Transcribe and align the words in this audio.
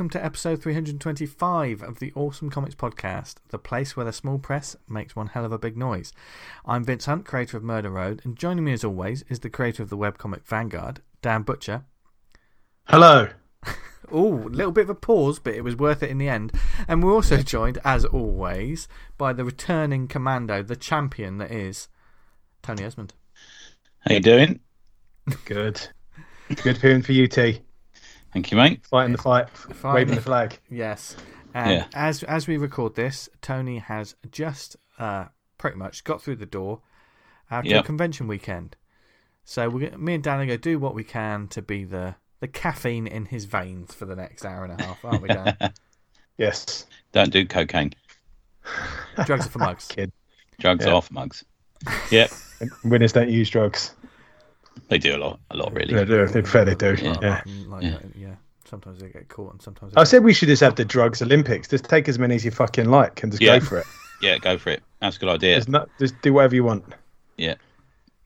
and 0.00 0.06
welcome 0.06 0.18
to 0.18 0.24
episode 0.24 0.62
325 0.62 1.82
of 1.82 1.98
the 1.98 2.10
Awesome 2.14 2.48
Comics 2.48 2.74
Podcast, 2.74 3.34
the 3.48 3.58
place 3.58 3.94
where 3.94 4.06
the 4.06 4.14
small 4.14 4.38
press 4.38 4.74
makes 4.88 5.14
one 5.14 5.26
hell 5.26 5.44
of 5.44 5.52
a 5.52 5.58
big 5.58 5.76
noise. 5.76 6.10
I'm 6.64 6.84
Vince 6.84 7.04
Hunt, 7.04 7.26
creator 7.26 7.58
of 7.58 7.62
Murder 7.62 7.90
Road, 7.90 8.22
and 8.24 8.34
joining 8.34 8.64
me 8.64 8.72
as 8.72 8.82
always 8.82 9.24
is 9.28 9.40
the 9.40 9.50
creator 9.50 9.82
of 9.82 9.90
the 9.90 9.98
webcomic 9.98 10.46
Vanguard, 10.46 11.02
Dan 11.20 11.42
Butcher. 11.42 11.84
Hello. 12.84 13.28
Oh, 14.10 14.38
a 14.38 14.48
little 14.48 14.72
bit 14.72 14.84
of 14.84 14.90
a 14.90 14.94
pause, 14.94 15.38
but 15.38 15.54
it 15.54 15.62
was 15.62 15.76
worth 15.76 16.02
it 16.02 16.10
in 16.10 16.18
the 16.18 16.28
end. 16.28 16.52
And 16.88 17.00
we're 17.00 17.12
also 17.12 17.36
joined, 17.42 17.78
as 17.84 18.04
always, 18.04 18.88
by 19.16 19.32
the 19.32 19.44
returning 19.44 20.08
commando, 20.08 20.64
the 20.64 20.74
champion 20.74 21.38
that 21.38 21.52
is 21.52 21.86
Tony 22.62 22.82
Esmond. 22.82 23.12
How 24.00 24.14
you 24.14 24.20
doing? 24.20 24.60
Good. 25.44 25.80
Good 26.64 26.78
feeling 26.78 27.02
for 27.02 27.12
you, 27.12 27.28
T. 27.28 27.60
Thank 28.32 28.50
you, 28.50 28.56
mate. 28.56 28.86
Fighting 28.86 29.12
the 29.12 29.18
fight, 29.22 29.48
Fighting 29.50 29.92
waving 29.94 30.08
the- 30.10 30.14
the 30.16 30.22
flag. 30.22 30.58
Yes. 30.70 31.16
And 31.54 31.70
Yeah. 31.72 31.86
as 31.94 32.22
as 32.24 32.46
we 32.46 32.56
record 32.56 32.94
this, 32.94 33.28
Tony 33.42 33.78
has 33.78 34.14
just 34.30 34.76
uh, 34.98 35.26
pretty 35.58 35.76
much 35.76 36.04
got 36.04 36.22
through 36.22 36.36
the 36.36 36.46
door 36.46 36.80
after 37.50 37.76
a 37.78 37.82
convention 37.82 38.28
weekend. 38.28 38.76
So 39.44 39.68
we're 39.68 39.88
gonna, 39.88 39.98
me 39.98 40.14
and 40.14 40.22
Dan 40.22 40.34
are 40.40 40.46
going 40.46 40.50
to 40.50 40.58
do 40.58 40.78
what 40.78 40.94
we 40.94 41.02
can 41.02 41.48
to 41.48 41.60
be 41.62 41.82
the, 41.84 42.14
the 42.38 42.46
caffeine 42.46 43.06
in 43.08 43.24
his 43.26 43.46
veins 43.46 43.92
for 43.94 44.04
the 44.04 44.14
next 44.14 44.44
hour 44.44 44.64
and 44.64 44.80
a 44.80 44.84
half, 44.84 45.04
aren't 45.04 45.22
we, 45.22 45.28
Dan? 45.28 45.56
Yes. 46.38 46.86
Don't 47.12 47.30
do 47.30 47.44
cocaine. 47.44 47.92
Drugs 49.26 49.46
are 49.46 49.50
for 49.50 49.58
mugs. 49.58 49.86
Kid. 49.90 50.10
Drugs 50.58 50.84
Yeah. 50.86 50.92
are 50.92 50.94
off 50.94 51.10
mugs. 51.10 51.44
Yep, 52.10 52.30
Winners 52.84 53.12
don't 53.12 53.28
use 53.28 53.50
drugs. 53.50 53.94
They 54.88 54.98
do 54.98 55.16
a 55.16 55.18
lot, 55.18 55.40
a 55.50 55.56
lot 55.56 55.72
really. 55.72 55.94
They 55.94 56.04
do. 56.04 56.26
They 56.26 56.42
fair 56.42 56.64
they 56.64 56.74
do. 56.74 56.94
Yeah. 57.00 57.16
Yeah. 57.22 57.40
Mm, 57.46 57.68
Like, 57.68 57.82
Yeah. 57.82 57.94
uh, 57.94 57.98
yeah. 58.16 58.34
Sometimes 58.68 59.00
they 59.00 59.08
get 59.08 59.28
caught 59.28 59.52
and 59.52 59.60
sometimes 59.62 59.92
they 59.94 60.00
I 60.00 60.04
said 60.04 60.22
we 60.22 60.32
should 60.32 60.48
just 60.48 60.60
have 60.62 60.76
the 60.76 60.84
drugs 60.84 61.20
Olympics. 61.22 61.66
Just 61.68 61.84
take 61.84 62.08
as 62.08 62.18
many 62.18 62.36
as 62.36 62.44
you 62.44 62.50
fucking 62.52 62.88
like 62.90 63.22
and 63.22 63.32
just 63.32 63.42
Yeah. 63.42 63.58
go 63.58 63.64
for 63.66 63.78
it. 63.78 63.86
Yeah, 64.22 64.36
go 64.36 64.58
for 64.58 64.68
it. 64.68 64.82
That's 65.00 65.16
a 65.16 65.20
good 65.20 65.30
idea. 65.30 65.56
Just, 65.56 65.70
not, 65.70 65.88
just 65.98 66.20
do 66.20 66.34
whatever 66.34 66.54
you 66.54 66.62
want. 66.62 66.84
Yeah, 67.38 67.54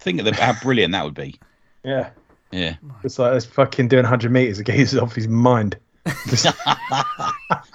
think 0.01 0.19
of 0.19 0.25
the, 0.25 0.35
how 0.35 0.53
brilliant 0.61 0.91
that 0.93 1.05
would 1.05 1.15
be. 1.15 1.39
Yeah. 1.85 2.11
Yeah, 2.51 2.75
It's 3.05 3.17
like 3.19 3.33
let's 3.33 3.45
fucking 3.47 3.87
doing 3.89 4.03
100 4.03 4.33
meters. 4.33 4.59
It 4.59 4.65
gets 4.65 4.95
off 4.97 5.15
his 5.15 5.29
mind. 5.29 5.77
Just, 6.29 6.47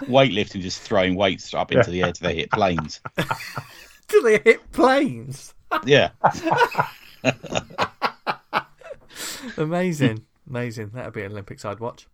weightlifting, 0.03 0.61
just 0.61 0.81
throwing 0.81 1.15
weights 1.15 1.53
up 1.53 1.71
into 1.71 1.89
the 1.91 2.03
air 2.03 2.11
till 2.11 2.27
they 2.29 2.35
hit 2.35 2.51
planes. 2.51 2.99
Do 4.09 4.21
they 4.21 4.39
hit 4.39 4.69
planes? 4.73 5.53
Yeah, 5.85 6.09
Amazing. 9.57 10.25
Amazing. 10.49 10.91
That'd 10.93 11.13
be 11.13 11.23
an 11.23 11.31
Olympics 11.31 11.65
I'd 11.65 11.79
watch. 11.79 12.07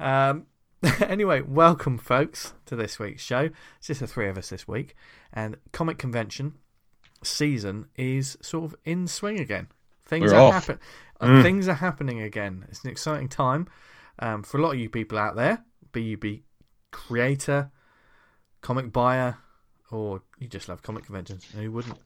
Um, 0.00 0.46
anyway, 1.00 1.40
welcome, 1.42 1.98
folks, 1.98 2.54
to 2.66 2.76
this 2.76 2.98
week's 2.98 3.22
show. 3.22 3.50
It's 3.78 3.86
just 3.88 4.00
the 4.00 4.06
three 4.06 4.28
of 4.28 4.36
us 4.38 4.48
this 4.50 4.66
week. 4.68 4.94
And 5.32 5.56
Comic 5.72 5.98
Convention 5.98 6.54
season 7.22 7.86
is 7.96 8.36
sort 8.42 8.64
of 8.64 8.74
in 8.84 9.06
swing 9.06 9.38
again. 9.40 9.68
Things 10.04 10.32
We're 10.32 10.38
are 10.38 10.42
off. 10.48 10.66
happen- 10.66 10.78
uh, 11.20 11.42
Things 11.42 11.68
are 11.68 11.74
happening 11.74 12.20
again. 12.20 12.66
It's 12.68 12.82
an 12.84 12.90
exciting 12.90 13.28
time 13.28 13.68
um, 14.18 14.42
for 14.42 14.58
a 14.58 14.62
lot 14.62 14.72
of 14.74 14.80
you 14.80 14.88
people 14.90 15.18
out 15.18 15.36
there, 15.36 15.64
be 15.92 16.02
you 16.02 16.16
be 16.16 16.42
creator, 16.90 17.70
comic 18.60 18.92
buyer, 18.92 19.38
or 19.90 20.22
you 20.40 20.48
just 20.48 20.68
love 20.68 20.82
comic 20.82 21.04
conventions. 21.04 21.46
Who 21.54 21.70
wouldn't? 21.70 21.98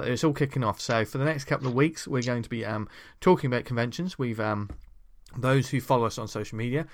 But 0.00 0.08
it's 0.08 0.24
all 0.24 0.32
kicking 0.32 0.64
off. 0.64 0.80
So 0.80 1.04
for 1.04 1.18
the 1.18 1.26
next 1.26 1.44
couple 1.44 1.66
of 1.66 1.74
weeks, 1.74 2.08
we're 2.08 2.22
going 2.22 2.42
to 2.42 2.48
be 2.48 2.64
um, 2.64 2.88
talking 3.20 3.48
about 3.52 3.66
conventions. 3.66 4.18
We've 4.18 4.40
um, 4.40 4.70
those 5.36 5.68
who 5.68 5.78
follow 5.78 6.06
us 6.06 6.16
on 6.16 6.26
social 6.26 6.56
media 6.56 6.86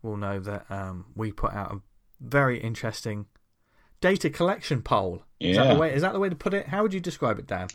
will 0.00 0.16
know 0.16 0.38
that 0.38 0.64
um, 0.70 1.06
we 1.16 1.32
put 1.32 1.52
out 1.52 1.72
a 1.72 1.80
very 2.20 2.60
interesting 2.60 3.26
data 4.00 4.30
collection 4.30 4.80
poll. 4.80 5.24
Is 5.40 5.56
that 5.56 5.66
Yeah. 5.66 5.74
the 5.74 5.80
way? 5.80 5.92
Is 5.92 6.02
that 6.02 6.12
the 6.12 6.20
way 6.20 6.28
to 6.28 6.36
put 6.36 6.54
it? 6.54 6.68
How 6.68 6.82
would 6.82 6.94
you 6.94 7.00
describe 7.00 7.40
it, 7.40 7.48
Dan? 7.48 7.66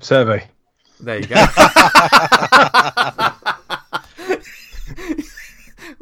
survey. 0.00 0.48
There 0.98 1.18
you 1.20 1.26
go. 1.26 1.34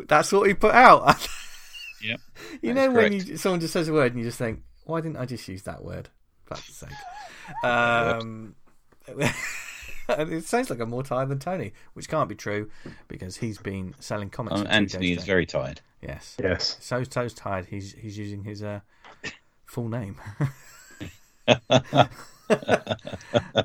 That's 0.06 0.30
what 0.30 0.42
we 0.42 0.54
put 0.54 0.74
out. 0.74 1.26
yep. 2.02 2.20
You 2.62 2.72
know 2.72 2.92
when 2.92 3.14
you, 3.14 3.36
someone 3.36 3.58
just 3.58 3.72
says 3.72 3.88
a 3.88 3.92
word 3.92 4.12
and 4.12 4.20
you 4.20 4.26
just 4.28 4.38
think, 4.38 4.62
why 4.84 5.00
didn't 5.00 5.16
I 5.16 5.26
just 5.26 5.48
use 5.48 5.62
that 5.62 5.82
word? 5.82 6.08
For 6.44 6.56
sake. 6.56 6.90
Um, 7.62 8.54
it 10.08 10.44
sounds 10.44 10.70
like 10.70 10.80
I'm 10.80 10.90
more 10.90 11.02
tired 11.02 11.28
than 11.28 11.38
Tony, 11.38 11.72
which 11.94 12.08
can't 12.08 12.28
be 12.28 12.34
true 12.34 12.70
because 13.08 13.36
he's 13.38 13.58
been 13.58 13.94
selling 14.00 14.30
comics. 14.30 14.54
Um, 14.56 14.62
for 14.62 14.64
two 14.66 14.70
Anthony 14.72 15.12
is 15.12 15.24
very 15.24 15.46
tired. 15.46 15.80
Yes. 16.02 16.36
Yes. 16.42 16.76
So 16.80 17.02
so 17.04 17.28
tired. 17.28 17.66
He's 17.66 17.92
he's 17.94 18.18
using 18.18 18.44
his 18.44 18.62
uh, 18.62 18.80
full 19.66 19.88
name. 19.88 20.16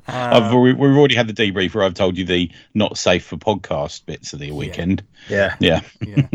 I've, 0.08 0.54
we- 0.54 0.74
we've 0.74 0.98
already 0.98 1.16
had 1.16 1.28
the 1.28 1.34
debrief 1.34 1.74
where 1.74 1.84
I've 1.84 1.94
told 1.94 2.18
you 2.18 2.26
the 2.26 2.52
not 2.74 2.98
safe 2.98 3.26
for 3.26 3.38
podcast 3.38 4.06
bits 4.06 4.34
of 4.34 4.40
the 4.40 4.52
weekend. 4.52 5.04
Yeah. 5.30 5.56
Yeah, 5.60 5.82
Yeah. 6.02 6.28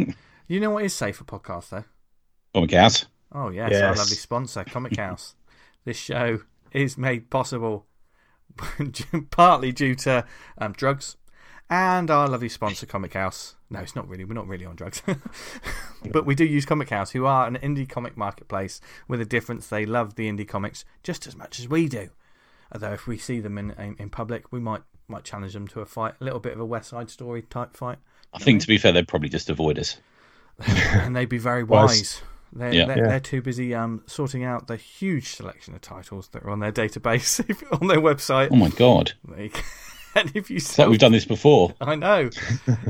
you 0.48 0.60
know 0.60 0.70
what 0.70 0.84
is 0.84 0.94
safe 0.94 1.16
for 1.16 1.24
podcast 1.24 1.70
though? 1.70 1.84
Comichaus. 2.54 3.06
Oh 3.32 3.48
yes, 3.48 3.72
our 3.72 3.78
Yes. 3.90 3.98
lovely 3.98 4.16
sponsor, 4.16 4.64
Comichaus. 4.64 5.34
this 5.84 5.96
show 5.96 6.40
is 6.74 6.98
made 6.98 7.30
possible 7.30 7.86
partly 9.30 9.72
due 9.72 9.94
to 9.94 10.24
um, 10.58 10.72
drugs 10.72 11.16
and 11.70 12.10
our 12.10 12.28
lovely 12.28 12.50
sponsor, 12.50 12.86
Comichaus. 12.86 13.54
No, 13.70 13.80
it's 13.80 13.96
not 13.96 14.06
really. 14.08 14.24
We're 14.24 14.34
not 14.34 14.46
really 14.46 14.66
on 14.66 14.76
drugs, 14.76 15.02
but 16.12 16.26
we 16.26 16.34
do 16.34 16.44
use 16.44 16.66
Comichaus, 16.66 17.12
who 17.12 17.24
are 17.24 17.46
an 17.46 17.56
indie 17.56 17.88
comic 17.88 18.16
marketplace 18.16 18.80
with 19.08 19.20
a 19.20 19.24
difference. 19.24 19.66
They 19.66 19.86
love 19.86 20.14
the 20.14 20.30
indie 20.30 20.46
comics 20.46 20.84
just 21.02 21.26
as 21.26 21.34
much 21.34 21.58
as 21.58 21.68
we 21.68 21.88
do. 21.88 22.10
Although 22.72 22.92
if 22.92 23.06
we 23.06 23.16
see 23.16 23.40
them 23.40 23.56
in 23.56 23.70
in, 23.72 23.96
in 23.98 24.10
public, 24.10 24.52
we 24.52 24.60
might 24.60 24.82
might 25.08 25.24
challenge 25.24 25.54
them 25.54 25.66
to 25.68 25.80
a 25.80 25.86
fight, 25.86 26.14
a 26.20 26.24
little 26.24 26.40
bit 26.40 26.52
of 26.52 26.60
a 26.60 26.66
West 26.66 26.90
Side 26.90 27.10
Story 27.10 27.42
type 27.42 27.76
fight, 27.76 27.98
I 28.34 28.38
think, 28.38 28.60
to 28.62 28.66
be 28.66 28.78
fair, 28.78 28.92
they'd 28.92 29.08
probably 29.08 29.28
just 29.28 29.48
avoid 29.48 29.78
us. 29.78 29.96
and 30.66 31.14
they'd 31.14 31.28
be 31.28 31.38
very 31.38 31.62
Wise. 31.62 32.20
Wise. 32.54 32.60
They're, 32.60 32.74
Yeah. 32.74 32.86
they're, 32.86 32.98
Yeah. 32.98 33.08
they're 33.08 33.20
too 33.20 33.42
busy 33.42 33.74
um, 33.74 34.02
sorting 34.06 34.44
out 34.44 34.66
the 34.66 34.76
huge 34.76 35.28
selection 35.30 35.74
of 35.74 35.80
titles 35.80 36.28
that 36.28 36.42
are 36.42 36.50
on 36.50 36.60
their 36.60 36.72
database 36.72 37.40
on 37.80 37.86
their 37.88 37.98
website. 38.00 38.48
Oh 38.50 38.56
my 38.56 38.68
god! 38.70 39.12
They- 39.28 39.50
and 40.16 40.30
if 40.34 40.48
you 40.50 40.56
It's 40.56 40.78
like 40.78 40.88
we've 40.88 40.98
done 40.98 41.12
this 41.12 41.24
before. 41.24 41.74
I 41.80 41.94
know 41.96 42.30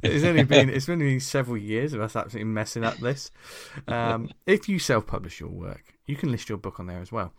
it's 0.03 0.25
only 0.25 0.43
been 0.45 0.69
it's 0.69 0.89
only 0.89 1.07
been 1.07 1.21
several 1.21 1.57
years 1.57 1.93
of 1.95 2.01
us 2.01 2.15
absolutely 2.17 2.51
messing 2.53 2.85
up 2.85 2.99
this. 2.99 3.31
Um, 3.89 4.31
if 4.47 4.69
you 4.69 4.79
self-publish 4.79 5.41
your 5.41 5.49
work, 5.51 5.95
you 6.07 6.17
can 6.17 6.31
list 6.31 6.49
your 6.49 6.59
book 6.59 6.79
on 6.81 6.87
there 6.87 7.01
as 7.01 7.11
well, 7.11 7.33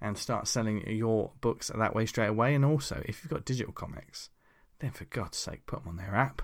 and 0.00 0.18
start 0.18 0.48
selling 0.48 0.84
your 0.90 1.30
books 1.40 1.70
that 1.72 1.94
way 1.94 2.04
straight 2.06 2.26
away. 2.28 2.54
And 2.54 2.64
also, 2.64 3.00
if 3.06 3.22
you've 3.22 3.30
got 3.30 3.44
digital 3.44 3.72
comics, 3.72 4.30
then 4.80 4.90
for 4.90 5.04
God's 5.04 5.38
sake, 5.38 5.66
put 5.66 5.80
them 5.84 5.90
on 5.90 5.96
their 5.96 6.14
app. 6.16 6.42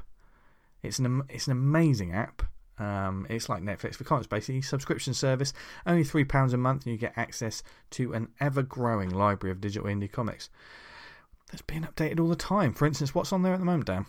It's 0.84 0.98
an 1.00 1.22
it's 1.28 1.46
an 1.46 1.52
amazing 1.52 2.12
app. 2.12 2.42
Um, 2.78 3.26
it's 3.30 3.48
like 3.48 3.62
Netflix 3.62 3.94
for 3.94 4.04
comics, 4.04 4.26
basically 4.26 4.62
subscription 4.62 5.14
service. 5.14 5.52
Only 5.86 6.04
three 6.04 6.24
pounds 6.24 6.52
a 6.52 6.56
month, 6.56 6.84
and 6.84 6.92
you 6.92 6.98
get 6.98 7.12
access 7.16 7.62
to 7.90 8.12
an 8.12 8.28
ever-growing 8.40 9.10
library 9.10 9.52
of 9.52 9.60
digital 9.60 9.88
indie 9.88 10.10
comics. 10.10 10.50
That's 11.50 11.62
being 11.62 11.82
updated 11.82 12.18
all 12.20 12.28
the 12.28 12.36
time. 12.36 12.72
For 12.74 12.86
instance, 12.86 13.14
what's 13.14 13.32
on 13.32 13.42
there 13.42 13.52
at 13.54 13.60
the 13.60 13.64
moment, 13.64 13.86
Dan? 13.86 14.06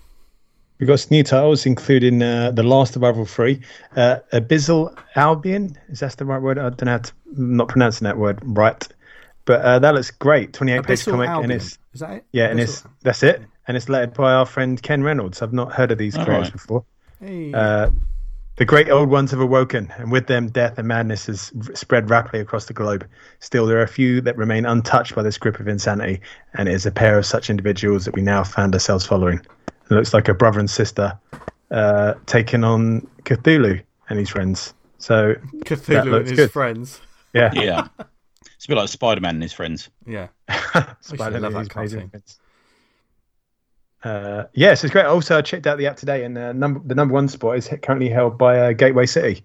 We've 0.79 0.87
got 0.87 0.99
some 0.99 1.09
new 1.11 1.23
titles, 1.23 1.65
including 1.65 2.21
uh, 2.21 2.51
The 2.51 2.63
Last 2.63 2.95
of 2.95 3.01
Rival 3.01 3.25
3, 3.25 3.61
uh, 3.95 4.17
Abyssal 4.33 4.97
Albion. 5.15 5.77
Is 5.87 6.01
that 6.01 6.17
the 6.17 6.25
right 6.25 6.41
word? 6.41 6.57
I 6.57 6.63
don't 6.63 6.83
know 6.83 6.91
how 6.91 6.97
to, 6.97 7.13
I'm 7.37 7.55
not 7.55 7.69
pronouncing 7.69 8.05
that 8.05 8.17
word 8.17 8.39
right. 8.43 8.85
But 9.45 9.61
uh, 9.61 9.79
that 9.79 9.93
looks 9.93 10.11
great. 10.11 10.51
28 10.53 10.83
page 10.83 10.99
Abyssal 10.99 11.11
comic. 11.11 11.29
Albion. 11.29 11.51
And 11.51 11.61
it's, 11.61 11.77
Is 11.93 11.99
that 12.01 12.11
it? 12.11 12.25
yeah, 12.31 12.47
and 12.47 12.59
it's, 12.59 12.83
that's 13.03 13.23
it. 13.23 13.41
And 13.67 13.77
it's 13.77 13.87
led 13.89 14.13
by 14.15 14.33
our 14.33 14.45
friend 14.45 14.81
Ken 14.81 15.01
Reynolds. 15.03 15.41
I've 15.41 15.53
not 15.53 15.71
heard 15.71 15.91
of 15.91 15.97
these 15.97 16.17
All 16.17 16.25
creators 16.25 16.47
right. 16.47 16.53
before. 16.53 16.85
Hey. 17.21 17.53
Uh, 17.53 17.91
the 18.57 18.65
great 18.65 18.89
old 18.89 19.09
ones 19.09 19.31
have 19.31 19.39
awoken, 19.39 19.91
and 19.97 20.11
with 20.11 20.27
them, 20.27 20.47
death 20.47 20.77
and 20.77 20.87
madness 20.87 21.25
has 21.25 21.51
spread 21.73 22.09
rapidly 22.09 22.39
across 22.39 22.65
the 22.65 22.73
globe. 22.73 23.07
Still, 23.39 23.65
there 23.65 23.77
are 23.79 23.83
a 23.83 23.87
few 23.87 24.21
that 24.21 24.37
remain 24.37 24.65
untouched 24.65 25.13
by 25.15 25.23
this 25.23 25.37
grip 25.37 25.59
of 25.59 25.67
insanity, 25.67 26.21
and 26.53 26.69
it 26.69 26.73
is 26.73 26.85
a 26.85 26.91
pair 26.91 27.17
of 27.17 27.25
such 27.25 27.49
individuals 27.49 28.05
that 28.05 28.15
we 28.15 28.21
now 28.21 28.43
found 28.43 28.73
ourselves 28.73 29.05
following. 29.05 29.39
It 29.67 29.91
looks 29.91 30.13
like 30.13 30.27
a 30.27 30.33
brother 30.33 30.59
and 30.59 30.69
sister 30.69 31.17
uh, 31.71 32.13
taking 32.25 32.63
on 32.63 33.07
Cthulhu 33.23 33.81
and 34.09 34.19
his 34.19 34.29
friends. 34.29 34.73
So, 34.97 35.35
Cthulhu 35.65 36.17
and 36.17 36.27
his 36.27 36.37
good. 36.37 36.51
friends. 36.51 37.01
yeah, 37.33 37.51
Yeah, 37.53 37.87
it's 38.55 38.65
a 38.65 38.67
bit 38.69 38.77
like 38.77 38.89
Spider 38.89 39.21
Man 39.21 39.35
and 39.35 39.43
his 39.43 39.53
friends. 39.53 39.89
Yeah. 40.07 40.27
Spider-Man 41.01 41.41
love 41.41 41.53
that 41.53 41.57
and 41.57 41.57
his 41.57 41.75
amazing 41.75 41.99
cartoon. 41.99 42.09
friends. 42.09 42.39
Uh, 44.05 44.45
yes, 44.53 44.83
it's 44.83 44.91
great. 44.93 45.05
Also, 45.05 45.37
I 45.37 45.41
checked 45.41 45.65
out 45.67 45.77
the 45.79 45.87
app 45.87 45.97
today, 45.97 46.23
and 46.23 46.37
uh, 46.37 46.53
number 46.53 46.79
the 46.85 46.93
number 46.95 47.13
one 47.13 47.27
spot 47.27 47.57
is 47.57 47.67
currently 47.81 48.07
held 48.07 48.37
by 48.37 48.59
uh, 48.59 48.71
Gateway 48.73 49.05
City. 49.07 49.43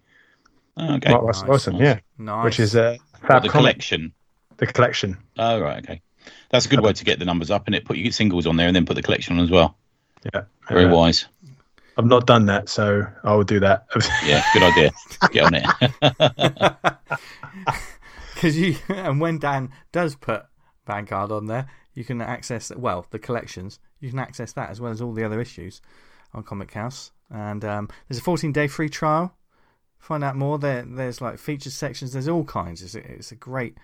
Oh, 0.77 0.95
okay. 0.97 1.11
Mark 1.13 1.25
Russell 1.25 1.43
Nice, 1.45 1.49
Wilson, 1.49 1.73
nice. 1.75 1.83
yeah, 1.83 1.99
Nice. 2.19 2.45
which 2.45 2.61
is 2.61 2.75
a 2.77 2.99
What, 3.21 3.29
fab 3.29 3.43
the 3.43 3.49
comic, 3.49 3.53
collection. 3.73 4.13
the 4.59 4.67
collection. 4.67 5.17
Oh, 5.39 5.61
right, 5.61 5.83
okay. 5.83 6.01
That's 6.51 6.67
a 6.67 6.69
good 6.69 6.81
way 6.81 6.93
to 6.93 7.05
get 7.05 7.19
the 7.19 7.25
numbers 7.25 7.51
up, 7.51 7.67
and 7.67 7.75
it 7.75 7.85
put 7.87 7.97
your 7.97 8.13
singles 8.13 8.47
on 8.47 8.57
there, 8.57 8.67
and 8.67 8.77
then 8.77 8.85
put 8.87 8.95
the 8.97 9.03
collection 9.03 9.39
on 9.39 9.45
as 9.45 9.51
well. 9.51 9.77
Yeah, 10.35 10.43
Very 10.69 10.85
Uh, 10.85 10.95
wise. 10.95 11.27
I've 11.97 12.07
not 12.07 12.27
done 12.27 12.47
that, 12.47 12.69
so 12.69 13.05
I 13.25 13.35
will 13.35 13.45
do 13.45 13.61
that. 13.61 13.87
Yeah, 14.27 14.43
good 14.53 14.63
idea. 14.63 14.91
Get 15.33 15.45
on 15.45 15.55
it. 15.55 16.75
Because 18.35 18.57
you 18.59 18.77
and 18.89 19.21
when 19.21 19.39
Dan 19.39 19.71
does 19.93 20.15
put 20.17 20.45
Vanguard 20.87 21.31
on 21.31 21.45
there, 21.47 21.67
you 21.95 22.05
can 22.05 22.23
access 22.23 22.73
well 22.75 23.07
the 23.11 23.19
collections. 23.19 23.79
You 24.01 24.11
can 24.11 24.19
access 24.19 24.53
that 24.55 24.71
as 24.71 24.81
well 24.81 24.93
as 24.93 25.01
all 25.01 25.13
the 25.13 25.25
other 25.25 25.41
issues 25.41 25.81
on 26.35 26.43
Comichaus. 26.43 27.11
And 27.31 27.65
um, 27.65 27.89
there's 28.09 28.19
a 28.19 28.23
14 28.23 28.53
day 28.53 28.67
free 28.67 28.89
trial. 28.89 29.35
Find 29.99 30.25
out 30.25 30.37
more. 30.37 30.59
There, 30.59 30.83
there's 30.83 31.21
like 31.21 31.39
featured 31.39 31.73
sections. 31.73 32.13
There's 32.13 32.29
all 32.29 32.45
kinds. 32.45 32.83
It's 32.83 32.95
a, 32.95 33.01
it's 33.01 33.33
a 33.33 33.37
great 33.37 33.77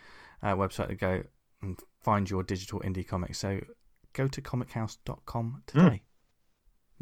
uh, 0.43 0.55
website 0.55 0.89
to 0.89 0.95
go 0.95 1.23
and 1.63 1.79
find 2.03 2.29
your 2.29 2.43
digital 2.43 2.81
indie 2.81 3.07
comics. 3.07 3.39
So 3.39 3.61
go 4.15 4.27
to 4.29 4.41
comichaus.com 4.41 5.63
today. 5.67 6.03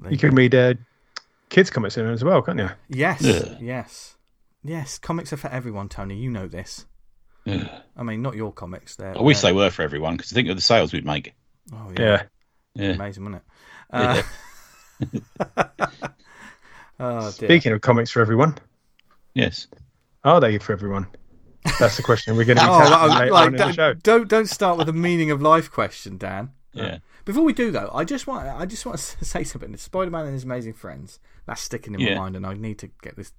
Mm. 0.00 0.10
You 0.10 0.18
can 0.18 0.34
read 0.34 0.54
uh, 0.54 0.74
kids' 1.48 1.70
comics 1.70 1.96
in 1.96 2.06
it 2.06 2.12
as 2.12 2.24
well, 2.24 2.42
can't 2.42 2.58
you? 2.58 2.70
Yes, 2.88 3.22
yeah. 3.22 3.56
yes, 3.60 4.16
yes. 4.64 4.98
Comics 4.98 5.32
are 5.32 5.36
for 5.36 5.48
everyone, 5.48 5.88
Tony. 5.88 6.16
You 6.16 6.30
know 6.30 6.48
this. 6.48 6.86
Yeah. 7.44 7.80
I 7.96 8.02
mean, 8.02 8.22
not 8.22 8.34
your 8.34 8.52
comics. 8.52 8.96
They're, 8.96 9.16
I 9.16 9.20
wish 9.22 9.40
they 9.40 9.52
were 9.52 9.70
for 9.70 9.82
everyone 9.82 10.16
because 10.16 10.32
I 10.32 10.34
think 10.34 10.48
of 10.48 10.56
the 10.56 10.62
sales 10.62 10.92
we'd 10.92 11.04
make. 11.04 11.34
Oh 11.72 11.92
yeah, 11.96 12.04
yeah. 12.04 12.22
Amazing, 12.76 13.24
wouldn't 13.24 13.42
it? 13.42 14.24
Uh, 15.00 15.06
oh, 17.00 17.20
dear. 17.20 17.48
Speaking 17.48 17.72
of 17.72 17.80
comics 17.80 18.10
for 18.10 18.20
everyone, 18.20 18.56
yes, 19.34 19.66
are 20.24 20.40
they 20.40 20.58
for 20.58 20.72
everyone? 20.72 21.06
That's 21.80 21.96
the 21.96 22.02
question 22.02 22.36
we're 22.36 22.44
going 22.44 22.58
to 22.58 22.64
be 22.64 22.68
oh, 22.70 22.78
tackling 22.88 23.18
later 23.18 23.32
like, 23.32 23.46
on 23.46 23.54
in 23.54 23.56
the 23.58 23.72
show. 23.72 23.94
don't, 23.94 24.02
don't 24.02 24.28
don't 24.28 24.46
start 24.48 24.78
with 24.78 24.88
a 24.88 24.92
meaning 24.92 25.30
of 25.30 25.40
life 25.42 25.70
question, 25.70 26.18
Dan. 26.18 26.50
yeah. 26.72 26.98
Before 27.24 27.42
we 27.42 27.52
do 27.52 27.70
though, 27.70 27.90
I 27.92 28.04
just 28.04 28.26
want 28.26 28.46
I 28.46 28.66
just 28.66 28.84
want 28.84 28.98
to 28.98 29.24
say 29.24 29.44
something. 29.44 29.76
Spider 29.76 30.10
Man 30.10 30.24
and 30.26 30.34
his 30.34 30.44
amazing 30.44 30.74
friends. 30.74 31.18
That's 31.46 31.60
sticking 31.60 31.94
in 31.94 32.00
Yeah. 32.00 32.14
my 32.14 32.20
mind, 32.22 32.36
and 32.36 32.46
I 32.46 32.54
need 32.54 32.78
to 32.80 32.90
get 33.02 33.16
this 33.16 33.32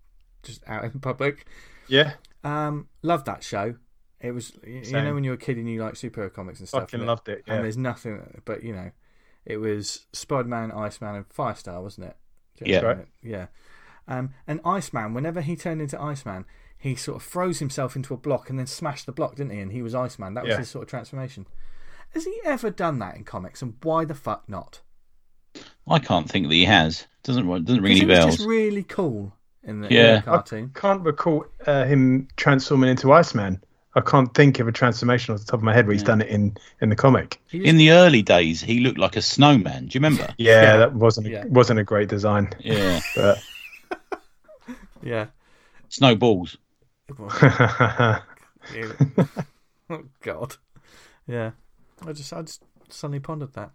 just 0.44 0.64
out 0.68 0.84
in 0.84 1.00
public. 1.00 1.46
Yeah, 1.88 2.14
Um, 2.44 2.88
loved 3.04 3.26
that 3.28 3.44
show. 3.44 3.76
It 4.20 4.32
was 4.32 4.54
you, 4.66 4.74
you 4.80 4.86
Same. 4.86 5.06
know 5.06 5.14
when 5.14 5.24
you 5.24 5.32
were 5.32 5.36
a 5.36 5.40
kid 5.40 5.58
and 5.58 5.70
you 5.70 5.82
like 5.82 5.94
superhero 5.94 6.34
comics 6.34 6.60
and 6.60 6.68
stuff. 6.68 6.90
fucking 6.90 7.06
loved 7.06 7.30
it. 7.30 7.44
and 7.48 7.64
there's 7.64 7.78
nothing, 7.78 8.42
but 8.44 8.64
you 8.64 8.74
know, 8.74 8.92
it 9.46 9.58
was 9.58 10.06
Spider 10.14 10.48
Man, 10.48 10.72
Iceman, 10.72 11.16
and 11.16 11.30
Firestar, 11.30 11.82
wasn't 11.82 12.08
it? 12.08 12.18
Yeah. 12.66 12.80
Right. 12.82 13.06
yeah. 13.22 13.48
Um, 14.08 14.34
and 14.48 14.60
Iceman, 14.64 15.14
whenever 15.14 15.42
he 15.42 15.56
turned 15.56 15.82
into 15.82 16.00
Iceman, 16.02 16.46
he 16.78 16.96
sort 16.96 17.18
of 17.18 17.24
froze 17.24 17.60
himself 17.60 17.96
into 17.96 18.14
a 18.14 18.18
block 18.18 18.50
and 18.50 18.58
then 18.60 18.68
smashed 18.68 19.06
the 19.08 19.12
block, 19.12 19.36
didn't 19.36 19.52
he? 19.52 19.60
And 19.60 19.72
he 19.72 19.82
was 19.82 19.96
Iceman. 19.96 20.36
That 20.36 20.44
was 20.44 20.52
Yeah. 20.52 20.58
his 20.60 20.70
sort 20.70 20.84
of 20.84 20.90
transformation. 20.90 21.48
Has 22.12 22.26
he 22.26 22.40
ever 22.46 22.70
done 22.70 23.00
that 23.00 23.16
in 23.16 23.24
comics? 23.24 23.62
And 23.62 23.74
why 23.84 24.06
the 24.06 24.14
fuck 24.16 24.48
not? 24.48 24.82
I 25.88 26.00
can't 26.00 26.30
think 26.30 26.48
that 26.48 26.54
he 26.54 26.66
has. 26.66 27.08
Doesn't 27.24 27.46
doesn't 27.66 27.82
ring 27.82 27.94
'Cause 27.94 28.02
any 28.02 28.02
it 28.02 28.08
was 28.08 28.20
bells. 28.20 28.36
just 28.38 28.48
really 28.48 28.84
cool 28.84 29.34
in 29.64 29.82
the, 29.82 29.88
in 29.88 29.94
Yeah. 29.94 30.16
the 30.18 30.22
cartoon. 30.22 30.72
can't 30.76 31.02
recall 31.02 31.46
uh, 31.66 31.86
him 31.86 32.28
transforming 32.38 32.90
into 32.92 33.12
Iceman. 33.12 33.64
I 33.96 34.02
can't 34.02 34.34
think 34.34 34.60
of 34.60 34.68
a 34.68 34.72
transformation 34.74 35.34
off 35.34 35.40
the 35.40 35.46
top 35.46 35.60
of 35.60 35.64
my 35.64 35.74
head 35.74 35.88
where 35.88 35.94
he's 35.94 36.04
done 36.04 36.22
it 36.22 36.28
in, 36.28 36.58
in 36.82 36.90
the 36.90 36.96
comic. 36.98 37.40
In 37.52 37.78
the 37.78 37.92
early 37.92 38.22
days, 38.22 38.62
he 38.62 38.80
looked 38.82 38.98
like 39.00 39.16
a 39.16 39.22
snowman. 39.22 39.88
Do 39.88 39.98
you 39.98 40.00
remember? 40.04 40.34
Yeah, 40.38 40.62
Yeah. 40.62 40.78
that 40.78 40.94
wasn't 40.94 41.28
a, 41.28 41.30
Yeah. 41.30 41.46
wasn't 41.46 41.80
a 41.80 41.84
great 41.84 42.10
design. 42.10 42.50
Yeah, 42.60 43.00
But 43.16 43.38
yeah. 45.02 45.28
snowballs. 45.90 46.58
Oh 49.90 50.02
God. 50.22 50.56
Yeah. 51.28 51.52
I 52.06 52.12
just 52.14 52.34
I 52.34 52.42
just 52.42 52.62
suddenly 52.90 53.20
pondered 53.20 53.54
that. 53.54 53.72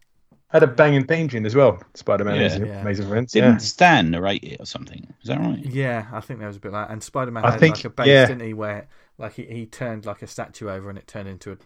had 0.49 0.63
a 0.65 0.67
banging 0.67 1.07
theme 1.07 1.29
tune 1.29 1.47
as 1.47 1.55
well. 1.55 1.81
Spider-Man 1.95 2.37
Yeah. 2.37 2.47
is 2.47 2.59
Yeah. 2.59 2.81
amazing 2.81 3.09
friends. 3.09 3.33
Didn't 3.33 3.53
Yeah. 3.53 3.59
Stan 3.59 4.11
narrate 4.11 4.43
it 4.45 4.61
or 4.61 4.67
something? 4.67 5.13
Is 5.23 5.29
that 5.29 5.39
right? 5.41 5.65
Yeah, 5.65 6.07
I 6.13 6.21
think 6.21 6.41
there 6.41 6.49
was 6.49 6.57
a 6.57 6.61
bit 6.61 6.73
like. 6.73 6.91
And 6.91 7.03
Spider 7.03 7.31
Man 7.31 7.45
I 7.45 7.53
had 7.53 7.61
think- 7.61 7.77
like 7.77 7.85
a 7.85 7.91
base, 7.91 8.07
yeah. 8.09 8.27
didn't 8.27 8.43
he? 8.47 8.55
Where 8.55 8.89
like 9.21 9.35
he, 9.35 9.45
he 9.45 9.67
turned 9.67 10.07
like 10.07 10.23
a 10.23 10.27
statue 10.27 10.69
over 10.71 10.89
and 10.89 10.99
it 10.99 11.07
turned 11.07 11.29
into 11.29 11.53
a 11.53 11.57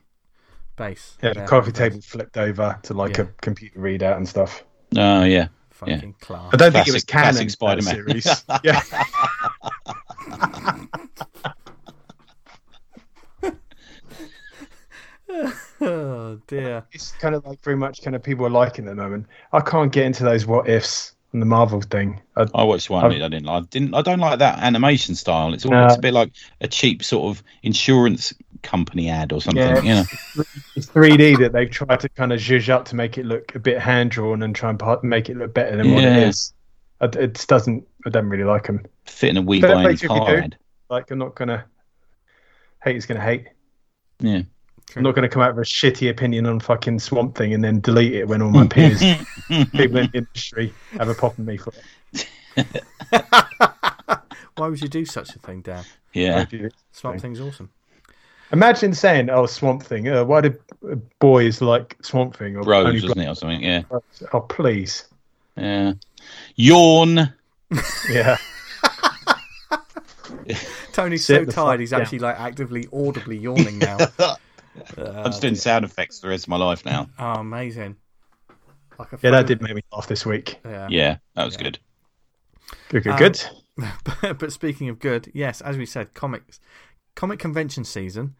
base. 0.76 1.16
Yeah, 1.22 1.32
the 1.34 1.44
coffee 1.44 1.70
base. 1.70 1.78
table 1.78 2.00
flipped 2.02 2.36
over 2.36 2.78
to 2.82 2.94
like 2.94 3.16
Yeah. 3.16 3.24
a 3.24 3.26
computer 3.40 3.78
readout 3.78 4.16
and 4.16 4.28
stuff. 4.28 4.64
Oh 4.96 5.24
yeah. 5.24 5.48
Fucking 5.70 6.14
class. 6.20 6.50
I 6.52 6.56
don't 6.56 6.72
think 6.72 6.86
it 6.88 6.92
was 6.94 7.04
Classic- 7.04 7.08
canon. 7.08 7.34
classic 7.34 7.50
Spider-Man. 7.50 7.94
series. 7.94 8.44
yeah, 8.64 8.80
Oh 15.80 16.40
dear. 16.46 16.84
it's 16.92 17.12
kind 17.12 17.34
of 17.34 17.44
like 17.44 17.62
very 17.62 17.76
much 17.76 18.02
kind 18.02 18.14
of 18.14 18.22
people 18.22 18.46
are 18.46 18.50
liking 18.50 18.86
at 18.86 18.90
the 18.96 19.02
moment. 19.02 19.26
I 19.52 19.60
can't 19.60 19.90
get 19.92 20.04
into 20.06 20.22
those 20.24 20.46
what 20.46 20.68
ifs 20.68 21.13
on 21.34 21.40
the 21.40 21.46
Marvel 21.46 21.80
thing. 21.82 22.20
I, 22.36 22.46
I 22.54 22.62
watched 22.64 22.88
one. 22.88 23.04
I've- 23.04 23.22
I 23.22 23.28
didn't. 23.28 23.48
I 23.48 23.60
didn't. 23.60 23.94
I 23.94 24.02
don't 24.02 24.20
like 24.20 24.38
that 24.38 24.60
animation 24.60 25.14
style. 25.16 25.52
It's 25.52 25.66
all. 25.66 25.84
It's 25.84 25.96
a 25.96 26.00
bit 26.00 26.14
like 26.14 26.32
a 26.60 26.68
cheap 26.68 27.02
sort 27.02 27.36
of 27.36 27.42
insurance 27.62 28.32
company 28.62 29.10
ad 29.10 29.32
or 29.32 29.42
something. 29.42 29.62
Yeah. 29.62 29.82
You 29.82 29.94
know. 29.96 30.44
it's 30.76 30.86
3D 30.86 31.38
that 31.40 31.52
they've 31.52 31.70
tried 31.70 32.00
to 32.00 32.08
kind 32.08 32.32
of 32.32 32.40
zhuzh 32.40 32.68
up 32.70 32.86
to 32.86 32.96
make 32.96 33.18
it 33.18 33.26
look 33.26 33.54
a 33.54 33.58
bit 33.58 33.78
hand 33.78 34.12
drawn 34.12 34.42
and 34.42 34.54
try 34.54 34.70
and 34.70 34.80
make 35.02 35.28
it 35.28 35.36
look 35.36 35.52
better 35.52 35.76
than 35.76 35.92
what 35.92 36.04
it 36.04 36.28
is. 36.28 36.54
I, 37.00 37.06
it 37.06 37.44
doesn't. 37.48 37.86
I 38.06 38.10
don't 38.10 38.28
really 38.28 38.44
like 38.44 38.66
them. 38.68 38.86
Fitting 39.06 39.36
in 39.36 39.42
a 39.42 39.46
wee 39.46 39.60
Fair 39.60 39.74
by 39.74 39.82
play 39.82 39.90
any 39.90 39.96
to 39.98 40.04
you 40.06 40.10
if 40.14 40.18
you 40.20 40.24
car 40.26 40.48
Like 40.88 41.10
I'm 41.10 41.18
not 41.18 41.34
gonna 41.34 41.64
hate 42.82 42.96
is 42.96 43.06
gonna 43.06 43.20
hate. 43.20 43.48
Yeah. 44.20 44.42
I'm 44.96 45.02
not 45.02 45.14
gonna 45.14 45.28
come 45.28 45.42
out 45.42 45.54
with 45.56 45.66
a 45.66 45.70
shitty 45.70 46.08
opinion 46.10 46.46
on 46.46 46.60
fucking 46.60 46.98
Swamp 46.98 47.36
Thing 47.36 47.52
and 47.54 47.62
then 47.64 47.80
delete 47.80 48.14
it 48.14 48.28
when 48.28 48.42
all 48.42 48.50
my 48.50 48.66
peers, 48.66 49.00
people 49.48 49.98
in 49.98 50.10
the 50.10 50.10
industry, 50.14 50.72
have 50.92 51.08
a 51.08 51.14
pop 51.14 51.32
at 51.32 51.38
me 51.40 51.56
for 51.56 51.72
it. 52.56 52.84
Why 54.56 54.68
would 54.68 54.80
you 54.80 54.88
do 54.88 55.04
such 55.04 55.34
a 55.34 55.38
thing, 55.40 55.62
Dan? 55.62 55.84
Yeah. 56.12 56.46
Swamp 56.92 57.20
Thing's 57.20 57.40
awesome. 57.40 57.70
Imagine 58.52 58.94
saying, 58.94 59.30
"Oh, 59.30 59.46
Swamp 59.46 59.82
Thing. 59.82 60.06
Uh, 60.08 60.24
why 60.24 60.40
do 60.42 60.54
uh, 60.88 60.94
boys 61.18 61.60
like 61.60 61.96
Swamp 62.02 62.36
Thing?" 62.36 62.56
Or 62.56 62.62
Rose, 62.62 62.86
only 62.86 63.00
wasn't 63.02 63.20
it, 63.20 63.26
or 63.28 63.34
something? 63.34 63.62
Yeah. 63.62 63.82
Oh, 64.32 64.40
please. 64.40 65.06
Yeah. 65.56 65.94
Yawn. 66.56 67.32
Yeah. 68.08 68.36
Tony's 70.92 71.24
Sit 71.24 71.46
so 71.46 71.52
tired 71.52 71.54
fuck 71.72 71.80
he's 71.80 71.90
down. 71.90 72.02
actually 72.02 72.18
like 72.20 72.38
actively 72.38 72.86
audibly 72.92 73.36
yawning 73.36 73.78
now. 73.78 73.98
I'm 74.98 75.24
just 75.26 75.42
doing 75.42 75.54
sound 75.54 75.84
effects 75.84 76.20
for 76.20 76.26
the 76.26 76.30
rest 76.30 76.44
of 76.44 76.48
my 76.48 76.56
life 76.56 76.84
now. 76.84 77.08
Oh, 77.18 77.32
amazing. 77.34 77.96
Like 78.98 79.12
a 79.12 79.18
Yeah, 79.22 79.30
that 79.32 79.46
did 79.46 79.60
make 79.62 79.74
me 79.74 79.82
laugh 79.92 80.06
this 80.06 80.24
week. 80.26 80.58
Yeah. 80.64 80.88
Yeah, 80.90 81.16
that 81.34 81.44
was 81.44 81.56
good. 81.56 81.78
Good, 82.88 83.04
good, 83.04 83.12
Um, 83.12 83.18
good. 83.18 83.42
but, 84.22 84.38
but 84.38 84.52
speaking 84.52 84.88
of 84.88 84.98
good, 84.98 85.30
yes, 85.34 85.60
as 85.60 85.76
we 85.76 85.86
said, 85.86 86.14
comics, 86.14 86.60
comic 87.14 87.38
convention 87.38 87.84
season 87.84 88.34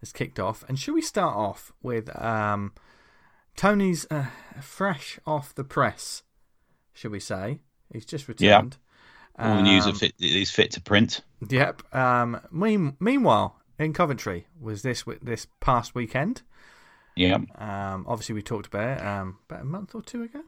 has 0.00 0.12
kicked 0.12 0.40
off, 0.40 0.64
and 0.68 0.78
should 0.78 0.94
we 0.94 1.02
start 1.02 1.36
off 1.36 1.72
with 1.82 2.14
um, 2.20 2.72
Tony's 3.56 4.06
uh, 4.10 4.26
fresh 4.60 5.18
off 5.26 5.54
the 5.54 5.64
press? 5.64 6.22
Should 6.92 7.12
we 7.12 7.20
say 7.20 7.60
he's 7.92 8.04
just 8.06 8.26
Yeah. 8.38 8.56
returned? 8.56 8.76
All 9.38 9.56
the 9.56 9.62
news 9.62 9.86
Um, 9.86 9.92
are 9.92 9.94
fit, 9.94 10.14
is 10.18 10.50
fit 10.50 10.70
to 10.72 10.80
print. 10.82 11.22
Yep. 11.48 11.94
Um, 11.94 12.40
mean, 12.50 12.96
meanwhile, 13.00 13.59
in 13.80 13.92
Coventry 13.92 14.46
was 14.60 14.82
this 14.82 15.04
this 15.22 15.46
past 15.58 15.94
weekend. 15.94 16.42
Yeah. 17.16 17.38
Um, 17.56 18.04
obviously 18.06 18.34
we 18.34 18.42
talked 18.42 18.66
about 18.66 18.98
it 18.98 19.04
um, 19.04 19.38
about 19.48 19.62
a 19.62 19.64
month 19.64 19.94
or 19.94 20.02
two 20.02 20.22
ago. 20.22 20.42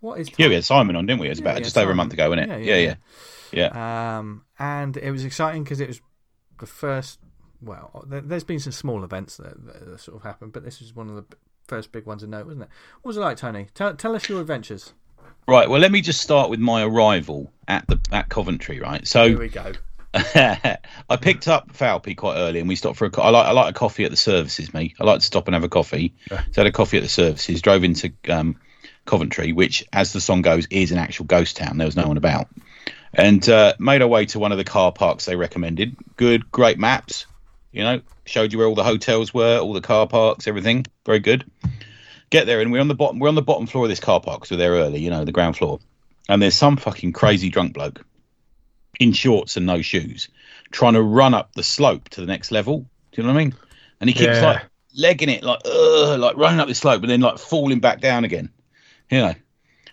What 0.00 0.20
is 0.20 0.28
it? 0.28 0.38
Yeah, 0.38 0.48
we 0.48 0.54
had 0.54 0.64
Simon 0.64 0.96
on, 0.96 1.06
didn't 1.06 1.20
we? 1.20 1.26
It 1.26 1.30
was 1.30 1.38
Yeah, 1.40 1.44
about 1.44 1.58
yeah, 1.58 1.64
just 1.64 1.78
over 1.78 1.90
a 1.90 1.94
month 1.94 2.12
ago, 2.12 2.28
wasn't 2.30 2.48
Yeah, 2.48 2.56
it? 2.56 2.64
yeah, 2.64 2.76
Yeah, 2.76 2.94
yeah. 3.52 3.70
Yeah. 3.74 4.18
Um, 4.18 4.44
and 4.58 4.96
it 4.96 5.10
was 5.10 5.24
exciting 5.24 5.64
because 5.64 5.80
it 5.80 5.88
was 5.88 6.00
the 6.60 6.66
first. 6.66 7.18
Well, 7.62 8.04
there, 8.06 8.20
there's 8.20 8.44
been 8.44 8.60
some 8.60 8.72
small 8.72 9.02
events 9.02 9.38
that, 9.38 9.54
that, 9.66 10.00
sort 10.00 10.18
of 10.18 10.22
happened, 10.22 10.52
but 10.52 10.64
this 10.64 10.80
was 10.80 10.94
one 10.94 11.08
of 11.08 11.16
the 11.16 11.36
first 11.66 11.90
big 11.90 12.04
ones 12.06 12.22
to 12.22 12.28
note, 12.28 12.46
wasn't 12.46 12.64
it? 12.64 12.68
What 13.02 13.10
was 13.10 13.16
it 13.16 13.20
like, 13.20 13.38
Tony? 13.38 13.68
Tell, 13.74 13.94
tell 13.94 14.14
us 14.14 14.28
your 14.28 14.40
adventures. 14.40 14.92
Right. 15.48 15.68
Well, 15.68 15.80
let 15.80 15.90
me 15.92 16.00
just 16.00 16.20
start 16.20 16.50
with 16.50 16.60
my 16.60 16.82
arrival 16.82 17.50
at 17.68 17.86
the 17.88 17.98
at 18.12 18.28
Coventry. 18.28 18.80
Right. 18.80 19.06
So 19.06 19.28
here 19.28 19.38
we 19.38 19.48
go. 19.48 19.72
I 21.10 21.16
picked 21.20 21.46
up 21.46 21.72
Falpy 21.72 22.16
quite 22.16 22.36
early, 22.36 22.60
and 22.60 22.68
we 22.68 22.76
stopped 22.76 22.96
for 22.96 23.04
a. 23.04 23.10
co- 23.10 23.22
I 23.22 23.30
like 23.30 23.46
I 23.46 23.50
like 23.52 23.70
a 23.70 23.78
coffee 23.78 24.04
at 24.04 24.10
the 24.10 24.16
services. 24.16 24.72
Me, 24.72 24.94
I 24.98 25.04
like 25.04 25.20
to 25.20 25.26
stop 25.26 25.46
and 25.46 25.54
have 25.54 25.64
a 25.64 25.68
coffee. 25.68 26.14
So 26.28 26.36
I 26.36 26.42
had 26.56 26.66
a 26.66 26.72
coffee 26.72 26.96
at 26.96 27.02
the 27.02 27.08
services. 27.08 27.60
Drove 27.60 27.84
into 27.84 28.12
um, 28.28 28.56
Coventry, 29.04 29.52
which, 29.52 29.84
as 29.92 30.12
the 30.12 30.20
song 30.20 30.42
goes, 30.42 30.66
is 30.70 30.90
an 30.92 30.98
actual 30.98 31.26
ghost 31.26 31.56
town. 31.56 31.76
There 31.76 31.86
was 31.86 31.96
no 31.96 32.08
one 32.08 32.16
about, 32.16 32.48
and 33.12 33.46
uh, 33.48 33.74
made 33.78 34.00
our 34.00 34.08
way 34.08 34.26
to 34.26 34.38
one 34.38 34.52
of 34.52 34.58
the 34.58 34.64
car 34.64 34.90
parks 34.90 35.26
they 35.26 35.36
recommended. 35.36 35.96
Good, 36.16 36.50
great 36.50 36.78
maps. 36.78 37.26
You 37.72 37.82
know, 37.82 38.00
showed 38.24 38.52
you 38.52 38.58
where 38.58 38.68
all 38.68 38.74
the 38.74 38.84
hotels 38.84 39.34
were, 39.34 39.58
all 39.58 39.74
the 39.74 39.82
car 39.82 40.06
parks, 40.06 40.48
everything. 40.48 40.86
Very 41.04 41.18
good. 41.18 41.44
Get 42.30 42.46
there, 42.46 42.60
and 42.60 42.72
we're 42.72 42.80
on 42.80 42.88
the 42.88 42.94
bottom. 42.94 43.18
We're 43.18 43.28
on 43.28 43.34
the 43.34 43.42
bottom 43.42 43.66
floor 43.66 43.84
of 43.84 43.90
this 43.90 44.00
car 44.00 44.20
park, 44.20 44.46
so 44.46 44.54
we're 44.54 44.60
there 44.60 44.72
early. 44.72 45.00
You 45.00 45.10
know, 45.10 45.26
the 45.26 45.32
ground 45.32 45.58
floor, 45.58 45.80
and 46.26 46.40
there's 46.40 46.54
some 46.54 46.78
fucking 46.78 47.12
crazy 47.12 47.50
drunk 47.50 47.74
bloke 47.74 48.02
in 49.00 49.12
shorts 49.12 49.56
and 49.56 49.66
no 49.66 49.82
shoes, 49.82 50.28
trying 50.70 50.94
to 50.94 51.02
run 51.02 51.34
up 51.34 51.52
the 51.54 51.62
slope 51.62 52.08
to 52.10 52.20
the 52.20 52.26
next 52.26 52.50
level. 52.50 52.80
Do 53.12 53.20
you 53.20 53.22
know 53.26 53.32
what 53.32 53.40
I 53.40 53.44
mean? 53.44 53.54
And 54.00 54.10
he 54.10 54.14
keeps 54.14 54.36
Yeah. 54.36 54.46
like 54.46 54.62
legging 54.96 55.28
it, 55.28 55.42
like 55.42 55.60
Ugh, 55.64 56.18
like 56.18 56.36
running 56.36 56.60
up 56.60 56.68
the 56.68 56.74
slope, 56.74 57.00
but 57.00 57.08
then 57.08 57.20
like 57.20 57.38
falling 57.38 57.80
back 57.80 58.00
down 58.00 58.24
again. 58.24 58.50
You 59.10 59.18
know. 59.20 59.34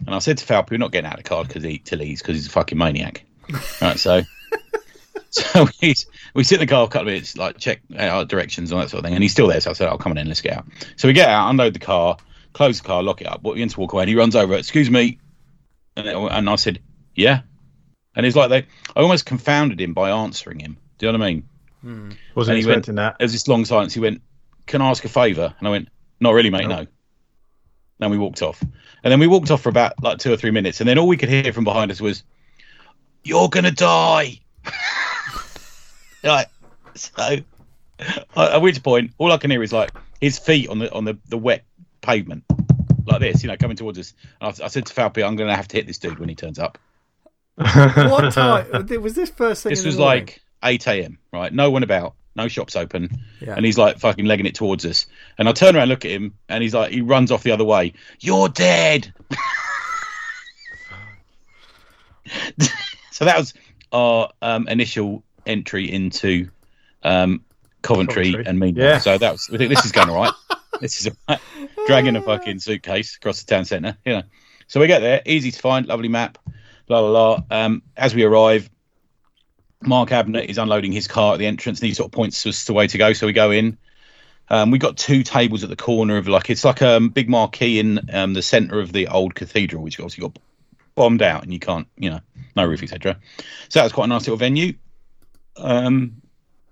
And 0.06 0.14
I 0.16 0.20
said 0.20 0.38
to 0.40 0.46
Falp, 0.46 0.70
we're 0.70 0.78
not 0.78 0.92
getting 0.92 1.08
out 1.08 1.18
of 1.18 1.24
the 1.24 1.30
car 1.30 1.46
because 1.46 1.64
he, 1.64 1.78
till 1.78 2.00
he's 2.00 2.22
because 2.22 2.36
he's 2.36 2.48
a 2.48 2.50
fucking 2.50 2.78
maniac. 2.78 3.24
right, 3.82 3.98
so 3.98 4.22
so 5.30 5.68
we 5.82 5.94
we 6.34 6.44
sit 6.44 6.56
in 6.60 6.68
the 6.68 6.70
car 6.70 6.84
a 6.84 6.88
couple 6.88 7.08
of 7.08 7.14
minutes, 7.14 7.38
like 7.38 7.58
check 7.58 7.82
our 7.98 8.26
directions 8.26 8.72
and 8.72 8.82
that 8.82 8.90
sort 8.90 9.00
of 9.00 9.06
thing, 9.06 9.14
and 9.14 9.24
he's 9.24 9.32
still 9.32 9.48
there. 9.48 9.62
So 9.62 9.70
I 9.70 9.74
said, 9.74 9.88
"I'll 9.88 9.98
come 9.98 10.12
on 10.12 10.18
in, 10.18 10.28
let's 10.28 10.42
get 10.42 10.58
out." 10.58 10.66
So 10.98 11.08
we 11.08 11.14
get 11.14 11.30
out, 11.30 11.50
unload 11.50 11.74
the 11.74 11.80
car, 11.80 12.18
close 12.54 12.82
the 12.82 12.88
car, 12.88 13.02
lock 13.04 13.22
it 13.22 13.28
up, 13.28 13.44
begin 13.44 13.70
to 13.70 13.80
walk 13.80 13.94
away, 13.94 14.04
and 14.04 14.10
he 14.10 14.16
runs 14.16 14.36
over. 14.36 14.56
Excuse 14.56 14.90
me, 14.90 15.20
and, 15.96 16.08
and 16.08 16.50
I 16.50 16.56
said, 16.56 16.80
"Yeah," 17.16 17.42
and 18.16 18.26
he's 18.26 18.36
like, 18.36 18.50
"They." 18.50 18.66
I 18.96 19.02
almost 19.02 19.26
confounded 19.26 19.80
him 19.82 19.94
by 19.94 20.12
answering 20.12 20.60
him. 20.60 20.78
Do 20.98 21.06
you 21.06 21.12
know 21.12 21.20
what 21.20 21.26
I 21.26 21.30
mean? 21.34 21.44
Hmm. 21.82 22.12
Wasn't 22.36 22.56
And 22.56 22.62
he 22.64 22.68
went- 22.68 22.78
expecting 22.80 22.96
that. 22.96 23.18
There 23.20 23.26
was 23.26 23.34
this 23.34 23.48
long 23.48 23.66
silence. 23.66 23.94
He 23.94 24.00
went, 24.00 24.22
"Can 24.68 24.82
I 24.82 24.90
ask 24.90 25.04
a 25.06 25.10
favour?" 25.10 25.54
And 25.60 25.68
I 25.68 25.72
went, 25.72 25.90
"Not 26.20 26.32
really, 26.32 26.50
mate. 26.50 26.68
No. 26.68 26.82
No." 26.82 26.88
Then 28.00 28.10
we 28.12 28.18
walked 28.18 28.42
off, 28.42 28.62
and 28.62 29.12
then 29.12 29.20
we 29.20 29.28
walked 29.28 29.52
off 29.52 29.62
for 29.62 29.70
about 29.70 30.02
like 30.04 30.18
two 30.18 30.32
or 30.34 30.38
three 30.38 30.52
minutes, 30.52 30.80
and 30.82 30.90
then 30.90 30.98
all 30.98 31.08
we 31.08 31.18
could 31.18 31.30
hear 31.30 31.54
from 31.54 31.64
behind 31.64 31.92
us 31.92 32.02
was, 32.02 32.24
"You're 33.24 33.50
gonna 33.50 33.72
die." 33.72 34.40
like, 36.24 36.50
so 36.96 37.38
at 38.36 38.62
which 38.62 38.82
point, 38.84 39.12
all 39.18 39.32
I 39.32 39.38
can 39.38 39.52
hear 39.52 39.64
is 39.64 39.74
like 39.74 39.92
his 40.22 40.40
feet 40.40 40.70
on 40.70 40.80
the 40.80 40.92
on 40.92 41.06
the, 41.06 41.18
the 41.30 41.38
wet 41.38 41.64
pavement, 42.02 42.44
like 43.06 43.22
this, 43.22 43.44
you 43.44 43.48
know, 43.50 43.58
coming 43.58 43.78
towards 43.78 44.00
us. 44.00 44.14
And 44.42 44.50
I, 44.62 44.66
I 44.66 44.68
said 44.68 44.86
to 44.86 44.94
Falpy, 44.94 45.26
"I'm 45.26 45.36
gonna 45.36 45.56
have 45.56 45.68
to 45.70 45.78
hit 45.78 45.88
this 45.88 45.98
dude 46.00 46.20
when 46.20 46.30
he 46.30 46.36
turns 46.36 46.60
up." 46.60 46.78
What 47.56 48.32
time 48.34 48.88
was 49.02 49.14
this 49.16 49.30
first 49.30 49.64
thing? 49.64 49.72
This 49.72 49.82
in 49.82 49.86
was 49.88 49.98
morning? 49.98 50.26
like 50.26 50.42
8 50.64 50.88
a.m. 50.88 51.20
Right, 51.32 51.54
no 51.54 51.70
one 51.72 51.84
about, 51.84 52.16
no 52.36 52.48
shops 52.48 52.76
open, 52.76 53.10
Yeah. 53.42 53.54
and 53.56 53.66
he's 53.66 53.78
like 53.78 54.00
fucking 54.00 54.26
legging 54.26 54.46
it 54.46 54.56
towards 54.56 54.86
us. 54.86 55.06
And 55.38 55.48
I 55.48 55.52
turn 55.52 55.76
around, 55.76 55.90
look 55.90 56.06
at 56.06 56.12
him, 56.12 56.34
and 56.50 56.64
he's 56.64 56.74
like, 56.74 56.92
he 56.92 57.02
runs 57.02 57.32
off 57.32 57.44
the 57.44 57.52
other 57.52 57.64
way. 57.66 57.94
You're 58.20 58.50
dead. 58.50 59.14
so 63.12 63.26
that 63.26 63.38
was 63.38 63.54
our 63.92 64.32
um, 64.42 64.68
initial 64.68 65.24
entry 65.46 65.92
into 65.92 66.50
um, 67.04 67.44
Coventry, 67.82 68.32
Coventry. 68.32 68.46
and 68.50 68.60
Mean. 68.60 68.76
Yeah. 68.76 68.98
So 69.00 69.18
that 69.18 69.32
was. 69.34 69.50
We 69.52 69.58
think 69.58 69.70
this 69.70 69.86
is 69.86 69.92
going 69.92 70.10
all 70.10 70.16
right. 70.24 70.34
this 70.80 71.02
is 71.02 71.08
all 71.08 71.14
right. 71.30 71.40
Dragging 71.88 72.16
a 72.16 72.22
fucking 72.22 72.60
suitcase 72.60 73.18
across 73.18 73.44
the 73.44 73.54
town 73.54 73.66
centre. 73.66 73.98
You 74.06 74.14
know. 74.14 74.24
So 74.68 74.80
we 74.80 74.88
get 74.88 75.00
there, 75.02 75.22
easy 75.26 75.52
to 75.52 75.60
find, 75.60 75.86
lovely 75.86 76.08
map. 76.08 76.38
La 76.90 77.00
la 77.00 77.10
la. 77.10 77.44
Um, 77.50 77.84
as 77.96 78.14
we 78.14 78.24
arrive, 78.24 78.70
Mark 79.82 80.10
Abnett 80.10 80.46
is 80.46 80.58
unloading 80.58 80.92
his 80.92 81.08
car 81.08 81.34
at 81.34 81.40
the 81.40 81.46
entrance, 81.46 81.80
and 81.80 81.88
he 81.88 81.94
sort 81.94 82.08
of 82.08 82.12
points 82.12 82.46
us 82.46 82.66
the 82.66 82.74
way 82.74 82.88
to 82.88 82.98
go. 82.98 83.14
So 83.14 83.28
we 83.28 83.34
go 83.34 83.52
in. 83.52 83.78
Um, 84.50 84.72
we 84.72 84.78
got 84.78 84.98
two 84.98 85.24
tables 85.24 85.64
at 85.64 85.70
the 85.70 85.76
corner 85.76 86.18
of 86.18 86.28
like 86.28 86.50
it's 86.50 86.66
like 86.66 86.82
a 86.82 86.98
um, 86.98 87.10
big 87.10 87.30
marquee 87.30 87.80
in 87.80 88.10
um, 88.14 88.34
the 88.34 88.42
centre 88.42 88.80
of 88.80 88.92
the 88.92 89.08
old 89.08 89.36
cathedral, 89.36 89.82
which 89.84 90.00
obviously 90.00 90.22
got 90.22 90.38
bombed 90.96 91.22
out, 91.22 91.44
and 91.44 91.54
you 91.54 91.60
can't, 91.60 91.88
you 91.98 92.10
know, 92.10 92.20
no 92.56 92.66
roof, 92.66 92.84
etc. 92.84 93.18
So 93.70 93.80
that 93.80 93.84
was 93.84 93.94
quite 93.94 94.06
a 94.06 94.08
nice 94.08 94.22
little 94.22 94.38
venue. 94.38 94.74
Um, 95.56 96.22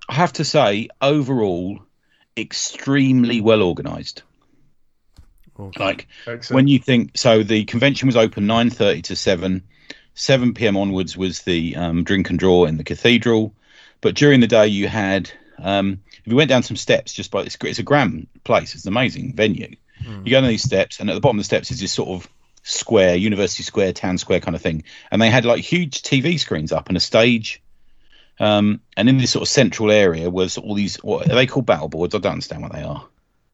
I 0.09 0.15
have 0.15 0.33
to 0.33 0.45
say, 0.45 0.89
overall, 1.01 1.79
extremely 2.37 3.41
well 3.41 3.63
organised. 3.63 4.23
Okay. 5.59 5.83
Like 5.83 6.07
Excellent. 6.27 6.55
when 6.55 6.67
you 6.67 6.79
think 6.79 7.17
so 7.17 7.43
the 7.43 7.65
convention 7.65 8.07
was 8.07 8.17
open 8.17 8.45
9.30 8.45 9.03
to 9.03 9.15
7 9.15 9.63
7 10.13 10.53
p.m 10.53 10.77
onwards 10.77 11.17
was 11.17 11.41
the 11.43 11.75
um, 11.75 12.03
drink 12.03 12.29
and 12.29 12.39
draw 12.39 12.65
in 12.65 12.77
the 12.77 12.83
cathedral 12.83 13.53
but 14.01 14.15
during 14.15 14.39
the 14.39 14.47
day 14.47 14.67
you 14.67 14.87
had 14.87 15.31
um, 15.59 16.01
if 16.11 16.27
you 16.27 16.35
went 16.35 16.49
down 16.49 16.63
some 16.63 16.77
steps 16.77 17.13
just 17.13 17.31
by 17.31 17.41
it's, 17.41 17.57
it's 17.63 17.79
a 17.79 17.83
grand 17.83 18.27
place 18.43 18.75
it's 18.75 18.85
an 18.85 18.93
amazing 18.93 19.33
venue 19.33 19.75
you 20.25 20.31
go 20.31 20.41
down 20.41 20.49
these 20.49 20.63
steps 20.63 20.99
and 20.99 21.09
at 21.09 21.13
the 21.13 21.19
bottom 21.21 21.37
of 21.37 21.41
the 21.41 21.45
steps 21.45 21.71
is 21.71 21.79
this 21.79 21.91
sort 21.93 22.09
of 22.09 22.27
square 22.63 23.15
university 23.15 23.63
square 23.63 23.93
town 23.93 24.17
square 24.17 24.39
kind 24.39 24.55
of 24.55 24.61
thing 24.61 24.83
and 25.11 25.21
they 25.21 25.29
had 25.29 25.45
like 25.45 25.63
huge 25.63 26.01
tv 26.01 26.39
screens 26.39 26.71
up 26.71 26.87
and 26.87 26.97
a 26.97 26.99
stage 26.99 27.61
um, 28.39 28.81
and 28.97 29.07
in 29.09 29.17
this 29.17 29.31
sort 29.31 29.41
of 29.43 29.49
central 29.49 29.91
area 29.91 30.29
was 30.29 30.57
all 30.57 30.73
these 30.73 30.95
what 30.97 31.29
are 31.29 31.35
they 31.35 31.45
called 31.45 31.65
battle 31.65 31.87
boards 31.87 32.15
i 32.15 32.17
don't 32.17 32.33
understand 32.33 32.61
what 32.61 32.71
they 32.71 32.81
are 32.81 33.05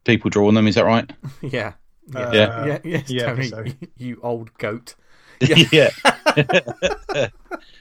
people 0.05 0.29
draw 0.29 0.47
on 0.47 0.53
them 0.53 0.67
is 0.67 0.75
that 0.75 0.85
right 0.85 1.11
yeah. 1.41 1.73
Yeah. 2.13 2.19
Uh, 2.19 2.33
Yeah. 2.33 2.65
yeah, 2.65 2.79
yes, 2.83 3.09
yeah, 3.09 3.25
Tony, 3.25 3.47
so. 3.47 3.65
you 3.97 4.19
old 4.23 4.57
goat. 4.57 4.95
Yeah. 5.39 5.89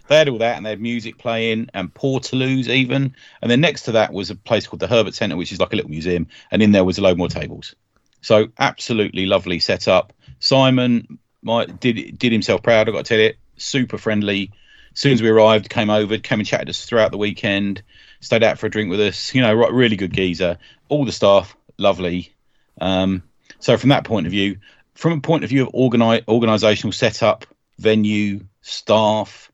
they 0.09 0.17
had 0.17 0.29
all 0.29 0.39
that 0.39 0.57
and 0.57 0.65
they 0.65 0.71
had 0.71 0.81
music 0.81 1.19
playing 1.19 1.69
and 1.75 1.93
Portaloos 1.93 2.69
even. 2.69 3.15
And 3.43 3.51
then 3.51 3.61
next 3.61 3.83
to 3.83 3.93
that 3.93 4.13
was 4.13 4.31
a 4.31 4.35
place 4.35 4.67
called 4.67 4.81
the 4.81 4.87
Herbert 4.87 5.15
Centre, 5.15 5.37
which 5.37 5.53
is 5.53 5.61
like 5.61 5.73
a 5.73 5.77
little 5.77 5.91
museum. 5.91 6.29
And 6.51 6.63
in 6.63 6.73
there 6.73 6.85
was 6.85 6.99
a 6.99 7.03
load 7.03 7.19
more 7.19 7.29
tables. 7.29 7.75
So 8.23 8.49
absolutely 8.59 9.27
lovely 9.27 9.59
setup. 9.61 10.13
Simon 10.39 11.19
my, 11.47 11.65
did 11.65 12.19
did 12.19 12.33
himself 12.33 12.63
proud, 12.63 12.89
i 12.89 12.93
got 12.93 13.05
to 13.05 13.09
tell 13.09 13.21
you. 13.21 13.35
Super 13.57 13.99
friendly. 13.99 14.51
As 14.93 15.01
soon 15.01 15.13
as 15.13 15.23
we 15.23 15.29
arrived, 15.29 15.71
came 15.71 15.91
over, 15.91 16.19
came 16.19 16.41
and 16.41 16.49
chatted 16.49 16.69
us 16.69 16.85
throughout 16.85 17.13
the 17.13 17.19
weekend, 17.19 17.83
stayed 18.21 18.43
out 18.43 18.59
for 18.59 18.67
a 18.67 18.71
drink 18.71 18.91
with 18.91 19.01
us. 19.01 19.35
You 19.35 19.43
know, 19.43 19.55
right, 19.55 19.73
really 19.73 19.97
good 19.97 20.13
geezer. 20.13 20.59
All 20.89 21.05
the 21.05 21.13
staff, 21.13 21.57
lovely. 21.79 22.35
Um, 22.81 23.23
so 23.61 23.77
from 23.77 23.91
that 23.91 24.05
point 24.05 24.27
of 24.27 24.33
view, 24.33 24.59
from 24.97 25.13
a 25.13 25.21
point 25.21 25.45
of 25.45 25.51
view 25.51 25.67
of 25.67 25.73
organi- 25.73 26.27
organizational 26.27 26.93
setup, 26.93 27.47
venue, 27.79 28.41
staff, 28.63 29.53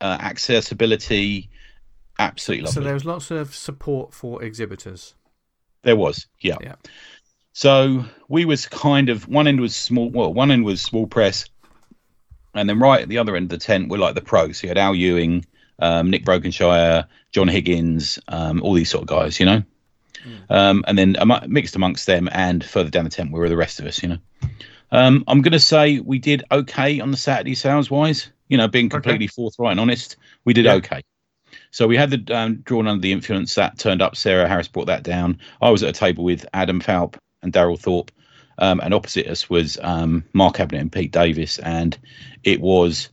uh, 0.00 0.18
accessibility, 0.20 1.50
absolutely 2.18 2.64
lovely. 2.64 2.74
So 2.74 2.80
there 2.84 2.94
was 2.94 3.04
lots 3.04 3.30
of 3.30 3.54
support 3.54 4.12
for 4.12 4.42
exhibitors. 4.42 5.14
There 5.82 5.96
was, 5.96 6.26
yeah. 6.40 6.56
Yeah. 6.60 6.74
So 7.52 8.04
we 8.28 8.44
was 8.44 8.66
kind 8.66 9.08
of 9.08 9.28
one 9.28 9.46
end 9.46 9.60
was 9.60 9.74
small. 9.74 10.10
Well, 10.10 10.32
one 10.32 10.50
end 10.50 10.64
was 10.64 10.80
small 10.80 11.06
press, 11.06 11.46
and 12.54 12.68
then 12.68 12.78
right 12.78 13.02
at 13.02 13.08
the 13.08 13.18
other 13.18 13.36
end 13.36 13.52
of 13.52 13.58
the 13.58 13.64
tent 13.64 13.88
were 13.88 13.98
like 13.98 14.14
the 14.14 14.20
pros. 14.20 14.58
So 14.58 14.66
you 14.66 14.68
had 14.68 14.78
Al 14.78 14.94
Ewing, 14.94 15.44
um, 15.80 16.10
Nick 16.10 16.24
Brokenshire, 16.24 17.06
John 17.32 17.48
Higgins, 17.48 18.18
um, 18.28 18.62
all 18.62 18.74
these 18.74 18.90
sort 18.90 19.02
of 19.02 19.08
guys, 19.08 19.40
you 19.40 19.46
know. 19.46 19.62
Um, 20.50 20.84
and 20.86 20.98
then 20.98 21.16
amo- 21.16 21.46
mixed 21.46 21.76
amongst 21.76 22.06
them 22.06 22.28
and 22.32 22.64
further 22.64 22.90
down 22.90 23.04
the 23.04 23.10
tent 23.10 23.30
were 23.30 23.48
the 23.48 23.56
rest 23.56 23.80
of 23.80 23.86
us, 23.86 24.02
you 24.02 24.08
know. 24.08 24.18
Um, 24.90 25.24
I'm 25.26 25.42
going 25.42 25.52
to 25.52 25.60
say 25.60 26.00
we 26.00 26.18
did 26.18 26.44
okay 26.50 27.00
on 27.00 27.10
the 27.10 27.16
Saturday 27.16 27.54
sales 27.54 27.90
wise. 27.90 28.30
You 28.48 28.56
know, 28.56 28.68
being 28.68 28.88
completely 28.88 29.26
forthright 29.26 29.72
and 29.72 29.80
honest, 29.80 30.16
we 30.44 30.54
did 30.54 30.64
Yeah. 30.64 30.74
okay. 30.74 31.02
So 31.70 31.86
we 31.86 31.96
had 31.96 32.10
the 32.10 32.34
um, 32.34 32.56
drawn 32.56 32.88
under 32.88 33.00
the 33.00 33.12
influence 33.12 33.54
that 33.54 33.78
turned 33.78 34.00
up. 34.00 34.16
Sarah 34.16 34.48
Harris 34.48 34.68
brought 34.68 34.86
that 34.86 35.02
down. 35.02 35.38
I 35.60 35.70
was 35.70 35.82
at 35.82 35.90
a 35.90 35.92
table 35.92 36.24
with 36.24 36.46
Adam 36.54 36.80
Falp 36.80 37.16
and 37.42 37.52
Daryl 37.52 37.78
Thorpe, 37.78 38.10
um, 38.58 38.80
and 38.80 38.94
opposite 38.94 39.26
us 39.26 39.50
was 39.50 39.78
um, 39.82 40.24
Mark 40.32 40.56
Abnett 40.56 40.80
and 40.80 40.92
Pete 40.92 41.12
Davis, 41.12 41.58
and 41.58 41.98
it 42.44 42.60
was 42.60 43.10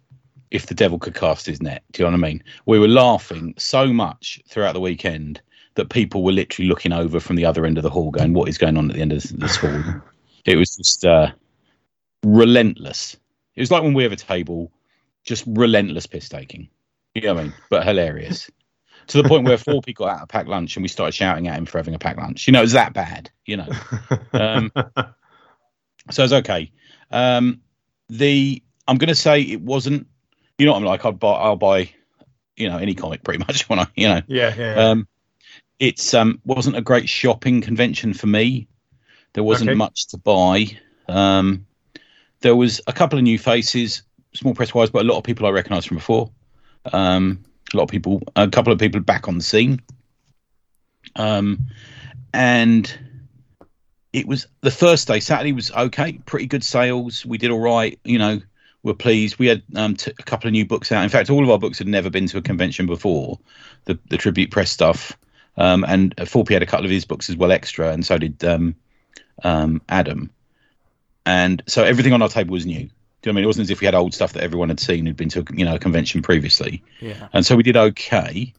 if 0.52 0.68
the 0.68 0.74
devil 0.74 1.00
could 1.00 1.16
cast 1.16 1.46
his 1.46 1.62
net. 1.62 1.84
Do 1.92 2.04
you 2.04 2.06
know 2.06 2.18
what 2.18 2.26
I 2.26 2.30
mean? 2.30 2.44
We 2.66 2.80
were 2.80 2.88
laughing 2.88 3.54
so 3.58 3.92
much 3.92 4.42
throughout 4.48 4.74
the 4.74 4.80
weekend 4.80 5.42
that 5.76 5.90
people 5.90 6.24
were 6.24 6.32
literally 6.32 6.70
looking 6.70 6.94
over 6.94 7.20
from 7.20 7.36
the 7.36 7.46
other 7.46 7.66
end 7.66 7.78
of 7.78 7.84
the 7.84 7.90
hall, 7.90 8.12
going, 8.12 8.34
"What 8.34 8.48
is 8.48 8.58
going 8.58 8.78
on 8.78 8.90
at 8.90 8.96
the 8.96 9.02
end 9.02 9.12
of 9.12 9.22
this 9.22 9.56
hall?" 9.58 9.84
it 10.46 10.56
was 10.56 10.78
just 10.78 11.04
uh, 11.04 11.32
relentless. 12.26 13.16
It 13.56 13.62
was 13.62 13.72
like 13.72 13.84
when 13.84 13.94
we 13.94 14.04
have 14.04 14.12
a 14.12 14.18
table, 14.18 14.72
just 15.24 15.44
relentless 15.48 16.06
piss 16.08 16.28
taking. 16.30 16.70
You 17.14 17.22
know 17.22 17.34
what 17.36 17.40
I 17.40 17.44
mean? 17.46 17.54
But 17.70 17.86
hilarious. 17.86 18.50
To 19.08 19.22
the 19.22 19.30
point 19.30 19.46
where 19.46 19.58
four 19.58 19.82
people 19.82 20.08
got 20.08 20.18
out 20.18 20.24
a 20.24 20.28
packed 20.28 20.50
lunch 20.50 20.76
and 20.76 20.84
we 20.84 20.88
started 20.90 21.14
shouting 21.14 21.48
at 21.48 21.58
him 21.58 21.66
for 21.66 21.78
having 21.78 21.94
a 21.94 22.00
packed 22.00 22.18
lunch. 22.18 22.48
You 22.48 22.54
know, 22.54 22.60
it 22.60 22.64
was 22.64 22.72
that 22.74 22.94
bad, 22.94 23.30
you 23.46 23.58
know. 23.58 23.68
Um, 24.34 24.72
so 26.12 26.24
it's 26.24 26.34
okay. 26.34 26.72
Um, 27.12 27.62
the 28.10 28.62
I'm 28.88 28.98
going 28.98 29.10
to 29.10 29.16
say 29.16 29.42
it 29.42 29.62
wasn't. 29.62 30.08
You 30.58 30.66
know 30.66 30.72
what 30.74 30.80
I'm 30.80 30.86
like? 30.86 31.06
I'll 31.06 31.12
buy. 31.12 31.34
I'll 31.34 31.56
buy. 31.56 31.92
You 32.58 32.70
know, 32.70 32.78
any 32.78 32.96
comic 32.96 33.24
pretty 33.24 33.40
much 33.40 33.70
when 33.70 33.80
I. 33.80 33.88
You 33.96 34.08
know. 34.08 34.22
yeah, 34.28 34.54
yeah. 34.58 34.76
yeah. 34.76 34.90
Um, 34.90 35.08
it's 35.80 36.14
um 36.14 36.42
wasn't 36.46 36.78
a 36.78 36.82
great 36.82 37.08
shopping 37.08 37.62
convention 37.62 38.14
for 38.14 38.28
me. 38.28 38.68
There 39.34 39.44
wasn't 39.44 39.70
Okay. 39.70 39.78
much 39.78 40.08
to 40.08 40.18
buy. 40.18 40.78
Um, 41.08 41.68
there 42.46 42.56
was 42.56 42.80
a 42.86 42.94
couple 42.94 43.18
of 43.18 43.24
new 43.24 43.40
faces, 43.40 44.04
small 44.36 44.54
press 44.54 44.72
wise, 44.72 44.92
but 44.92 45.02
a 45.02 45.08
lot 45.08 45.18
of 45.18 45.24
people 45.24 45.48
I 45.48 45.50
recognised 45.50 45.88
from 45.88 45.98
before. 45.98 46.30
Um, 46.94 47.44
a 47.74 47.78
lot 47.78 47.86
of 47.86 47.90
people, 47.90 48.22
a 48.36 48.48
couple 48.48 48.72
of 48.72 48.78
people 48.78 49.02
back 49.02 49.28
on 49.28 49.40
the 49.40 49.44
scene. 49.44 49.82
Um, 51.16 51.66
and 52.36 53.00
it 54.14 54.28
was 54.28 54.46
the 54.62 54.70
first 54.70 55.08
day. 55.08 55.20
Saturday 55.22 55.54
was 55.54 55.72
okay, 55.72 56.20
pretty 56.28 56.46
good 56.46 56.64
sales. 56.64 57.26
We 57.26 57.40
did 57.40 57.50
all 57.50 57.60
right. 57.60 58.00
You 58.04 58.20
know, 58.20 58.40
we're 58.84 58.94
pleased. 58.94 59.40
We 59.40 59.48
had 59.48 59.64
um, 59.76 59.96
t- 59.96 60.12
a 60.12 60.24
couple 60.24 60.48
of 60.48 60.52
new 60.52 60.68
books 60.68 60.92
out. 60.92 61.04
In 61.04 61.10
fact, 61.10 61.32
all 61.32 61.44
of 61.44 61.50
our 61.50 61.58
books 61.58 61.80
had 61.80 61.88
never 61.88 62.12
been 62.12 62.28
to 62.28 62.38
a 62.38 62.44
convention 62.44 62.86
before. 62.86 63.40
The 63.86 63.98
the 64.10 64.18
tribute 64.18 64.52
press 64.52 64.70
stuff, 64.70 65.18
um, 65.58 65.84
and 65.88 66.16
Falpy 66.18 66.54
had 66.54 66.62
a 66.62 66.68
couple 66.68 66.86
of 66.86 66.92
his 66.92 67.06
books 67.06 67.28
as 67.28 67.38
well 67.38 67.52
extra, 67.52 67.90
and 67.90 68.06
so 68.06 68.20
did 68.20 68.44
um, 68.46 68.76
um, 69.44 69.82
Adam. 69.90 70.30
And 71.26 71.64
so 71.68 71.84
everything 71.84 72.14
on 72.14 72.22
our 72.22 72.30
table 72.30 72.52
was 72.54 72.66
new. 72.66 72.80
Do 72.80 72.84
you 72.84 72.90
know 73.26 73.32
I 73.32 73.34
mean? 73.36 73.44
It 73.44 73.48
wasn't 73.48 73.64
as 73.66 73.72
if 73.72 73.82
we 73.82 73.86
had 73.86 73.96
old 73.96 74.14
stuff 74.14 74.34
that 74.34 74.44
everyone 74.44 74.70
had 74.70 74.80
seen 74.80 75.06
who'd 75.06 75.18
been 75.18 75.30
to 75.30 75.46
you 75.54 75.66
know 75.66 75.76
a 75.76 75.80
convention 75.80 76.22
previously 76.22 76.84
Yeah. 77.02 77.28
and 77.34 77.46
so 77.46 77.56
we 77.56 77.64
did 77.64 77.76
okay. 77.78 78.54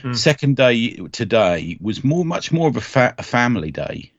Hmm. 0.00 0.12
Second 0.14 0.56
day 0.56 0.96
today 1.12 1.76
was 1.80 2.02
more, 2.04 2.24
much 2.24 2.50
more 2.52 2.68
of 2.68 2.76
a, 2.76 2.80
fa- 2.80 3.14
a 3.18 3.22
family 3.22 3.70
day. 3.70 4.12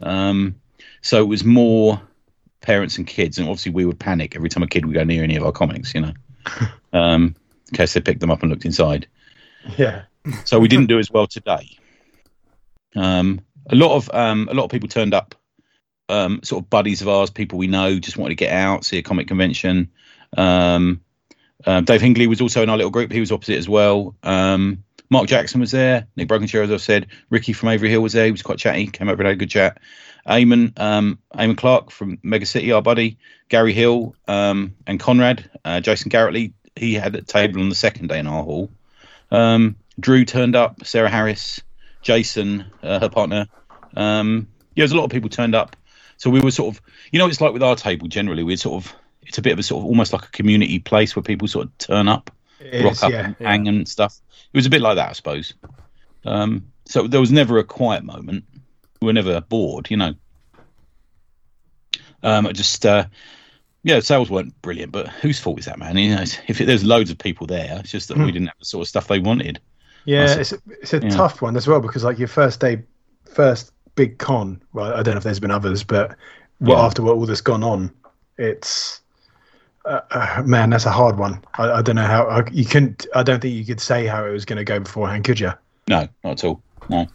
Um, 0.00 0.56
so 1.02 1.20
it 1.22 1.26
was 1.28 1.44
more 1.44 2.00
parents 2.60 2.98
and 2.98 3.06
kids, 3.06 3.38
and 3.38 3.48
obviously 3.48 3.72
we 3.72 3.84
would 3.84 3.98
panic 3.98 4.36
every 4.36 4.48
time 4.48 4.62
a 4.62 4.66
kid 4.66 4.84
would 4.86 4.94
go 4.94 5.04
near 5.04 5.22
any 5.22 5.36
of 5.36 5.44
our 5.44 5.52
comics, 5.52 5.94
you 5.94 6.00
know, 6.00 6.12
um, 6.92 7.34
in 7.70 7.76
case 7.76 7.94
they 7.94 8.00
picked 8.00 8.20
them 8.20 8.30
up 8.30 8.42
and 8.42 8.50
looked 8.50 8.64
inside. 8.64 9.06
Yeah. 9.76 10.02
So 10.44 10.58
we 10.58 10.68
didn't 10.68 10.86
do 10.86 10.98
as 10.98 11.10
well 11.10 11.26
today. 11.26 11.68
Um, 12.96 13.40
a 13.70 13.74
lot 13.76 13.94
of 13.96 14.10
um, 14.12 14.48
a 14.50 14.54
lot 14.54 14.64
of 14.64 14.70
people 14.70 14.88
turned 14.88 15.14
up, 15.14 15.34
um, 16.08 16.40
sort 16.42 16.62
of 16.62 16.70
buddies 16.70 17.02
of 17.02 17.08
ours, 17.08 17.30
people 17.30 17.58
we 17.58 17.66
know, 17.66 17.98
just 17.98 18.16
wanted 18.16 18.30
to 18.30 18.44
get 18.44 18.52
out, 18.52 18.84
see 18.84 18.98
a 18.98 19.02
comic 19.02 19.28
convention. 19.28 19.90
Um, 20.36 21.00
uh, 21.64 21.80
Dave 21.80 22.00
Hingley 22.00 22.26
was 22.26 22.40
also 22.40 22.62
in 22.62 22.70
our 22.70 22.76
little 22.76 22.90
group. 22.90 23.10
He 23.10 23.20
was 23.20 23.32
opposite 23.32 23.58
as 23.58 23.68
well. 23.68 24.14
Um, 24.22 24.84
Mark 25.10 25.28
Jackson 25.28 25.60
was 25.60 25.70
there. 25.70 26.06
Nick 26.16 26.28
Brokenshire, 26.28 26.62
as 26.62 26.70
I've 26.70 26.80
said. 26.80 27.06
Ricky 27.30 27.52
from 27.52 27.68
Avery 27.68 27.90
Hill 27.90 28.00
was 28.00 28.12
there. 28.12 28.24
He 28.26 28.32
was 28.32 28.42
quite 28.42 28.58
chatty. 28.58 28.86
Came 28.86 29.08
over 29.08 29.22
and 29.22 29.28
had 29.28 29.36
a 29.36 29.38
good 29.38 29.50
chat. 29.50 29.78
Eamon, 30.26 30.78
um, 30.78 31.18
Eamon 31.34 31.56
Clark 31.56 31.90
from 31.90 32.18
Mega 32.22 32.46
City, 32.46 32.72
our 32.72 32.82
buddy. 32.82 33.18
Gary 33.48 33.72
Hill 33.72 34.16
um, 34.26 34.74
and 34.86 34.98
Conrad. 34.98 35.48
Uh, 35.64 35.80
Jason 35.80 36.08
Garrettly, 36.08 36.54
he 36.74 36.94
had 36.94 37.14
a 37.14 37.22
table 37.22 37.60
on 37.60 37.68
the 37.68 37.74
second 37.74 38.08
day 38.08 38.18
in 38.18 38.26
our 38.26 38.42
hall. 38.42 38.70
Um, 39.30 39.76
Drew 40.00 40.24
turned 40.24 40.56
up. 40.56 40.84
Sarah 40.84 41.10
Harris. 41.10 41.60
Jason, 42.02 42.66
uh, 42.82 43.00
her 43.00 43.08
partner. 43.08 43.46
Um, 43.96 44.48
yeah, 44.74 44.82
there's 44.82 44.92
a 44.92 44.96
lot 44.96 45.04
of 45.04 45.10
people 45.10 45.30
turned 45.30 45.54
up. 45.54 45.76
So 46.24 46.30
we 46.30 46.40
were 46.40 46.50
sort 46.50 46.74
of, 46.74 46.80
you 47.12 47.18
know, 47.18 47.26
it's 47.26 47.42
like 47.42 47.52
with 47.52 47.62
our 47.62 47.76
table 47.76 48.08
generally. 48.08 48.42
We're 48.42 48.56
sort 48.56 48.82
of, 48.82 48.94
it's 49.24 49.36
a 49.36 49.42
bit 49.42 49.52
of 49.52 49.58
a 49.58 49.62
sort 49.62 49.82
of 49.82 49.84
almost 49.84 50.14
like 50.14 50.24
a 50.24 50.30
community 50.30 50.78
place 50.78 51.14
where 51.14 51.22
people 51.22 51.46
sort 51.48 51.66
of 51.66 51.76
turn 51.76 52.08
up, 52.08 52.30
It 52.60 52.82
rock 52.82 52.92
is, 52.92 53.02
up, 53.02 53.12
yeah. 53.12 53.26
and 53.26 53.36
hang 53.46 53.68
and 53.68 53.86
stuff. 53.86 54.18
It 54.50 54.56
was 54.56 54.64
a 54.64 54.70
bit 54.70 54.80
like 54.80 54.96
that, 54.96 55.10
I 55.10 55.12
suppose. 55.12 55.52
Um, 56.24 56.72
so 56.86 57.06
there 57.08 57.20
was 57.20 57.30
never 57.30 57.58
a 57.58 57.62
quiet 57.62 58.04
moment. 58.04 58.46
We 59.02 59.06
were 59.06 59.12
never 59.12 59.42
bored, 59.42 59.90
you 59.90 59.98
know. 59.98 60.14
Um, 62.22 62.46
I 62.46 62.52
just, 62.52 62.86
uh, 62.86 63.04
yeah, 63.82 64.00
sales 64.00 64.30
weren't 64.30 64.62
brilliant, 64.62 64.92
but 64.92 65.08
whose 65.08 65.38
fault 65.38 65.58
is 65.58 65.66
that, 65.66 65.78
man? 65.78 65.98
You 65.98 66.16
know, 66.16 66.24
if 66.48 66.58
it, 66.58 66.64
there's 66.64 66.84
loads 66.84 67.10
of 67.10 67.18
people 67.18 67.46
there, 67.46 67.80
it's 67.80 67.90
just 67.90 68.08
that 68.08 68.16
we 68.16 68.32
didn't 68.32 68.46
have 68.46 68.58
the 68.58 68.64
sort 68.64 68.80
of 68.80 68.88
stuff 68.88 69.08
they 69.08 69.18
wanted. 69.18 69.60
Yeah, 70.06 70.36
it's 70.38 70.52
a, 70.52 70.58
it's 70.80 70.94
a 70.94 71.00
yeah. 71.00 71.10
tough 71.10 71.42
one 71.42 71.54
as 71.54 71.68
well 71.68 71.80
because 71.80 72.02
like 72.02 72.18
your 72.18 72.28
first 72.28 72.60
day, 72.60 72.82
first 73.26 73.73
big 73.94 74.18
con. 74.18 74.60
Well, 74.72 74.92
I 74.92 75.02
don't 75.02 75.14
know 75.14 75.18
if 75.18 75.24
there's 75.24 75.40
been 75.40 75.50
others, 75.50 75.84
but 75.84 76.16
Yeah. 76.60 76.80
after 76.80 77.02
what 77.02 77.16
all 77.16 77.26
this 77.26 77.40
gone 77.40 77.62
on, 77.62 77.90
it's 78.38 79.00
uh, 79.84 80.00
uh, 80.10 80.42
man, 80.46 80.70
that's 80.70 80.86
a 80.86 80.90
hard 80.90 81.18
one. 81.18 81.42
I, 81.58 81.70
I 81.72 81.82
don't 81.82 81.96
know 81.96 82.06
how 82.06 82.24
I, 82.26 82.48
you 82.50 82.64
can. 82.64 82.96
I 83.14 83.22
don't 83.22 83.40
think 83.40 83.54
you 83.54 83.64
could 83.66 83.80
say 83.80 84.06
how 84.06 84.24
it 84.24 84.30
was 84.30 84.44
going 84.46 84.56
to 84.56 84.64
go 84.64 84.80
beforehand, 84.80 85.24
could 85.24 85.38
you? 85.40 85.52
No, 85.88 86.08
not 86.24 86.32
at 86.32 86.44
all. 86.44 86.62
No. 86.88 87.06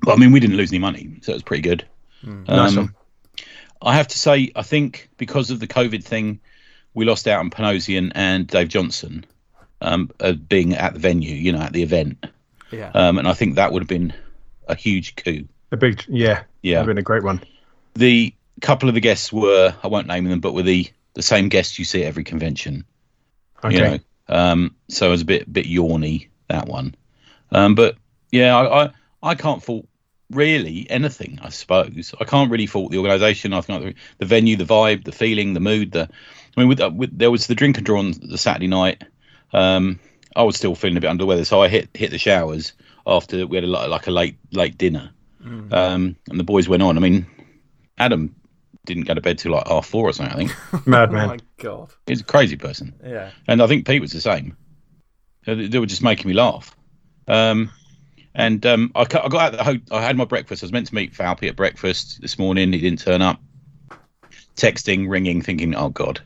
But 0.00 0.12
I 0.12 0.16
mean, 0.16 0.32
we 0.32 0.40
didn't 0.40 0.56
lose 0.56 0.70
any 0.72 0.78
money, 0.78 1.08
so 1.22 1.32
it 1.32 1.36
was 1.36 1.42
pretty 1.42 1.62
good. 1.62 1.84
Nice 2.22 2.72
Um, 2.72 2.76
one. 2.76 2.94
I 3.82 3.94
have 3.94 4.08
to 4.08 4.18
say, 4.18 4.50
I 4.56 4.62
think 4.62 5.08
because 5.16 5.50
of 5.50 5.60
the 5.60 5.66
COVID 5.66 6.02
thing, 6.02 6.40
we 6.94 7.04
lost 7.04 7.28
out 7.28 7.40
on 7.40 7.50
Panosian 7.50 8.10
and 8.14 8.46
Dave 8.46 8.68
Johnson 8.68 9.24
um, 9.80 10.10
uh, 10.20 10.32
being 10.32 10.74
at 10.74 10.94
the 10.94 10.98
venue, 11.00 11.34
you 11.34 11.52
know, 11.52 11.60
at 11.60 11.72
the 11.72 11.82
event. 11.82 12.26
Yeah. 12.72 12.90
Um, 12.94 13.18
and 13.18 13.28
I 13.28 13.32
think 13.34 13.54
that 13.54 13.72
would 13.72 13.82
have 13.82 13.88
been 13.88 14.12
a 14.66 14.74
huge 14.74 15.16
coup. 15.16 15.46
A 15.72 15.76
big, 15.76 16.04
yeah, 16.08 16.44
Yeah. 16.62 16.82
been 16.84 16.98
a 16.98 17.02
great 17.02 17.22
one. 17.22 17.42
The 17.94 18.34
couple 18.60 18.88
of 18.88 18.94
the 18.94 19.00
guests 19.00 19.32
were, 19.32 19.74
I 19.82 19.86
won't 19.88 20.06
name 20.06 20.24
them, 20.24 20.40
but 20.40 20.52
were 20.52 20.62
the, 20.62 20.88
the 21.14 21.22
same 21.22 21.48
guests 21.48 21.78
you 21.78 21.84
see 21.84 22.02
at 22.02 22.08
every 22.08 22.24
convention. 22.24 22.84
Okay, 23.64 23.74
you 23.76 23.80
know. 23.82 23.98
Um, 24.28 24.74
so 24.88 25.08
it 25.08 25.10
was 25.10 25.22
a 25.22 25.26
bit 25.26 25.50
bit 25.52 25.66
yawny 25.66 26.28
that 26.48 26.66
one. 26.66 26.94
Um, 27.52 27.74
but 27.74 27.96
yeah, 28.32 28.56
I, 28.56 28.84
I 28.84 28.90
I 29.22 29.34
can't 29.34 29.62
fault 29.62 29.86
really 30.30 30.86
anything. 30.90 31.38
I 31.42 31.50
suppose 31.50 32.14
I 32.20 32.24
can't 32.24 32.50
really 32.50 32.66
fault 32.66 32.90
the 32.90 32.98
organisation. 32.98 33.52
I 33.52 33.60
think 33.60 33.82
the, 33.82 33.94
the 34.18 34.26
venue, 34.26 34.56
the 34.56 34.64
vibe, 34.64 35.04
the 35.04 35.12
feeling, 35.12 35.54
the 35.54 35.60
mood. 35.60 35.92
The 35.92 36.08
I 36.56 36.60
mean, 36.60 36.68
with, 36.68 36.80
uh, 36.80 36.90
with 36.94 37.16
there 37.16 37.30
was 37.30 37.46
the 37.46 37.54
drink 37.54 37.76
and 37.76 37.86
draw 37.86 37.98
on 38.00 38.12
the 38.20 38.38
Saturday 38.38 38.66
night. 38.66 39.04
Um, 39.52 40.00
I 40.34 40.42
was 40.42 40.56
still 40.56 40.74
feeling 40.74 40.96
a 40.96 41.00
bit 41.00 41.08
under 41.08 41.22
the 41.22 41.26
weather, 41.26 41.44
so 41.44 41.62
I 41.62 41.68
hit 41.68 41.88
hit 41.94 42.10
the 42.10 42.18
showers 42.18 42.72
after 43.06 43.46
we 43.46 43.56
had 43.56 43.64
a, 43.64 43.68
li- 43.68 43.86
like 43.88 44.06
a 44.06 44.10
late 44.10 44.36
late 44.52 44.76
dinner, 44.78 45.10
um, 45.44 46.16
and 46.28 46.38
the 46.40 46.44
boys 46.44 46.68
went 46.68 46.82
on. 46.82 46.96
I 46.96 47.00
mean, 47.00 47.26
Adam 47.98 48.34
didn't 48.84 49.04
go 49.04 49.14
to 49.14 49.20
bed 49.20 49.38
till 49.38 49.52
like 49.52 49.66
half 49.68 49.86
four 49.86 50.08
or 50.08 50.12
something. 50.12 50.32
I 50.34 50.36
think 50.38 50.52
oh 50.72 50.82
madman. 50.86 51.28
my 51.28 51.38
god. 51.58 51.90
he's 52.06 52.20
a 52.20 52.24
crazy 52.24 52.56
person. 52.56 52.94
Yeah. 53.04 53.30
And 53.48 53.62
I 53.62 53.66
think 53.66 53.86
Pete 53.86 54.00
was 54.00 54.12
the 54.12 54.20
same. 54.20 54.56
They 55.44 55.66
they 55.68 55.78
were 55.78 55.86
just 55.86 56.02
making 56.02 56.28
me 56.28 56.34
laugh. 56.34 56.74
Um, 57.28 57.70
and 58.34 58.64
um, 58.66 58.92
I, 58.94 59.00
I 59.02 59.04
got 59.04 59.34
out. 59.34 59.52
The 59.52 59.64
ho- 59.64 59.96
I 59.96 60.02
had 60.02 60.16
my 60.16 60.24
breakfast. 60.24 60.62
I 60.62 60.66
was 60.66 60.72
meant 60.72 60.86
to 60.88 60.94
meet 60.94 61.14
Falpy 61.14 61.48
at 61.48 61.56
breakfast 61.56 62.20
this 62.20 62.38
morning. 62.38 62.72
He 62.72 62.80
didn't 62.80 62.98
turn 63.00 63.22
up. 63.22 63.40
Texting, 64.56 65.08
ringing, 65.08 65.42
thinking, 65.42 65.74
"Oh 65.74 65.90
God," 65.90 66.20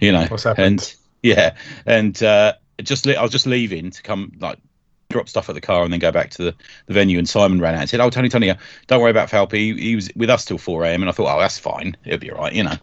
you 0.00 0.12
know. 0.12 0.24
What's 0.26 0.44
happened? 0.44 0.66
And 0.66 0.94
yeah, 1.22 1.54
and 1.84 2.20
uh, 2.22 2.52
just 2.82 3.06
le- 3.06 3.14
I 3.14 3.22
was 3.22 3.32
just 3.32 3.46
leaving 3.46 3.90
to 3.90 4.02
come 4.02 4.32
like 4.40 4.58
drop 5.10 5.28
stuff 5.28 5.48
at 5.48 5.54
the 5.54 5.60
car 5.60 5.82
and 5.82 5.92
then 5.92 6.00
go 6.00 6.10
back 6.10 6.30
to 6.30 6.44
the, 6.44 6.54
the 6.86 6.94
venue. 6.94 7.18
And 7.18 7.28
Simon 7.28 7.60
ran 7.60 7.74
out 7.74 7.82
and 7.82 7.90
said, 7.90 8.00
"Oh, 8.00 8.08
Tony, 8.10 8.28
Tony, 8.28 8.50
uh, 8.50 8.54
don't 8.86 9.00
worry 9.00 9.10
about 9.10 9.28
Falpy. 9.28 9.58
He, 9.58 9.74
he 9.74 9.94
was 9.94 10.10
with 10.16 10.30
us 10.30 10.44
till 10.44 10.58
four 10.58 10.84
a.m." 10.84 11.02
And 11.02 11.08
I 11.08 11.12
thought, 11.12 11.34
"Oh, 11.34 11.40
that's 11.40 11.58
fine. 11.58 11.96
It'll 12.04 12.18
be 12.18 12.30
all 12.30 12.38
right," 12.38 12.52
you 12.52 12.64
know. 12.64 12.76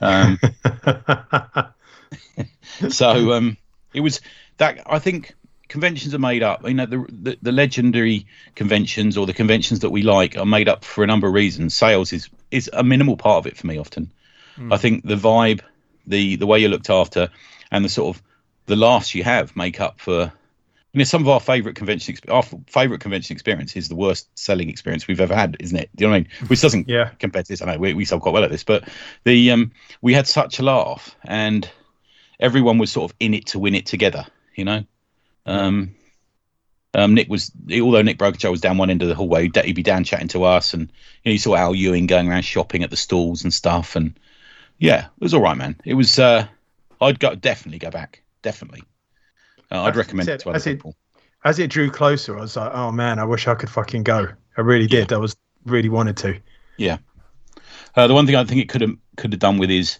Um, 0.00 0.38
so 2.90 3.32
um, 3.32 3.56
it 3.94 4.00
was 4.00 4.20
that 4.58 4.82
I 4.86 4.98
think 4.98 5.34
conventions 5.68 6.14
are 6.14 6.18
made 6.18 6.42
up. 6.42 6.66
You 6.66 6.74
know, 6.74 6.86
the, 6.86 7.06
the 7.08 7.38
the 7.42 7.52
legendary 7.52 8.26
conventions 8.54 9.16
or 9.16 9.26
the 9.26 9.34
conventions 9.34 9.80
that 9.80 9.90
we 9.90 10.02
like 10.02 10.36
are 10.36 10.46
made 10.46 10.68
up 10.68 10.84
for 10.84 11.04
a 11.04 11.06
number 11.06 11.26
of 11.26 11.34
reasons. 11.34 11.74
Sales 11.74 12.12
is 12.12 12.28
is 12.50 12.70
a 12.72 12.82
minimal 12.82 13.16
part 13.16 13.38
of 13.38 13.46
it 13.46 13.56
for 13.56 13.66
me. 13.66 13.78
Often, 13.78 14.12
I 14.70 14.76
think 14.76 15.04
the 15.04 15.16
vibe, 15.16 15.60
the 16.06 16.36
the 16.36 16.46
way 16.46 16.58
you're 16.60 16.70
looked 16.70 16.90
after, 16.90 17.30
and 17.70 17.84
the 17.84 17.88
sort 17.88 18.16
of 18.16 18.22
the 18.66 18.76
laughs 18.76 19.14
you 19.14 19.24
have 19.24 19.56
make 19.56 19.80
up 19.80 20.00
for. 20.00 20.32
You 20.96 21.00
know, 21.00 21.04
some 21.04 21.20
of 21.20 21.28
our 21.28 21.40
favourite 21.40 21.76
convention, 21.76 22.16
our 22.30 22.42
favourite 22.42 23.02
convention 23.02 23.34
experience 23.34 23.76
is 23.76 23.90
the 23.90 23.94
worst 23.94 24.30
selling 24.34 24.70
experience 24.70 25.06
we've 25.06 25.20
ever 25.20 25.34
had, 25.34 25.58
isn't 25.60 25.76
it? 25.76 25.90
Do 25.94 26.04
you 26.04 26.08
know 26.08 26.12
what 26.12 26.16
I 26.16 26.20
mean? 26.20 26.48
Which 26.48 26.62
doesn't 26.62 26.88
Yeah. 26.88 27.10
compare 27.18 27.42
to 27.42 27.48
this. 27.48 27.60
I 27.60 27.66
know 27.66 27.78
we, 27.78 27.92
we 27.92 28.06
sold 28.06 28.22
quite 28.22 28.32
well 28.32 28.44
at 28.44 28.50
this, 28.50 28.64
but 28.64 28.88
the 29.22 29.50
um, 29.50 29.72
we 30.00 30.14
had 30.14 30.26
such 30.26 30.58
a 30.58 30.62
laugh, 30.62 31.14
and 31.22 31.68
everyone 32.40 32.78
was 32.78 32.90
sort 32.90 33.10
of 33.10 33.16
in 33.20 33.34
it 33.34 33.48
to 33.48 33.58
win 33.58 33.74
it 33.74 33.84
together. 33.84 34.24
You 34.54 34.64
know, 34.64 34.84
um, 35.44 35.94
um, 36.94 37.12
Nick 37.12 37.28
was 37.28 37.52
although 37.78 38.00
Nick 38.00 38.16
Brokenshire 38.16 38.50
was 38.50 38.62
down 38.62 38.78
one 38.78 38.88
end 38.88 39.02
of 39.02 39.08
the 39.08 39.14
hallway, 39.14 39.50
he'd 39.50 39.76
be 39.76 39.82
down 39.82 40.04
chatting 40.04 40.28
to 40.28 40.44
us, 40.44 40.72
and 40.72 40.84
you 41.24 41.26
know 41.26 41.32
you 41.32 41.38
saw 41.38 41.56
Al 41.56 41.74
Ewing 41.74 42.06
going 42.06 42.26
around 42.26 42.46
shopping 42.46 42.84
at 42.84 42.88
the 42.88 42.96
stalls 42.96 43.44
and 43.44 43.52
stuff, 43.52 43.96
and 43.96 44.18
yeah, 44.78 45.08
it 45.08 45.20
was 45.20 45.34
all 45.34 45.42
right, 45.42 45.58
man. 45.58 45.76
It 45.84 45.92
was. 45.92 46.18
Uh, 46.18 46.46
I'd 47.02 47.20
go 47.20 47.34
definitely 47.34 47.80
go 47.80 47.90
back, 47.90 48.22
definitely. 48.40 48.84
Uh, 49.70 49.82
I'd 49.82 49.96
recommend 49.96 50.26
said- 50.26 50.34
it 50.40 50.42
to 50.42 50.48
other 50.50 50.56
as 50.56 50.66
it- 50.66 50.76
people. 50.76 50.96
As 51.44 51.58
it 51.60 51.70
drew 51.70 51.90
closer, 51.90 52.36
I 52.36 52.40
was 52.40 52.56
like, 52.56 52.72
"Oh 52.74 52.90
man, 52.90 53.18
I 53.20 53.24
wish 53.24 53.46
I 53.46 53.54
could 53.54 53.70
fucking 53.70 54.02
go." 54.02 54.26
I 54.56 54.60
really 54.62 54.86
did. 54.88 55.12
I 55.12 55.18
was 55.18 55.36
really 55.64 55.88
wanted 55.88 56.16
to. 56.18 56.40
Yeah. 56.76 56.98
Uh, 57.94 58.06
the 58.08 58.14
one 58.14 58.26
thing 58.26 58.34
I 58.34 58.42
think 58.44 58.60
it 58.60 58.68
could 58.68 58.80
have 58.80 58.96
could 59.16 59.32
have 59.32 59.38
done 59.40 59.58
with 59.58 59.70
is, 59.70 59.98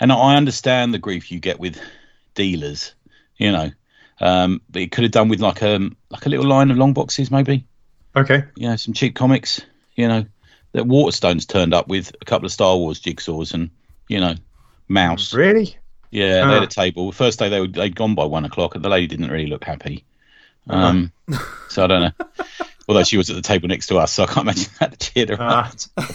and 0.00 0.10
I 0.10 0.36
understand 0.36 0.94
the 0.94 0.98
grief 0.98 1.30
you 1.30 1.38
get 1.38 1.60
with 1.60 1.78
dealers, 2.34 2.94
you 3.36 3.52
know, 3.52 3.70
um, 4.20 4.62
but 4.70 4.82
it 4.82 4.92
could 4.92 5.04
have 5.04 5.12
done 5.12 5.28
with 5.28 5.40
like 5.40 5.60
a 5.62 5.90
like 6.10 6.24
a 6.24 6.28
little 6.30 6.46
line 6.46 6.70
of 6.70 6.78
long 6.78 6.94
boxes, 6.94 7.30
maybe, 7.30 7.66
Okay. 8.16 8.44
you 8.56 8.68
know, 8.68 8.76
some 8.76 8.94
cheap 8.94 9.14
comics, 9.14 9.60
you 9.96 10.08
know, 10.08 10.24
that 10.72 10.84
Waterstones 10.84 11.46
turned 11.46 11.74
up 11.74 11.88
with 11.88 12.14
a 12.20 12.24
couple 12.24 12.46
of 12.46 12.52
Star 12.52 12.76
Wars 12.76 13.00
jigsaws 13.00 13.52
and 13.52 13.70
you 14.08 14.18
know, 14.20 14.34
mouse. 14.88 15.34
Really? 15.34 15.76
Yeah, 16.10 16.46
they 16.46 16.52
had 16.54 16.62
Ah. 16.62 16.64
a 16.64 16.68
table. 16.68 17.12
First 17.12 17.38
day 17.38 17.48
they 17.48 17.60
were, 17.60 17.66
they'd 17.66 17.94
gone 17.96 18.14
by 18.14 18.24
one 18.24 18.44
o'clock, 18.44 18.74
and 18.74 18.84
the 18.84 18.88
lady 18.88 19.06
didn't 19.06 19.30
really 19.30 19.46
look 19.48 19.64
happy. 19.64 20.04
Um, 20.68 21.12
so 21.68 21.84
I 21.84 21.86
don't 21.86 22.02
know. 22.02 22.26
Although 22.88 23.04
she 23.04 23.16
was 23.16 23.28
at 23.30 23.36
the 23.36 23.42
table 23.42 23.68
next 23.68 23.88
to 23.88 23.98
us, 23.98 24.12
so 24.12 24.22
I 24.24 24.26
can't 24.26 24.38
imagine 24.46 24.70
that 24.80 24.98
cheered 25.00 25.30
her 25.30 25.36
Ah. 25.40 25.72
up. 25.96 26.06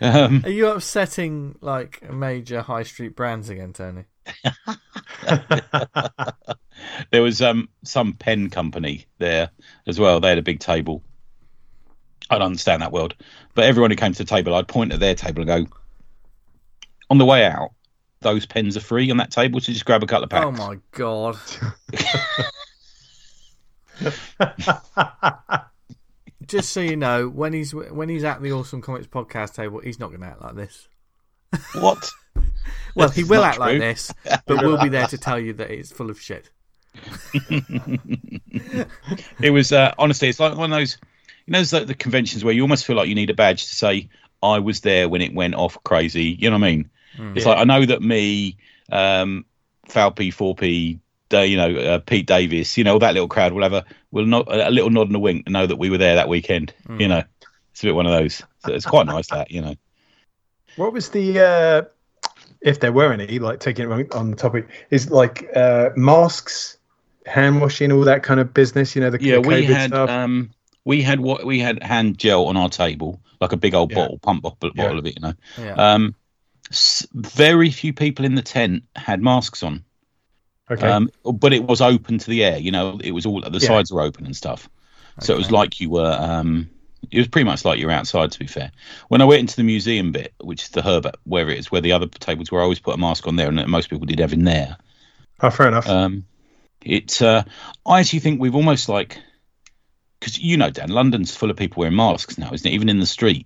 um, 0.00 0.42
Are 0.44 0.50
you 0.50 0.68
upsetting 0.68 1.56
like 1.60 2.10
major 2.12 2.60
high 2.62 2.82
street 2.82 3.16
brands 3.16 3.48
again, 3.48 3.72
Tony? 3.72 4.04
there 7.10 7.22
was 7.22 7.40
um, 7.42 7.68
some 7.84 8.12
pen 8.14 8.50
company 8.50 9.06
there 9.18 9.50
as 9.86 9.98
well. 9.98 10.20
They 10.20 10.28
had 10.30 10.38
a 10.38 10.42
big 10.42 10.60
table. 10.60 11.02
I 12.30 12.36
don't 12.38 12.46
understand 12.46 12.82
that 12.82 12.92
world, 12.92 13.14
but 13.54 13.64
everyone 13.64 13.90
who 13.90 13.96
came 13.96 14.12
to 14.12 14.18
the 14.18 14.24
table, 14.28 14.54
I'd 14.54 14.68
point 14.68 14.92
at 14.92 15.00
their 15.00 15.14
table 15.14 15.42
and 15.42 15.66
go, 15.66 15.76
"On 17.10 17.18
the 17.18 17.24
way 17.24 17.44
out, 17.44 17.72
those 18.20 18.46
pens 18.46 18.76
are 18.76 18.80
free 18.80 19.10
on 19.10 19.16
that 19.18 19.30
table, 19.30 19.60
so 19.60 19.72
just 19.72 19.84
grab 19.84 20.02
a 20.02 20.06
couple 20.06 20.24
of 20.24 20.30
packs." 20.30 20.46
Oh 20.46 20.52
my 20.52 20.78
god. 20.92 21.36
Just 26.46 26.70
so 26.70 26.80
you 26.80 26.96
know, 26.96 27.28
when 27.28 27.52
he's 27.52 27.74
when 27.74 28.08
he's 28.08 28.24
at 28.24 28.42
the 28.42 28.52
Awesome 28.52 28.82
Comics 28.82 29.06
podcast 29.06 29.54
table, 29.54 29.80
he's 29.80 29.98
not 29.98 30.08
going 30.08 30.20
to 30.20 30.26
act 30.26 30.42
like 30.42 30.54
this. 30.54 30.88
What? 31.74 32.10
Well, 32.94 33.08
That's 33.08 33.16
he 33.16 33.24
will 33.24 33.42
act 33.42 33.58
like 33.58 33.78
this, 33.78 34.12
but 34.46 34.62
we'll 34.62 34.80
be 34.80 34.88
there 34.90 35.06
to 35.06 35.18
tell 35.18 35.38
you 35.38 35.54
that 35.54 35.70
it's 35.70 35.90
full 35.90 36.10
of 36.10 36.20
shit. 36.20 36.50
It 39.40 39.50
was 39.50 39.72
uh, 39.72 39.94
honestly, 39.98 40.28
it's 40.28 40.38
like 40.38 40.56
one 40.56 40.72
of 40.72 40.78
those, 40.78 40.98
you 41.46 41.52
know, 41.52 41.58
those, 41.58 41.72
like, 41.72 41.86
the 41.86 41.94
conventions 41.94 42.44
where 42.44 42.52
you 42.54 42.62
almost 42.62 42.84
feel 42.84 42.96
like 42.96 43.08
you 43.08 43.14
need 43.14 43.30
a 43.30 43.34
badge 43.34 43.66
to 43.66 43.74
say 43.74 44.08
I 44.42 44.58
was 44.58 44.80
there 44.80 45.08
when 45.08 45.22
it 45.22 45.34
went 45.34 45.54
off 45.54 45.76
crazy. 45.84 46.36
You 46.38 46.50
know 46.50 46.58
what 46.58 46.66
I 46.66 46.70
mean? 46.70 46.90
Mm. 47.18 47.36
It's 47.36 47.46
like 47.46 47.58
I 47.58 47.64
know 47.64 47.84
that 47.86 48.02
me, 48.02 48.56
um, 48.90 49.44
Falpy, 49.88 50.32
4P, 50.32 50.98
uh, 51.34 51.40
you 51.40 51.56
know, 51.56 51.74
uh, 51.76 51.98
Pete 52.00 52.26
Davis, 52.26 52.76
you 52.76 52.84
know, 52.84 52.98
that 52.98 53.14
little 53.14 53.28
crowd 53.28 53.52
will 53.52 53.62
have 53.62 53.72
a 53.72 53.84
will 54.10 54.26
not 54.26 54.46
a 54.52 54.70
little 54.70 54.90
nod 54.90 55.06
and 55.08 55.16
a 55.16 55.18
wink 55.18 55.46
to 55.46 55.52
know 55.52 55.66
that 55.66 55.76
we 55.76 55.90
were 55.90 55.98
there 55.98 56.14
that 56.16 56.28
weekend. 56.28 56.72
Mm. 56.88 57.00
You 57.00 57.08
know, 57.08 57.22
it's 57.72 57.82
a 57.82 57.86
bit 57.86 57.94
one 57.94 58.06
of 58.06 58.12
those. 58.12 58.42
So 58.64 58.72
it's 58.72 58.86
quite 58.86 59.06
nice 59.06 59.28
that 59.28 59.50
you 59.50 59.60
know. 59.62 59.74
What 60.76 60.92
was 60.92 61.10
the 61.10 61.38
uh, 61.40 61.82
if 62.60 62.80
there 62.80 62.92
were 62.92 63.12
any 63.12 63.38
like 63.38 63.60
taking 63.60 63.86
it 63.90 63.92
on- 63.92 64.08
on 64.12 64.30
the 64.30 64.36
topic 64.36 64.68
is 64.90 65.10
like 65.10 65.48
uh, 65.56 65.90
masks, 65.96 66.78
hand 67.26 67.60
washing, 67.60 67.92
all 67.92 68.02
that 68.04 68.22
kind 68.22 68.40
of 68.40 68.52
business. 68.54 68.94
You 68.94 69.02
know 69.02 69.10
the 69.10 69.22
Yeah, 69.22 69.34
the 69.34 69.40
we 69.42 69.64
had 69.64 69.90
stuff. 69.90 70.10
um, 70.10 70.50
we 70.84 71.02
had 71.02 71.20
what 71.20 71.44
we 71.44 71.58
had 71.60 71.82
hand 71.82 72.18
gel 72.18 72.46
on 72.46 72.56
our 72.56 72.68
table, 72.68 73.20
like 73.40 73.52
a 73.52 73.56
big 73.56 73.74
old 73.74 73.90
Yeah. 73.90 73.96
bottle, 73.98 74.18
pump 74.18 74.42
bottle, 74.42 74.70
Yeah. 74.74 74.82
bottle 74.84 74.98
of 74.98 75.06
it. 75.06 75.14
You 75.16 75.22
know, 75.22 75.34
Yeah. 75.58 75.92
um, 75.92 76.14
very 77.14 77.70
few 77.70 77.92
people 77.92 78.24
in 78.24 78.34
the 78.34 78.42
tent 78.42 78.84
had 78.96 79.20
masks 79.22 79.62
on. 79.62 79.84
okay, 80.70 80.86
Um, 80.88 81.10
but 81.24 81.52
it 81.52 81.64
was 81.64 81.80
open 81.80 82.18
to 82.18 82.30
the 82.30 82.44
air. 82.44 82.58
You 82.58 82.70
know, 82.70 82.98
it 83.02 83.12
was 83.12 83.26
all 83.26 83.40
the 83.40 83.60
sides 83.60 83.92
were 83.92 84.00
open 84.00 84.24
and 84.26 84.36
stuff. 84.36 84.68
So 85.20 85.34
it 85.34 85.38
was 85.38 85.50
like 85.50 85.80
you 85.80 85.90
were. 85.90 86.16
Um, 86.18 86.70
it 87.10 87.18
was 87.18 87.28
pretty 87.28 87.44
much 87.44 87.64
like 87.64 87.78
you 87.78 87.86
were 87.86 87.92
outside. 87.92 88.32
To 88.32 88.38
be 88.38 88.46
fair, 88.46 88.70
when 89.08 89.20
I 89.20 89.24
went 89.24 89.40
into 89.40 89.56
the 89.56 89.64
museum 89.64 90.12
bit, 90.12 90.32
which 90.40 90.62
is 90.62 90.68
the 90.70 90.80
Herbert, 90.82 91.16
where 91.24 91.50
it 91.50 91.58
is, 91.58 91.70
where 91.70 91.80
the 91.82 91.92
other 91.92 92.06
tables 92.06 92.50
were, 92.50 92.60
I 92.60 92.62
always 92.62 92.78
put 92.78 92.94
a 92.94 92.98
mask 92.98 93.26
on 93.26 93.36
there, 93.36 93.48
and 93.48 93.66
most 93.68 93.90
people 93.90 94.06
did 94.06 94.20
have 94.20 94.32
in 94.32 94.44
there. 94.44 94.76
oh, 95.40 95.50
fair 95.50 95.68
enough. 95.68 95.88
Um, 95.88 96.24
it. 96.80 97.20
Uh, 97.20 97.42
I 97.84 98.00
actually 98.00 98.20
think 98.20 98.40
we've 98.40 98.54
almost 98.54 98.88
like, 98.88 99.18
because 100.22 100.38
you 100.38 100.56
know, 100.56 100.70
Dan, 100.70 100.88
London's 100.90 101.34
full 101.34 101.50
of 101.50 101.56
people 101.56 101.80
wearing 101.80 101.96
masks 101.96 102.38
now, 102.38 102.52
isn't 102.52 102.64
it? 102.70 102.72
Even 102.72 102.88
in 102.88 103.00
the 103.00 103.06
street, 103.06 103.44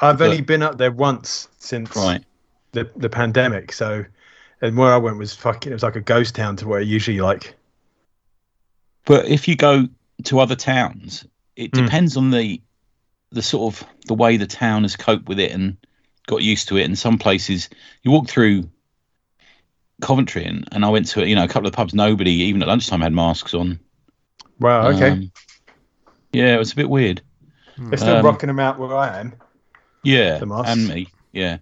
I've 0.00 0.18
but- 0.18 0.30
only 0.30 0.40
been 0.40 0.62
up 0.62 0.78
there 0.78 0.90
once 0.90 1.48
since 1.58 1.94
right? 1.94 2.24
the 2.72 2.88
the 2.96 3.10
pandemic. 3.10 3.72
So, 3.72 4.04
and 4.62 4.78
where 4.78 4.92
I 4.92 4.96
went 4.96 5.18
was 5.18 5.34
fucking. 5.34 5.70
It 5.70 5.74
was 5.74 5.82
like 5.82 5.96
a 5.96 6.00
ghost 6.00 6.34
town 6.34 6.56
to 6.56 6.66
where 6.68 6.80
usually 6.80 7.20
like. 7.20 7.54
But 9.04 9.26
if 9.26 9.46
you 9.46 9.56
go 9.56 9.88
to 10.24 10.40
other 10.40 10.56
towns, 10.56 11.26
it 11.54 11.72
Mm. 11.72 11.84
depends 11.84 12.16
on 12.16 12.30
the 12.30 12.62
the 13.30 13.42
sort 13.42 13.74
of 13.74 13.86
the 14.06 14.14
way 14.14 14.38
the 14.38 14.46
town 14.46 14.82
has 14.84 14.96
coped 14.96 15.28
with 15.28 15.38
it 15.38 15.52
and 15.52 15.76
got 16.26 16.42
used 16.42 16.68
to 16.68 16.78
it. 16.78 16.84
And 16.84 16.98
some 16.98 17.18
places, 17.18 17.68
you 18.02 18.10
walk 18.10 18.28
through 18.28 18.70
Coventry, 20.00 20.44
and, 20.46 20.66
and 20.72 20.84
I 20.84 20.88
went 20.88 21.08
to 21.08 21.26
you 21.28 21.34
know 21.34 21.44
a 21.44 21.48
couple 21.48 21.66
of 21.68 21.74
pubs. 21.74 21.92
Nobody, 21.92 22.32
even 22.32 22.62
at 22.62 22.68
lunchtime, 22.68 23.02
had 23.02 23.12
masks 23.12 23.52
on. 23.52 23.80
Wow. 24.58 24.88
Okay. 24.88 25.10
Um, 25.10 25.32
yeah, 26.32 26.54
it 26.54 26.58
was 26.58 26.72
a 26.72 26.76
bit 26.76 26.88
weird. 26.88 27.22
They're 27.78 27.98
still 27.98 28.16
um, 28.16 28.24
rocking 28.24 28.48
them 28.48 28.58
out 28.58 28.78
where 28.78 28.94
I 28.96 29.18
am. 29.18 29.34
Yeah, 30.02 30.40
and 30.40 30.88
me. 30.88 31.08
Yeah. 31.32 31.58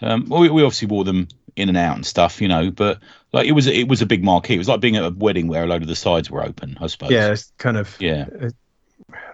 Um, 0.00 0.26
well, 0.28 0.40
we, 0.40 0.48
we 0.48 0.62
obviously 0.62 0.88
wore 0.88 1.04
them 1.04 1.28
in 1.56 1.68
and 1.68 1.76
out 1.76 1.96
and 1.96 2.06
stuff, 2.06 2.40
you 2.40 2.48
know. 2.48 2.70
But 2.70 3.00
like 3.32 3.46
it 3.46 3.52
was, 3.52 3.66
it 3.66 3.88
was 3.88 4.00
a 4.00 4.06
big 4.06 4.22
marquee. 4.24 4.54
It 4.54 4.58
was 4.58 4.68
like 4.68 4.80
being 4.80 4.96
at 4.96 5.04
a 5.04 5.10
wedding 5.10 5.48
where 5.48 5.64
a 5.64 5.66
load 5.66 5.82
of 5.82 5.88
the 5.88 5.96
sides 5.96 6.30
were 6.30 6.42
open. 6.42 6.78
I 6.80 6.86
suppose. 6.86 7.10
Yeah, 7.10 7.32
it's 7.32 7.52
kind 7.58 7.76
of. 7.76 7.94
Yeah. 8.00 8.26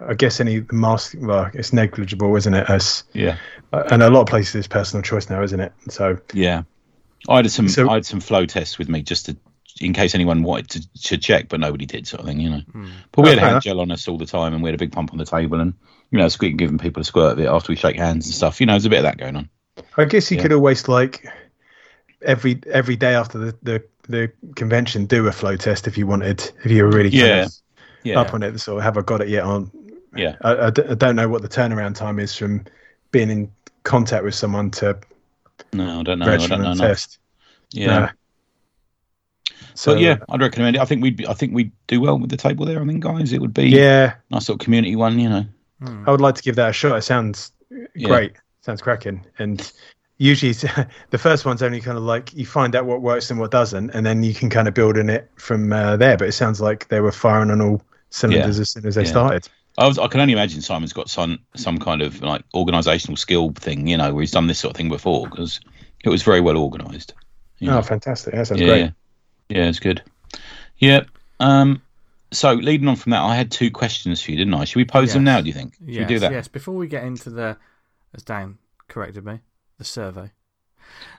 I 0.07 0.13
guess 0.13 0.39
any 0.39 0.65
mask. 0.71 1.15
Well, 1.19 1.49
it's 1.53 1.71
negligible, 1.73 2.35
isn't 2.35 2.53
it? 2.53 2.69
As 2.69 3.03
Yeah. 3.13 3.37
and 3.71 4.01
a 4.01 4.09
lot 4.09 4.21
of 4.21 4.27
places 4.27 4.55
it's 4.55 4.67
personal 4.67 5.01
choice 5.03 5.29
now, 5.29 5.41
isn't 5.43 5.59
it? 5.59 5.73
So 5.89 6.17
Yeah, 6.33 6.63
I 7.29 7.37
had 7.37 7.51
some. 7.51 7.67
So- 7.69 7.89
I 7.89 7.95
had 7.95 8.05
some 8.05 8.19
flow 8.21 8.45
tests 8.45 8.77
with 8.77 8.89
me 8.89 9.01
just 9.01 9.27
to, 9.27 9.37
in 9.81 9.93
case 9.93 10.15
anyone 10.15 10.41
wanted 10.43 10.69
to, 10.69 11.01
to 11.03 11.17
check, 11.17 11.49
but 11.49 11.59
nobody 11.59 11.85
did, 11.85 12.07
sort 12.07 12.21
of 12.21 12.27
thing, 12.27 12.39
you 12.39 12.49
know. 12.49 12.61
Mm. 12.73 12.89
But 13.11 13.23
we 13.23 13.29
had 13.29 13.39
hand 13.39 13.61
gel 13.61 13.79
on 13.81 13.91
us 13.91 14.07
all 14.07 14.17
the 14.17 14.25
time, 14.25 14.53
and 14.53 14.63
we 14.63 14.69
had 14.69 14.75
a 14.75 14.83
big 14.83 14.91
pump 14.91 15.11
on 15.11 15.17
the 15.17 15.25
table, 15.25 15.59
and 15.59 15.73
you 16.11 16.17
know, 16.19 16.27
squeaking 16.29 16.57
giving 16.57 16.77
people 16.77 17.01
a 17.01 17.03
squirt 17.03 17.33
of 17.33 17.39
it 17.39 17.47
after 17.47 17.71
we 17.71 17.75
shake 17.75 17.97
hands 17.97 18.25
and 18.25 18.35
stuff. 18.35 18.59
You 18.59 18.67
know, 18.67 18.73
there's 18.73 18.85
a 18.85 18.89
bit 18.89 18.99
of 18.99 19.03
that 19.03 19.17
going 19.17 19.35
on. 19.35 19.49
I 19.97 20.05
guess 20.05 20.31
you 20.31 20.37
Yeah. 20.37 20.43
could 20.43 20.53
always 20.53 20.87
like 20.87 21.25
every 22.21 22.61
every 22.71 22.95
day 22.95 23.13
after 23.15 23.37
the, 23.37 23.55
the 23.63 23.83
the 24.07 24.31
convention 24.55 25.05
do 25.05 25.27
a 25.27 25.31
flow 25.31 25.55
test 25.57 25.87
if 25.87 25.97
you 25.97 26.07
wanted 26.07 26.51
if 26.63 26.71
you 26.71 26.83
were 26.83 26.91
really 26.91 27.09
Yeah. 27.09 27.45
of 27.45 27.51
Yeah, 28.03 28.19
up 28.21 28.33
on 28.33 28.43
it. 28.43 28.59
So 28.59 28.79
have 28.79 28.97
I 28.97 29.01
got 29.01 29.21
it 29.21 29.29
yet? 29.29 29.43
On 29.43 29.69
yeah, 30.15 30.35
I, 30.41 30.67
I 30.67 30.69
d- 30.69 30.83
I 30.89 30.93
don't 30.93 31.15
know 31.17 31.27
what 31.27 31.41
the 31.41 31.49
turnaround 31.49 31.95
time 31.95 32.19
is 32.19 32.35
from 32.35 32.63
being 33.11 33.29
in 33.29 33.51
contact 33.83 34.23
with 34.23 34.35
someone 34.35 34.71
to 34.71 34.97
no, 35.73 35.99
I 35.99 36.03
don't 36.03 36.19
know. 36.19 36.25
I 36.25 36.37
don't 36.37 36.49
know. 36.49 36.71
and 36.71 36.79
no. 36.79 36.87
test. 36.87 37.17
Yeah, 37.71 37.97
Uh, 38.05 38.09
so 39.73 39.93
but 39.93 40.01
yeah, 40.01 40.17
I'd 40.29 40.41
recommend 40.41 40.75
it. 40.75 40.81
I 40.81 40.85
think 40.85 41.01
we'd. 41.01 41.17
Be, 41.17 41.27
I 41.27 41.33
think 41.33 41.53
we'd 41.53 41.71
do 41.87 42.01
well 42.01 42.17
with 42.17 42.29
the 42.29 42.37
table 42.37 42.65
there. 42.65 42.81
I 42.81 42.85
think, 42.85 43.03
guys, 43.03 43.33
it 43.33 43.41
would 43.41 43.53
be 43.53 43.69
yeah, 43.69 44.15
a 44.31 44.33
nice 44.33 44.47
little 44.49 44.57
community 44.57 44.95
one. 44.95 45.19
You 45.19 45.29
know. 45.29 45.45
I 46.05 46.11
would 46.11 46.21
like 46.21 46.35
to 46.35 46.41
give 46.41 46.55
that 46.55 46.69
a 46.69 46.73
shot. 46.73 46.97
It 46.97 47.03
sounds 47.03 47.51
Yeah. 47.69 48.07
great. 48.07 48.33
Sounds 48.61 48.81
cracking. 48.81 49.25
And 49.37 49.71
usually 50.17 50.53
the 51.09 51.17
first 51.17 51.45
one's 51.45 51.61
only 51.61 51.81
kind 51.81 51.97
of 51.97 52.03
like 52.03 52.33
you 52.33 52.45
find 52.45 52.75
out 52.75 52.85
what 52.85 53.01
works 53.01 53.29
and 53.29 53.39
what 53.39 53.51
doesn't, 53.51 53.91
and 53.91 54.05
then 54.05 54.23
you 54.23 54.33
can 54.33 54.49
kind 54.49 54.67
of 54.67 54.73
build 54.73 54.97
in 54.97 55.09
it 55.09 55.29
from 55.35 55.71
uh, 55.71 55.97
there. 55.97 56.17
But 56.17 56.29
it 56.29 56.33
sounds 56.33 56.61
like 56.61 56.87
they 56.87 57.01
were 57.01 57.11
firing 57.11 57.51
on 57.51 57.61
all 57.61 57.81
cylinders 58.09 58.59
as 58.59 58.71
soon 58.71 58.85
as 58.85 58.95
they 58.95 59.03
Yeah. 59.03 59.09
started. 59.09 59.49
I 59.77 59.87
was. 59.87 59.99
I 59.99 60.07
can 60.07 60.21
only 60.21 60.33
imagine 60.33 60.61
Simon's 60.61 60.93
got 60.93 61.09
some 61.09 61.39
some 61.55 61.77
kind 61.77 62.01
of 62.01 62.21
like 62.21 62.43
organisational 62.55 63.17
skill 63.17 63.51
thing. 63.51 63.87
You 63.87 63.97
know, 63.97 64.13
where 64.13 64.21
he's 64.21 64.31
done 64.31 64.47
this 64.47 64.59
sort 64.59 64.71
of 64.71 64.77
thing 64.77 64.87
before 64.89 65.27
because 65.27 65.59
it 66.03 66.09
was 66.09 66.23
very 66.23 66.39
well 66.39 66.57
organised. 66.57 67.13
Yeah. 67.59 67.77
Oh, 67.77 67.81
fantastic! 67.81 68.33
That 68.35 68.47
sounds 68.47 68.61
yeah, 68.61 68.67
great. 68.67 68.91
Yeah, 69.49 69.67
it's 69.67 69.79
good. 69.79 70.01
Yeah. 70.77 71.03
Um. 71.39 71.81
So 72.31 72.53
leading 72.53 72.87
on 72.87 72.95
from 72.95 73.11
that, 73.11 73.21
I 73.21 73.35
had 73.35 73.51
two 73.51 73.71
questions 73.71 74.21
for 74.21 74.31
you, 74.31 74.37
didn't 74.37 74.53
I? 74.53 74.65
Should 74.65 74.77
we 74.77 74.85
pose 74.85 75.13
them 75.13 75.23
now? 75.23 75.39
Do 75.41 75.47
you 75.47 75.53
think? 75.53 75.75
Should 75.75 75.87
Yes, 75.89 75.99
we 75.99 76.15
do 76.15 76.19
that? 76.19 76.31
yes. 76.31 76.47
Before 76.47 76.75
we 76.75 76.87
get 76.87 77.03
into 77.03 77.29
the, 77.29 77.57
as 78.13 78.23
Dan 78.23 78.57
corrected 78.87 79.23
me, 79.25 79.39
the 79.77 79.83
survey. 79.85 80.31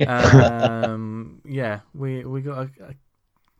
um, 0.06 1.40
yeah, 1.44 1.80
we 1.94 2.24
we 2.24 2.40
got 2.42 2.58
a, 2.58 2.70
a, 2.84 2.94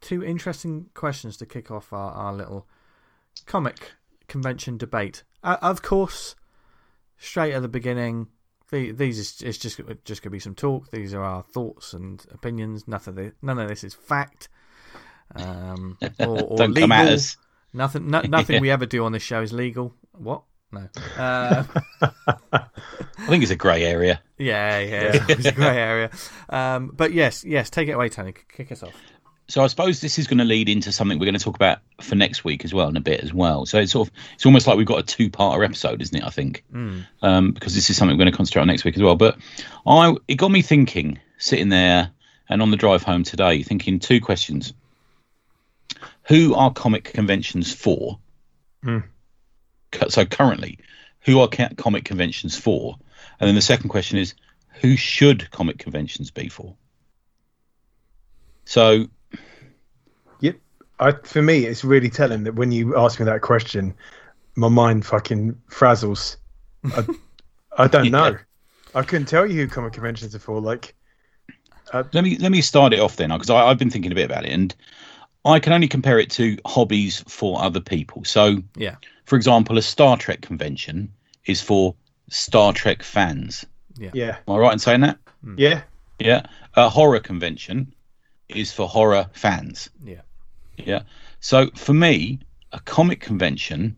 two 0.01 0.23
interesting 0.25 0.87
questions 0.95 1.37
to 1.39 1.47
kick 1.47 1.71
off 1.71 1.93
our, 1.93 2.13
our 2.13 2.33
little 2.35 2.67
comic 3.47 3.93
convention 4.29 4.77
debate. 4.77 5.23
Uh, 5.43 5.57
of 5.63 5.83
course, 5.83 6.35
straight 7.17 7.55
at 7.55 7.63
the 7.63 7.69
beginning, 7.69 8.29
the, 8.71 8.91
these 8.93 9.19
is 9.19 9.43
it's 9.43 9.59
just 9.59 9.81
just 10.05 10.23
gonna 10.23 10.31
be 10.31 10.41
some 10.41 10.55
talk. 10.55 10.91
These 10.91 11.15
are 11.15 11.23
our 11.23 11.43
thoughts 11.43 11.93
and 11.93 12.25
opinions. 12.33 12.87
Nothing, 12.87 13.33
none 13.41 13.59
of 13.59 13.69
this 13.69 13.85
is 13.85 13.95
fact. 13.95 14.49
Um, 15.35 15.99
or, 16.21 16.43
or 16.43 16.57
Don't 16.59 16.71
legal. 16.73 16.83
come 16.89 16.93
at 16.93 17.09
us. 17.13 17.37
Nothing, 17.73 18.11
no, 18.11 18.21
nothing 18.23 18.61
we 18.63 18.71
ever 18.71 18.87
do 18.87 19.05
on 19.05 19.13
this 19.13 19.23
show 19.23 19.43
is 19.43 19.53
legal. 19.53 19.95
What? 20.13 20.43
No. 20.73 20.89
Uh, 21.17 21.65
I 22.53 23.27
think 23.29 23.43
it's 23.43 23.53
a 23.53 23.57
grey 23.57 23.85
area. 23.85 24.21
yeah, 24.39 24.79
yeah, 24.79 25.25
it's 25.29 25.47
a 25.47 25.53
grey 25.53 25.77
area. 25.79 26.11
Um, 26.49 26.93
but 26.95 27.13
yes, 27.13 27.45
yes, 27.45 27.71
take 27.71 27.89
it 27.89 27.93
away, 27.93 28.09
Tony. 28.09 28.35
Kick 28.53 28.71
us 28.73 28.83
off. 28.83 28.93
So 29.49 29.63
I 29.63 29.69
suppose 29.69 30.01
this 30.01 30.19
is 30.19 30.27
going 30.27 30.39
to 30.39 30.45
lead 30.45 30.69
into 30.69 30.91
something 30.93 31.19
we're 31.19 31.25
going 31.27 31.39
to 31.39 31.43
talk 31.43 31.55
about 31.57 31.79
for 32.01 32.15
next 32.17 32.45
week 32.45 32.65
as 32.65 32.75
well 32.75 32.89
in 32.89 32.97
a 32.97 33.01
bit 33.01 33.21
as 33.23 33.33
well. 33.33 33.65
So 33.65 33.79
it's 33.79 33.93
sort 33.93 34.09
of 34.09 34.15
it's 34.35 34.45
almost 34.45 34.67
like 34.67 34.77
we've 34.77 34.87
got 34.87 34.99
a 34.99 35.03
two-parter 35.05 35.65
episode, 35.65 36.03
isn't 36.03 36.17
it? 36.17 36.25
I 36.25 36.31
think 36.31 36.65
Mm. 36.75 37.07
um, 37.23 37.53
because 37.53 37.75
this 37.75 37.89
is 37.89 37.97
something 37.97 38.17
we're 38.17 38.25
going 38.25 38.33
to 38.33 38.37
concentrate 38.37 38.63
on 38.63 38.69
next 38.69 38.85
week 38.85 38.97
as 38.97 39.03
well. 39.03 39.17
But 39.17 39.39
I 39.87 40.15
it 40.29 40.35
got 40.35 40.51
me 40.51 40.63
thinking, 40.63 41.19
sitting 41.39 41.69
there 41.69 42.11
and 42.49 42.61
on 42.61 42.71
the 42.71 42.77
drive 42.77 43.03
home 43.03 43.23
today, 43.25 43.63
thinking 43.63 43.99
two 44.01 44.21
questions: 44.21 44.73
Who 46.29 46.55
are 46.55 46.73
comic 46.73 47.05
conventions 47.05 47.73
for? 47.73 48.19
Hmm. 48.83 48.99
Cu- 49.93 50.11
So 50.11 50.25
currently, 50.25 50.79
who 51.21 51.41
are 51.41 51.49
ca- 51.49 51.71
comic 51.77 52.05
conventions 52.05 52.57
for? 52.57 52.97
And 53.41 53.49
then 53.49 53.55
the 53.55 53.63
second 53.63 53.89
question 53.91 54.19
is, 54.19 54.35
who 54.81 54.97
should 54.97 55.51
comic 55.51 55.79
conventions 55.79 56.31
be 56.31 56.49
for? 56.49 56.77
So 58.65 59.07
Yep. 60.41 60.57
I, 60.99 61.13
for 61.13 61.43
me, 61.43 61.65
it's 61.67 61.85
really 61.85 62.11
telling 62.11 62.45
that 62.45 62.55
when 62.55 62.73
you 62.73 62.97
ask 62.97 63.19
me 63.19 63.27
that 63.27 63.43
question, 63.43 63.95
my 64.57 64.69
mind 64.69 65.07
fucking 65.07 65.55
frazzles. 65.71 66.37
I, 66.85 67.05
I 67.79 67.87
don't 67.87 68.05
Yeah. 68.13 68.13
know. 68.13 68.39
I 68.95 69.03
couldn't 69.03 69.27
tell 69.27 69.47
you 69.47 69.55
who 69.61 69.69
comic 69.69 69.93
conventions 69.93 70.35
are 70.35 70.39
for. 70.39 70.61
Like, 70.61 70.95
uh 71.93 72.03
let 72.13 72.25
me 72.25 72.37
let 72.39 72.51
me 72.51 72.61
start 72.61 72.93
it 72.93 73.01
off 73.01 73.17
then 73.17 73.31
because 73.31 73.51
I've 73.51 73.79
been 73.79 73.91
thinking 73.91 74.11
a 74.13 74.15
bit 74.15 74.25
about 74.31 74.45
it 74.45 74.53
and 74.53 74.75
I 75.47 75.61
can 75.61 75.73
only 75.73 75.89
compare 75.89 76.19
it 76.19 76.31
to 76.33 76.59
hobbies 76.67 77.23
for 77.29 77.63
other 77.63 77.81
people. 77.81 78.25
So, 78.25 78.63
Yeah, 78.77 78.97
for 79.25 79.37
example, 79.37 79.79
a 79.79 79.83
Star 79.83 80.17
Trek 80.17 80.41
convention 80.41 81.13
is 81.47 81.63
for 81.63 81.95
Star 82.29 82.73
Trek 82.73 83.03
fans. 83.03 83.65
yeah, 83.99 84.11
yeah. 84.13 84.37
Am 84.49 84.55
I 84.55 84.59
right 84.59 84.73
in 84.73 84.79
saying 84.79 85.01
that? 85.03 85.19
yeah, 85.57 85.83
Yeah. 86.19 86.47
A 86.75 86.89
horror 86.89 87.21
convention 87.21 87.95
is 88.49 88.73
for 88.73 88.89
horror 88.89 89.27
fans. 89.33 89.89
yeah, 90.05 90.21
Yeah. 90.77 91.03
So 91.41 91.71
for 91.75 91.95
me, 91.95 92.41
a 92.73 92.81
comic 92.81 93.21
convention 93.21 93.97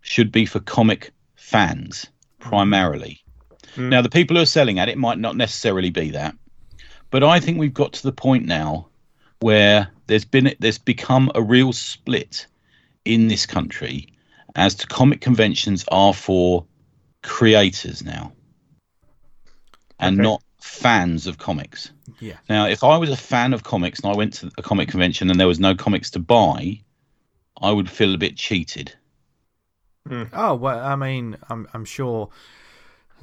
should 0.00 0.30
be 0.32 0.46
for 0.46 0.60
comic 0.60 1.12
fans 1.36 2.06
primarily. 2.38 3.22
Mm. 3.76 3.88
Now, 3.88 4.02
the 4.02 4.08
people 4.08 4.36
who 4.36 4.42
are 4.42 4.46
selling 4.46 4.78
at 4.78 4.88
it 4.88 4.96
might 4.98 5.18
not 5.18 5.36
necessarily 5.36 5.90
be 5.90 6.10
that, 6.10 6.36
but 7.10 7.24
I 7.24 7.40
think 7.40 7.58
we've 7.58 7.74
got 7.74 7.92
to 7.94 8.02
the 8.02 8.12
point 8.12 8.44
now 8.46 8.86
where 9.40 9.88
there's 10.06 10.24
been 10.24 10.54
there's 10.58 10.78
become 10.78 11.30
a 11.34 11.42
real 11.42 11.72
split 11.72 12.46
in 13.04 13.28
this 13.28 13.46
country 13.46 14.08
as 14.56 14.74
to 14.76 14.86
comic 14.86 15.20
conventions 15.20 15.84
are 15.88 16.14
for 16.14 16.66
creators 17.22 18.04
now, 18.04 18.32
and 20.00 20.16
Okay. 20.16 20.22
not 20.22 20.42
fans 20.60 21.26
of 21.26 21.38
comics. 21.38 21.90
Yeah. 22.20 22.38
Now, 22.48 22.66
if 22.66 22.84
I 22.84 22.96
was 22.98 23.10
a 23.10 23.16
fan 23.16 23.52
of 23.52 23.62
comics 23.64 24.00
and 24.00 24.12
I 24.12 24.16
went 24.16 24.34
to 24.34 24.50
a 24.58 24.62
comic 24.62 24.88
convention 24.88 25.30
and 25.30 25.40
there 25.40 25.48
was 25.48 25.60
no 25.60 25.74
comics 25.74 26.10
to 26.12 26.18
buy, 26.20 26.80
I 27.60 27.72
would 27.72 27.90
feel 27.90 28.14
a 28.14 28.18
bit 28.18 28.36
cheated. 28.36 28.94
Hmm. 30.06 30.24
Oh 30.32 30.54
well, 30.54 30.78
I 30.84 30.96
mean, 30.96 31.36
I'm 31.48 31.66
I'm 31.72 31.84
sure 31.84 32.30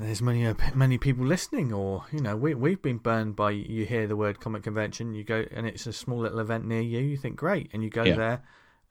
there's 0.02 0.22
many 0.22 0.46
uh, 0.46 0.54
many 0.74 0.98
people 0.98 1.26
listening, 1.26 1.72
or 1.74 2.06
you 2.12 2.22
know, 2.22 2.36
we 2.36 2.54
we've 2.54 2.82
been 2.82 2.98
burned 2.98 3.36
by 3.36 3.52
you 3.52 3.86
hear 3.86 4.08
the 4.08 4.16
word 4.16 4.40
comic 4.40 4.64
convention, 4.64 5.14
you 5.14 5.24
go 5.24 5.46
and 5.52 5.68
it's 5.68 5.88
a 5.88 5.94
small 5.94 6.20
little 6.20 6.40
event 6.40 6.66
near 6.66 6.82
you, 6.82 7.00
you 7.00 7.18
think 7.18 7.36
great, 7.36 7.70
and 7.74 7.84
you 7.84 7.90
go 7.90 8.04
Yeah. 8.04 8.16
there, 8.16 8.42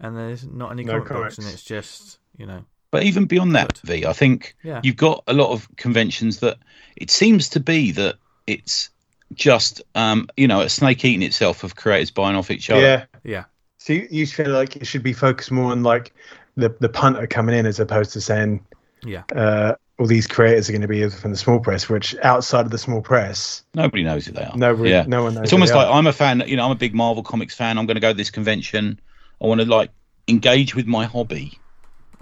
and 0.01 0.17
there's 0.17 0.47
not 0.47 0.73
any 0.73 0.85
No 0.85 0.93
comic 0.93 1.05
books, 1.09 1.15
comics. 1.15 1.39
and 1.39 1.47
it's 1.49 1.63
just 1.63 2.19
you 2.37 2.47
know, 2.47 2.65
But 2.91 3.05
even 3.05 3.27
beyond 3.27 3.55
that, 3.57 3.79
V, 3.79 4.07
I 4.07 4.13
think 4.13 4.55
Yeah. 4.65 4.81
you've 4.83 4.97
got 4.97 5.23
a 5.27 5.33
lot 5.33 5.51
of 5.51 5.69
conventions 5.77 6.41
that 6.41 6.59
it 6.97 7.11
seems 7.11 7.49
to 7.51 7.61
be 7.61 7.93
that 7.93 8.17
it's 8.47 8.91
just, 9.35 9.81
um, 9.95 10.29
you 10.37 10.49
know, 10.49 10.61
a 10.61 10.69
snake 10.69 11.05
eating 11.05 11.23
itself 11.23 11.63
of 11.63 11.77
creators 11.77 12.11
buying 12.11 12.35
off 12.37 12.51
each 12.51 12.69
other. 12.71 12.81
Yeah. 12.81 13.05
yeah, 13.23 13.45
So 13.79 13.93
you, 13.93 14.09
you 14.11 14.27
feel 14.27 14.51
like 14.51 14.77
it 14.77 14.87
should 14.87 15.03
be 15.05 15.13
focused 15.13 15.53
more 15.53 15.71
on 15.71 15.83
like 15.83 16.15
the 16.57 16.75
the 16.81 16.89
punter 16.89 17.27
coming 17.27 17.57
in 17.57 17.65
as 17.67 17.79
opposed 17.79 18.13
to 18.15 18.21
saying 18.21 18.65
yeah, 19.05 19.23
uh, 19.35 19.75
all 20.01 20.07
these 20.07 20.27
creators 20.27 20.69
are 20.69 20.73
going 20.73 20.81
to 20.83 20.89
be 20.89 21.07
from 21.11 21.31
the 21.31 21.37
small 21.37 21.61
press, 21.61 21.89
which 21.89 22.17
outside 22.23 22.65
of 22.65 22.71
the 22.73 22.79
small 22.79 23.03
press, 23.03 23.63
Nobody 23.75 24.03
knows 24.03 24.25
who 24.27 24.33
they 24.33 24.43
are. 24.43 24.57
no, 24.57 24.73
re- 24.73 24.91
yeah. 24.91 25.05
no 25.07 25.23
one 25.25 25.35
knows. 25.35 25.45
It's 25.45 25.53
almost 25.53 25.75
like 25.75 25.87
are. 25.87 25.93
I'm 25.93 26.07
a 26.07 26.13
fan. 26.13 26.43
You 26.47 26.57
know, 26.57 26.65
I'm 26.65 26.71
a 26.71 26.75
big 26.77 26.95
Marvel 26.95 27.23
comics 27.23 27.55
fan. 27.55 27.77
I'm 27.77 27.85
going 27.87 27.97
to 27.97 28.01
go 28.01 28.11
to 28.11 28.17
this 28.17 28.31
convention. 28.31 28.99
I 29.43 29.47
want 29.47 29.61
to 29.61 29.67
like 29.67 29.91
engage 30.27 30.75
with 30.75 30.87
my 30.87 31.05
hobby. 31.05 31.59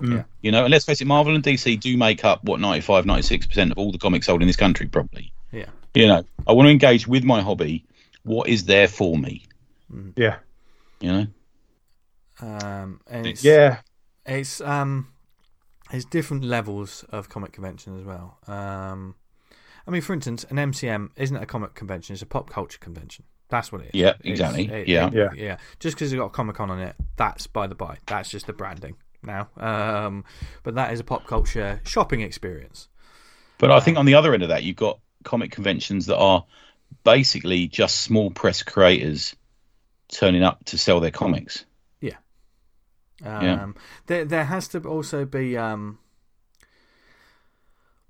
Yeah. 0.03 0.25
You 0.43 0.51
know, 0.53 0.65
and 0.65 0.71
let's 0.73 0.85
face 0.85 1.01
it, 1.01 1.07
Marvel 1.07 1.35
and 1.35 1.43
DC 1.43 1.79
do 1.81 1.97
make 1.97 2.25
up 2.25 2.43
what 2.45 2.59
95, 2.61 3.07
96 3.07 3.47
percent 3.47 3.73
of 3.73 3.79
all 3.79 3.93
the 3.93 3.99
comics 3.99 4.27
sold 4.27 4.43
in 4.43 4.49
this 4.49 4.57
country, 4.57 4.87
probably. 4.87 5.33
yeah, 5.53 5.67
You 5.95 6.09
know, 6.09 6.25
I 6.47 6.53
want 6.53 6.67
to 6.67 6.71
engage 6.71 7.07
with 7.09 7.23
my 7.25 7.41
hobby. 7.43 7.85
What 8.25 8.49
is 8.49 8.65
there 8.65 8.89
for 8.89 9.17
me? 9.17 9.45
yeah, 10.17 10.37
You 11.01 11.13
know, 11.13 11.27
um, 12.41 13.01
and 13.09 13.27
it's 13.27 13.43
yeah, 13.43 13.79
it's 14.27 14.61
um 14.61 15.09
it's 15.93 16.05
different 16.05 16.45
levels 16.45 17.05
of 17.11 17.29
comic 17.29 17.53
convention 17.53 17.99
as 17.99 18.05
well. 18.05 18.39
Um, 18.47 19.15
I 19.87 19.91
mean, 19.91 20.03
for 20.03 20.13
instance, 20.13 20.45
an 20.51 20.57
MCM 20.57 21.11
isn't 21.17 21.37
a 21.37 21.47
comic 21.47 21.75
convention; 21.75 22.13
it's 22.15 22.23
a 22.23 22.27
pop 22.27 22.51
culture 22.51 22.79
convention. 22.79 23.25
That's 23.49 23.73
what 23.73 23.81
it 23.81 23.87
is. 23.87 23.95
Yeah, 23.95 24.13
exactly. 24.25 24.69
it- 24.71 24.89
Yeah. 24.89 25.07
it- 25.07 25.15
Yeah. 25.15 25.29
yeah. 25.35 25.57
Just 25.81 25.97
because 25.97 26.13
it's 26.13 26.19
got 26.19 26.27
a 26.27 26.31
Comic 26.31 26.57
Con 26.57 26.71
on 26.71 26.81
it, 26.81 26.95
that's 27.17 27.47
by 27.47 27.67
the 27.67 27.75
by. 27.75 27.97
That's 28.07 28.29
just 28.29 28.47
the 28.47 28.53
branding 28.53 28.97
now. 29.23 29.49
Um, 29.57 30.25
but 30.65 30.75
that 30.75 30.93
is 30.93 31.01
a 31.01 31.05
pop 31.05 31.27
culture 31.27 31.81
shopping 31.85 32.21
experience. 32.21 32.89
but 33.57 33.71
I 33.71 33.81
think 33.81 33.97
on 33.97 34.05
the 34.05 34.15
other 34.15 34.35
end 34.35 34.43
of 34.43 34.51
that, 34.51 34.63
you've 34.65 34.77
got 34.77 35.01
comic 35.25 35.51
conventions 35.51 36.07
that 36.07 36.19
are 36.19 36.45
basically 37.05 37.67
just 37.69 38.03
small 38.03 38.31
press 38.31 38.63
creators 38.63 39.35
turning 40.09 40.43
up 40.43 40.63
to 40.67 40.77
sell 40.79 41.01
their 41.01 41.11
comics. 41.11 41.65
Um, 43.25 43.43
Yeah. 43.45 43.67
There, 44.07 44.25
there 44.25 44.45
has 44.45 44.69
to 44.69 44.81
also 44.81 45.25
be 45.25 45.57
um, 45.57 45.99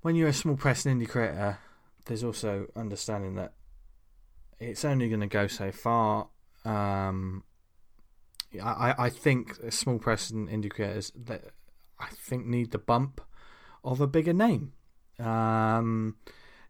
when 0.01 0.15
you're 0.15 0.29
a 0.29 0.33
small 0.33 0.55
press 0.55 0.85
and 0.85 1.01
indie 1.01 1.09
creator. 1.09 1.59
There's 2.05 2.23
also 2.23 2.67
understanding 2.75 3.35
that 3.35 3.53
it's 4.59 4.83
only 4.83 5.07
going 5.09 5.21
to 5.21 5.27
go 5.27 5.47
so 5.47 5.71
far. 5.71 6.27
Um, 6.65 7.43
I, 8.63 8.95
I- 8.97 9.09
think 9.09 9.55
small 9.71 9.99
press 9.99 10.29
and 10.29 10.49
indie 10.49 10.71
creators 10.71 11.11
that 11.15 11.45
I 11.99 12.07
think 12.07 12.45
need 12.45 12.71
the 12.71 12.79
bump 12.79 13.21
of 13.83 14.01
a 14.01 14.07
bigger 14.07 14.33
name. 14.33 14.73
Um, 15.19 16.15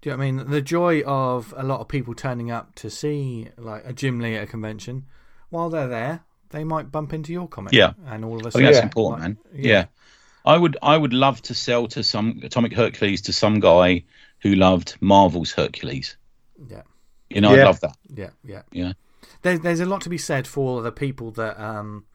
do 0.02 0.10
you 0.10 0.16
know 0.16 0.18
what 0.18 0.24
I 0.28 0.32
mean? 0.32 0.50
The 0.50 0.62
joy 0.62 1.02
of 1.04 1.54
a 1.56 1.64
lot 1.64 1.80
of 1.82 1.88
people 1.88 2.14
turning 2.14 2.52
up 2.52 2.76
to 2.76 2.90
see 2.90 3.48
like 3.58 3.84
a 3.86 3.94
Jim 3.94 4.20
Lee 4.20 4.36
at 4.36 4.44
a 4.44 4.48
convention, 4.48 5.06
while 5.50 5.70
they're 5.70 5.88
there, 5.88 6.22
they 6.50 6.64
might 6.64 6.92
bump 6.92 7.14
into 7.14 7.32
your 7.34 7.48
comic. 7.48 7.74
Yeah. 7.74 7.94
and 8.08 8.26
all 8.26 8.38
of 8.38 8.44
a 8.46 8.48
I 8.48 8.50
sudden, 8.50 8.66
think 8.66 8.74
that's 8.74 8.78
Yeah. 8.78 8.84
important, 8.84 9.22
man. 9.22 9.38
Like, 9.54 9.64
Yeah. 9.66 9.86
I 10.46 10.58
would 10.58 10.78
I 10.82 10.98
would 10.98 11.14
love 11.14 11.42
to 11.44 11.54
sell 11.54 11.88
to 11.88 12.04
some 12.04 12.40
Atomic 12.44 12.74
Hercules 12.74 13.22
to 13.24 13.34
some 13.34 13.60
guy 13.60 14.04
who 14.42 14.56
loved 14.56 14.96
Marvel's 15.02 15.52
Hercules. 15.52 16.16
yeah, 16.70 16.82
You 17.30 17.42
know, 17.42 17.52
I'd 17.52 17.64
love 17.66 17.80
that. 17.82 17.98
yeah, 18.16 18.30
yeah. 18.44 18.62
Yeah. 18.72 18.94
There's 19.42 19.60
there's 19.60 19.80
a 19.82 19.86
lot 19.86 20.02
to 20.02 20.10
be 20.10 20.18
said 20.18 20.48
for 20.48 20.82
the 20.82 20.92
people 20.92 21.32
that 21.32 21.60
um 21.60 22.06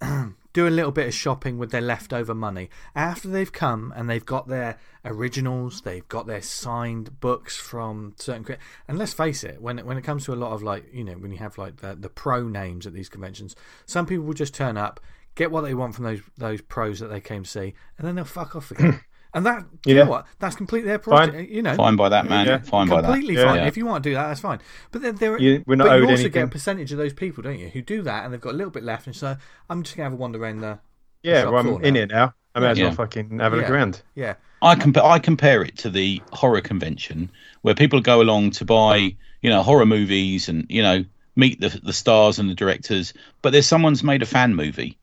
do 0.56 0.66
a 0.66 0.70
little 0.70 0.90
bit 0.90 1.06
of 1.06 1.12
shopping 1.12 1.58
with 1.58 1.70
their 1.70 1.82
leftover 1.82 2.34
money 2.34 2.70
after 2.94 3.28
they've 3.28 3.52
come 3.52 3.92
and 3.94 4.08
they've 4.08 4.24
got 4.24 4.48
their 4.48 4.78
originals, 5.04 5.82
they've 5.82 6.08
got 6.08 6.26
their 6.26 6.40
signed 6.40 7.20
books 7.20 7.54
from 7.54 8.14
certain. 8.16 8.56
And 8.88 8.96
let's 8.96 9.12
face 9.12 9.44
it, 9.44 9.60
when 9.60 9.78
it, 9.78 9.84
when 9.84 9.98
it 9.98 10.02
comes 10.02 10.24
to 10.24 10.32
a 10.32 10.34
lot 10.34 10.52
of 10.52 10.62
like 10.62 10.86
you 10.94 11.04
know 11.04 11.12
when 11.12 11.30
you 11.30 11.36
have 11.36 11.58
like 11.58 11.76
the 11.82 11.94
the 11.94 12.08
pro 12.08 12.48
names 12.48 12.86
at 12.86 12.94
these 12.94 13.10
conventions, 13.10 13.54
some 13.84 14.06
people 14.06 14.24
will 14.24 14.32
just 14.32 14.54
turn 14.54 14.78
up, 14.78 14.98
get 15.34 15.50
what 15.50 15.60
they 15.60 15.74
want 15.74 15.94
from 15.94 16.06
those 16.06 16.22
those 16.38 16.62
pros 16.62 17.00
that 17.00 17.08
they 17.08 17.20
came 17.20 17.42
to 17.42 17.50
see, 17.50 17.74
and 17.98 18.08
then 18.08 18.14
they'll 18.14 18.24
fuck 18.24 18.56
off 18.56 18.70
again. 18.70 19.02
And 19.36 19.44
that, 19.44 19.66
you 19.84 19.94
Yeah. 19.94 20.04
know 20.04 20.10
what? 20.10 20.26
That's 20.38 20.56
completely 20.56 20.88
their 20.88 20.98
Fine. 20.98 21.46
You 21.50 21.60
know, 21.60 21.74
Fine 21.74 21.96
by 21.96 22.08
that, 22.08 22.26
man. 22.28 22.46
Yeah. 22.46 22.58
Fine 22.58 22.88
by 22.88 23.02
that. 23.02 23.08
completely 23.08 23.36
fine. 23.36 23.56
Yeah. 23.56 23.66
If 23.66 23.76
you 23.76 23.84
want 23.84 24.02
to 24.02 24.10
do 24.10 24.14
that, 24.14 24.28
that's 24.28 24.40
fine. 24.40 24.60
But 24.92 25.02
then 25.02 25.16
there, 25.16 25.38
You- 25.38 25.62
we're 25.66 25.74
not 25.76 25.88
but 25.88 25.98
you 25.98 26.04
owed 26.04 26.10
also 26.10 26.28
get 26.30 26.44
a 26.44 26.48
percentage 26.48 26.90
of 26.90 26.96
those 26.98 27.12
people, 27.12 27.42
don't 27.42 27.58
you, 27.58 27.68
who 27.68 27.82
do 27.82 28.00
that 28.02 28.24
and 28.24 28.32
they've 28.32 28.40
got 28.40 28.52
a 28.54 28.56
little 28.56 28.70
bit 28.70 28.82
left, 28.82 29.06
and 29.06 29.14
so 29.14 29.36
I'm 29.68 29.82
just 29.82 29.94
gonna 29.94 30.04
have 30.06 30.14
a 30.14 30.16
wander 30.16 30.42
around 30.42 30.60
the 30.62 30.78
yeah. 31.22 31.42
shop 31.42 31.52
Well, 31.52 31.60
I'm 31.76 31.84
in 31.84 31.94
now. 31.94 32.00
it 32.00 32.10
now. 32.10 32.34
I 32.54 32.60
may 32.60 32.66
as 32.68 32.78
well 32.78 32.88
Yeah. 32.88 32.94
fucking 32.94 33.38
have 33.40 33.52
a 33.52 33.56
look 33.56 33.66
Yeah. 33.66 33.72
around. 33.74 34.02
yeah, 34.14 34.34
I 34.62 34.74
compare 34.74 35.04
I 35.04 35.18
compare 35.18 35.62
it 35.62 35.76
to 35.78 35.90
the 35.90 36.22
horror 36.32 36.62
convention 36.62 37.30
where 37.60 37.74
people 37.74 38.00
go 38.00 38.22
along 38.22 38.52
to 38.52 38.64
buy, 38.64 39.14
you 39.42 39.50
know, 39.50 39.62
horror 39.62 39.84
movies 39.84 40.48
and 40.48 40.64
you 40.70 40.82
know 40.82 41.04
meet 41.36 41.60
the 41.60 41.78
the 41.82 41.92
stars 41.92 42.38
and 42.38 42.48
the 42.48 42.54
directors, 42.54 43.12
but 43.42 43.52
there's 43.52 43.66
someone's 43.66 44.02
made 44.02 44.22
a 44.22 44.26
fan 44.26 44.54
movie, 44.54 44.96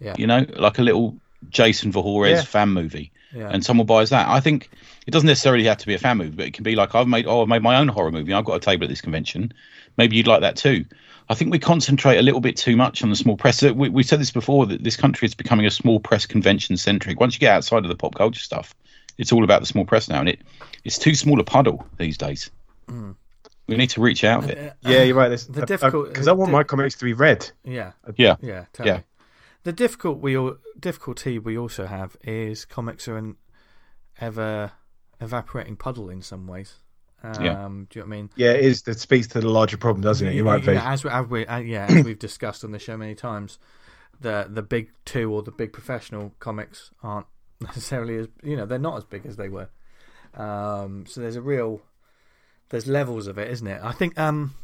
yeah, 0.00 0.14
you 0.18 0.26
know, 0.26 0.44
like 0.56 0.78
a 0.78 0.82
little 0.82 1.16
Jason 1.48 1.90
Voorhees 1.92 2.36
Yeah. 2.38 2.42
fan 2.42 2.68
movie, 2.70 3.10
yeah. 3.34 3.50
and 3.50 3.64
someone 3.64 3.86
buys 3.86 4.10
that. 4.10 4.28
I 4.28 4.40
think 4.40 4.70
it 5.06 5.10
doesn't 5.10 5.26
necessarily 5.26 5.64
have 5.64 5.78
to 5.78 5.86
be 5.86 5.94
a 5.94 5.98
fan 5.98 6.18
movie, 6.18 6.36
but 6.36 6.46
it 6.46 6.54
can 6.54 6.64
be 6.64 6.76
like 6.76 6.94
I've 6.94 7.08
made 7.08 7.26
oh 7.26 7.42
I've 7.42 7.48
made 7.48 7.62
my 7.62 7.76
own 7.76 7.88
horror 7.88 8.10
movie. 8.12 8.32
I've 8.32 8.44
got 8.44 8.56
a 8.56 8.60
table 8.60 8.84
at 8.84 8.90
this 8.90 9.00
convention. 9.00 9.52
Maybe 9.96 10.16
you'd 10.16 10.26
like 10.26 10.40
that 10.42 10.56
too. 10.56 10.84
I 11.28 11.34
think 11.34 11.50
we 11.50 11.58
concentrate 11.58 12.18
a 12.18 12.22
little 12.22 12.40
bit 12.40 12.56
too 12.56 12.76
much 12.76 13.02
on 13.02 13.08
the 13.10 13.16
small 13.16 13.36
press. 13.36 13.62
Uh, 13.62 13.72
we, 13.74 13.88
we 13.88 14.02
said 14.02 14.20
this 14.20 14.30
before 14.30 14.66
that 14.66 14.84
this 14.84 14.96
country 14.96 15.26
is 15.26 15.34
becoming 15.34 15.64
a 15.64 15.70
small 15.70 15.98
press 15.98 16.26
convention 16.26 16.76
centric. 16.76 17.18
Once 17.18 17.34
you 17.34 17.40
get 17.40 17.54
outside 17.54 17.82
of 17.82 17.88
the 17.88 17.96
pop 17.96 18.14
culture 18.14 18.40
stuff, 18.40 18.74
it's 19.16 19.32
all 19.32 19.44
about 19.44 19.60
the 19.60 19.66
small 19.66 19.86
press 19.86 20.08
now, 20.08 20.20
and 20.20 20.28
it 20.28 20.40
it's 20.84 20.98
too 20.98 21.14
small 21.14 21.40
a 21.40 21.44
puddle 21.44 21.86
these 21.96 22.18
days. 22.18 22.50
Hmm. 22.88 23.12
We 23.66 23.76
need 23.76 23.90
to 23.90 24.02
reach 24.02 24.24
out 24.24 24.44
a 24.44 24.46
bit. 24.48 24.72
Yeah, 24.82 25.02
you're 25.04 25.16
right. 25.16 25.30
This, 25.30 25.46
The 25.46 25.64
difficult- 25.64 26.08
because 26.08 26.28
I 26.28 26.32
want 26.32 26.52
my 26.52 26.64
comics 26.64 26.96
to 26.96 27.04
be 27.06 27.14
read. 27.14 27.50
yeah, 27.64 27.92
Yeah, 28.16 28.36
yeah, 28.42 28.66
totally. 28.74 28.96
Yeah. 28.96 29.00
The 29.64 29.72
difficult 29.72 30.18
we 30.20 30.36
all, 30.36 30.56
difficulty 30.78 31.38
we 31.38 31.58
also 31.58 31.86
have 31.86 32.16
is 32.22 32.64
comics 32.64 33.08
are 33.08 33.16
an 33.16 33.36
ever 34.20 34.72
evaporating 35.20 35.76
puddle 35.76 36.10
in 36.10 36.22
some 36.22 36.46
ways. 36.46 36.74
Um, 37.22 37.32
Yeah. 37.42 37.54
Do 37.54 37.54
you 37.54 37.54
know 37.54 37.86
what 37.94 38.02
I 38.02 38.06
mean? 38.06 38.30
Yeah, 38.36 38.52
it 38.52 38.64
is. 38.64 38.82
That 38.82 39.00
speaks 39.00 39.26
to 39.28 39.40
the 39.40 39.48
larger 39.48 39.78
problem, 39.78 40.02
doesn't 40.02 40.26
it? 40.26 40.34
You're 40.34 40.44
right, 40.44 40.62
You 40.62 40.74
as 40.74 41.02
we, 41.02 41.10
as 41.10 41.26
we 41.26 41.46
uh, 41.46 41.58
yeah, 41.58 41.86
as 41.88 42.04
we've 42.04 42.18
discussed 42.18 42.62
on 42.62 42.72
the 42.72 42.78
show 42.78 42.96
many 42.96 43.14
times, 43.14 43.58
the 44.20 44.46
the 44.48 44.62
big 44.62 44.90
two 45.06 45.32
or 45.32 45.42
the 45.42 45.50
big 45.50 45.72
professional 45.72 46.34
comics 46.40 46.90
aren't 47.02 47.26
necessarily 47.60 48.18
as 48.18 48.28
you 48.42 48.56
know 48.56 48.66
they're 48.66 48.78
not 48.78 48.98
as 48.98 49.04
big 49.04 49.24
as 49.24 49.36
they 49.36 49.48
were. 49.48 49.70
Um, 50.34 51.06
so 51.06 51.20
there's 51.22 51.36
a 51.36 51.42
real 51.42 51.80
there's 52.68 52.86
levels 52.86 53.26
of 53.26 53.38
it, 53.38 53.50
isn't 53.50 53.66
it? 53.66 53.80
I 53.82 53.92
think. 53.92 54.18
Um, 54.18 54.54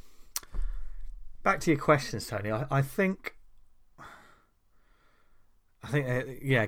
back 1.42 1.60
to 1.60 1.70
your 1.70 1.80
questions, 1.80 2.26
Tony. 2.26 2.50
I, 2.50 2.66
I 2.70 2.82
think. 2.82 3.34
I 5.82 5.88
think 5.88 6.06
uh, 6.08 6.30
yeah, 6.42 6.66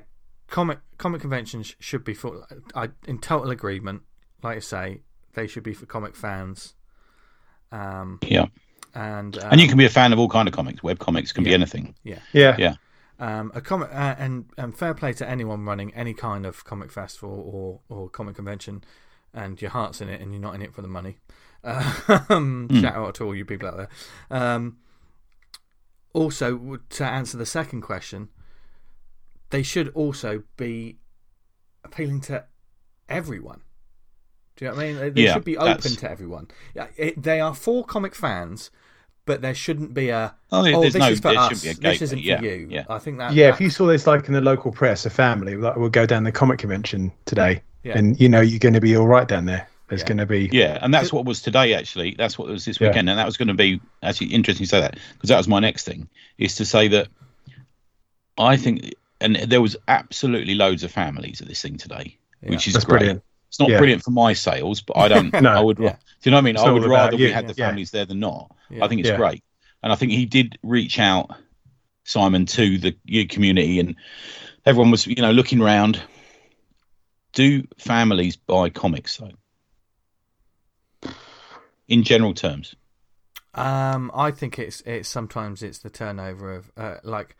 comic 0.48 0.78
comic 0.98 1.20
conventions 1.20 1.74
should 1.80 2.04
be 2.04 2.14
for. 2.14 2.46
I 2.74 2.88
in 3.06 3.18
total 3.18 3.50
agreement. 3.50 4.02
Like 4.42 4.56
I 4.56 4.60
say, 4.60 5.02
they 5.34 5.46
should 5.46 5.62
be 5.62 5.74
for 5.74 5.86
comic 5.86 6.16
fans. 6.16 6.74
Um, 7.70 8.18
yeah. 8.22 8.46
and 8.94 9.38
um, 9.38 9.48
And 9.52 9.60
you 9.60 9.68
can 9.68 9.78
be 9.78 9.84
a 9.86 9.90
fan 9.90 10.12
of 10.12 10.18
all 10.18 10.28
kind 10.28 10.46
of 10.48 10.52
comics. 10.54 10.82
Web 10.82 10.98
comics 10.98 11.32
can 11.32 11.44
be 11.44 11.54
anything. 11.54 11.94
yeah, 12.04 12.18
Yeah, 12.32 12.56
Yeah. 12.58 12.74
um, 13.18 13.50
a 13.54 13.60
comic 13.60 13.88
uh, 13.90 14.14
and 14.18 14.46
and 14.58 14.76
fair 14.76 14.94
play 14.94 15.12
to 15.14 15.28
anyone 15.28 15.64
running 15.64 15.94
any 15.94 16.12
kind 16.12 16.44
of 16.44 16.64
comic 16.64 16.90
festival 16.92 17.80
or 17.88 17.96
or 17.96 18.08
comic 18.10 18.34
convention, 18.36 18.82
and 19.32 19.60
your 19.62 19.70
heart's 19.70 20.00
in 20.00 20.08
it 20.08 20.20
and 20.20 20.32
you're 20.32 20.40
not 20.42 20.54
in 20.54 20.62
it 20.62 20.74
for 20.74 20.82
the 20.82 20.88
money. 20.88 21.16
Um, 22.28 22.68
Shout 22.80 22.96
out 22.96 23.14
to 23.16 23.24
all 23.24 23.34
you 23.36 23.44
people 23.44 23.68
out 23.68 23.76
there. 23.76 23.88
Um, 24.30 24.78
also, 26.12 26.78
to 26.90 27.04
answer 27.04 27.36
the 27.38 27.46
second 27.46 27.82
question, 27.82 28.28
they 29.52 29.62
should 29.62 29.88
also 29.94 30.42
be 30.56 30.96
appealing 31.84 32.20
to 32.22 32.44
everyone. 33.08 33.60
Do 34.56 34.64
you 34.64 34.70
know 34.70 34.76
what 34.76 34.82
I 34.84 34.86
mean? 34.88 34.96
They, 34.96 35.10
they 35.10 35.22
Yeah, 35.22 35.32
should 35.34 35.44
be 35.44 35.56
open 35.56 35.68
that's- 35.68 35.96
to 35.96 36.10
everyone. 36.10 36.48
Yeah, 36.74 36.86
it, 36.96 37.22
they 37.22 37.40
are 37.40 37.54
for 37.54 37.84
comic 37.84 38.14
fans, 38.14 38.70
but 39.24 39.40
there 39.40 39.54
shouldn't 39.54 39.94
be 39.94 40.08
a 40.10 40.34
Oh, 40.50 40.66
oh, 40.74 40.82
this 40.82 40.94
no- 40.94 41.08
is 41.08 41.20
for 41.20 41.28
us. 41.28 41.60
shouldn't 41.62 41.80
be 41.80 41.88
a 41.88 41.90
This 41.92 42.02
isn't 42.02 42.20
Yeah, 42.22 42.38
for 42.38 42.44
you. 42.44 42.66
yeah. 42.70 42.84
I 42.90 42.98
think 42.98 43.18
that. 43.18 43.32
yeah. 43.34 43.46
that- 43.48 43.54
If 43.54 43.60
you 43.60 43.70
saw 43.70 43.86
this 43.86 44.06
like 44.06 44.26
in 44.26 44.34
the 44.34 44.40
local 44.40 44.72
press, 44.72 45.06
a 45.06 45.10
family 45.10 45.56
like, 45.56 45.76
will 45.76 45.88
go 45.88 46.04
down 46.06 46.24
the 46.24 46.32
comic 46.32 46.58
convention 46.58 47.12
today. 47.24 47.62
Yeah. 47.84 47.98
and 47.98 48.20
you 48.20 48.28
know 48.28 48.40
you're 48.40 48.60
going 48.60 48.74
to 48.74 48.80
be 48.80 48.96
all 48.96 49.08
right 49.08 49.26
down 49.26 49.46
there. 49.46 49.66
There's 49.88 50.02
Yeah. 50.02 50.06
going 50.08 50.18
to 50.18 50.26
be 50.26 50.48
Yeah, 50.52 50.78
and 50.82 50.94
that's 50.94 51.12
what 51.12 51.24
was 51.24 51.42
today. 51.42 51.74
Actually, 51.74 52.14
that's 52.16 52.38
what 52.38 52.46
was 52.46 52.64
this 52.64 52.80
Yeah. 52.80 52.86
weekend, 52.88 53.10
and 53.10 53.18
that 53.18 53.26
was 53.26 53.36
going 53.36 53.48
to 53.48 53.54
be 53.54 53.80
actually 54.04 54.28
interesting 54.28 54.66
to 54.66 54.68
say 54.70 54.80
that 54.80 54.98
because 55.14 55.28
that 55.30 55.36
was 55.36 55.48
my 55.48 55.58
next 55.58 55.82
thing 55.84 56.08
is 56.38 56.54
to 56.56 56.64
say 56.64 56.86
that 56.88 57.08
I 58.38 58.56
think, 58.56 58.92
and 59.22 59.36
there 59.36 59.62
was 59.62 59.76
absolutely 59.88 60.54
loads 60.54 60.82
of 60.84 60.90
families 60.90 61.40
at 61.40 61.48
this 61.48 61.62
thing 61.62 61.76
today, 61.78 62.18
which 62.42 62.66
is 62.66 62.74
That's 62.74 62.84
great. 62.84 62.98
brilliant. 62.98 63.22
It's 63.48 63.60
not 63.60 63.68
Yeah. 63.70 63.78
brilliant 63.78 64.02
for 64.02 64.10
my 64.12 64.32
sales, 64.32 64.80
but 64.80 64.96
I 64.96 65.08
don't. 65.08 65.32
No. 65.42 65.50
I 65.50 65.60
would. 65.60 65.78
Yeah. 65.78 65.96
Do 65.96 65.98
you 66.24 66.30
know 66.30 66.36
what 66.36 66.40
I 66.40 66.44
mean? 66.44 66.54
It's 66.56 66.64
I 66.64 66.70
would 66.70 66.84
about 66.84 66.90
rather 66.90 67.16
we 67.16 67.30
had 67.30 67.46
the 67.48 67.54
Yeah. 67.56 67.66
families 67.68 67.90
there 67.90 68.06
than 68.06 68.20
not. 68.20 68.54
Yeah. 68.70 68.84
I 68.84 68.88
think 68.88 69.00
it's 69.00 69.10
Yeah. 69.10 69.16
great, 69.16 69.42
and 69.82 69.92
I 69.92 69.96
think 69.96 70.12
he 70.12 70.24
did 70.26 70.58
reach 70.62 70.98
out, 70.98 71.30
Simon, 72.04 72.46
to 72.46 72.78
the 72.78 73.24
community, 73.26 73.78
and 73.80 73.96
everyone 74.66 74.90
was, 74.90 75.06
you 75.06 75.16
know, 75.16 75.32
looking 75.32 75.60
round. 75.60 76.00
Do 77.32 77.66
families 77.78 78.36
buy 78.36 78.68
comics 78.70 79.16
though? 79.16 79.32
In 81.88 82.02
general 82.04 82.34
terms, 82.34 82.74
Um, 83.54 84.10
I 84.14 84.30
think 84.30 84.58
it's 84.58 84.80
it's 84.82 85.08
sometimes 85.08 85.62
it's 85.62 85.78
the 85.78 85.90
turnover 85.90 86.54
of 86.54 86.70
uh, 86.76 86.96
like, 87.02 87.36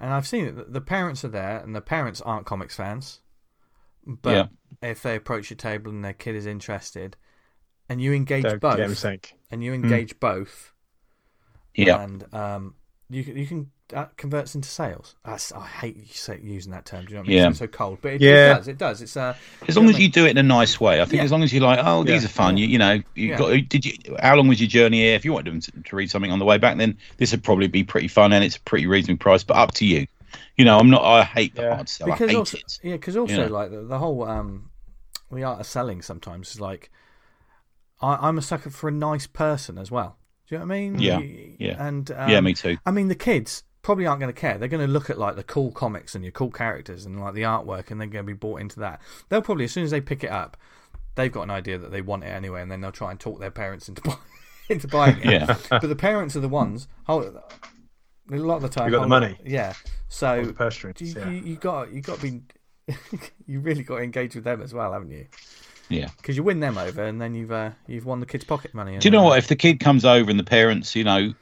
and 0.00 0.12
I've 0.12 0.26
seen 0.26 0.46
it. 0.46 0.56
the- 0.56 0.64
The 0.64 0.80
parents 0.80 1.24
are 1.24 1.28
there, 1.28 1.58
and 1.58 1.74
the 1.74 1.80
parents 1.80 2.20
aren't 2.20 2.46
comics 2.46 2.76
fans, 2.76 3.20
but 4.06 4.30
Yeah. 4.82 4.88
if 4.90 5.02
they 5.02 5.16
approach 5.16 5.50
your 5.50 5.56
table 5.56 5.90
and 5.90 6.04
their 6.04 6.12
kid 6.14 6.34
is 6.34 6.46
interested, 6.46 7.16
and 7.88 8.00
you 8.00 8.12
engage 8.12 8.44
Don't 8.44 8.60
both, 8.60 8.76
get 8.76 8.88
me 8.88 8.94
think. 8.94 9.34
and 9.50 9.62
you 9.64 9.72
engage 9.72 10.18
both, 10.20 10.72
yeah. 11.74 12.00
and 12.02 12.32
um, 12.34 12.74
you 13.08 13.22
you 13.22 13.46
can 13.46 13.70
that 13.88 14.16
converts 14.16 14.54
into 14.54 14.68
sales. 14.68 15.14
That's, 15.24 15.50
I 15.52 15.66
hate 15.66 15.96
using 16.42 16.72
that 16.72 16.84
term. 16.84 17.04
Do 17.06 17.10
you 17.10 17.14
know 17.16 17.20
what 17.22 17.26
I 17.26 17.28
mean? 17.28 17.38
Yeah. 17.38 17.48
It's 17.48 17.58
so 17.58 17.66
cold, 17.66 17.98
but 18.02 18.12
it, 18.14 18.20
Yeah. 18.20 18.52
it 18.52 18.54
does. 18.56 18.68
It 18.68 18.78
does. 18.78 19.02
It's 19.02 19.16
uh, 19.16 19.34
As 19.66 19.76
long 19.76 19.88
as 19.88 19.98
you 19.98 20.08
do 20.10 20.26
it 20.26 20.30
in 20.30 20.38
a 20.38 20.42
nice 20.42 20.78
way, 20.80 21.00
I 21.00 21.04
think. 21.04 21.18
Yeah. 21.20 21.24
As 21.24 21.32
long 21.32 21.42
as 21.42 21.52
you're 21.52 21.62
like, 21.62 21.78
oh, 21.82 22.04
these 22.04 22.22
Yeah. 22.22 22.26
are 22.26 22.32
fun. 22.32 22.56
You, 22.58 22.66
you 22.66 22.78
know, 22.78 23.00
you 23.14 23.28
Yeah. 23.28 23.38
got. 23.38 23.68
Did 23.68 23.86
you? 23.86 23.92
How 24.20 24.36
long 24.36 24.46
was 24.48 24.60
your 24.60 24.68
journey 24.68 24.98
here? 24.98 25.14
If 25.14 25.24
you 25.24 25.32
wanted 25.32 25.62
to, 25.62 25.72
to 25.82 25.96
read 25.96 26.10
something 26.10 26.30
on 26.30 26.38
the 26.38 26.44
way 26.44 26.58
back, 26.58 26.76
then 26.76 26.98
this 27.16 27.30
would 27.32 27.42
probably 27.42 27.66
be 27.68 27.82
pretty 27.84 28.08
fun 28.08 28.32
and 28.32 28.44
it's 28.44 28.56
a 28.56 28.60
pretty 28.60 28.86
reasonable 28.86 29.18
price. 29.22 29.42
But 29.44 29.56
up 29.56 29.72
to 29.74 29.86
you. 29.86 30.06
You 30.56 30.64
know, 30.66 30.78
I'm 30.78 30.90
not. 30.90 31.02
I 31.02 31.24
hate 31.24 31.54
the 31.54 31.62
Yeah. 31.62 31.74
hard 31.76 31.88
sell. 31.88 32.12
I 32.12 32.16
hate 32.16 32.34
also, 32.34 32.58
it. 32.58 32.78
yeah, 32.82 32.92
because 32.92 33.16
also 33.16 33.44
Yeah. 33.44 33.46
like 33.48 33.70
the, 33.70 33.82
the 33.84 33.98
whole 33.98 34.24
um, 34.24 34.70
the 35.32 35.44
art 35.44 35.60
of 35.60 35.66
selling 35.66 36.02
sometimes 36.02 36.50
is 36.50 36.60
like, 36.60 36.90
I, 38.02 38.16
I'm 38.28 38.36
a 38.38 38.42
sucker 38.42 38.68
for 38.70 38.88
a 38.88 38.92
nice 38.92 39.26
person 39.26 39.78
as 39.78 39.90
well. 39.90 40.18
Do 40.48 40.54
you 40.54 40.58
know 40.60 40.66
what 40.66 40.74
I 40.74 40.78
mean? 40.80 40.98
Yeah, 40.98 41.18
You- 41.20 41.54
yeah. 41.58 41.86
and 41.86 42.10
um, 42.10 42.28
yeah, 42.30 42.40
me 42.40 42.54
too. 42.54 42.76
I 42.86 42.90
mean, 42.90 43.08
the 43.08 43.14
kids 43.14 43.64
probably 43.82 44.06
aren't 44.06 44.20
going 44.20 44.32
to 44.32 44.38
care. 44.38 44.58
They're 44.58 44.68
going 44.68 44.86
to 44.86 44.92
look 44.92 45.10
at 45.10 45.18
like 45.18 45.36
the 45.36 45.42
cool 45.42 45.70
comics 45.72 46.14
and 46.14 46.24
your 46.24 46.32
cool 46.32 46.50
characters 46.50 47.06
and 47.06 47.20
like 47.20 47.34
the 47.34 47.42
artwork, 47.42 47.90
and 47.90 48.00
they're 48.00 48.08
going 48.08 48.24
to 48.24 48.32
be 48.32 48.32
bought 48.32 48.60
into 48.60 48.80
that. 48.80 49.00
They'll 49.28 49.42
probably 49.42 49.64
as 49.64 49.72
soon 49.72 49.84
as 49.84 49.90
they 49.90 50.00
pick 50.00 50.24
it 50.24 50.30
up, 50.30 50.56
they've 51.14 51.32
got 51.32 51.42
an 51.42 51.50
idea 51.50 51.78
that 51.78 51.90
they 51.90 52.00
want 52.02 52.24
it 52.24 52.28
anyway, 52.28 52.62
and 52.62 52.70
then 52.70 52.80
they'll 52.80 52.92
try 52.92 53.10
and 53.10 53.18
talk 53.18 53.40
their 53.40 53.50
parents 53.50 53.88
into 53.88 54.02
buying 54.02 54.18
into 54.68 54.88
buying 54.88 55.18
it. 55.20 55.24
Yeah. 55.24 55.56
but 55.70 55.82
the 55.82 55.96
parents 55.96 56.36
are 56.36 56.40
the 56.40 56.48
ones. 56.48 56.88
Hold, 57.04 57.24
a 58.30 58.36
lot 58.36 58.56
of 58.56 58.62
the 58.62 58.68
time, 58.68 58.86
You 58.86 58.92
got 58.92 58.96
the 58.96 59.08
hold- 59.08 59.08
money. 59.08 59.38
Yeah. 59.44 59.72
So 60.08 60.44
the 60.44 60.52
purse 60.52 60.74
strings, 60.74 61.00
you, 61.00 61.14
yeah. 61.16 61.28
you, 61.30 61.42
you 61.42 61.56
got 61.56 61.92
you 61.92 62.00
got 62.00 62.20
to 62.20 62.22
be 62.22 62.42
you 63.46 63.60
really 63.60 63.82
got 63.82 63.96
to 63.98 64.02
engage 64.02 64.34
with 64.34 64.44
them 64.44 64.62
as 64.62 64.72
well, 64.72 64.92
haven't 64.92 65.10
you? 65.10 65.26
Yeah. 65.88 66.08
Because 66.16 66.36
you 66.36 66.42
win 66.42 66.60
them 66.60 66.76
over, 66.78 67.02
and 67.04 67.20
then 67.20 67.34
you've 67.34 67.52
uh, 67.52 67.70
you've 67.86 68.04
won 68.06 68.20
the 68.20 68.26
kids' 68.26 68.44
pocket 68.44 68.74
money. 68.74 68.98
Do 68.98 69.06
you 69.06 69.12
know 69.12 69.22
what? 69.22 69.38
If 69.38 69.48
the 69.48 69.56
kid 69.56 69.80
comes 69.80 70.04
over 70.04 70.30
and 70.30 70.38
the 70.38 70.44
parents, 70.44 70.94
you 70.94 71.04
know, 71.04 71.30
so, 71.30 71.34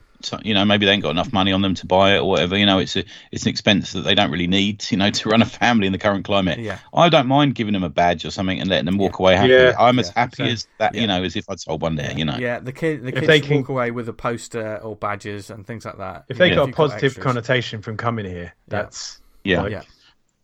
you 0.43 0.55
know, 0.55 0.65
maybe 0.65 0.87
they 0.87 0.93
ain't 0.93 1.03
got 1.03 1.11
enough 1.11 1.33
money 1.33 1.53
on 1.53 1.63
them 1.63 1.75
to 1.75 1.87
buy 1.87 2.15
it 2.17 2.19
or 2.19 2.29
whatever. 2.29 2.57
You 2.57 2.67
know, 2.67 2.79
it's 2.79 2.97
a 2.97 3.05
it's 3.33 3.45
an 3.45 3.49
expense 3.51 3.93
that 3.93 4.03
they 4.03 4.15
don't 4.15 4.31
really 4.31 4.47
need. 4.47 4.85
You 4.91 4.97
know, 4.97 5.11
to 5.19 5.29
run 5.29 5.43
a 5.43 5.47
family 5.47 5.87
in 5.87 5.93
the 5.93 5.99
current 5.99 6.25
climate. 6.25 6.59
Yeah. 6.59 6.79
I 6.95 7.09
don't 7.09 7.27
mind 7.27 7.55
giving 7.55 7.73
them 7.73 7.85
a 7.85 7.89
badge 7.91 8.25
or 8.25 8.31
something 8.31 8.59
and 8.61 8.69
letting 8.69 8.87
them 8.87 8.99
walk 8.99 9.19
away 9.19 9.37
happy. 9.37 9.53
Yeah. 9.53 9.75
I'm 9.79 9.99
as 9.99 10.09
Yeah. 10.09 10.13
happy 10.21 10.37
Same. 10.37 10.47
as 10.49 10.69
that. 10.79 10.95
Yeah. 10.95 11.01
You 11.03 11.07
know, 11.07 11.23
as 11.23 11.37
if 11.37 11.49
I'd 11.51 11.61
sold 11.61 11.83
one 11.83 11.97
there. 11.97 12.13
You 12.17 12.25
know. 12.25 12.37
Yeah, 12.39 12.59
the 12.61 12.73
kid 12.73 13.03
the 13.03 13.09
If 13.09 13.15
kids 13.15 13.27
they 13.27 13.41
can- 13.41 13.57
walk 13.59 13.69
away 13.69 13.91
with 13.91 14.09
a 14.09 14.13
poster 14.13 14.77
or 14.83 14.97
badges 14.97 15.51
and 15.51 15.67
things 15.67 15.85
like 15.85 15.99
that. 15.99 16.25
If 16.29 16.39
they 16.39 16.51
know, 16.51 16.57
got 16.67 16.69
a 16.71 16.73
positive 16.73 17.05
extras. 17.13 17.23
connotation 17.25 17.83
from 17.83 17.97
coming 17.97 18.27
here, 18.27 18.55
that's 18.69 19.21
Yeah. 19.45 19.63
like, 19.63 19.73
Yeah. 19.73 19.83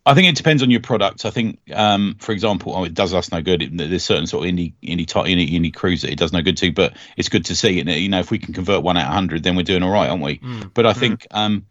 I 0.04 0.14
think 0.14 0.28
it 0.28 0.36
depends 0.36 0.62
on 0.64 0.70
your 0.70 0.80
product. 0.80 1.24
I 1.24 1.30
think, 1.30 1.60
um, 1.72 2.16
for 2.18 2.32
example, 2.32 2.74
oh, 2.74 2.84
it 2.84 2.94
does 2.94 3.14
us 3.14 3.30
no 3.30 3.40
good. 3.40 3.62
It- 3.62 3.76
There's 3.76 4.04
certain 4.04 4.26
sort 4.26 4.46
of 4.46 4.52
indie 4.52 4.72
indie 4.82 5.06
type 5.06 5.26
indie, 5.26 5.52
indie 5.52 5.72
crews 5.72 6.02
that 6.02 6.10
it 6.10 6.18
does 6.18 6.32
no 6.32 6.42
good 6.42 6.56
to, 6.58 6.72
but 6.72 6.96
it's 7.16 7.28
good 7.28 7.44
to 7.46 7.56
see. 7.56 7.78
And 7.80 7.88
you 7.88 8.08
know, 8.08 8.18
if 8.18 8.30
we 8.30 8.38
can 8.38 8.52
convert 8.52 8.82
one 8.82 8.96
out 8.96 9.06
of 9.06 9.14
hundred, 9.14 9.44
then 9.44 9.54
we're 9.54 9.62
doing 9.62 9.82
all 9.82 9.92
right, 9.92 10.10
aren't 10.10 10.22
we? 10.22 10.38
Mm. 10.38 10.72
But 10.74 10.86
I 10.86 10.92
think 10.92 11.26
um, 11.30 11.66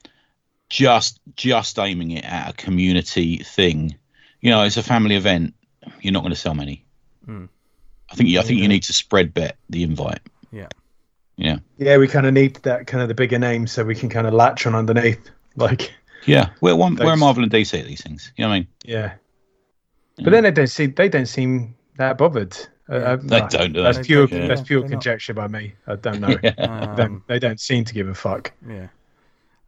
just 0.70 1.20
just 1.36 1.78
aiming 1.78 2.12
it 2.12 2.24
at 2.24 2.52
a 2.52 2.54
community 2.54 3.38
thing, 3.38 3.98
you 4.40 4.52
know, 4.52 4.64
it's 4.64 4.78
a 4.78 4.84
family 4.84 5.16
event. 5.16 5.54
You're 6.02 6.14
not 6.14 6.22
going 6.22 6.34
to 6.34 6.40
sell 6.40 6.54
many. 6.54 6.86
Mm. 7.28 7.50
I 8.10 8.16
think 8.16 8.30
you, 8.30 8.40
I 8.40 8.44
think 8.44 8.60
you 8.60 8.68
need 8.68 8.84
to 8.84 8.94
spread 8.94 9.34
bet 9.34 9.58
the 9.70 9.84
invite. 9.84 10.20
Yeah. 10.52 10.68
Yeah, 11.38 11.58
yeah, 11.78 11.98
we 11.98 12.08
kind 12.08 12.28
of 12.28 12.34
need 12.34 12.58
that 12.58 12.86
kind 12.86 13.02
of 13.02 13.08
the 13.08 13.16
bigger 13.16 13.40
name 13.40 13.66
so 13.66 13.84
we 13.84 13.96
can 13.96 14.10
kind 14.10 14.28
of 14.28 14.34
latch 14.34 14.68
on 14.68 14.76
underneath. 14.76 15.32
Like, 15.56 15.92
yeah. 16.26 16.50
We're 16.62 16.76
one, 16.76 16.96
we're 16.96 17.16
Marvel 17.16 17.44
and 17.44 17.52
DC 17.52 17.80
at 17.80 17.86
these 17.86 18.02
things. 18.02 18.32
You 18.38 18.44
know 18.44 18.50
what 18.50 18.56
I 18.56 18.60
mean? 18.60 18.68
yeah. 18.86 19.14
But 20.24 20.32
then 20.32 20.44
they 20.44 20.52
don't 20.52 20.68
seem 20.68 20.94
they 20.96 21.10
don't 21.10 21.26
seem 21.26 21.76
that 21.98 22.18
bothered. 22.18 22.56
Uh, 22.90 22.94
uh, 22.94 23.16
They 23.16 23.40
no, 23.40 23.48
don't, 23.48 23.74
do 23.74 23.82
That's 23.84 23.98
they? 24.00 24.04
pure. 24.04 24.28
Yeah. 24.28 24.48
That's 24.48 24.62
pure 24.62 24.82
They're 24.82 24.90
not. 24.90 24.96
conjecture 24.96 25.34
by 25.34 25.48
me. 25.48 25.74
I 25.88 25.96
don't 25.96 26.20
know. 26.20 26.38
Yeah. 26.44 26.52
They 26.58 26.64
Um, 26.64 26.96
don't- 26.96 27.28
they 27.28 27.40
don't 27.40 27.60
seem 27.60 27.86
to 27.86 27.94
give 27.94 28.08
a 28.08 28.14
fuck. 28.14 28.52
yeah. 28.68 28.88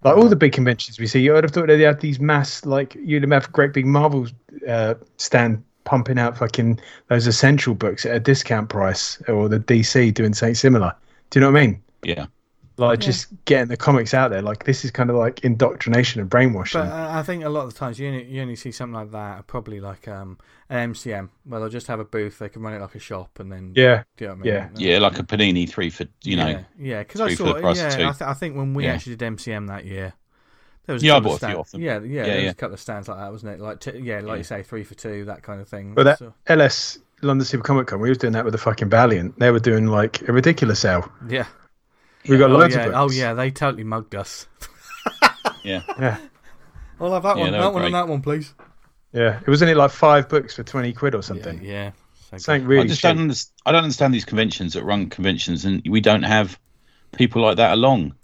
Like 0.04 0.18
all 0.18 0.28
the 0.28 0.36
big 0.36 0.52
conventions 0.52 1.00
we 1.00 1.08
see, 1.08 1.22
you 1.22 1.32
would 1.32 1.46
have 1.46 1.52
thought 1.52 1.68
they 1.68 1.80
had 1.82 2.02
these 2.02 2.20
mass, 2.20 2.66
like 2.66 2.94
you'd 2.96 3.24
have 3.32 3.52
great 3.54 3.72
big 3.72 3.86
Marvel 3.86 4.28
uh, 4.68 4.96
stand 5.16 5.64
pumping 5.86 6.20
out 6.20 6.38
fucking 6.38 6.78
those 7.08 7.26
essential 7.26 7.74
books 7.74 8.06
at 8.06 8.14
a 8.14 8.20
discount 8.20 8.68
price, 8.70 9.22
or 9.30 9.48
the 9.48 9.60
DC 9.60 10.14
doing 10.14 10.34
something 10.34 10.56
similar. 10.56 10.94
Do 11.30 11.40
you 11.40 11.42
know 11.46 11.52
what 11.54 11.62
I 11.62 11.68
mean? 11.68 11.82
Yeah. 12.04 12.26
Like 12.78 13.00
just 13.00 13.28
getting 13.46 13.68
the 13.68 13.78
comics 13.78 14.14
out 14.16 14.32
there. 14.32 14.42
Like 14.42 14.64
this 14.66 14.84
is 14.84 14.90
kind 14.92 15.10
of 15.12 15.16
like 15.16 15.44
indoctrination 15.44 16.22
and 16.22 16.30
brainwashing. 16.30 16.82
But 16.82 16.88
uh, 16.92 17.10
I 17.12 17.22
think 17.24 17.44
a 17.44 17.50
lot 17.50 17.66
of 17.66 17.74
the 17.74 17.78
times 17.80 18.00
you 18.00 18.08
only, 18.08 18.24
you 18.26 18.42
only 18.42 18.56
see 18.56 18.72
something 18.72 18.96
like 18.96 19.12
that, 19.12 19.46
probably 19.46 19.80
like 19.80 20.08
um, 20.08 20.40
an 20.70 20.94
MCM, 20.94 21.30
where 21.46 21.60
they'll 21.60 21.70
just 21.70 21.86
have 21.88 22.00
a 22.00 22.06
booth, 22.06 22.40
they 22.40 22.50
can 22.50 22.62
run 22.64 22.74
it 22.74 22.82
like 22.82 22.96
a 22.96 23.00
shop, 23.00 23.40
and 23.40 23.52
then 23.52 23.74
yeah, 23.76 24.04
do 24.18 24.26
you 24.26 24.30
know 24.30 24.34
what 24.36 24.40
I 24.42 24.44
mean? 24.44 24.70
yeah. 24.80 24.94
Yeah, 24.94 25.00
like 25.00 25.20
a 25.20 25.24
panini 25.24 25.70
three 25.70 25.92
for 25.92 26.06
you 26.24 26.36
know. 26.36 26.48
yeah, 26.48 26.64
yeah. 26.80 27.00
Because 27.04 27.22
I 27.22 27.28
three 27.28 27.36
saw, 27.36 27.54
the 27.54 27.60
price 27.62 27.78
yeah, 27.78 27.90
two. 27.90 28.04
I, 28.06 28.12
th- 28.12 28.22
I 28.22 28.34
think 28.34 28.56
when 28.56 28.74
we 28.74 28.86
Yeah. 28.86 28.94
actually 28.94 29.18
did 29.18 29.34
MCM 29.38 29.68
that 29.68 29.86
year, 29.86 30.14
there 30.88 30.94
was 30.94 31.04
Yeah, 31.04 31.14
I 31.14 31.16
couple 31.18 31.34
of 31.36 31.42
bought 31.42 31.48
a 31.48 31.52
few 31.52 31.60
off 31.60 31.72
them. 31.72 31.82
Yeah, 31.82 32.00
yeah, 32.00 32.00
Yeah, 32.02 32.24
there 32.26 32.42
was 32.44 32.52
a 32.52 32.56
couple 32.56 32.74
of 32.74 32.80
stands 32.80 33.08
like 33.08 33.18
that, 33.20 33.32
wasn't 33.32 33.54
it? 33.54 33.60
Like, 33.62 33.80
t- 33.82 34.00
yeah, 34.00 34.16
like 34.16 34.26
Yeah. 34.26 34.36
you 34.36 34.44
say, 34.44 34.64
three 34.64 34.84
for 34.84 34.96
two, 34.96 35.26
that 35.26 35.44
kind 35.44 35.62
of 35.62 35.68
thing. 35.70 35.94
But 35.94 36.04
that 36.06 36.18
So- 36.20 36.34
LS 36.48 36.98
London 37.22 37.46
Super 37.46 37.64
Comic 37.64 37.88
Con, 37.88 38.00
we 38.02 38.10
was 38.10 38.18
doing 38.18 38.34
that 38.34 38.44
with 38.44 38.52
the 38.52 38.58
fucking 38.58 38.90
Valiant. 38.90 39.38
They 39.40 39.52
were 39.52 39.60
doing 39.60 39.86
like 39.88 40.28
a 40.28 40.34
ridiculous 40.34 40.80
sale. 40.80 41.08
yeah. 41.30 41.46
We 42.28 42.38
got 42.38 42.52
Oh 42.52 42.58
loads 42.58 42.76
yeah. 42.76 42.86
of 42.86 42.94
oh 42.96 43.10
yeah, 43.12 43.34
they 43.34 43.52
totally 43.52 43.84
mugged 43.84 44.16
us. 44.16 44.48
Yeah. 45.64 45.82
yeah, 45.98 46.18
I'll 47.00 47.14
have 47.14 47.24
that 47.24 47.38
Yeah, 47.38 47.44
one, 47.44 47.52
that 47.54 47.68
were 47.68 47.72
one, 47.74 47.86
and 47.86 47.96
that 47.96 48.08
one, 48.10 48.22
please. 48.22 48.54
yeah. 49.14 49.40
It 49.40 49.48
was 49.48 49.62
only 49.62 49.76
like 49.76 49.92
five 49.92 50.28
books 50.28 50.56
for 50.56 50.64
twenty 50.64 50.92
quid 50.94 51.16
or 51.16 51.22
something. 51.24 51.62
yeah. 51.64 51.92
So 52.32 52.38
Something 52.38 52.66
really 52.68 52.84
I 52.84 52.88
just 52.88 53.02
cheap. 53.02 53.10
don't 53.10 53.20
understand. 53.20 53.54
I 53.66 53.72
don't 53.72 53.84
understand 53.84 54.14
these 54.14 54.26
conventions 54.26 54.74
that 54.74 54.84
run 54.84 55.10
conventions, 55.10 55.64
and 55.66 55.82
we 55.88 56.02
don't 56.02 56.24
have 56.24 56.60
people 57.16 57.42
like 57.42 57.58
that 57.58 57.74
along. 57.74 58.16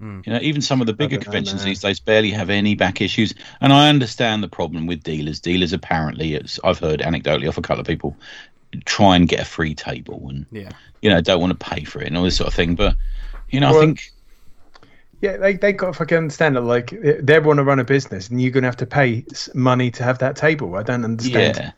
Mm. 0.00 0.26
You 0.26 0.32
know, 0.34 0.40
even 0.42 0.60
some 0.60 0.80
of 0.80 0.86
the 0.86 0.92
bigger 0.92 1.16
don't 1.16 1.20
know, 1.20 1.24
conventions 1.24 1.62
these 1.64 1.80
days 1.80 2.00
barely 2.00 2.30
have 2.32 2.50
any 2.50 2.74
back 2.74 3.00
issues. 3.00 3.32
And 3.60 3.72
I 3.72 3.88
understand 3.88 4.42
the 4.42 4.48
problem 4.48 4.86
with 4.86 5.02
dealers. 5.04 5.40
Dealers 5.40 5.72
apparently, 5.72 6.34
it's, 6.34 6.58
I've 6.64 6.80
heard 6.80 7.00
anecdotally 7.00 7.48
off 7.48 7.56
a 7.58 7.62
couple 7.62 7.80
of 7.80 7.86
people, 7.86 8.16
try 8.86 9.16
and 9.16 9.28
get 9.28 9.40
a 9.40 9.44
free 9.44 9.74
table 9.74 10.26
and 10.28 10.46
Yeah. 10.50 10.70
you 11.02 11.10
know 11.10 11.20
don't 11.20 11.40
want 11.40 11.58
to 11.58 11.66
pay 11.70 11.84
for 11.84 12.00
it 12.00 12.08
and 12.08 12.16
all 12.16 12.24
this 12.24 12.36
sort 12.36 12.48
of 12.48 12.54
thing. 12.54 12.74
But 12.74 12.96
you 13.50 13.60
know, 13.60 13.76
I 13.76 13.80
think 13.80 14.10
Yeah, 15.20 15.36
they 15.38 15.54
they 15.54 15.72
got 15.72 15.86
to 15.88 15.92
fucking 15.94 16.18
understand 16.18 16.56
that 16.56 16.62
like 16.62 16.90
they 17.20 17.38
want 17.38 17.58
to 17.58 17.64
run 17.64 17.78
a 17.78 17.84
business 17.84 18.28
and 18.28 18.40
you're 18.42 18.50
going 18.50 18.62
to 18.62 18.68
have 18.68 18.76
to 18.78 18.86
pay 18.86 19.24
money 19.54 19.90
to 19.92 20.02
have 20.02 20.18
that 20.18 20.36
table. 20.36 20.74
I 20.76 20.82
don't 20.82 21.04
understand. 21.04 21.56
yeah. 21.56 21.70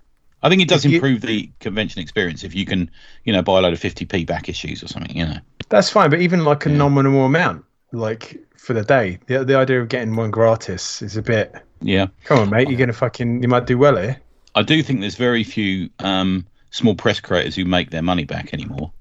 I 0.42 0.48
think 0.48 0.62
it 0.62 0.68
does 0.68 0.84
If 0.84 0.90
you- 0.92 0.96
improve 0.98 1.22
the 1.22 1.50
convention 1.60 2.00
experience 2.02 2.44
if 2.44 2.54
you 2.54 2.64
can, 2.66 2.90
you 3.24 3.32
know, 3.32 3.42
buy 3.42 3.58
a 3.58 3.62
load 3.62 3.72
of 3.72 3.80
50p 3.80 4.26
back 4.26 4.48
issues 4.48 4.82
or 4.82 4.88
something, 4.88 5.16
you 5.16 5.24
know. 5.26 5.38
That's 5.68 5.90
fine, 5.90 6.10
but 6.10 6.20
even 6.20 6.44
like 6.44 6.66
a 6.66 6.70
Yeah. 6.70 6.76
nominal 6.76 7.24
amount, 7.24 7.64
like 7.92 8.38
for 8.56 8.72
the 8.74 8.82
day, 8.82 9.18
the 9.26 9.44
the 9.44 9.56
idea 9.56 9.80
of 9.80 9.88
getting 9.88 10.14
one 10.16 10.30
gratis 10.30 11.00
is 11.02 11.16
a 11.16 11.22
bit. 11.22 11.54
Yeah. 11.80 12.06
Come 12.24 12.38
on, 12.38 12.50
mate, 12.50 12.68
you're 12.68 12.78
going 12.78 12.88
to 12.88 12.92
fucking 12.94 13.42
you 13.42 13.48
might 13.48 13.66
do 13.66 13.78
well 13.78 13.96
here. 13.96 14.16
I 14.54 14.62
do 14.62 14.82
think 14.82 15.00
there's 15.00 15.16
very 15.16 15.44
few 15.44 15.90
um, 16.00 16.46
small 16.76 16.94
press 16.94 17.20
creators 17.20 17.54
who 17.56 17.64
make 17.64 17.90
their 17.90 18.02
money 18.02 18.24
back 18.24 18.52
anymore. 18.52 18.92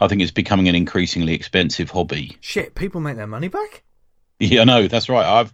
I 0.00 0.08
think 0.08 0.20
it's 0.22 0.30
becoming 0.30 0.68
an 0.68 0.74
increasingly 0.74 1.34
expensive 1.34 1.90
hobby. 1.90 2.36
Shit, 2.40 2.74
people 2.74 3.00
make 3.00 3.16
their 3.16 3.26
money 3.26 3.48
back. 3.48 3.82
Yeah, 4.40 4.60
I 4.62 4.64
know 4.64 4.86
that's 4.88 5.08
right. 5.08 5.24
I've 5.26 5.52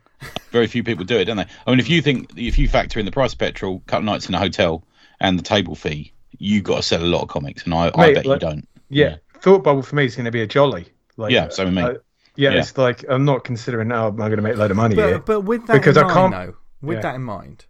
very 0.51 0.67
few 0.67 0.83
people 0.83 1.05
do 1.05 1.17
it, 1.19 1.25
don't 1.27 1.37
they? 1.37 1.47
I 1.67 1.71
mean, 1.71 1.81
if 1.81 1.89
you 1.89 2.03
think 2.03 2.31
if 2.37 2.59
you 2.59 2.69
factor 2.69 2.99
in 2.99 3.07
the 3.07 3.13
price 3.13 3.33
of 3.33 3.39
petrol, 3.39 3.83
couple 3.87 4.05
nights 4.05 4.29
in 4.29 4.35
a 4.35 4.39
hotel, 4.39 4.85
and 5.21 5.39
the 5.39 5.43
table 5.43 5.75
fee, 5.75 6.13
you 6.39 6.61
got 6.63 6.77
to 6.77 6.83
sell 6.83 7.03
a 7.03 7.07
lot 7.07 7.23
of 7.23 7.29
comics, 7.29 7.65
and 7.65 7.73
I, 7.75 7.91
I 7.95 8.13
bet 8.15 8.27
like- 8.27 8.43
you 8.43 8.49
don't. 8.49 8.69
Yeah, 8.91 9.17
thought 9.41 9.65
bubble 9.65 9.83
for 9.83 9.97
me 9.97 10.05
is 10.05 10.15
going 10.17 10.27
to 10.27 10.31
be 10.31 10.43
a 10.43 10.47
jolly. 10.47 10.87
Like, 11.17 11.33
Yeah, 11.33 11.49
so 11.49 11.65
with 11.65 11.75
me. 11.75 11.83
uh, 11.83 11.95
yeah, 12.37 12.51
Yeah. 12.51 12.59
it's 12.61 12.77
like 12.77 13.05
I'm 13.09 13.25
not 13.25 13.45
considering. 13.45 13.91
Oh, 13.93 14.09
am 14.09 14.15
I 14.21 14.27
going 14.29 14.37
to 14.37 14.43
make 14.43 14.55
a 14.55 14.59
load 14.59 14.71
of 14.71 14.77
money 14.77 14.95
But 14.97 15.09
here? 15.09 15.19
but 15.21 15.41
with 15.43 15.67
that 15.67 15.75
Because 15.75 15.97
in 15.97 16.05
I 16.05 16.07
mind, 16.15 16.33
can't- 16.35 16.47
though, 16.53 16.57
with 16.83 16.97
Yeah. 16.99 17.03
that 17.03 17.15
in 17.15 17.23
mind, 17.23 17.65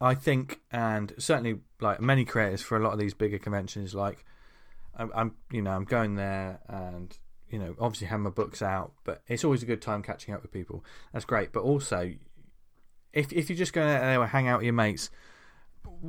I 0.00 0.14
think, 0.14 0.60
and 0.70 1.12
certainly 1.18 1.60
like 1.80 2.00
many 2.00 2.24
creators 2.24 2.62
for 2.62 2.76
a 2.76 2.80
lot 2.80 2.92
of 2.92 2.98
these 2.98 3.14
bigger 3.14 3.38
conventions, 3.38 3.94
like 3.94 4.24
I'm, 4.96 5.10
I'm 5.14 5.34
you 5.50 5.62
know, 5.62 5.70
I'm 5.70 5.84
going 5.84 6.16
there 6.16 6.60
and 6.68 7.16
you 7.48 7.58
know, 7.58 7.74
obviously 7.78 8.08
have 8.08 8.20
my 8.20 8.30
books 8.30 8.62
out, 8.62 8.92
but 9.04 9.22
it's 9.28 9.44
always 9.44 9.62
a 9.62 9.66
good 9.66 9.80
time 9.80 10.02
catching 10.02 10.34
up 10.34 10.42
with 10.42 10.50
people. 10.50 10.84
That's 11.12 11.24
great, 11.24 11.52
but 11.52 11.62
also 11.62 12.12
if 13.14 13.32
if 13.32 13.48
you're 13.48 13.56
just 13.56 13.72
going 13.72 13.88
out 13.88 14.00
there 14.00 14.20
and 14.20 14.30
hang 14.30 14.48
out 14.48 14.58
with 14.58 14.64
your 14.64 14.74
mates, 14.74 15.10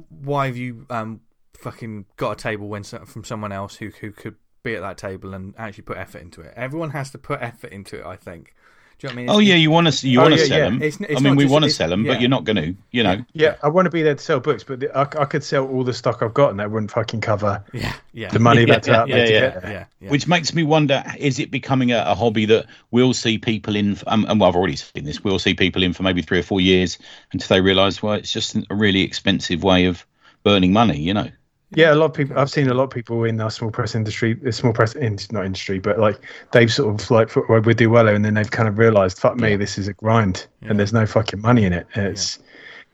why 0.10 0.48
have 0.48 0.58
you 0.58 0.86
um 0.90 1.22
fucking 1.54 2.06
got 2.18 2.32
a 2.32 2.36
table 2.36 2.68
when 2.68 2.84
from 2.84 3.24
someone 3.24 3.52
else 3.52 3.76
who 3.76 3.90
who 4.02 4.12
could 4.12 4.36
be 4.64 4.76
at 4.76 4.82
that 4.82 4.98
table 4.98 5.34
and 5.34 5.54
actually 5.58 5.84
put 5.84 5.98
effort 5.98 6.22
into 6.22 6.42
it? 6.42 6.54
Everyone 6.56 6.90
has 6.92 7.12
to 7.12 7.18
put 7.18 7.42
effort 7.44 7.72
into 7.72 8.00
it. 8.00 8.06
I 8.06 8.16
think. 8.16 8.54
Do 8.98 9.08
you 9.08 9.10
know 9.10 9.16
what 9.16 9.20
I 9.20 9.26
mean? 9.26 9.30
Oh 9.30 9.40
yeah, 9.40 9.56
you 9.56 9.72
want 9.72 9.92
to 9.92 10.08
you 10.08 10.20
Oh, 10.20 10.24
want 10.24 10.36
to 10.36 10.40
yeah, 10.40 10.46
sell 10.48 10.58
yeah. 10.60 10.64
them. 10.66 10.76
It's- 10.82 10.98
it's 11.10 11.20
I 11.20 11.24
mean, 11.24 11.36
we 11.36 11.46
want 11.46 11.66
to 11.66 11.70
sell 11.70 11.90
them, 11.90 12.06
yeah. 12.06 12.14
but 12.14 12.22
you're 12.22 12.30
not 12.30 12.46
going 12.46 12.56
to. 12.56 12.76
You 12.92 13.04
know. 13.04 13.26
Yeah, 13.34 13.56
I 13.62 13.68
want 13.68 13.86
to 13.88 13.90
be 13.90 14.02
there 14.04 14.16
to 14.16 14.24
sell 14.24 14.40
books, 14.40 14.64
but 14.64 14.80
the, 14.80 14.98
I, 14.98 15.02
I 15.02 15.26
could 15.26 15.44
sell 15.44 15.68
all 15.68 15.84
the 15.84 15.94
stock 15.94 16.22
I've 16.24 16.34
got, 16.34 16.52
and 16.52 16.60
that 16.62 16.72
wouldn't 16.72 16.92
fucking 16.92 17.20
cover 17.22 17.62
Yeah, 17.74 17.94
yeah, 18.14 18.30
the 18.30 18.40
money 18.40 18.64
that's 18.64 18.88
Yeah, 18.88 19.02
out 19.02 19.10
yeah, 19.10 19.16
there 19.16 19.26
to 19.28 19.34
yeah. 19.34 19.40
get 19.42 19.62
there. 19.62 19.72
yeah, 19.72 19.86
yeah. 20.00 20.10
Which 20.10 20.28
makes 20.28 20.54
me 20.54 20.64
wonder: 20.64 21.04
is 21.20 21.40
it 21.40 21.52
becoming 21.52 21.92
a, 21.92 22.04
a 22.08 22.16
hobby 22.16 22.46
that 22.46 22.68
we'll 22.92 23.14
see 23.14 23.38
people 23.38 23.76
in? 23.76 23.98
Um, 24.08 24.26
and 24.30 24.40
well, 24.40 24.50
I've 24.50 24.56
already 24.56 24.78
seen 24.78 25.04
this. 25.04 25.24
We'll 25.24 25.40
see 25.40 25.54
people 25.54 25.84
in 25.84 25.92
for 25.92 26.04
maybe 26.04 26.22
three 26.22 26.40
or 26.40 26.44
four 26.44 26.62
years 26.62 26.98
until 27.34 27.54
they 27.54 27.62
realise, 27.62 28.02
well, 28.02 28.14
it's 28.14 28.32
just 28.32 28.56
a 28.56 28.76
really 28.76 29.02
expensive 29.02 29.62
way 29.64 29.86
of 29.86 30.06
burning 30.44 30.72
money. 30.72 31.00
You 31.00 31.14
know. 31.14 31.30
Yeah, 31.76 31.94
a 31.94 31.96
lot 31.96 32.06
of 32.06 32.14
people. 32.14 32.38
I've 32.38 32.50
seen 32.50 32.70
a 32.70 32.74
lot 32.74 32.84
of 32.86 32.90
people 32.90 33.24
in 33.26 33.40
our 33.42 33.52
small 33.52 33.72
press 33.72 33.96
industry, 33.96 34.34
the 34.34 34.52
small 34.52 34.74
press, 34.74 34.96
in, 34.96 35.18
not 35.32 35.46
industry, 35.46 35.80
but 35.80 36.00
like 36.00 36.20
they've 36.52 36.72
sort 36.72 37.00
of 37.02 37.12
like 37.12 37.30
for- 37.30 37.60
do 37.62 37.90
well, 37.90 38.08
and 38.08 38.24
then 38.24 38.34
they've 38.34 38.50
kind 38.50 38.70
of 38.70 38.78
realised, 38.78 39.20
fuck 39.20 39.36
me, 39.38 39.56
this 39.56 39.78
is 39.78 39.88
a 39.88 39.94
grind, 39.94 40.48
and 40.62 40.80
there's 40.80 40.94
no 40.94 41.06
fucking 41.06 41.42
money 41.42 41.66
in 41.66 41.74
it. 41.74 41.86
And 41.96 42.08
it's 42.08 42.40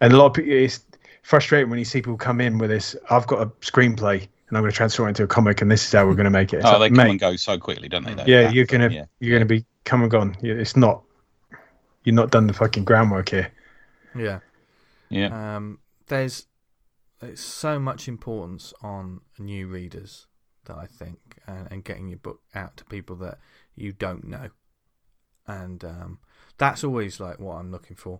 and 0.01 0.13
a 0.13 0.17
lot 0.17 0.27
of 0.27 0.33
people. 0.33 0.51
It's 0.51 0.83
frustrating 1.21 1.69
when 1.69 1.79
you 1.79 1.85
see 1.85 1.99
people 1.99 2.17
come 2.17 2.41
in 2.41 2.57
with 2.57 2.69
this. 2.69 2.95
I've 3.09 3.27
got 3.27 3.41
a 3.41 3.45
screenplay, 3.61 4.19
and 4.21 4.57
I'm 4.57 4.63
going 4.63 4.71
to 4.71 4.75
transform 4.75 5.07
it 5.07 5.11
into 5.11 5.23
a 5.23 5.27
comic, 5.27 5.61
and 5.61 5.69
this 5.69 5.85
is 5.85 5.91
how 5.91 6.05
we're 6.05 6.15
going 6.15 6.25
to 6.25 6.31
make 6.31 6.51
it. 6.53 6.57
It's 6.57 6.65
oh, 6.65 6.77
like, 6.77 6.79
they 6.79 6.87
come 6.89 6.97
mate, 6.97 7.11
and 7.11 7.19
go 7.19 7.35
so 7.35 7.57
quickly, 7.57 7.87
don't 7.87 8.03
they? 8.03 8.15
though? 8.15 8.25
yeah, 8.25 8.43
That- 8.43 8.53
you're 8.53 8.65
gonna 8.65 8.89
yeah. 8.89 9.05
you're 9.19 9.35
gonna 9.35 9.45
be 9.45 9.63
come 9.85 10.01
and 10.01 10.11
gone. 10.11 10.35
It's 10.41 10.75
not. 10.75 11.03
You're 12.03 12.15
not 12.15 12.31
done 12.31 12.47
the 12.47 12.53
fucking 12.53 12.83
groundwork 12.85 13.29
here. 13.29 13.51
yeah. 14.15 14.39
Yeah. 15.09 15.57
Um, 15.57 15.77
there's 16.07 16.47
there's 17.21 17.39
so 17.39 17.79
much 17.79 18.07
importance 18.07 18.73
on 18.81 19.21
new 19.39 19.67
readers 19.67 20.27
that 20.65 20.75
I 20.77 20.85
think, 20.85 21.19
and, 21.47 21.67
and 21.71 21.83
getting 21.83 22.07
your 22.07 22.19
book 22.19 22.41
out 22.53 22.77
to 22.77 22.85
people 22.85 23.15
that 23.17 23.37
you 23.75 23.93
don't 23.93 24.25
know, 24.27 24.49
and 25.47 25.83
um, 25.83 26.19
that's 26.57 26.83
always 26.83 27.19
like 27.19 27.39
what 27.39 27.55
I'm 27.55 27.71
looking 27.71 27.95
for. 27.95 28.19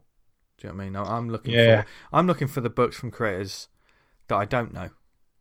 Do 0.57 0.67
you 0.67 0.73
know 0.73 0.77
what 0.77 0.83
I 0.83 0.85
mean? 0.85 0.95
I'm 0.95 1.29
looking 1.29 1.53
Yeah. 1.53 1.81
for 1.81 1.87
I'm 2.13 2.27
looking 2.27 2.47
for 2.47 2.61
the 2.61 2.69
books 2.69 2.95
from 2.95 3.11
creators 3.11 3.67
that 4.27 4.35
I 4.35 4.45
don't 4.45 4.73
know. 4.73 4.89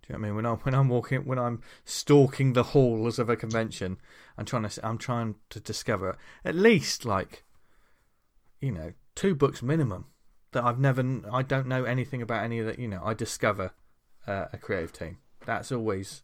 Do 0.03 0.15
you 0.15 0.15
know 0.15 0.19
what 0.21 0.25
I 0.25 0.29
mean? 0.29 0.37
When 0.37 0.47
I'm 0.47 0.57
when 0.59 0.75
I'm 0.75 0.89
walking 0.89 1.25
when 1.27 1.39
I'm 1.39 1.61
stalking 1.85 2.55
the 2.55 2.63
halls 2.63 3.19
of 3.19 3.29
a 3.29 3.37
convention, 3.37 3.99
I'm 4.39 4.47
trying 4.47 4.67
to 4.69 4.87
I'm 4.87 4.99
trying 4.99 5.37
to 5.51 5.61
discover 5.61 6.17
at 6.45 6.55
least 6.55 7.05
like 7.05 7.45
you 8.61 8.73
know 8.73 8.93
two 9.15 9.35
books 9.35 9.63
minimum 9.63 10.07
that 10.53 10.65
I've 10.65 10.79
never 10.79 11.03
I 11.33 11.43
don't 11.43 11.67
know 11.67 11.85
anything 11.85 12.23
about 12.23 12.45
any 12.45 12.59
of 12.59 12.67
that. 12.67 12.79
You 12.79 12.89
know, 12.89 13.03
I 13.05 13.15
discover 13.15 13.73
uh, 14.27 14.47
a 14.53 14.59
creative 14.59 14.93
team. 14.93 15.19
That's 15.47 15.73
always 15.73 16.23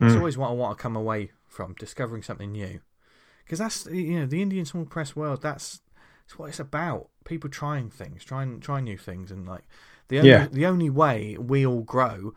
that's 0.00 0.14
Mm. 0.14 0.18
always 0.18 0.38
what 0.38 0.48
I 0.50 0.52
want 0.54 0.78
to 0.78 0.82
come 0.82 0.96
away 0.96 1.32
from 1.46 1.74
discovering 1.74 2.22
something 2.22 2.50
new. 2.52 2.80
Because 3.44 3.58
that's 3.58 3.86
you 3.86 4.18
know 4.20 4.26
the 4.26 4.42
Indian 4.42 4.64
small 4.64 4.84
press 4.86 5.14
world. 5.14 5.42
That's 5.42 5.80
that's 6.26 6.38
what 6.38 6.48
it's 6.48 6.60
about. 6.60 7.08
People 7.24 7.50
trying 7.50 7.90
things, 7.90 8.24
trying 8.24 8.60
trying 8.60 8.84
new 8.84 8.98
things, 8.98 9.30
and 9.30 9.46
like 9.46 9.64
the 10.08 10.18
only 10.18 10.30
Yeah. 10.30 10.46
the 10.50 10.66
only 10.66 10.90
way 10.90 11.36
we 11.38 11.64
all 11.66 11.82
grow 11.82 12.34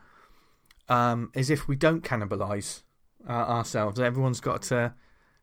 um, 0.89 1.32
is 1.34 1.50
if 1.50 1.68
we 1.68 1.76
don't 1.76 2.04
cannibalize 2.04 2.84
uh, 3.28 3.32
ourselves. 3.32 4.00
Everyone's 4.00 4.39
got 4.39 4.62
to, 4.64 4.93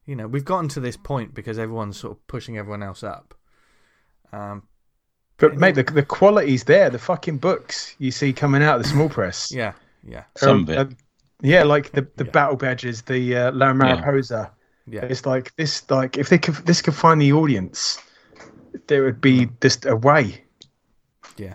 you 0.05 0.17
know, 0.17 0.27
we've 0.27 0.45
gotten 0.45 0.69
to 0.71 0.81
this 0.81 0.97
point 0.97 1.35
because 1.35 1.59
everyone's 1.59 1.99
sort 1.99 2.13
of 2.17 2.27
pushing 2.27 2.57
everyone 2.59 2.83
else 2.83 3.03
up. 3.03 3.35
Um, 4.33 4.65
But 5.39 5.57
mate, 5.57 5.75
the 5.75 5.83
the 5.83 6.03
quality's 6.03 6.65
there. 6.65 6.89
The 6.91 6.99
fucking 6.99 7.39
books 7.39 7.95
you 7.99 8.11
see 8.11 8.33
coming 8.33 8.63
out 8.63 8.77
of 8.77 8.83
the 8.83 8.89
small 8.89 9.09
press. 9.09 9.53
yeah, 9.53 9.73
yeah, 10.07 10.25
Some 10.37 10.51
Um, 10.59 10.63
of 10.63 10.71
it. 10.71 10.79
uh, 10.79 10.85
yeah, 11.43 11.63
like 11.65 11.93
the, 11.93 12.07
the 12.17 12.25
Yeah. 12.25 12.31
battle 12.31 12.57
badges, 12.57 13.03
the 13.03 13.37
uh, 13.37 13.53
La 13.53 13.73
Mariposa. 13.75 14.51
yeah. 14.87 15.05
It's 15.05 15.27
like 15.27 15.55
this. 15.57 15.83
Like 15.91 16.17
if 16.17 16.31
they 16.31 16.39
could, 16.39 16.55
this 16.67 16.81
could 16.81 16.95
find 16.95 17.21
the 17.21 17.33
audience, 17.35 17.99
there 18.87 19.03
would 19.05 19.21
be 19.21 19.49
just 19.61 19.85
a 19.85 19.95
way. 19.97 20.43
Yeah. 21.37 21.55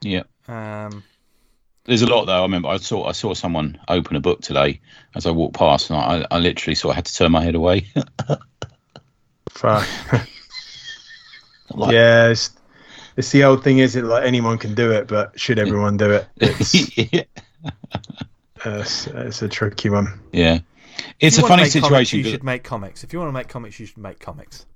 Yeah. 0.00 0.24
Um, 0.48 1.04
There's 1.84 2.02
a 2.02 2.06
lot 2.08 2.24
though. 2.24 2.40
I 2.40 2.42
remember 2.42 2.68
I 2.68 2.78
saw 2.78 3.06
I 3.06 3.12
saw 3.12 3.34
someone 3.34 3.78
open 3.88 4.16
a 4.16 4.20
book 4.20 4.40
today 4.40 4.80
as 5.14 5.26
I 5.26 5.30
walked 5.30 5.54
past, 5.54 5.90
and 5.90 5.98
I, 5.98 6.26
I 6.32 6.38
literally 6.40 6.74
sort 6.74 6.90
of 6.92 6.96
had 6.96 7.04
to 7.06 7.14
turn 7.14 7.30
my 7.30 7.42
head 7.44 7.54
away. 7.54 7.86
Fuck. 9.50 9.86
I'm 11.72 11.80
like, 11.80 11.92
yeah, 11.92 12.28
it's, 12.28 12.50
it's 13.16 13.30
the 13.30 13.44
old 13.44 13.62
thing. 13.64 13.78
Is 13.78 13.96
it 13.96 14.04
like 14.04 14.24
anyone 14.24 14.58
can 14.58 14.74
do 14.74 14.90
it, 14.92 15.06
but 15.08 15.38
should 15.38 15.58
everyone 15.58 15.96
do 15.96 16.10
it? 16.10 16.26
It's, 16.40 16.98
yeah. 16.98 17.22
uh, 18.64 18.78
it's, 18.80 19.06
it's 19.06 19.42
a 19.42 19.48
tricky 19.48 19.90
one. 19.90 20.20
yeah. 20.32 20.58
It's 21.20 21.38
a 21.38 21.42
funny 21.42 21.62
make 21.62 21.72
comics, 21.72 21.72
situation. 21.72 22.18
you 22.18 22.24
'cause- 22.24 22.32
should 22.32 22.44
make 22.44 22.62
comics. 22.64 23.04
If 23.04 23.12
you 23.12 23.18
want 23.18 23.28
to 23.28 23.32
make 23.32 23.48
comics, 23.48 23.78
you 23.80 23.86
should 23.86 23.98
make 23.98 24.20
comics. 24.20 24.66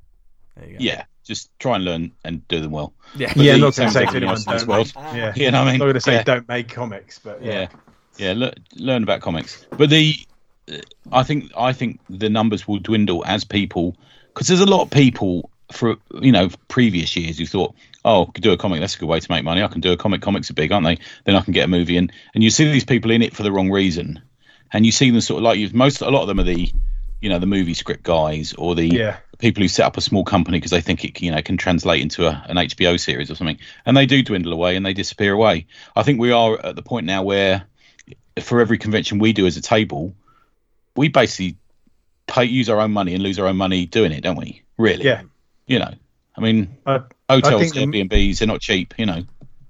There 0.56 0.66
you 0.66 0.72
go. 0.72 0.78
yeah, 0.80 1.04
just 1.24 1.56
try 1.60 1.76
and 1.76 1.84
learn 1.84 2.12
and 2.24 2.46
do 2.48 2.60
them 2.60 2.72
well. 2.72 2.92
yeah, 3.16 3.32
Yeah, 3.36 3.52
the 3.54 3.58
not 3.60 3.76
going 3.76 3.88
to 3.88 3.94
say 3.94 4.04
to 4.06 4.16
anyone 4.16 4.34
else 4.34 4.46
in 4.46 4.52
this 4.52 4.62
don't 4.64 4.68
world. 4.68 4.92
make, 4.96 5.14
yeah. 5.14 5.32
You 5.36 5.50
know 5.52 5.58
what 5.60 5.60
I 5.60 5.60
I'm 5.60 5.66
mean? 5.66 5.78
not 5.78 5.84
going 5.84 5.94
to 5.94 6.00
say 6.00 6.12
yeah. 6.14 6.22
don't 6.24 6.48
make 6.48 6.68
comics, 6.68 7.18
but 7.20 7.42
yeah. 7.42 7.68
yeah, 8.16 8.32
yeah. 8.32 8.50
Learn 8.76 9.02
about 9.04 9.20
comics, 9.20 9.64
but 9.76 9.90
the 9.90 10.16
I 11.12 11.22
think 11.22 11.50
I 11.56 11.72
think 11.72 12.00
the 12.10 12.28
numbers 12.28 12.66
will 12.66 12.78
dwindle 12.80 13.24
as 13.26 13.44
people 13.44 13.96
because 14.34 14.48
there's 14.48 14.60
a 14.60 14.66
lot 14.66 14.82
of 14.82 14.90
people 14.90 15.50
for 15.72 15.96
you 16.20 16.32
know 16.32 16.48
previous 16.66 17.14
years 17.16 17.38
who 17.38 17.46
thought, 17.46 17.74
oh, 18.08 18.22
I 18.26 18.30
could 18.32 18.42
do 18.42 18.52
a 18.52 18.56
comic. 18.56 18.80
That's 18.80 18.96
a 18.96 18.98
good 18.98 19.08
way 19.08 19.20
to 19.20 19.30
make 19.30 19.44
money. 19.44 19.62
I 19.62 19.68
can 19.68 19.80
do 19.80 19.92
a 19.92 19.96
comic. 19.96 20.22
Comics 20.22 20.50
are 20.50 20.54
big, 20.54 20.72
aren't 20.72 20.86
they? 20.86 20.98
Then 21.24 21.36
I 21.36 21.40
can 21.42 21.52
get 21.52 21.64
a 21.64 21.68
movie 21.68 21.96
in, 21.96 22.10
and 22.34 22.42
you 22.42 22.50
see 22.50 22.70
these 22.70 22.84
people 22.84 23.10
in 23.10 23.22
it 23.22 23.34
for 23.36 23.42
the 23.42 23.52
wrong 23.52 23.70
reason, 23.70 24.20
and 24.72 24.84
you 24.86 24.92
see 24.92 25.10
them 25.10 25.20
sort 25.20 25.38
of 25.38 25.44
like 25.44 25.58
you. 25.58 25.68
Most 25.72 26.00
a 26.00 26.10
lot 26.10 26.22
of 26.22 26.28
them 26.28 26.40
are 26.40 26.44
the 26.44 26.70
you 27.20 27.28
know 27.28 27.38
the 27.38 27.46
movie 27.46 27.74
script 27.74 28.04
guys 28.04 28.52
or 28.54 28.74
the 28.76 28.86
Yeah. 28.86 29.16
people 29.38 29.60
who 29.62 29.68
set 29.68 29.84
up 29.84 29.96
a 29.96 30.00
small 30.00 30.22
company 30.24 30.58
because 30.58 30.70
they 30.70 30.80
think 30.80 31.04
it 31.04 31.20
you 31.20 31.30
know 31.32 31.42
can 31.42 31.56
translate 31.56 32.00
into 32.00 32.26
a, 32.26 32.44
an 32.48 32.56
HBO 32.56 32.98
series 32.98 33.30
or 33.30 33.34
something, 33.34 33.58
and 33.84 33.96
they 33.96 34.06
do 34.06 34.22
dwindle 34.22 34.52
away 34.52 34.76
and 34.76 34.86
they 34.86 34.92
disappear 34.94 35.32
away. 35.32 35.66
I 35.96 36.02
think 36.02 36.20
we 36.20 36.30
are 36.32 36.58
at 36.64 36.76
the 36.76 36.82
point 36.82 37.06
now 37.06 37.22
where, 37.22 37.64
for 38.40 38.60
every 38.60 38.78
convention 38.78 39.18
we 39.18 39.32
do 39.32 39.46
as 39.46 39.56
a 39.56 39.62
table, 39.62 40.14
we 40.96 41.08
basically 41.08 41.56
pay 42.26 42.44
use 42.44 42.68
our 42.68 42.80
own 42.80 42.92
money 42.92 43.14
and 43.14 43.22
lose 43.22 43.38
our 43.38 43.46
own 43.46 43.56
money 43.56 43.86
doing 43.86 44.12
it, 44.12 44.22
don't 44.22 44.36
we? 44.36 44.62
Really? 44.76 45.04
Yeah. 45.04 45.22
You 45.66 45.78
know, 45.80 45.94
I 46.38 46.40
mean, 46.40 46.76
I, 46.86 47.00
hotels, 47.28 47.72
think 47.72 47.92
the- 47.92 48.02
Airbnbs, 48.04 48.38
they're 48.38 48.48
not 48.48 48.60
cheap. 48.60 48.94
You 48.98 49.06
know. 49.06 49.24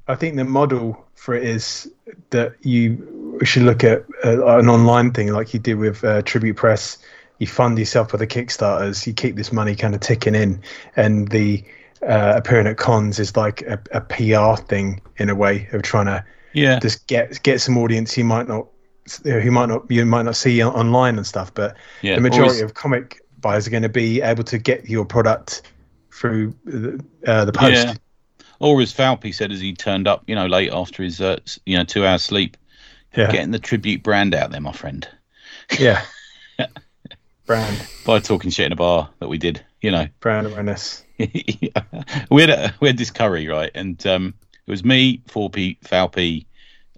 I 0.06 0.14
think 0.14 0.36
the 0.36 0.44
model 0.44 1.04
for 1.14 1.34
it 1.34 1.44
is 1.44 1.90
that 2.30 2.54
you 2.62 3.38
should 3.44 3.62
look 3.64 3.84
at 3.84 4.04
uh, 4.24 4.58
an 4.58 4.68
online 4.68 5.12
thing 5.12 5.32
like 5.32 5.52
you 5.52 5.60
did 5.60 5.74
with 5.74 6.02
uh, 6.04 6.22
Tribute 6.22 6.56
Press. 6.56 6.98
You 7.38 7.46
fund 7.46 7.78
yourself 7.78 8.12
with 8.12 8.20
the 8.20 8.26
Kickstarters. 8.26 9.06
You 9.06 9.12
keep 9.12 9.36
this 9.36 9.52
money 9.52 9.74
kind 9.76 9.94
of 9.94 10.00
ticking 10.00 10.34
in, 10.34 10.60
and 10.96 11.28
the 11.28 11.62
uh, 12.02 12.34
appearing 12.36 12.66
at 12.66 12.76
cons 12.76 13.18
is 13.18 13.36
like 13.36 13.62
a, 13.62 13.78
a 13.92 14.00
PR 14.00 14.60
thing 14.62 15.00
in 15.18 15.28
a 15.30 15.34
way 15.34 15.68
of 15.72 15.82
trying 15.82 16.06
to 16.06 16.24
Yeah. 16.52 16.78
just 16.80 17.06
get 17.06 17.42
get 17.42 17.60
some 17.60 17.76
audience 17.78 18.16
you 18.16 18.24
might 18.24 18.48
not 18.48 18.66
who 19.24 19.50
might 19.50 19.66
not 19.68 19.90
you 19.90 20.04
might 20.06 20.22
not 20.24 20.36
see 20.36 20.62
online 20.64 21.16
and 21.16 21.26
stuff. 21.26 21.52
But 21.54 21.76
Yeah. 22.02 22.14
the 22.16 22.20
majority 22.20 22.48
Always- 22.50 22.62
of 22.62 22.74
comic 22.74 23.20
buyers 23.40 23.66
are 23.66 23.70
going 23.70 23.82
to 23.84 23.88
be 23.88 24.20
able 24.20 24.42
to 24.44 24.58
get 24.58 24.88
your 24.88 25.04
product 25.04 25.62
through 26.18 26.54
the, 26.64 27.04
uh, 27.26 27.44
the 27.44 27.52
post. 27.52 27.86
Yeah. 27.86 27.94
Or 28.60 28.80
as 28.80 28.92
Falpy 28.92 29.32
said, 29.32 29.52
as 29.52 29.60
he 29.60 29.72
turned 29.72 30.08
up, 30.08 30.24
you 30.26 30.34
know, 30.34 30.46
late 30.46 30.72
after 30.72 31.02
his, 31.02 31.20
uh, 31.20 31.38
you 31.64 31.76
know, 31.76 31.84
two 31.84 32.04
hours 32.04 32.24
sleep, 32.24 32.56
Yeah, 33.16 33.30
getting 33.30 33.52
the 33.52 33.60
tribute 33.60 34.02
brand 34.02 34.34
out 34.34 34.50
there, 34.50 34.60
my 34.60 34.72
friend, 34.72 35.08
yeah. 35.78 36.02
brand 37.46 37.86
by 38.04 38.18
talking 38.18 38.50
shit 38.50 38.66
in 38.66 38.72
a 38.72 38.76
bar 38.76 39.08
that 39.20 39.28
we 39.28 39.38
did, 39.38 39.64
you 39.80 39.92
know. 39.92 40.08
brand 40.20 40.48
awareness. 40.48 41.04
we 41.18 42.40
had 42.40 42.50
a, 42.50 42.74
we 42.80 42.88
had 42.88 42.98
this 42.98 43.10
curry 43.10 43.46
right, 43.46 43.70
and 43.74 44.04
um, 44.06 44.34
it 44.66 44.70
was 44.70 44.84
me, 44.84 45.22
Four 45.28 45.50
Pete, 45.50 45.80
Falpy, 45.82 46.46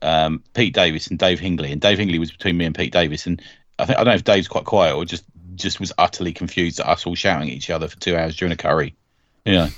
um, 0.00 0.42
Pete 0.54 0.74
Davis, 0.74 1.08
and 1.08 1.18
Dave 1.18 1.40
Hingley. 1.40 1.72
And 1.72 1.80
Dave 1.80 1.98
Hingley 1.98 2.18
was 2.18 2.30
between 2.30 2.56
me 2.56 2.64
and 2.64 2.74
Pete 2.74 2.92
Davis. 2.92 3.26
And 3.26 3.40
I 3.78 3.84
think 3.84 3.98
I 3.98 4.04
don't 4.04 4.12
know 4.12 4.16
if 4.16 4.24
Dave's 4.24 4.48
quite 4.48 4.64
quiet 4.64 4.96
or 4.96 5.04
just 5.04 5.24
just 5.56 5.78
was 5.78 5.92
utterly 5.98 6.32
confused 6.32 6.80
at 6.80 6.86
us 6.86 7.06
all 7.06 7.14
shouting 7.14 7.50
at 7.50 7.54
each 7.54 7.68
other 7.68 7.86
for 7.86 7.98
two 7.98 8.16
hours 8.16 8.34
during 8.34 8.52
a 8.52 8.56
curry. 8.56 8.94
Yeah, 9.45 9.68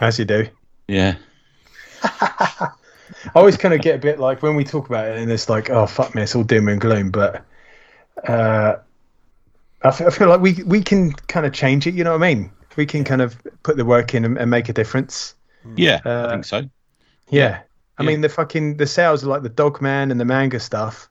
As 0.00 0.18
you 0.18 0.24
do. 0.24 0.48
yeah, 0.88 1.16
I 2.02 2.70
always 3.34 3.56
kind 3.56 3.74
of 3.74 3.80
get 3.80 3.94
a 3.96 3.98
bit 3.98 4.18
like 4.18 4.42
when 4.42 4.56
we 4.56 4.64
talk 4.64 4.88
about 4.88 5.06
it, 5.08 5.18
and 5.18 5.30
it's 5.30 5.48
like, 5.48 5.70
oh 5.70 5.86
fuck 5.86 6.14
me, 6.14 6.22
it's 6.22 6.34
all 6.34 6.42
doom 6.42 6.68
and 6.68 6.80
gloom. 6.80 7.10
But 7.10 7.44
uh, 8.26 8.76
I, 9.82 9.88
f- 9.88 10.00
I 10.00 10.10
feel 10.10 10.28
like 10.28 10.40
we 10.40 10.62
we 10.64 10.82
can 10.82 11.12
kind 11.12 11.46
of 11.46 11.52
change 11.52 11.86
it. 11.86 11.94
You 11.94 12.02
know 12.04 12.16
what 12.16 12.24
I 12.24 12.34
mean? 12.34 12.50
We 12.76 12.86
can 12.86 13.04
kind 13.04 13.20
of 13.22 13.36
put 13.62 13.76
the 13.76 13.84
work 13.84 14.14
in 14.14 14.24
and, 14.24 14.38
and 14.38 14.50
make 14.50 14.68
a 14.68 14.72
difference. 14.72 15.34
Yeah, 15.76 16.00
Uh, 16.04 16.26
I 16.26 16.30
think 16.32 16.44
so. 16.44 16.62
Yeah. 17.28 17.60
I 17.98 18.02
Yeah. 18.02 18.08
mean, 18.08 18.22
the 18.22 18.28
fucking 18.28 18.78
the 18.78 18.86
sales 18.86 19.22
of 19.22 19.28
like 19.28 19.42
the 19.42 19.48
Dogman 19.50 20.10
and 20.10 20.18
the 20.18 20.24
manga 20.24 20.58
stuff. 20.58 21.08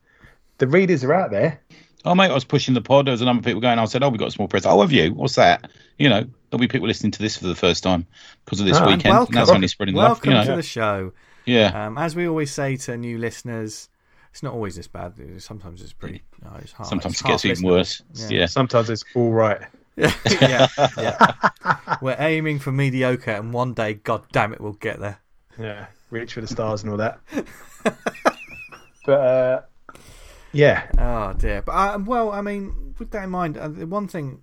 The 0.58 0.68
readers 0.68 1.04
are 1.04 1.14
out 1.14 1.32
there. 1.32 1.60
Oh 2.04 2.16
mate, 2.16 2.32
I 2.32 2.34
was 2.34 2.44
pushing 2.46 2.74
the 2.74 2.82
pod. 2.82 3.06
There 3.08 3.12
was 3.12 3.22
a 3.22 3.26
number 3.26 3.42
of 3.42 3.46
people 3.46 3.62
going. 3.62 3.78
I 3.80 3.86
said, 3.86 4.02
"Oh, 4.04 4.10
we 4.10 4.18
got 4.18 4.30
a 4.30 4.32
small 4.32 4.48
press." 4.48 4.66
Oh, 4.66 4.82
have 4.82 4.92
you? 4.92 5.14
What's 5.14 5.36
that? 5.36 5.70
You 6.00 6.10
know, 6.10 6.22
there'll 6.50 6.60
be 6.60 6.68
people 6.68 6.88
listening 6.88 7.12
to 7.12 7.20
this 7.22 7.38
for 7.38 7.46
the 7.48 7.56
first 7.56 7.84
time 7.84 8.08
because 8.46 8.60
of 8.60 8.66
this 8.66 8.78
Oh, 8.78 8.86
and 8.86 8.98
weekend. 8.98 9.14
welcome. 9.14 9.36
And 9.36 9.42
that's 9.42 9.52
only 9.52 9.68
spreading 9.68 9.96
love. 9.96 10.08
Welcome 10.18 10.32
You 10.32 10.38
know, 10.38 10.46
to 10.46 10.56
the 10.56 10.64
show. 10.64 11.14
yeah. 11.46 11.86
Um, 11.88 11.98
as 11.98 12.16
we 12.16 12.28
always 12.28 12.52
say 12.52 12.76
to 12.78 12.98
new 12.98 13.18
listeners, 13.20 13.90
it's 14.32 14.42
not 14.42 14.54
always 14.54 14.76
this 14.76 14.88
bad. 14.88 15.14
Sometimes 15.40 15.82
it's 15.82 15.94
pretty. 15.94 16.24
No, 16.44 16.50
it's 16.60 16.72
hard. 16.72 16.90
Sometimes 16.90 17.14
it's 17.16 17.22
it 17.22 17.28
gets 17.28 17.46
even 17.46 17.58
listenable. 17.58 17.70
worse. 17.70 18.02
Yeah. 18.16 18.28
Yeah. 18.30 18.46
Sometimes 18.48 18.90
it's 18.90 19.04
all 19.14 19.32
right. 19.32 19.62
yeah, 19.98 20.68
yeah. 20.98 21.18
We're 22.02 22.16
aiming 22.18 22.60
for 22.60 22.72
mediocre, 22.72 23.32
and 23.32 23.54
one 23.54 23.74
day, 23.74 23.96
God 23.96 24.24
damn 24.32 24.54
it, 24.54 24.62
we'll 24.62 24.72
get 24.74 25.00
there. 25.00 25.20
Yeah. 25.60 25.88
Reach 26.10 26.34
for 26.34 26.42
the 26.42 26.48
stars 26.48 26.82
and 26.82 26.92
all 26.92 26.98
that. 26.98 27.20
but 29.06 29.12
uh, 29.14 29.62
yeah. 30.52 30.88
Oh 30.98 31.34
dear. 31.34 31.62
But 31.62 31.72
uh, 31.72 32.00
well, 32.00 32.32
I 32.32 32.42
mean, 32.42 32.96
with 32.98 33.12
that 33.12 33.24
in 33.24 33.30
mind, 33.30 33.58
uh, 33.58 33.68
the 33.68 33.88
one 33.88 34.08
thing 34.08 34.42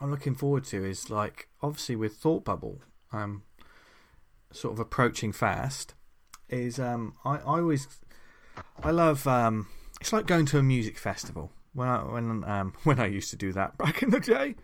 I'm 0.00 0.10
looking 0.10 0.34
forward 0.34 0.64
to 0.64 0.84
is 0.84 1.10
like 1.10 1.48
obviously 1.62 1.96
with 1.96 2.16
Thought 2.16 2.44
Bubble, 2.44 2.80
um, 3.12 3.42
sort 4.52 4.74
of 4.74 4.80
approaching 4.80 5.32
fast. 5.32 5.94
Is 6.48 6.78
um, 6.78 7.14
I, 7.24 7.36
I 7.36 7.60
always 7.60 7.86
I 8.82 8.90
love 8.90 9.26
um, 9.26 9.68
it's 10.00 10.12
like 10.12 10.26
going 10.26 10.46
to 10.46 10.58
a 10.58 10.62
music 10.62 10.98
festival 10.98 11.52
when 11.74 11.88
I 11.88 11.98
when 12.04 12.44
um 12.44 12.74
when 12.84 12.98
I 13.00 13.06
used 13.06 13.30
to 13.30 13.36
do 13.36 13.52
that 13.52 13.78
back 13.78 14.02
in 14.02 14.10
the 14.10 14.20
day. 14.20 14.54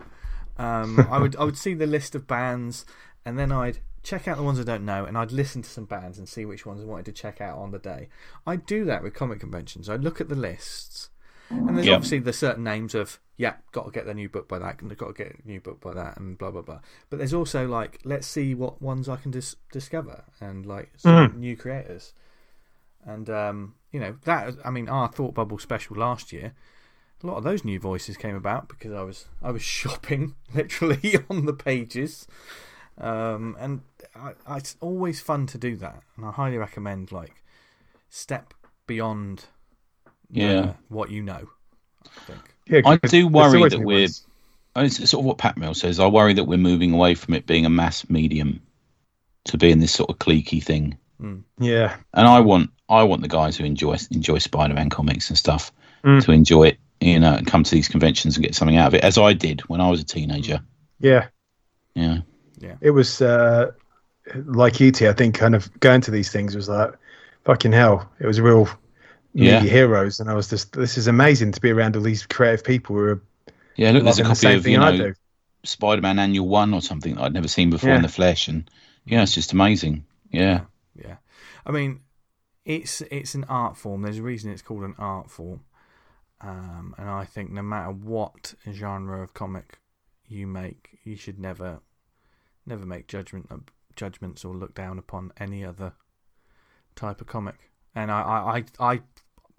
Um, 0.57 1.07
I 1.11 1.19
would 1.19 1.37
I 1.37 1.45
would 1.45 1.59
see 1.59 1.75
the 1.75 1.87
list 1.87 2.15
of 2.15 2.27
bands 2.27 2.87
and 3.25 3.39
then 3.39 3.51
I'd 3.51 3.81
check 4.05 4.29
out 4.29 4.37
the 4.37 4.43
ones 4.45 4.61
I 4.61 4.63
don't 4.65 4.85
know 4.85 5.05
and 5.05 5.19
I'd 5.19 5.33
listen 5.33 5.63
to 5.63 5.69
some 5.69 5.87
bands 5.87 6.19
and 6.19 6.29
see 6.29 6.45
which 6.45 6.65
ones 6.65 6.81
I 6.83 6.85
wanted 6.85 7.07
to 7.07 7.13
check 7.13 7.41
out 7.41 7.59
on 7.59 7.73
the 7.73 7.79
day. 7.81 8.09
I'd 8.47 8.65
do 8.67 8.85
that 8.85 9.03
with 9.03 9.15
comic 9.15 9.41
conventions. 9.41 9.89
I'd 9.89 10.05
look 10.05 10.21
at 10.21 10.29
the 10.29 10.35
lists 10.37 11.11
and 11.51 11.77
there's 11.77 11.87
Yeah. 11.87 11.95
obviously 11.95 12.21
the 12.21 12.33
certain 12.33 12.63
names 12.65 12.95
of 12.95 13.19
yeah, 13.37 13.55
got 13.73 13.85
to 13.87 13.91
get 13.91 14.07
the 14.07 14.15
new 14.15 14.29
book 14.29 14.47
by 14.47 14.61
that, 14.61 14.81
and 14.81 14.97
got 14.97 15.09
to 15.09 15.13
get 15.25 15.41
a 15.45 15.49
new 15.49 15.61
book 15.61 15.81
by 15.81 15.93
that, 15.93 16.17
and 16.19 16.39
blah 16.39 16.53
blah 16.53 16.63
blah. 16.63 16.79
But 17.11 17.19
there's 17.19 17.35
also 17.35 17.67
like 17.67 17.99
let's 18.05 18.29
see 18.29 18.55
what 18.55 18.81
ones 18.81 19.09
I 19.09 19.17
can 19.17 19.33
dis- 19.33 19.57
discover 19.73 20.23
and 20.41 20.65
like 20.65 20.93
some 20.97 21.35
new 21.41 21.57
creators. 21.57 22.13
And 23.05 23.29
um, 23.29 23.75
you 23.91 23.99
know 23.99 24.15
that 24.25 24.55
I 24.65 24.71
mean 24.71 24.89
our 24.89 25.09
Thought 25.09 25.35
Bubble 25.35 25.59
special 25.59 25.97
last 25.97 26.33
year, 26.33 26.55
a 27.23 27.27
lot 27.27 27.37
of 27.37 27.43
those 27.45 27.65
new 27.65 27.81
voices 27.81 28.17
came 28.17 28.37
about 28.37 28.69
because 28.69 28.93
I 28.93 29.03
was 29.03 29.27
I 29.43 29.51
was 29.51 29.63
shopping 29.81 30.37
literally 30.55 31.17
on 31.29 31.45
the 31.47 31.53
pages, 31.55 32.29
um, 32.99 33.57
and 33.59 33.81
I, 34.17 34.33
I, 34.47 34.57
it's 34.59 34.77
always 34.81 35.21
fun 35.21 35.47
to 35.49 35.59
do 35.59 35.77
that, 35.77 36.03
and 36.17 36.25
I 36.27 36.31
highly 36.31 36.57
recommend 36.59 37.13
like 37.13 37.43
step 38.11 38.55
beyond 38.87 39.45
Yeah. 40.31 40.59
uh, 40.61 40.73
what 40.89 41.11
you 41.11 41.23
know. 41.23 41.49
I 42.05 42.21
think. 42.27 42.55
Yeah, 42.67 42.81
I 42.85 42.97
'cause 42.97 43.11
do 43.11 43.29
worry 43.29 43.69
that 43.69 43.81
we're. 43.81 44.01
ones. 44.03 44.27
It's 44.77 45.11
sort 45.11 45.21
of 45.23 45.27
what 45.27 45.39
Pat 45.39 45.57
Mills 45.57 45.79
says. 45.81 46.01
I 46.01 46.07
worry 46.09 46.35
that 46.35 46.45
we're 46.45 46.59
moving 46.59 46.93
away 46.93 47.15
from 47.15 47.35
it 47.35 47.47
being 47.47 47.65
a 47.65 47.71
mass 47.71 48.09
medium 48.11 48.61
to 49.45 49.57
being 49.57 49.79
this 49.79 49.93
sort 49.93 50.11
of 50.11 50.19
cliquey 50.19 50.63
thing. 50.63 50.99
Yeah. 51.59 51.97
And 52.13 52.27
I 52.27 52.41
want, 52.41 52.71
I 52.89 53.05
want 53.05 53.23
the 53.23 53.29
guys 53.29 53.57
who 53.57 53.65
enjoy 53.65 53.97
enjoy 54.11 54.39
Spider-Man 54.39 54.91
comics 54.91 55.29
and 55.31 55.39
stuff 55.39 55.73
Mm. 56.05 56.23
to 56.25 56.33
enjoy 56.33 56.65
it. 56.69 56.79
You 57.01 57.21
know, 57.21 57.35
and 57.35 57.47
come 57.47 57.63
to 57.65 57.71
these 57.71 57.89
conventions 57.89 58.37
and 58.37 58.45
get 58.45 58.55
something 58.55 58.77
out 58.77 58.89
of 58.89 58.95
it, 58.95 59.05
as 59.05 59.17
I 59.19 59.33
did 59.33 59.61
when 59.63 59.81
I 59.81 59.91
was 59.91 60.01
a 60.01 60.05
teenager. 60.05 60.61
Yeah, 61.01 61.29
yeah. 61.95 62.21
Yeah, 62.59 62.77
It 62.81 62.91
was 62.93 63.21
uh, 63.21 63.73
like 64.47 64.81
you, 64.81 64.91
T, 64.91 65.09
I 65.09 65.13
think, 65.13 65.35
kind 65.35 65.55
of 65.55 65.71
going 65.81 66.01
to 66.03 66.11
these 66.11 66.31
things 66.31 66.57
was 66.57 66.69
like, 66.69 66.95
fucking 67.45 67.73
hell. 67.73 68.11
It 68.21 68.27
was 68.27 68.41
real 68.41 68.69
Yeah. 69.35 69.61
heroes. 69.61 70.21
And 70.21 70.31
I 70.31 70.35
was 70.35 70.49
just, 70.49 70.73
this 70.73 70.97
is 70.99 71.07
amazing 71.09 71.53
to 71.53 71.61
be 71.61 71.71
around 71.71 71.97
all 71.97 72.03
these 72.03 72.27
creative 72.27 72.65
people 72.65 72.97
who 72.97 73.03
are 73.03 73.23
yeah. 73.77 73.91
Look, 73.91 74.05
there's 74.05 74.19
a 74.19 74.23
loving 74.23 74.35
the 74.35 74.35
copy 74.35 74.55
of 74.55 74.63
thing 74.63 74.73
you 74.73 74.81
I 74.81 74.97
know. 74.97 75.13
Spider-Man 75.65 76.19
Annual 76.19 76.49
One 76.49 76.75
or 76.75 76.81
something 76.83 77.15
that 77.15 77.23
I'd 77.23 77.33
never 77.35 77.49
seen 77.49 77.71
before 77.71 77.91
Yeah. 77.91 77.97
in 77.97 78.03
the 78.03 78.09
flesh, 78.09 78.49
and 78.49 78.71
yeah, 79.07 79.23
it's 79.23 79.35
just 79.35 79.53
amazing. 79.53 80.05
Yeah, 80.31 80.61
Yeah, 80.95 81.17
I 81.67 81.73
mean, 81.73 82.01
it's 82.65 83.01
it's 83.03 83.35
an 83.35 83.45
art 83.45 83.77
form. 83.77 84.03
There's 84.03 84.19
a 84.19 84.23
reason 84.23 84.51
it's 84.51 84.63
called 84.63 84.83
an 84.85 84.95
art 84.99 85.31
form, 85.31 85.61
um, 86.41 86.95
and 86.99 87.09
I 87.09 87.25
think 87.25 87.51
no 87.51 87.63
matter 87.63 87.91
what 87.93 88.55
genre 88.73 89.23
of 89.23 89.35
comic 89.35 89.79
you 90.27 90.47
make, 90.47 90.99
you 91.05 91.17
should 91.17 91.39
never, 91.39 91.81
never 92.67 92.87
make 92.87 93.07
judgment 93.09 93.49
judgments 93.97 94.45
or 94.45 94.55
look 94.55 94.75
down 94.75 94.99
upon 94.99 95.33
any 95.39 95.65
other 95.65 95.93
type 96.97 97.21
of 97.21 97.27
comic. 97.27 97.71
And 97.95 98.11
I 98.11 98.21
I, 98.21 98.57
I, 98.85 98.93
I 98.95 99.01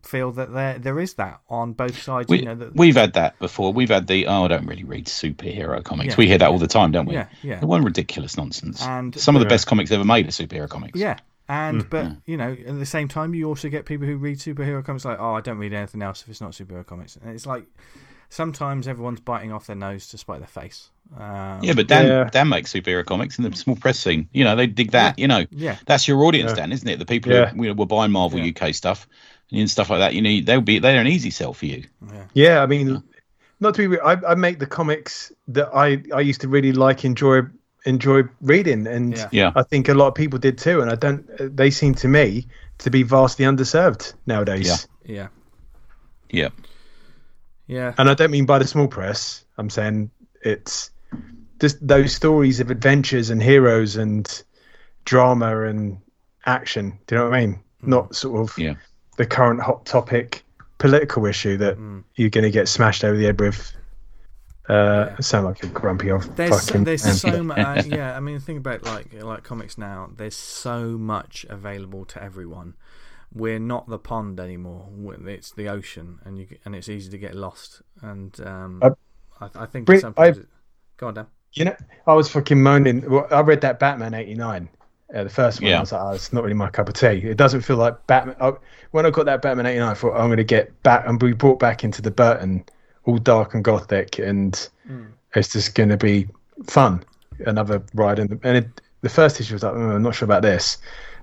feel 0.04 0.32
that 0.34 0.54
there 0.54 0.78
there 0.78 1.00
is 1.00 1.16
that 1.16 1.42
on 1.50 1.74
both 1.74 2.02
sides. 2.02 2.28
we, 2.30 2.40
you 2.40 2.46
know, 2.46 2.56
that, 2.56 2.76
we've 2.76 2.96
had 2.96 3.14
that 3.14 3.38
before. 3.40 3.74
We've 3.74 3.90
had 3.90 4.08
the 4.08 4.28
oh, 4.28 4.46
I 4.46 4.48
don't 4.48 4.68
really 4.68 4.84
read 4.84 5.06
superhero 5.08 5.84
comics. 5.84 6.10
Yeah. 6.14 6.16
we 6.18 6.28
hear 6.28 6.38
that 6.38 6.50
all 6.50 6.60
the 6.60 6.68
time, 6.68 6.92
don't 6.92 7.06
we? 7.08 7.16
yeah, 7.16 7.28
yeah, 7.42 7.64
What 7.64 7.84
ridiculous 7.84 8.38
nonsense. 8.38 8.82
And- 8.84 9.18
Some 9.20 9.36
of 9.36 9.40
the 9.40 9.46
Yeah. 9.46 9.50
best 9.50 9.68
comics 9.68 9.92
ever 9.92 10.06
made 10.06 10.28
are 10.28 10.32
superhero 10.32 10.70
comics. 10.70 11.00
Yeah. 11.00 11.18
And 11.48 11.84
Mm. 11.86 11.90
but 11.90 12.12
you 12.26 12.38
know, 12.38 12.52
at 12.54 12.80
the 12.80 12.86
same 12.86 13.08
time, 13.08 13.34
you 13.36 13.48
also 13.48 13.70
get 13.70 13.86
people 13.86 14.08
who 14.08 14.18
read 14.18 14.38
superhero 14.40 14.84
comics 14.84 15.06
like, 15.06 15.20
oh, 15.20 15.34
I 15.34 15.42
don't 15.42 15.58
read 15.60 15.74
anything 15.74 16.02
else 16.02 16.22
if 16.24 16.30
it's 16.30 16.42
not 16.42 16.52
superhero 16.52 16.86
comics. 16.86 17.16
And 17.18 17.30
it's 17.32 17.46
like 17.46 17.66
sometimes 18.30 18.88
everyone's 18.88 19.20
biting 19.20 19.52
off 19.52 19.68
their 19.68 19.76
nose 19.76 20.08
to 20.10 20.18
spite 20.18 20.40
their 20.40 20.48
face. 20.48 20.90
Um, 21.18 21.60
Yeah, 21.62 21.74
but 21.74 21.88
Dan 21.88 22.08
Yeah. 22.08 22.30
Dan 22.32 22.50
makes 22.50 22.74
superhero 22.74 23.06
comics 23.06 23.38
in 23.38 23.44
the 23.50 23.56
small 23.56 23.76
press 23.76 24.00
scene. 24.00 24.28
You 24.34 24.44
know, 24.44 24.56
they 24.56 24.68
dig 24.68 24.92
that. 24.92 25.20
You 25.20 25.28
know, 25.28 25.46
yeah, 25.52 25.78
that's 25.86 26.08
your 26.08 26.24
audience, 26.24 26.52
Yeah. 26.52 26.56
Dan, 26.56 26.72
isn't 26.72 26.88
it? 26.88 27.00
The 27.00 27.06
people 27.06 27.32
Yeah. 27.32 27.50
who 27.50 27.64
you 27.64 27.70
know, 27.70 27.76
were 27.76 27.86
buying 27.86 28.12
Marvel 28.12 28.40
Yeah. 28.40 28.46
UK 28.52 28.74
stuff 28.74 29.08
and 29.52 29.70
stuff 29.70 29.90
like 29.90 30.00
that. 30.00 30.14
You 30.16 30.22
know, 30.22 30.42
they'll 30.44 30.62
be 30.62 30.80
they're 30.80 31.00
an 31.00 31.08
easy 31.08 31.30
sell 31.30 31.54
for 31.54 31.66
you. 31.68 31.84
yeah, 32.12 32.24
Yeah, 32.34 32.64
I 32.64 32.66
mean, 32.66 33.04
not 33.60 33.76
to 33.76 33.82
be. 33.84 33.88
weird, 33.88 34.02
I, 34.04 34.32
I 34.32 34.36
make 34.36 34.58
the 34.60 34.66
comics 34.66 35.32
that 35.50 35.70
I 35.74 36.02
I 36.14 36.22
used 36.22 36.42
to 36.42 36.48
really 36.48 36.72
like, 36.72 37.06
enjoy 37.06 37.42
enjoy 37.86 38.24
reading, 38.42 38.88
and 38.88 39.16
Yeah. 39.16 39.30
Yeah. 39.32 39.52
I 39.56 39.62
think 39.62 39.88
a 39.90 39.94
lot 39.94 40.08
of 40.08 40.16
people 40.16 40.40
did 40.40 40.58
too. 40.58 40.82
And 40.82 40.90
I 40.90 40.96
don't. 40.96 41.24
They 41.56 41.70
seem 41.70 41.94
to 41.96 42.08
me 42.08 42.48
to 42.80 42.90
be 42.90 43.04
vastly 43.04 43.46
underserved 43.46 44.14
nowadays. 44.26 44.88
Yeah. 45.06 45.16
yeah, 45.16 45.28
Yeah. 46.32 46.50
Yeah, 47.68 47.94
And 47.98 48.10
I 48.10 48.14
don't 48.14 48.32
mean 48.32 48.46
by 48.46 48.60
the 48.60 48.68
small 48.68 48.88
press. 48.88 49.44
I'm 49.58 49.70
saying 49.70 50.12
it's 50.42 50.92
just 51.60 51.86
those 51.86 52.14
stories 52.14 52.60
of 52.60 52.70
adventures 52.72 53.30
and 53.30 53.42
heroes 53.42 53.96
and 53.96 54.44
drama 55.06 55.66
and 55.66 55.98
action. 56.46 57.00
Do 57.08 57.16
you 57.16 57.22
know 57.22 57.30
what 57.30 57.38
I 57.38 57.46
mean? 57.46 57.60
Not 57.82 58.16
sort 58.16 58.42
of 58.50 58.58
Yeah. 58.58 58.76
the 59.18 59.26
current 59.26 59.62
hot 59.62 59.86
topic 59.86 60.44
political 60.78 61.26
issue 61.26 61.58
that 61.58 61.78
Mm. 61.78 62.04
you're 62.16 62.30
going 62.30 62.44
to 62.44 62.52
get 62.52 62.68
smashed 62.68 63.04
over 63.04 63.18
the 63.18 63.26
head 63.26 63.40
with. 63.40 63.72
Uh, 64.68 65.14
I 65.18 65.22
sound 65.22 65.46
like 65.46 65.62
a 65.64 65.68
grumpy 65.68 66.10
old 66.12 66.24
There's 66.36 66.50
fucking. 66.50 66.86
there's 66.86 67.06
man. 67.06 67.14
so 67.14 67.44
much. 67.44 67.58
Uh, 67.60 67.84
yeah, 67.88 68.18
I 68.18 68.20
mean, 68.20 68.40
think 68.40 68.58
about 68.58 68.84
like 68.84 69.14
like 69.22 69.44
comics 69.44 69.78
now. 69.78 70.10
There's 70.18 70.36
so 70.36 70.98
much 70.98 71.46
available 71.50 72.04
to 72.06 72.22
everyone. 72.24 72.74
We're 73.36 73.60
not 73.60 73.88
the 73.90 74.00
pond 74.00 74.40
anymore. 74.40 74.88
It's 75.28 75.52
the 75.52 75.68
ocean, 75.70 76.20
and 76.26 76.40
you 76.40 76.48
and 76.66 76.74
it's 76.76 76.90
easy 76.90 77.12
to 77.12 77.18
get 77.18 77.36
lost. 77.36 77.82
And 78.02 78.40
um, 78.42 78.80
I- 78.82 79.46
I, 79.46 79.50
I 79.64 79.66
think 79.66 79.86
Brit- 79.86 80.02
sometimes. 80.02 80.38
it- 80.40 80.48
Go 80.98 81.08
on, 81.08 81.14
Dan. 81.14 81.28
You 81.54 81.66
know, 81.66 81.76
I 82.08 82.14
was 82.14 82.30
fucking 82.30 82.62
moaning. 82.64 83.10
Well, 83.10 83.28
I 83.30 83.42
read 83.42 83.60
that 83.62 83.80
Batman 83.80 84.14
'89, 84.14 84.70
uh, 85.14 85.24
the 85.26 85.30
first 85.30 85.60
one. 85.62 85.70
Yeah. 85.70 85.78
I 85.78 85.80
was 85.82 85.92
like, 85.92 86.02
oh, 86.02 86.10
it's 86.12 86.32
not 86.34 86.44
really 86.44 86.54
my 86.56 86.70
cup 86.70 86.88
of 86.88 86.96
tea. 86.96 87.08
It 87.24 87.36
doesn't 87.38 87.62
feel 87.62 87.76
like 87.78 88.08
Batman. 88.08 88.36
I, 88.40 88.54
when 88.92 89.06
I 89.06 89.10
got 89.10 89.26
that 89.26 89.42
Batman 89.42 89.66
'89, 89.66 89.90
I 89.90 89.94
thought 89.94 90.14
I'm 90.16 90.28
going 90.28 90.38
to 90.38 90.44
get 90.46 90.82
back 90.84 91.06
and 91.08 91.20
be 91.20 91.34
brought 91.34 91.60
back 91.60 91.84
into 91.84 92.02
the 92.02 92.12
Burton, 92.12 92.64
all 93.04 93.18
dark 93.18 93.54
and 93.54 93.64
gothic, 93.64 94.20
and 94.20 94.70
it's 95.34 95.50
just 95.52 95.76
going 95.76 95.90
to 95.90 95.98
be 95.98 96.28
fun. 96.66 97.04
Another 97.46 97.84
ride, 97.94 98.20
in 98.20 98.28
the, 98.28 98.40
and 98.44 98.58
it, 98.58 98.82
the 99.02 99.10
first 99.10 99.40
issue 99.42 99.54
was 99.56 99.64
like, 99.64 99.74
oh, 99.74 99.92
I'm 99.92 100.02
not 100.02 100.16
sure 100.16 100.26
about 100.26 100.42
this, 100.44 100.78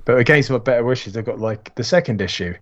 but 0.05 0.19
against 0.19 0.51
my 0.51 0.59
better 0.59 0.85
wishes, 0.85 1.17
I 1.17 1.23
got 1.23 1.39
like 1.39 1.75
the 1.75 1.85
second 1.85 2.21
issue, 2.21 2.55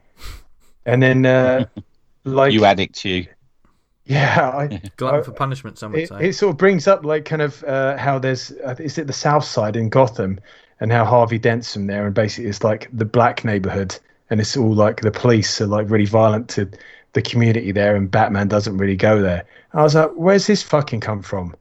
and 0.86 1.02
then 1.02 1.26
uh, 1.26 1.64
like 2.24 2.52
You 2.52 2.64
addict, 2.64 3.04
you. 3.04 3.26
yeah, 4.04 4.50
I, 4.54 4.80
Glutton 4.96 5.20
I- 5.20 5.22
for 5.22 5.32
punishment, 5.32 5.78
some 5.78 5.92
would 5.92 6.02
it, 6.02 6.08
say. 6.08 6.28
it 6.28 6.32
sort 6.34 6.50
of 6.52 6.56
brings 6.58 6.86
up 6.88 7.04
like 7.04 7.24
kind 7.24 7.42
of 7.42 7.62
uh, 7.64 7.96
how 7.96 8.18
there's 8.18 8.50
uh, 8.64 8.74
is 8.78 8.98
it 8.98 9.06
the 9.06 9.12
south 9.12 9.44
side 9.44 9.76
in 9.76 9.88
gotham 9.88 10.40
and 10.80 10.90
how 10.90 11.04
harvey 11.04 11.38
dent's 11.38 11.72
from 11.74 11.86
there 11.86 12.06
and 12.06 12.14
basically 12.14 12.48
it's 12.48 12.64
like 12.64 12.88
the 12.92 13.04
black 13.04 13.44
neighborhood 13.44 13.96
and 14.30 14.40
it's 14.40 14.56
all 14.56 14.72
like 14.72 15.02
the 15.02 15.10
police 15.10 15.60
are 15.60 15.66
like 15.66 15.90
really 15.90 16.06
violent 16.06 16.48
to 16.48 16.68
the 17.12 17.20
community 17.22 17.70
there 17.72 17.94
and 17.96 18.10
batman 18.10 18.48
doesn't 18.48 18.78
really 18.78 18.96
go 18.96 19.20
there. 19.20 19.44
I 19.74 19.82
was 19.82 19.94
like 19.94 20.10
where's 20.14 20.46
this 20.46 20.62
fucking 20.62 21.00
come 21.00 21.22
from? 21.22 21.54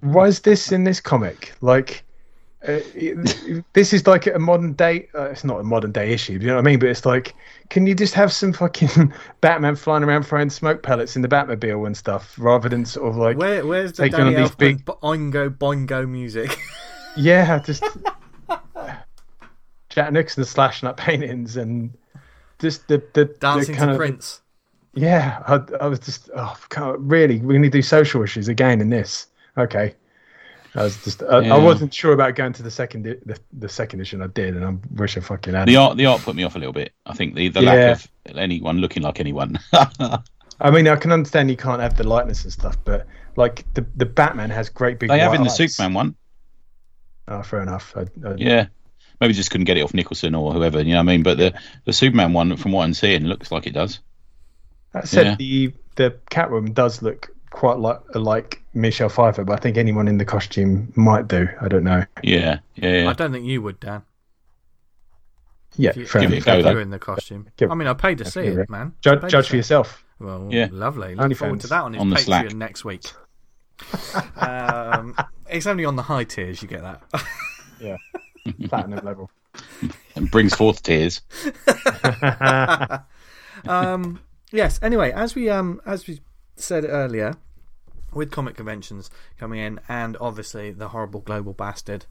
Why 0.00 0.26
is 0.26 0.40
this 0.40 0.72
in 0.72 0.84
this 0.84 1.00
comic? 1.00 1.52
Like 1.60 2.02
uh, 2.66 2.80
it- 2.94 3.64
this 3.74 3.92
is 3.92 4.06
like 4.06 4.26
a 4.26 4.38
modern 4.38 4.72
day 4.72 5.08
uh, 5.14 5.24
it's 5.30 5.44
not 5.44 5.60
a 5.60 5.62
modern 5.62 5.92
day 5.92 6.12
issue 6.12 6.32
you 6.32 6.46
know 6.48 6.54
what 6.56 6.60
i 6.60 6.64
mean 6.64 6.78
but 6.78 6.88
it's 6.88 7.06
like 7.06 7.34
can 7.70 7.86
you 7.86 7.94
just 7.94 8.14
have 8.14 8.32
some 8.32 8.52
fucking 8.52 9.12
batman 9.40 9.76
flying 9.76 10.02
around 10.02 10.24
throwing 10.24 10.50
smoke 10.50 10.82
pellets 10.82 11.14
in 11.14 11.22
the 11.22 11.28
batmobile 11.28 11.86
and 11.86 11.96
stuff 11.96 12.34
rather 12.38 12.68
than 12.68 12.84
sort 12.84 13.08
of 13.08 13.16
like 13.16 13.36
Where, 13.36 13.64
where's 13.64 13.92
the 13.92 14.04
taking 14.04 14.20
on 14.20 14.34
these 14.34 14.50
Elfman 14.50 14.56
big- 14.58 14.84
bo- 14.84 14.98
oingo 15.02 15.48
boingo 15.56 16.08
music? 16.08 16.58
Yeah, 17.16 17.58
just 17.58 17.82
Jack 19.88 20.12
Nicholson 20.12 20.44
slashing 20.44 20.88
up 20.88 20.96
paintings 20.96 21.56
and 21.56 21.92
just 22.58 22.86
the 22.88 23.02
the, 23.14 23.24
Dancing 23.24 23.72
the 23.72 23.78
kind 23.78 23.88
to 23.88 23.92
of, 23.92 23.98
Prince. 23.98 24.40
Yeah, 24.94 25.42
I, 25.46 25.60
I 25.82 25.86
was 25.88 25.98
just 25.98 26.30
oh 26.36 26.56
really 26.98 27.38
we're 27.40 27.54
going 27.54 27.62
to 27.62 27.70
do 27.70 27.82
social 27.82 28.22
issues 28.22 28.46
again 28.48 28.80
in 28.80 28.90
this. 28.90 29.26
Okay, 29.56 29.94
I 30.78 30.82
was 30.84 31.02
just 31.02 31.22
I, 31.22 31.40
Yeah. 31.40 31.54
I 31.54 31.58
wasn't 31.58 31.92
sure 31.92 32.12
about 32.12 32.34
going 32.36 32.52
to 32.54 32.62
the 32.62 32.70
second 32.70 33.02
the, 33.04 33.38
the 33.52 33.68
second 33.68 34.00
edition. 34.00 34.22
I 34.22 34.28
did, 34.28 34.56
and 34.56 34.64
I 34.64 34.74
wish 34.94 35.16
I 35.16 35.20
fucking 35.20 35.54
had. 35.54 35.66
The 35.68 35.76
art, 35.76 35.96
the 35.96 36.06
art 36.06 36.20
put 36.22 36.36
me 36.36 36.44
off 36.44 36.56
a 36.56 36.58
little 36.58 36.72
bit. 36.72 36.92
I 37.06 37.14
think 37.14 37.34
the, 37.34 37.48
the 37.48 37.60
Yeah. 37.62 37.72
lack 37.72 37.96
of 38.30 38.36
anyone 38.38 38.78
looking 38.78 39.02
like 39.02 39.20
anyone. 39.20 39.58
I 40.60 40.70
mean, 40.72 40.88
I 40.88 40.96
can 40.96 41.12
understand 41.12 41.50
you 41.50 41.56
can't 41.56 41.80
have 41.80 41.96
the 41.96 42.04
likeness 42.06 42.44
and 42.44 42.52
stuff, 42.52 42.76
but 42.84 43.06
like 43.36 43.64
the 43.74 43.84
the 43.96 44.06
Batman 44.06 44.50
has 44.50 44.68
great 44.68 44.98
big. 44.98 45.08
they 45.10 45.18
have 45.18 45.34
in 45.34 45.42
the 45.42 45.48
eyes. 45.50 45.56
Superman 45.56 45.94
one. 45.94 46.14
Oh, 47.28 47.42
fair 47.42 47.62
enough. 47.62 47.94
I, 47.96 48.02
I, 48.26 48.34
Yeah. 48.36 48.66
Maybe 49.20 49.34
just 49.34 49.50
couldn't 49.50 49.64
get 49.64 49.76
it 49.76 49.82
off 49.82 49.94
Nicholson 49.94 50.34
or 50.36 50.52
whoever, 50.52 50.80
you 50.80 50.92
know 50.92 50.98
what 50.98 51.10
I 51.10 51.16
mean? 51.16 51.22
But 51.24 51.38
the, 51.38 51.52
the 51.84 51.92
Superman 51.92 52.32
one, 52.34 52.56
from 52.56 52.70
what 52.70 52.84
I'm 52.84 52.94
seeing, 52.94 53.24
looks 53.24 53.50
like 53.50 53.66
it 53.66 53.72
does. 53.74 53.98
That 54.92 55.08
said, 55.08 55.26
Yeah. 55.26 55.34
the 55.36 55.72
the 55.96 56.16
Catwoman 56.30 56.72
does 56.72 57.02
look 57.02 57.28
quite 57.50 57.78
like 57.78 57.98
like 58.14 58.62
Michelle 58.78 59.08
Pfeiffer, 59.08 59.44
but 59.44 59.52
I 59.54 59.56
think 59.60 59.76
anyone 59.76 60.08
in 60.08 60.18
the 60.18 60.24
costume 60.24 60.92
might 60.96 61.28
do. 61.28 61.48
I 61.60 61.68
don't 61.68 61.84
know. 61.84 62.04
Yeah, 62.22 62.60
yeah, 62.76 63.08
I 63.08 63.12
don't 63.12 63.32
think 63.32 63.44
you 63.44 63.60
would, 63.62 63.80
Dan. 63.80 64.02
Yeah, 65.76 65.90
If 65.90 65.96
you, 65.96 66.06
fair 66.06 66.22
give 66.22 66.32
enough. 66.32 66.46
it 66.46 66.50
a 66.50 66.62
go, 66.62 66.68
if 66.68 66.72
you're 66.72 66.80
in 66.80 66.90
the 66.90 66.98
costume. 66.98 67.48
Give- 67.56 67.70
I 67.70 67.74
mean, 67.74 67.86
I 67.88 67.94
paid 67.94 68.18
to 68.18 68.24
see 68.24 68.40
it. 68.40 68.58
it, 68.58 68.70
man. 68.70 68.94
Judge, 69.00 69.30
judge 69.30 69.48
for 69.48 69.54
it. 69.54 69.58
yourself. 69.58 70.02
Well, 70.18 70.48
Yeah. 70.50 70.68
lovely. 70.72 71.14
Look 71.14 71.26
OnlyFans. 71.30 71.36
forward 71.36 71.60
to 71.60 71.66
that 71.68 71.82
on 71.82 71.92
his 71.92 72.00
On 72.00 72.10
the 72.10 72.16
Patreon 72.16 72.24
Slack. 72.24 72.52
next 72.54 72.84
week. 72.84 73.04
um, 74.36 75.14
it's 75.48 75.66
only 75.66 75.84
on 75.84 75.94
the 75.96 76.02
high 76.02 76.24
tiers 76.24 76.62
you 76.62 76.68
get 76.68 76.82
that. 76.82 77.02
Yeah, 77.80 77.96
platinum 78.68 79.04
level. 79.04 79.30
And 80.16 80.28
brings 80.32 80.52
forth 80.52 80.82
tears. 80.82 81.20
um, 83.66 84.18
yes. 84.52 84.80
Anyway, 84.82 85.12
as 85.12 85.34
we 85.36 85.48
um 85.48 85.80
as 85.86 86.06
we 86.08 86.20
said 86.56 86.84
earlier, 86.84 87.34
with 88.12 88.30
comic 88.30 88.56
conventions 88.56 89.10
coming 89.38 89.60
in, 89.60 89.80
and 89.88 90.16
obviously 90.20 90.70
the 90.70 90.88
horrible 90.88 91.20
global 91.20 91.52
bastard, 91.52 92.06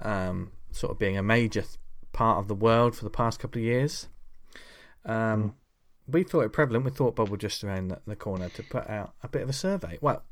um, 0.00 0.52
sort 0.70 0.92
of 0.92 0.98
being 0.98 1.16
a 1.16 1.22
major 1.22 1.62
th- 1.62 1.78
part 2.12 2.38
of 2.38 2.48
the 2.48 2.54
world 2.54 2.96
for 2.96 3.04
the 3.04 3.10
past 3.10 3.38
couple 3.38 3.60
of 3.60 3.64
years, 3.64 4.08
um, 5.04 5.54
we 6.08 6.22
thought 6.22 6.40
it 6.42 6.52
prevalent. 6.52 6.84
We 6.84 6.90
thought 6.90 7.16
Bob 7.16 7.28
were 7.28 7.36
just 7.36 7.62
around 7.62 7.88
the, 7.88 8.00
the 8.06 8.16
corner 8.16 8.48
to 8.48 8.62
put 8.62 8.88
out 8.88 9.14
a 9.22 9.28
bit 9.28 9.42
of 9.42 9.48
a 9.48 9.52
survey. 9.52 9.98
Well, 10.00 10.22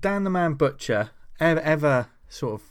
Dan 0.00 0.24
the 0.24 0.30
Man 0.30 0.54
Butcher 0.54 1.10
ever 1.40 1.60
ever 1.60 2.08
sort 2.28 2.54
of. 2.60 2.70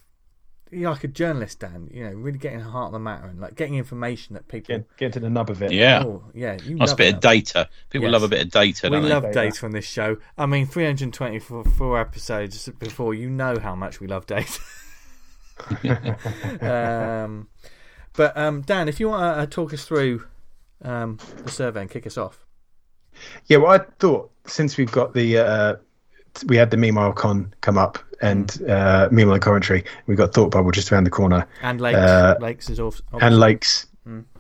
You're 0.74 0.89
like 0.91 1.03
a 1.03 1.07
journalist, 1.07 1.59
Dan. 1.59 1.89
You 1.93 2.05
know, 2.05 2.11
really 2.11 2.38
getting 2.38 2.59
to 2.59 2.65
the 2.65 2.71
heart 2.71 2.88
of 2.88 2.93
the 2.93 2.99
matter 2.99 3.28
and 3.28 3.39
like 3.39 3.55
getting 3.55 3.76
information 3.76 4.34
that 4.34 4.47
people. 4.47 4.76
Get, 4.78 4.97
get 4.97 5.13
to 5.13 5.19
the 5.19 5.30
nub 5.30 5.49
of 5.49 5.61
it. 5.61 5.71
Yeah. 5.71 6.03
Oh, 6.05 6.24
yeah. 6.34 6.57
You 6.63 6.76
Nice 6.76 6.89
love 6.89 6.97
bit 6.97 7.13
of 7.15 7.19
data. 7.19 7.69
People 7.89 8.07
Yes. 8.07 8.13
love 8.13 8.24
a 8.24 8.28
bit 8.28 8.41
of 8.41 8.51
data, 8.51 8.88
We 8.89 8.97
don't 8.97 9.09
love 9.09 9.24
they? 9.24 9.32
Data. 9.32 9.49
data 9.51 9.65
on 9.65 9.71
this 9.71 9.86
show. 9.86 10.17
I 10.38 10.45
mean, 10.45 10.65
324 10.65 11.63
four 11.65 11.99
episodes 11.99 12.67
before, 12.80 13.13
you 13.13 13.30
know 13.30 13.59
how 13.59 13.76
much 13.76 13.99
we 13.99 14.07
love 14.07 14.26
data. 14.26 14.59
um, 16.61 17.47
but 18.13 18.38
um, 18.38 18.61
Dan, 18.61 18.88
if 18.88 18.99
you 18.99 19.09
want 19.09 19.21
to 19.21 19.41
uh, 19.41 19.45
talk 19.45 19.74
us 19.74 19.86
through 19.86 20.26
um, 20.82 21.17
the 21.43 21.51
survey 21.51 21.82
and 21.82 21.89
kick 21.89 22.05
us 22.07 22.17
off. 22.17 22.45
Yeah, 23.45 23.57
well, 23.57 23.71
I 23.71 23.80
thought 23.99 24.32
since 24.47 24.78
we've 24.78 24.91
got 24.91 25.13
the 25.13 25.38
uh, 25.38 25.76
t- 25.76 25.80
we 26.48 26.58
had 26.58 26.72
the 26.72 26.78
Meanwhile 26.78 27.14
Con 27.14 27.54
come 27.62 27.78
up 27.78 28.00
and 28.22 28.62
uh, 28.70 29.08
Meanwhile 29.12 29.40
Coventry, 29.40 29.84
we've 30.08 30.18
got 30.18 30.34
Thought 30.34 30.52
Bubble 30.52 30.72
just 30.72 30.92
around 30.92 31.04
the 31.04 31.10
corner 31.10 31.46
And 31.62 31.80
Lakes. 31.82 31.98
Uh, 32.00 32.36
Lakes 32.40 32.70
is 32.70 32.80
off. 32.80 33.02
and 33.22 33.40
Lakes. 33.40 33.88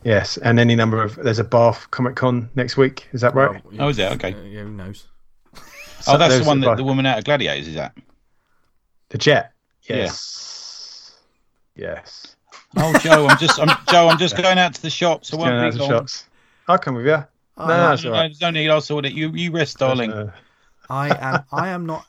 Yes, 0.03 0.35
and 0.37 0.59
any 0.59 0.75
number 0.75 1.01
of 1.01 1.15
there's 1.15 1.39
a 1.39 1.43
Bath 1.45 1.89
Comic 1.91 2.15
Con 2.17 2.49
next 2.55 2.75
week. 2.75 3.07
Is 3.13 3.21
that 3.21 3.33
right? 3.33 3.61
Oh, 3.79 3.87
is 3.87 3.97
it? 3.97 4.11
Okay. 4.13 4.33
Uh, 4.33 4.41
yeah, 4.41 4.63
who 4.63 4.71
knows? 4.71 5.07
Oh, 6.05 6.17
that's 6.17 6.37
the 6.39 6.43
one 6.43 6.59
that 6.59 6.67
Bath- 6.67 6.77
the 6.77 6.83
woman 6.83 7.05
out 7.05 7.17
of 7.19 7.23
Gladiators 7.23 7.69
is 7.69 7.77
at. 7.77 7.95
The 9.09 9.17
Jet. 9.17 9.53
Yeah. 9.83 9.95
Yes. 9.97 11.15
Yes. 11.75 12.35
Oh, 12.75 12.97
Joe, 12.99 13.27
I'm 13.27 13.37
just, 13.37 13.59
I'm 13.59 13.69
Joe, 13.89 14.09
I'm 14.09 14.17
just 14.17 14.35
going 14.35 14.57
out 14.57 14.73
to 14.75 14.81
the 14.81 14.89
shops. 14.89 15.33
I 15.33 15.37
Going 15.37 15.49
out 15.51 15.61
won't 15.61 15.71
to 15.73 15.77
be 15.77 15.81
long. 15.83 15.89
shots. 15.91 16.25
I'll 16.67 16.77
come 16.77 16.95
with 16.95 17.05
you. 17.05 17.11
no, 17.11 17.25
Oh, 17.57 17.67
no, 17.67 17.77
no, 17.77 17.89
that's 17.89 18.03
No, 18.03 18.09
all 18.09 18.15
no, 18.15 18.21
right. 18.21 18.27
there's 18.27 18.41
no 18.41 18.49
need. 18.49 18.69
I'll 18.69 18.81
sort 18.81 19.05
it. 19.05 19.13
You, 19.13 19.29
you 19.29 19.51
rest, 19.51 19.77
darling. 19.77 20.11
Uh, 20.11 20.31
I 20.93 21.17
am. 21.19 21.43
I 21.51 21.69
am 21.69 21.85
not. 21.85 22.05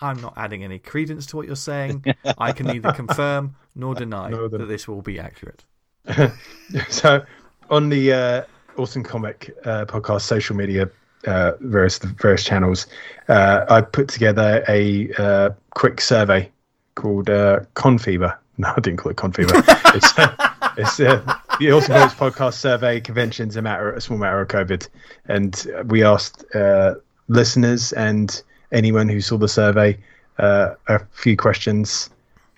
I'm 0.00 0.20
not 0.22 0.32
adding 0.36 0.64
any 0.64 0.78
credence 0.78 1.26
to 1.26 1.36
what 1.36 1.46
you're 1.46 1.56
saying. 1.56 2.04
I 2.38 2.52
can 2.52 2.66
neither 2.66 2.92
confirm 2.92 3.56
nor 3.74 3.94
deny 3.94 4.30
Nor 4.30 4.48
that 4.48 4.66
this 4.66 4.88
will 4.88 5.02
be 5.02 5.20
accurate. 5.20 5.64
so 6.88 7.22
on 7.68 7.90
the 7.90 8.12
uh, 8.12 8.42
Awesome 8.78 9.02
Comic 9.02 9.54
uh, 9.64 9.84
podcast 9.84 10.22
social 10.22 10.56
media 10.56 10.90
uh, 11.26 11.52
various 11.60 11.98
various 11.98 12.44
channels, 12.44 12.86
uh, 13.28 13.66
I 13.68 13.82
put 13.82 14.08
together 14.08 14.64
a 14.66 15.12
uh, 15.18 15.50
quick 15.70 16.00
survey 16.00 16.50
called 16.94 17.28
uh, 17.28 17.60
Con 17.74 17.98
Fever. 17.98 18.38
No, 18.60 18.74
I 18.76 18.80
didn't 18.80 18.98
call 18.98 19.10
it 19.10 19.16
Con 19.16 19.32
Fever. 19.32 19.54
it's 19.56 20.18
uh, 20.18 20.50
it's 20.76 21.00
uh, 21.00 21.22
the 21.58 21.72
Awesome 21.72 21.94
Comics 21.94 22.12
podcast 22.12 22.54
survey. 22.54 23.00
Conventions 23.00 23.56
a 23.56 23.62
matter 23.62 23.90
a 23.94 24.02
small 24.02 24.18
matter 24.18 24.38
of 24.38 24.48
COVID, 24.48 24.86
and 25.28 25.66
we 25.86 26.04
asked 26.04 26.44
uh, 26.54 26.96
listeners 27.30 27.92
and 27.94 28.42
anyone 28.72 29.08
who 29.08 29.20
saw 29.20 29.38
the 29.38 29.48
survey 29.48 29.96
uh, 30.38 30.74
a 30.88 31.00
few 31.12 31.36
questions 31.36 32.10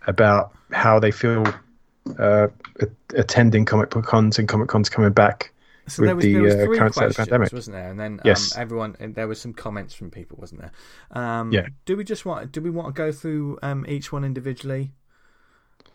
about 0.06 0.52
how 0.72 0.98
they 0.98 1.10
feel 1.10 1.44
uh, 2.18 2.48
attending 3.14 3.64
comic 3.64 3.90
book 3.90 4.04
cons 4.04 4.38
and 4.38 4.48
comic 4.48 4.68
cons 4.68 4.88
coming 4.88 5.12
back 5.12 5.52
So 5.86 6.02
with 6.02 6.08
there 6.08 6.16
was, 6.16 6.24
the 6.24 6.32
there 6.32 6.42
was 6.42 6.54
uh, 6.54 6.64
three 6.64 6.78
current 6.78 6.94
state 6.94 7.04
of 7.06 7.12
the 7.12 7.22
pandemic. 7.22 7.52
wasn't 7.52 7.76
there? 7.76 7.90
And 7.90 8.00
then 8.00 8.20
Yes. 8.24 8.56
um, 8.56 8.62
everyone, 8.62 8.96
and 9.00 9.14
there 9.14 9.28
was 9.28 9.40
some 9.40 9.52
comments 9.52 9.94
from 9.94 10.10
people, 10.10 10.38
wasn't 10.40 10.60
there? 10.62 10.72
Um, 11.12 11.52
Yeah. 11.52 11.66
Do 11.84 11.96
we 11.96 12.04
just 12.04 12.24
want? 12.24 12.52
Do 12.52 12.60
we 12.60 12.70
want 12.70 12.88
to 12.88 12.92
go 13.04 13.12
through 13.12 13.58
um, 13.62 13.84
each 13.88 14.12
one 14.12 14.24
individually, 14.24 14.92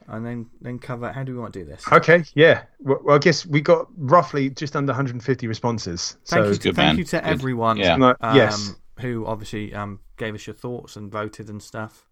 and 0.07 0.25
then 0.25 0.49
then 0.61 0.79
cover? 0.79 1.11
How 1.11 1.23
do 1.23 1.33
we 1.33 1.39
want 1.39 1.53
to 1.53 1.59
do 1.59 1.65
this? 1.65 1.83
Okay, 1.91 2.23
yeah. 2.33 2.63
Well, 2.79 2.99
well, 3.03 3.15
I 3.15 3.19
guess 3.19 3.45
we 3.45 3.61
got 3.61 3.87
roughly 3.97 4.49
just 4.49 4.75
under 4.75 4.91
150 4.91 5.47
responses. 5.47 6.17
Thank 6.25 6.43
so 6.45 6.49
you, 6.49 6.53
to, 6.55 6.59
Good 6.59 6.75
thank 6.75 6.87
man. 6.87 6.97
you 6.97 7.03
to 7.05 7.17
Good. 7.19 7.25
everyone. 7.25 7.77
Yeah. 7.77 7.95
No, 7.97 8.15
um, 8.21 8.35
yes. 8.35 8.75
Who 9.01 9.25
obviously 9.25 9.73
um, 9.73 9.99
gave 10.17 10.33
us 10.33 10.47
your 10.47 10.55
thoughts 10.55 10.95
and 10.95 11.11
voted 11.11 11.49
and 11.49 11.61
stuff. 11.61 12.07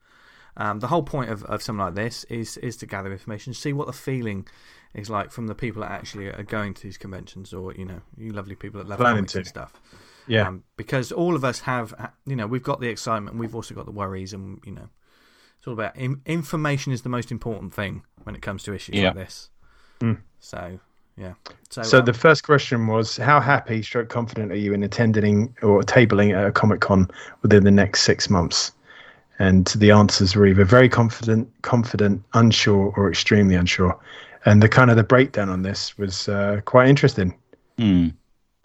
Um, 0.57 0.79
the 0.79 0.87
whole 0.87 1.03
point 1.03 1.29
of, 1.31 1.43
of 1.45 1.61
something 1.61 1.83
like 1.83 1.95
this 1.95 2.23
is 2.25 2.57
is 2.57 2.77
to 2.77 2.85
gather 2.85 3.11
information, 3.11 3.53
see 3.53 3.73
what 3.73 3.87
the 3.87 3.93
feeling 3.93 4.47
is 4.93 5.09
like 5.09 5.31
from 5.31 5.47
the 5.47 5.55
people 5.55 5.81
that 5.81 5.91
actually 5.91 6.27
are 6.27 6.43
going 6.43 6.73
to 6.75 6.83
these 6.83 6.97
conventions, 6.97 7.53
or 7.53 7.73
you 7.73 7.83
know, 7.85 8.01
you 8.17 8.31
lovely 8.31 8.55
people 8.55 8.79
at 8.79 8.87
love 8.87 8.99
Planning 8.99 9.17
comics 9.25 9.35
and 9.35 9.47
stuff. 9.47 9.73
yeah, 10.27 10.47
Um, 10.47 10.63
because 10.77 11.11
all 11.11 11.35
of 11.35 11.43
us 11.43 11.59
have, 11.61 11.93
you 12.25 12.35
know, 12.37 12.47
we've 12.47 12.63
got 12.63 12.79
the 12.79 12.87
excitement, 12.87 13.35
we've 13.37 13.53
also 13.55 13.75
got 13.75 13.85
the 13.85 13.91
worries, 13.91 14.31
and 14.31 14.61
you 14.65 14.71
know, 14.71 14.87
it's 15.65 15.67
all 15.67 15.73
about 15.73 15.95
in, 15.95 16.21
information 16.27 16.93
is 16.93 17.01
the 17.01 17.09
most 17.09 17.31
important 17.31 17.73
thing 17.73 18.03
when 18.23 18.35
it 18.35 18.41
comes 18.41 18.61
to 18.63 18.73
issues 18.73 18.95
Yeah. 18.95 19.07
like 19.07 19.15
this. 19.15 19.49
Mm. 19.99 20.19
So, 20.39 20.79
yeah. 21.17 21.33
So, 21.71 21.81
So 21.81 21.99
um, 21.99 22.05
the 22.05 22.13
first 22.13 22.43
question 22.43 22.85
was, 22.85 23.17
how 23.17 23.39
happy, 23.39 23.81
stroke 23.81 24.09
confident 24.09 24.51
are 24.51 24.57
you 24.57 24.73
in 24.73 24.83
attending 24.83 25.55
or 25.63 25.81
tabling 25.81 26.37
at 26.37 26.45
a 26.45 26.51
Comic 26.51 26.81
Con 26.81 27.09
within 27.41 27.63
the 27.63 27.71
next 27.71 28.03
six 28.03 28.29
months? 28.29 28.73
And 29.39 29.65
the 29.67 29.89
answers 29.89 30.35
were 30.35 30.45
either 30.45 30.65
very 30.65 30.87
confident, 30.87 31.49
confident, 31.63 32.21
unsure, 32.35 32.93
or 32.95 33.09
extremely 33.09 33.55
unsure. 33.55 33.99
And 34.45 34.61
the 34.61 34.69
kind 34.69 34.91
of 34.91 34.97
the 34.97 35.03
breakdown 35.03 35.49
on 35.49 35.63
this 35.63 35.97
was 35.97 36.29
uh, 36.29 36.61
quite 36.65 36.89
interesting. 36.89 37.35
Hmm. 37.79 38.09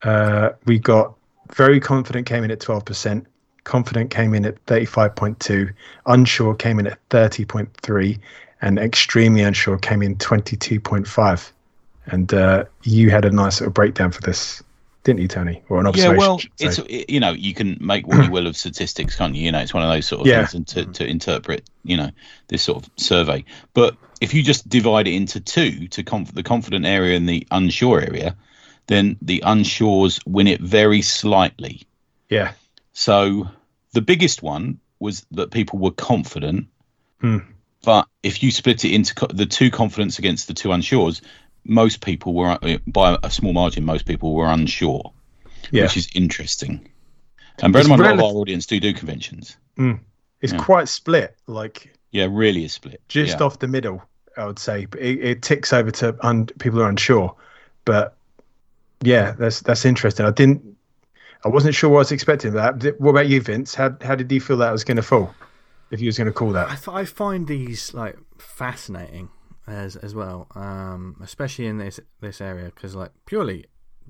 Uh, 0.02 0.50
we 0.66 0.78
got 0.78 1.14
very 1.54 1.80
confident 1.80 2.26
came 2.26 2.44
in 2.44 2.50
at 2.50 2.60
12%, 2.60 3.24
confident 3.64 4.10
came 4.10 4.34
in 4.34 4.44
at 4.44 4.64
35.2, 4.66 5.72
unsure 6.06 6.54
came 6.54 6.78
in 6.78 6.86
at 6.86 6.98
30.3, 7.10 8.18
and 8.62 8.78
extremely 8.78 9.42
unsure 9.42 9.78
came 9.78 10.02
in 10.02 10.16
22.5. 10.16 11.52
And 12.06 12.32
uh, 12.34 12.64
you 12.82 13.10
had 13.10 13.24
a 13.24 13.30
nice 13.30 13.60
little 13.60 13.72
breakdown 13.72 14.10
for 14.10 14.20
this, 14.22 14.62
didn't 15.04 15.20
you, 15.20 15.28
Tony? 15.28 15.62
Or 15.68 15.80
an 15.80 15.86
observation? 15.86 16.12
Yeah, 16.14 16.18
well, 16.18 16.40
it's 16.58 16.76
say. 16.76 17.04
you 17.08 17.20
know 17.20 17.32
you 17.32 17.54
can 17.54 17.78
make 17.80 18.06
what 18.06 18.24
you 18.24 18.30
will 18.30 18.46
of 18.46 18.56
statistics, 18.56 19.16
can't 19.16 19.34
you? 19.34 19.44
You 19.44 19.52
know, 19.52 19.60
it's 19.60 19.72
one 19.74 19.82
of 19.82 19.88
those 19.90 20.06
sort 20.06 20.22
of 20.22 20.26
Yeah. 20.26 20.46
things, 20.46 20.54
and 20.54 20.66
to, 20.68 20.84
to 20.86 21.06
interpret 21.06 21.68
you 21.84 21.96
know 21.96 22.10
this 22.48 22.62
sort 22.62 22.84
of 22.84 22.90
survey. 22.96 23.44
But 23.74 23.96
if 24.20 24.34
you 24.34 24.42
just 24.42 24.68
divide 24.68 25.06
it 25.08 25.14
into 25.14 25.40
two, 25.40 25.88
to 25.88 26.02
conf- 26.02 26.34
the 26.34 26.42
confident 26.42 26.84
area 26.84 27.16
and 27.16 27.28
the 27.28 27.46
unsure 27.50 28.00
area, 28.00 28.34
then 28.88 29.16
the 29.22 29.42
unsures 29.46 30.18
win 30.26 30.46
it 30.46 30.60
very 30.60 31.00
slightly. 31.00 31.82
yeah, 32.28 32.52
So 33.00 33.48
the 33.94 34.02
biggest 34.02 34.42
one 34.42 34.78
was 34.98 35.24
that 35.30 35.50
people 35.50 35.78
were 35.78 35.90
confident, 35.90 36.66
Hmm. 37.22 37.38
but 37.82 38.06
if 38.22 38.42
you 38.42 38.50
split 38.50 38.84
it 38.84 38.92
into 38.92 39.14
co- 39.14 39.26
the 39.34 39.46
two 39.46 39.70
confidence 39.70 40.18
against 40.18 40.48
the 40.48 40.52
two 40.54 40.70
unsures, 40.70 41.22
most 41.64 42.02
people 42.02 42.34
were 42.34 42.58
uh, 42.60 42.76
by 42.86 43.18
a 43.22 43.30
small 43.30 43.54
margin. 43.54 43.86
Most 43.86 44.04
people 44.04 44.34
were 44.34 44.48
unsure, 44.52 45.14
yeah. 45.70 45.84
which 45.84 45.96
is 45.96 46.08
interesting. 46.14 46.90
And 47.62 47.72
bear 47.72 47.80
in 47.80 47.88
mind, 47.88 48.02
a 48.02 48.04
lot 48.04 48.14
of 48.14 48.20
our 48.20 48.32
audience 48.42 48.66
do 48.66 48.78
do 48.78 48.92
conventions. 48.92 49.56
it's 50.42 50.52
yeah. 50.52 50.58
quite 50.58 50.88
split, 50.88 51.34
like 51.46 51.94
Yeah, 52.10 52.28
really 52.30 52.64
is 52.66 52.74
split. 52.74 53.00
just 53.08 53.38
yeah. 53.38 53.46
off 53.46 53.60
the 53.60 53.68
middle. 53.68 54.02
I 54.36 54.44
would 54.44 54.58
say. 54.58 54.84
But 54.84 55.00
it, 55.00 55.24
it 55.24 55.42
ticks 55.42 55.72
over 55.72 55.90
to 55.90 56.16
un, 56.20 56.46
people 56.58 56.82
are 56.82 56.88
unsure. 56.88 57.34
But 57.86 58.14
yeah, 59.02 59.32
that's 59.32 59.60
that's 59.60 59.86
interesting. 59.86 60.26
I 60.26 60.32
didn't, 60.32 60.76
I 61.44 61.48
wasn't 61.48 61.74
sure 61.74 61.90
what 61.90 61.96
I 61.96 62.00
was 62.00 62.12
expecting. 62.12 62.52
That. 62.52 63.00
What 63.00 63.10
about 63.10 63.28
you, 63.28 63.40
Vince? 63.40 63.74
How 63.74 63.96
how 64.02 64.14
did 64.14 64.30
you 64.30 64.40
feel 64.40 64.56
that 64.58 64.72
was 64.72 64.84
going 64.84 64.96
to 64.96 65.02
fall? 65.02 65.34
If 65.90 66.00
you 66.00 66.06
was 66.06 66.16
going 66.16 66.26
to 66.28 66.32
call 66.32 66.50
I, 66.50 66.64
that, 66.64 66.70
f- 66.70 66.88
I 66.88 67.04
find 67.04 67.48
these 67.48 67.92
like 67.94 68.16
fascinating 68.38 69.30
as 69.66 69.96
as 69.96 70.14
well, 70.14 70.46
um, 70.54 71.16
especially 71.22 71.66
in 71.66 71.78
this 71.78 71.98
this 72.20 72.40
area 72.40 72.66
because 72.66 72.94
like 72.94 73.10
purely 73.26 73.66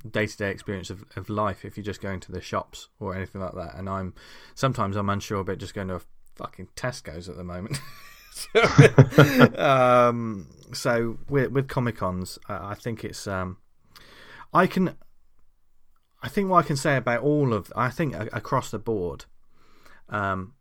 day 0.09 0.26
to 0.26 0.37
day 0.37 0.51
experience 0.51 0.91
of, 0.91 1.05
of 1.16 1.28
life. 1.28 1.64
If 1.64 1.76
you're 1.76 1.85
just 1.85 2.01
going 2.01 2.20
to 2.20 2.33
the 2.33 2.41
shops 2.41 2.89
or 2.99 3.14
anything 3.14 3.41
like 3.41 3.55
that, 3.55 3.76
and 3.76 3.89
I'm 3.89 4.14
sometimes 4.55 4.97
I'm 4.97 5.11
unsure 5.11 5.41
about 5.41 5.59
just 5.59 5.74
going 5.74 5.89
to 5.89 5.97
a 5.97 6.01
fucking 6.37 6.68
Tesco's 6.76 7.28
at 7.28 7.37
the 7.37 7.45
moment. 7.45 7.78
so, 8.33 9.55
um, 9.62 10.47
so 10.72 11.18
with 11.28 11.53
with 11.53 11.68
Comic 11.68 11.97
Cons, 11.97 12.39
I 12.49 12.70
I 12.70 12.74
think 12.74 13.05
it's 13.05 13.26
um, 13.26 13.59
I 14.53 14.66
can. 14.66 14.97
I 16.23 16.29
think 16.29 16.51
what 16.51 16.64
I 16.64 16.66
can 16.66 16.77
say 16.77 16.97
about 16.97 17.23
all 17.23 17.53
of, 17.55 17.73
I 17.75 17.89
think 17.91 18.14
across 18.14 18.71
the 18.71 18.79
board, 18.79 19.25
um, 20.09 20.55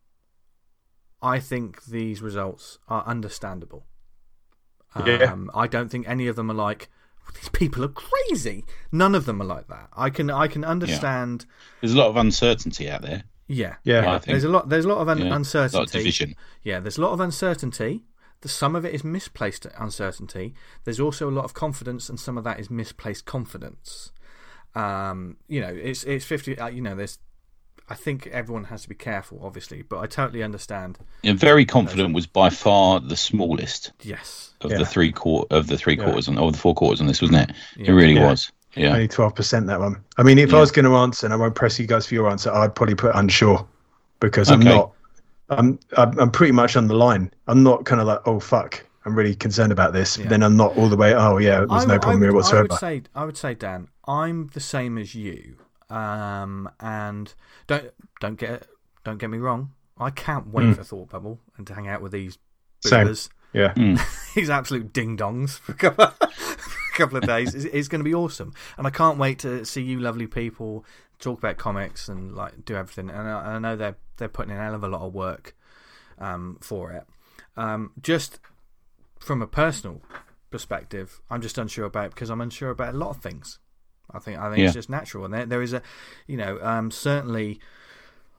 I 1.22 1.39
think 1.39 1.86
these 1.86 2.22
results 2.22 2.80
are 2.88 3.03
understandable. 3.05 3.86
Yeah. 5.05 5.32
Um, 5.32 5.51
I 5.53 5.68
don't 5.68 5.89
think 5.89 6.07
any 6.07 6.28
of 6.28 6.36
them 6.36 6.49
are 6.49 6.55
like 6.55 6.89
these 7.36 7.49
people 7.49 7.84
are 7.84 7.89
crazy. 7.89 8.66
None 8.91 9.14
of 9.16 9.26
them 9.26 9.41
are 9.41 9.45
like 9.45 9.68
that. 9.68 9.89
I 9.95 10.10
can 10.10 10.30
I 10.32 10.47
can 10.47 10.64
understand. 10.64 11.45
There's 11.82 11.93
a 11.93 11.97
lot 11.97 12.07
of 12.07 12.16
uncertainty 12.16 12.89
out 12.89 13.01
there. 13.01 13.24
Yeah, 13.47 13.76
Yeah. 13.84 14.14
I. 14.16 14.18
There's 14.20 14.43
a 14.43 14.49
lot. 14.49 14.70
There's 14.70 14.86
a 14.86 14.89
lot 14.89 14.99
of 14.99 15.10
un- 15.10 15.18
Yeah, 15.20 15.24
a 15.24 15.26
lot 15.26 15.32
of 15.34 15.38
uncertainty. 15.38 15.97
division. 15.97 16.36
Yeah, 16.64 16.80
there's 16.80 16.97
a 16.97 17.01
lot 17.01 17.12
of 17.14 17.20
uncertainty. 17.20 18.05
The, 18.41 18.47
some 18.47 18.76
of 18.76 18.86
it 18.86 18.93
is 18.93 19.03
misplaced 19.03 19.66
uncertainty. 19.78 20.53
There's 20.86 20.99
also 20.99 21.30
a 21.30 21.32
lot 21.32 21.45
of 21.45 21.53
confidence, 21.53 22.10
and 22.10 22.20
some 22.20 22.38
of 22.38 22.43
that 22.45 22.60
is 22.60 22.70
misplaced 22.70 23.26
confidence. 23.26 24.12
Um, 24.80 25.38
you 25.47 25.61
know, 25.61 25.67
it's 25.69 26.03
it's 26.03 26.25
fifty. 26.25 26.57
Uh, 26.57 26.67
you 26.67 26.82
know, 26.82 26.95
there's. 26.95 27.19
I 27.91 27.95
think 27.95 28.27
everyone 28.27 28.65
has 28.65 28.84
to 28.84 28.89
be 28.89 28.93
careful, 28.93 29.39
obviously, 29.43 29.82
but 29.82 29.97
I 29.97 30.05
totally 30.05 30.43
understand. 30.43 30.99
Yeah, 31.23 31.34
very 31.34 31.65
confident 31.65 32.13
was 32.13 32.27
by 32.27 32.51
far 32.51 32.99
the 32.99 33.15
smallest 33.17 33.93
Yes, 34.03 34.53
of 34.61 34.69
Yeah. 34.69 34.77
the 34.77 34.86
three 34.86 35.11
quar- 35.11 35.47
of 35.49 35.65
the 35.65 35.75
three 35.75 35.97
quarters 35.97 36.27
on 36.27 36.38
or 36.38 36.51
the 36.51 36.57
four 36.59 36.75
quarters 36.75 37.01
on 37.01 37.07
this, 37.07 37.19
wasn't 37.19 37.49
it? 37.49 37.55
Yeah. 37.77 37.89
It 37.89 37.93
really 37.93 38.13
Yeah. 38.13 38.30
was. 38.30 38.51
Yeah. 38.75 38.93
only 38.93 39.07
twelve 39.07 39.34
percent 39.34 39.65
that 39.67 39.80
one. 39.80 39.95
I 40.19 40.23
mean, 40.23 40.38
if 40.38 40.53
I 40.53 40.59
was 40.59 40.71
going 40.71 40.86
to 40.86 40.95
answer, 40.97 41.25
and 41.25 41.34
I 41.34 41.38
won't 41.38 41.55
press 41.55 41.80
you 41.80 41.88
guys 41.88 42.05
for 42.05 42.13
your 42.13 42.30
answer, 42.30 42.51
I'd 42.53 42.75
probably 42.75 42.93
put 42.93 43.15
unsure 43.15 43.67
because 44.19 44.51
I'm 44.51 44.59
Okay. 44.61 44.69
not. 44.69 44.91
I'm, 45.49 45.80
I'm 45.97 46.19
I'm 46.19 46.30
pretty 46.30 46.51
much 46.53 46.75
on 46.77 46.86
the 46.88 46.93
line. 46.93 47.32
I'm 47.47 47.63
not 47.63 47.86
kind 47.86 47.99
of 47.99 48.05
like, 48.05 48.19
oh 48.27 48.39
fuck, 48.39 48.86
I'm 49.05 49.15
really 49.15 49.34
concerned 49.34 49.71
about 49.71 49.93
this. 49.93 50.15
Yeah. 50.19 50.27
Then 50.27 50.43
I'm 50.43 50.55
not 50.55 50.77
all 50.77 50.89
the 50.89 50.95
way. 50.95 51.15
Oh 51.15 51.38
yeah, 51.39 51.65
there's 51.67 51.86
I 51.86 51.95
no 51.95 51.97
problem 51.97 52.21
I 52.21 52.25
here 52.27 52.34
whatsoever. 52.36 52.67
I 52.69 52.73
would 52.73 52.80
say, 52.80 53.01
I 53.15 53.25
would 53.25 53.38
say, 53.38 53.55
Dan, 53.55 53.88
I'm 54.10 54.47
the 54.53 54.60
same 54.60 54.97
as 54.97 55.14
you. 55.14 55.57
Um, 55.89 56.70
and 56.80 57.34
don't 57.68 57.91
don't 58.20 58.39
get 58.39 58.68
don't 59.03 59.20
get 59.20 59.30
me 59.30 59.38
wrong. 59.38 59.72
I 59.99 60.10
can't 60.10 60.47
wait 60.47 60.76
for 60.76 60.84
Thought 60.84 61.10
Bubble 61.10 61.39
and 61.57 61.68
to 61.68 61.74
hang 61.74 61.88
out 61.88 62.01
with 62.01 62.12
these. 62.12 62.38
Same. 62.82 63.07
boobers. 63.07 63.30
yeah, 63.53 63.74
these 64.36 64.49
absolute 64.49 64.93
ding 64.93 65.18
dongs 65.18 65.60
for 65.60 65.74
a 65.74 65.76
couple, 65.76 66.07
for 66.32 66.93
a 66.93 66.97
couple 66.97 67.18
of 67.18 67.26
days. 67.26 67.53
It's, 67.53 67.66
it's 67.66 67.88
going 67.88 67.99
to 67.99 68.05
be 68.05 68.14
awesome, 68.14 68.53
and 68.78 68.88
I 68.88 68.89
can't 68.89 69.18
wait 69.18 69.39
to 69.39 69.66
see 69.66 69.82
you, 69.82 69.99
lovely 69.99 70.28
people, 70.28 70.86
talk 71.20 71.38
about 71.39 71.57
comics 71.57 72.07
and 72.07 72.36
like 72.36 72.66
do 72.66 72.76
everything. 72.76 73.10
And 73.10 73.28
I, 73.28 73.55
I 73.55 73.60
know 73.60 73.76
they're 73.76 73.97
they're 74.18 74.30
putting 74.30 74.51
in 74.51 74.57
a 74.57 74.64
hell 74.64 74.76
of 74.76 74.84
a 74.84 74.88
lot 74.88 75.01
of 75.01 75.14
work 75.14 75.55
um, 76.18 76.57
for 76.62 76.91
it. 76.91 77.05
Um, 77.57 77.91
just 78.01 78.39
from 79.20 79.41
a 79.41 79.47
personal 79.47 80.01
perspective, 80.49 81.22
I'm 81.30 81.41
just 81.41 81.57
unsure 81.57 81.86
about 81.86 82.12
because 82.12 82.30
I'm 82.30 82.41
unsure 82.41 82.70
about 82.70 82.95
a 82.95 82.97
lot 82.97 83.10
of 83.10 83.18
things. 83.18 83.60
I 84.12 84.20
think 84.20 84.39
I 84.39 84.45
think 84.49 84.60
Yeah. 84.60 84.66
it's 84.66 84.74
just 84.74 84.89
natural, 84.89 85.26
and 85.26 85.34
there, 85.34 85.45
there 85.45 85.62
is 85.62 85.74
a, 85.74 85.82
you 86.28 86.38
know, 86.38 86.60
um, 86.62 86.91
certainly, 86.91 87.60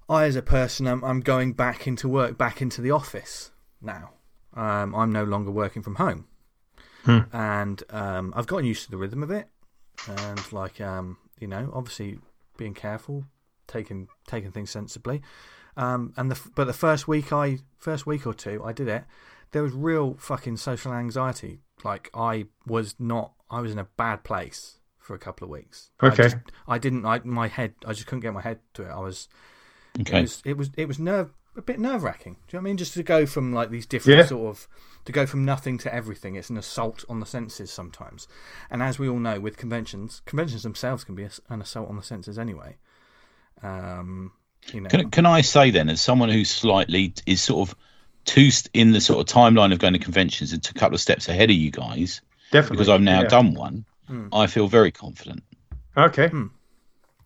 I 0.08 0.24
as 0.24 0.36
a 0.36 0.42
person, 0.42 0.86
I'm, 0.86 1.02
I'm 1.04 1.20
going 1.20 1.52
back 1.52 1.86
into 1.86 2.08
work, 2.08 2.36
back 2.36 2.60
into 2.60 2.80
the 2.80 2.90
office 2.90 3.50
now. 3.80 4.10
Um, 4.54 4.94
I'm 4.94 5.12
no 5.12 5.22
longer 5.24 5.50
working 5.50 5.82
from 5.82 5.94
home, 5.96 6.26
and 7.32 7.82
um, 7.90 8.32
I've 8.36 8.46
gotten 8.46 8.66
used 8.66 8.84
to 8.84 8.90
the 8.90 8.96
rhythm 8.96 9.22
of 9.22 9.30
it, 9.30 9.48
and 10.08 10.52
like 10.52 10.80
um, 10.80 11.18
you 11.38 11.46
know, 11.46 11.70
obviously 11.72 12.18
being 12.56 12.74
careful, 12.74 13.24
taking 13.68 14.08
taking 14.26 14.50
things 14.50 14.70
sensibly. 14.70 15.22
Um, 15.76 16.12
and 16.16 16.30
the 16.30 16.40
but 16.56 16.66
the 16.66 16.72
first 16.72 17.06
week 17.06 17.32
I 17.32 17.58
first 17.78 18.06
week 18.06 18.26
or 18.26 18.34
two 18.34 18.62
I 18.64 18.72
did 18.72 18.88
it, 18.88 19.04
there 19.52 19.62
was 19.62 19.72
real 19.72 20.14
fucking 20.18 20.56
social 20.56 20.92
anxiety. 20.92 21.60
Like 21.84 22.10
I 22.12 22.46
was 22.66 22.96
not, 22.98 23.32
I 23.48 23.60
was 23.60 23.70
in 23.72 23.78
a 23.78 23.84
bad 23.96 24.24
place 24.24 24.79
for 25.10 25.14
a 25.16 25.18
couple 25.18 25.44
of 25.44 25.50
weeks. 25.50 25.90
I, 25.98 26.06
Okay. 26.06 26.22
just, 26.22 26.36
I 26.68 26.78
didn't. 26.78 27.04
I 27.04 27.18
my 27.24 27.48
head. 27.48 27.74
I 27.84 27.92
just 27.94 28.06
couldn't 28.06 28.20
get 28.20 28.32
my 28.32 28.40
head 28.42 28.60
to 28.74 28.82
it. 28.84 28.90
I 28.90 29.00
was. 29.00 29.28
It 29.98 30.02
Okay. 30.02 30.20
was. 30.20 30.40
It 30.44 30.56
was. 30.56 30.70
It 30.76 30.86
was 30.86 31.00
nerve. 31.00 31.32
A 31.56 31.62
bit 31.62 31.80
nerve 31.80 32.04
wracking. 32.04 32.34
Do 32.34 32.38
you 32.38 32.58
know 32.58 32.62
what 32.62 32.68
I 32.68 32.70
mean? 32.70 32.76
Just 32.76 32.94
to 32.94 33.02
go 33.02 33.26
from 33.26 33.52
like 33.52 33.70
these 33.70 33.86
different 33.86 34.18
Yeah. 34.20 34.26
sort 34.26 34.50
of 34.50 34.68
to 35.06 35.10
go 35.10 35.26
from 35.26 35.44
nothing 35.44 35.78
to 35.78 35.92
everything. 35.92 36.36
It's 36.36 36.48
an 36.48 36.56
assault 36.56 37.04
on 37.08 37.18
the 37.18 37.26
senses 37.26 37.72
sometimes. 37.72 38.28
And 38.70 38.84
as 38.84 39.00
we 39.00 39.08
all 39.08 39.18
know, 39.18 39.40
with 39.40 39.56
conventions, 39.56 40.22
conventions 40.26 40.62
themselves 40.62 41.02
can 41.02 41.16
be 41.16 41.26
an 41.48 41.60
assault 41.60 41.88
on 41.88 41.96
the 41.96 42.04
senses 42.04 42.38
anyway. 42.38 42.76
Um, 43.64 44.30
you 44.72 44.80
know. 44.80 44.88
Can, 44.90 45.10
can 45.10 45.26
I 45.26 45.40
say 45.40 45.70
then, 45.72 45.88
as 45.88 46.00
someone 46.00 46.28
who 46.28 46.44
slightly 46.44 47.14
is 47.26 47.42
sort 47.42 47.68
of 47.68 47.74
two 48.24 48.50
in 48.72 48.92
the 48.92 49.00
sort 49.00 49.18
of 49.18 49.34
timeline 49.34 49.72
of 49.72 49.80
going 49.80 49.94
to 49.94 49.98
conventions 49.98 50.52
and 50.52 50.64
a 50.64 50.78
couple 50.78 50.94
of 50.94 51.00
steps 51.00 51.28
ahead 51.28 51.50
of 51.50 51.56
you 51.56 51.72
guys, 51.72 52.20
definitely. 52.52 52.76
because 52.76 52.88
I've 52.88 53.00
now 53.00 53.22
yeah. 53.22 53.28
done 53.28 53.54
one, 53.54 53.84
I 54.32 54.46
feel 54.46 54.66
very 54.68 54.90
confident 54.90 55.42
Okay, 55.96 56.30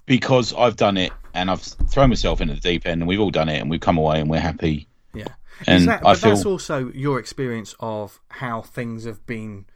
because 0.06 0.52
I've 0.54 0.76
done 0.76 0.96
it 0.96 1.12
and 1.32 1.50
I've 1.50 1.62
thrown 1.62 2.10
myself 2.10 2.40
into 2.40 2.54
the 2.54 2.60
deep 2.60 2.86
end, 2.86 3.02
and 3.02 3.08
we've 3.08 3.20
all 3.20 3.30
done 3.30 3.48
it, 3.48 3.60
and 3.60 3.68
we've 3.70 3.80
come 3.80 3.98
away 3.98 4.20
and 4.20 4.30
we're 4.30 4.40
happy. 4.40 4.88
Yeah, 5.12 5.28
And 5.66 5.80
Is 5.80 5.86
that, 5.86 6.00
I 6.00 6.14
but 6.14 6.20
that's 6.20 6.46
also 6.46 6.90
your 6.92 7.18
experience 7.18 7.74
of 7.80 8.20
how 8.28 8.62
things 8.62 9.04
have 9.04 9.24
been 9.26 9.66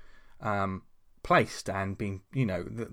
um, 0.41 0.83
placed 1.23 1.69
and 1.69 1.97
been. 1.97 2.23
You 2.33 2.47
know, 2.47 2.63
the, 2.63 2.93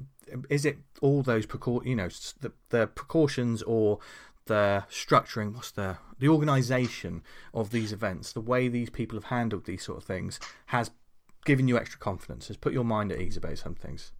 is 0.49 0.66
it 0.66 0.78
all 1.01 1.22
those 1.24 1.45
precau- 1.45 1.86
You 1.86 1.95
know, 1.95 2.09
the 2.41 2.51
the 2.70 2.88
precautions 2.88 3.61
or 3.63 3.99
the 4.45 4.84
structuring? 4.89 5.53
What's 5.53 5.72
the 5.72 5.97
the 6.20 6.28
organisation 6.30 7.24
of 7.53 7.72
these 7.72 7.91
events? 7.91 8.34
The 8.34 8.41
way 8.41 8.68
these 8.68 8.89
people 8.89 9.18
have 9.18 9.26
handled 9.26 9.66
these 9.66 9.84
sort 9.84 9.97
of 9.97 10.03
things 10.03 10.39
has 10.68 10.91
given 11.45 11.67
you 11.67 11.77
extra 11.77 11.99
confidence. 11.99 12.47
Has 12.47 12.57
put 12.57 12.73
your 12.73 12.83
mind 12.83 13.11
at 13.11 13.19
ease 13.21 13.37
about 13.37 13.57
some 13.57 13.75
things. 13.75 14.11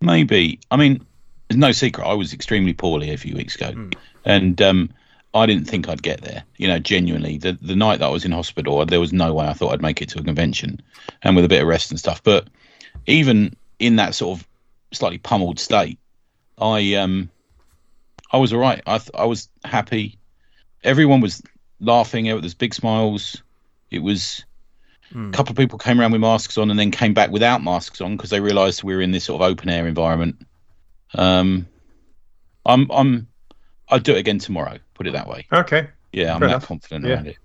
Maybe. 0.00 0.58
I 0.70 0.76
mean, 0.76 1.06
there's 1.48 1.58
no 1.58 1.72
secret. 1.72 2.04
I 2.04 2.14
was 2.14 2.32
extremely 2.32 2.72
poorly 2.72 3.12
a 3.12 3.16
few 3.16 3.36
weeks 3.36 3.54
ago, 3.54 3.88
and 4.24 4.60
um, 4.60 4.90
I 5.34 5.46
didn't 5.46 5.66
think 5.66 5.88
I'd 5.88 6.02
get 6.02 6.22
there. 6.22 6.44
You 6.56 6.68
know, 6.68 6.78
genuinely, 6.78 7.38
the 7.38 7.52
the 7.60 7.76
night 7.76 8.00
that 8.00 8.06
I 8.06 8.10
was 8.10 8.24
in 8.24 8.32
hospital, 8.32 8.84
there 8.86 9.00
was 9.00 9.12
no 9.12 9.32
way 9.32 9.46
I 9.46 9.52
thought 9.52 9.72
I'd 9.72 9.82
make 9.82 10.02
it 10.02 10.08
to 10.10 10.18
a 10.18 10.24
convention, 10.24 10.80
and 11.22 11.36
with 11.36 11.44
a 11.44 11.48
bit 11.48 11.62
of 11.62 11.68
rest 11.68 11.90
and 11.90 12.00
stuff. 12.00 12.22
But 12.22 12.48
even 13.06 13.54
in 13.78 13.96
that 13.96 14.14
sort 14.14 14.38
of 14.38 14.48
slightly 14.92 15.18
pummeled 15.18 15.58
state, 15.58 15.98
I 16.58 16.94
um, 16.94 17.30
I 18.32 18.38
was 18.38 18.52
all 18.52 18.60
right. 18.60 18.82
I 18.86 18.98
th- 18.98 19.10
I 19.14 19.24
was 19.24 19.48
happy. 19.64 20.18
Everyone 20.82 21.20
was 21.20 21.42
laughing. 21.80 22.24
There 22.24 22.36
was 22.36 22.54
big 22.54 22.74
smiles. 22.74 23.42
It 23.90 24.00
was 24.00 24.44
a 25.14 25.30
couple 25.30 25.52
of 25.52 25.56
people 25.56 25.78
came 25.78 26.00
around 26.00 26.12
with 26.12 26.20
masks 26.20 26.58
on 26.58 26.70
and 26.70 26.78
then 26.78 26.90
came 26.90 27.14
back 27.14 27.30
without 27.30 27.62
masks 27.62 28.00
on 28.00 28.16
because 28.16 28.30
they 28.30 28.40
realised 28.40 28.82
we 28.82 28.94
were 28.94 29.00
in 29.00 29.12
this 29.12 29.24
sort 29.24 29.40
of 29.40 29.48
open 29.48 29.68
air 29.68 29.86
environment. 29.86 30.44
Um, 31.14 31.68
I'm 32.66 32.90
I'm 32.90 33.28
I'd 33.88 34.02
do 34.02 34.12
it 34.12 34.18
again 34.18 34.38
tomorrow. 34.38 34.78
Put 34.94 35.06
it 35.06 35.12
that 35.12 35.28
way. 35.28 35.46
okay, 35.52 35.88
Yeah, 36.12 36.34
I'm 36.34 36.40
Fair 36.40 36.48
that 36.48 36.62
confident 36.62 37.04
Yeah. 37.04 37.14
around 37.14 37.26
it. 37.28 37.36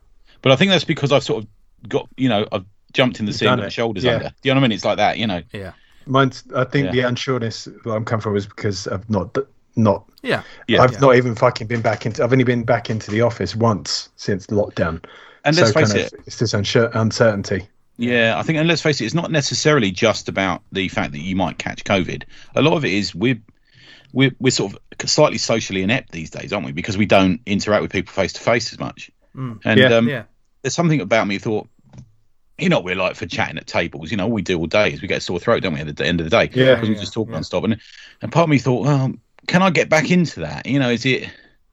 But 0.42 0.52
I 0.52 0.56
think 0.56 0.72
that's 0.72 0.86
because 0.86 1.12
I've 1.12 1.24
sort 1.24 1.44
of 1.44 1.90
got 1.90 2.08
you 2.18 2.30
know 2.30 2.48
I've 2.52 2.66
jumped 2.94 3.20
in 3.20 3.26
the 3.26 3.34
sea 3.34 3.46
and 3.46 3.52
done 3.52 3.60
got 3.60 3.64
my 3.66 3.70
shoulders 3.70 4.04
Yeah. 4.04 4.14
under. 4.16 4.30
Do 4.30 4.36
you 4.44 4.54
know 4.54 4.60
what 4.62 4.66
I 4.66 4.68
mean? 4.70 4.76
It's 4.76 4.86
like 4.86 4.98
that. 4.98 5.18
You 5.18 5.28
know. 5.28 5.42
Yeah, 5.54 5.74
mine's. 6.06 6.44
I 6.56 6.64
think 6.64 6.86
Yeah. 6.88 6.92
the 6.92 7.00
unsureness 7.02 7.66
that 7.84 7.92
I'm 7.92 8.06
coming 8.06 8.22
from 8.22 8.36
is 8.36 8.48
because 8.48 8.88
I've 8.88 9.08
not 9.10 9.38
not. 9.76 10.06
yeah, 10.24 10.42
Yeah. 10.68 10.82
I've 10.82 10.94
Yeah. 10.94 11.00
not 11.00 11.16
even 11.16 11.36
fucking 11.36 11.68
been 11.68 11.82
back 11.82 12.06
into. 12.06 12.24
I've 12.24 12.32
only 12.32 12.44
been 12.44 12.64
back 12.64 12.90
into 12.90 13.12
the 13.12 13.22
office 13.22 13.56
once 13.56 14.10
since 14.16 14.48
lockdown. 14.48 15.04
And 15.46 15.56
let's 15.56 15.72
face 15.72 15.90
kind 15.90 16.00
it, 16.02 16.14
of, 16.14 16.28
it's 16.28 16.38
this 16.40 16.54
unsure, 16.54 16.90
uncertainty. 16.94 17.68
Yeah, 17.98 18.36
I 18.38 18.44
think, 18.44 18.58
and 18.58 18.68
let's 18.68 18.82
face 18.82 19.02
it, 19.02 19.06
it's 19.06 19.14
not 19.14 19.30
necessarily 19.32 19.92
just 19.92 20.30
about 20.30 20.64
the 20.72 20.88
fact 20.88 21.12
that 21.12 21.20
you 21.20 21.36
might 21.36 21.58
catch 21.58 21.84
COVID. 21.84 22.24
A 22.56 22.62
lot 22.62 22.76
of 22.76 22.86
it 22.86 22.94
is 22.94 23.14
we're 23.14 23.40
we're, 24.14 24.32
we're 24.40 24.52
sort 24.52 24.74
of 24.74 25.10
slightly 25.10 25.38
socially 25.38 25.84
inept 25.84 26.12
these 26.12 26.30
days, 26.30 26.52
aren't 26.52 26.66
we? 26.66 26.72
Because 26.72 26.98
we 26.98 27.06
don't 27.06 27.42
interact 27.46 27.82
with 27.82 27.92
people 27.92 28.12
face 28.12 28.34
to 28.34 28.42
face 28.42 28.74
as 28.74 28.80
much. 28.80 29.12
And 29.36 29.60
Yeah. 29.64 29.94
um, 29.94 30.10
yeah. 30.10 30.24
there's 30.62 30.74
something 30.74 31.00
about 31.00 31.28
me 31.28 31.38
thought, 31.38 31.68
you 32.58 32.70
know, 32.70 32.78
what 32.78 32.86
we're 32.86 32.96
like 32.96 33.16
for 33.16 33.26
chatting 33.26 33.58
at 33.58 33.68
tables. 33.68 34.12
You 34.12 34.18
know, 34.18 34.26
all 34.26 34.32
we 34.32 34.42
do 34.42 34.58
all 34.58 34.66
day 34.66 34.92
is 34.92 35.02
we 35.02 35.08
get 35.08 35.20
a 35.20 35.22
sore 35.22 35.40
throat, 35.40 35.62
don't 35.62 35.74
we? 35.74 35.80
At 35.80 35.96
the 35.96 36.06
end 36.06 36.20
of 36.20 36.30
the 36.30 36.32
day, 36.32 36.50
Yeah. 36.54 36.76
because 36.76 36.90
we 36.90 36.96
just 36.96 37.14
talk 37.14 37.30
non-stop. 37.30 37.64
And 37.64 37.80
and 38.22 38.32
part 38.32 38.46
of 38.46 38.50
me 38.50 38.58
thought, 38.58 38.86
well, 38.86 39.14
can 39.48 39.62
I 39.62 39.70
get 39.70 39.90
back 39.90 40.12
into 40.12 40.42
that? 40.42 40.66
You 40.66 40.80
know, 40.80 40.90
is 40.90 41.06
it? 41.06 41.30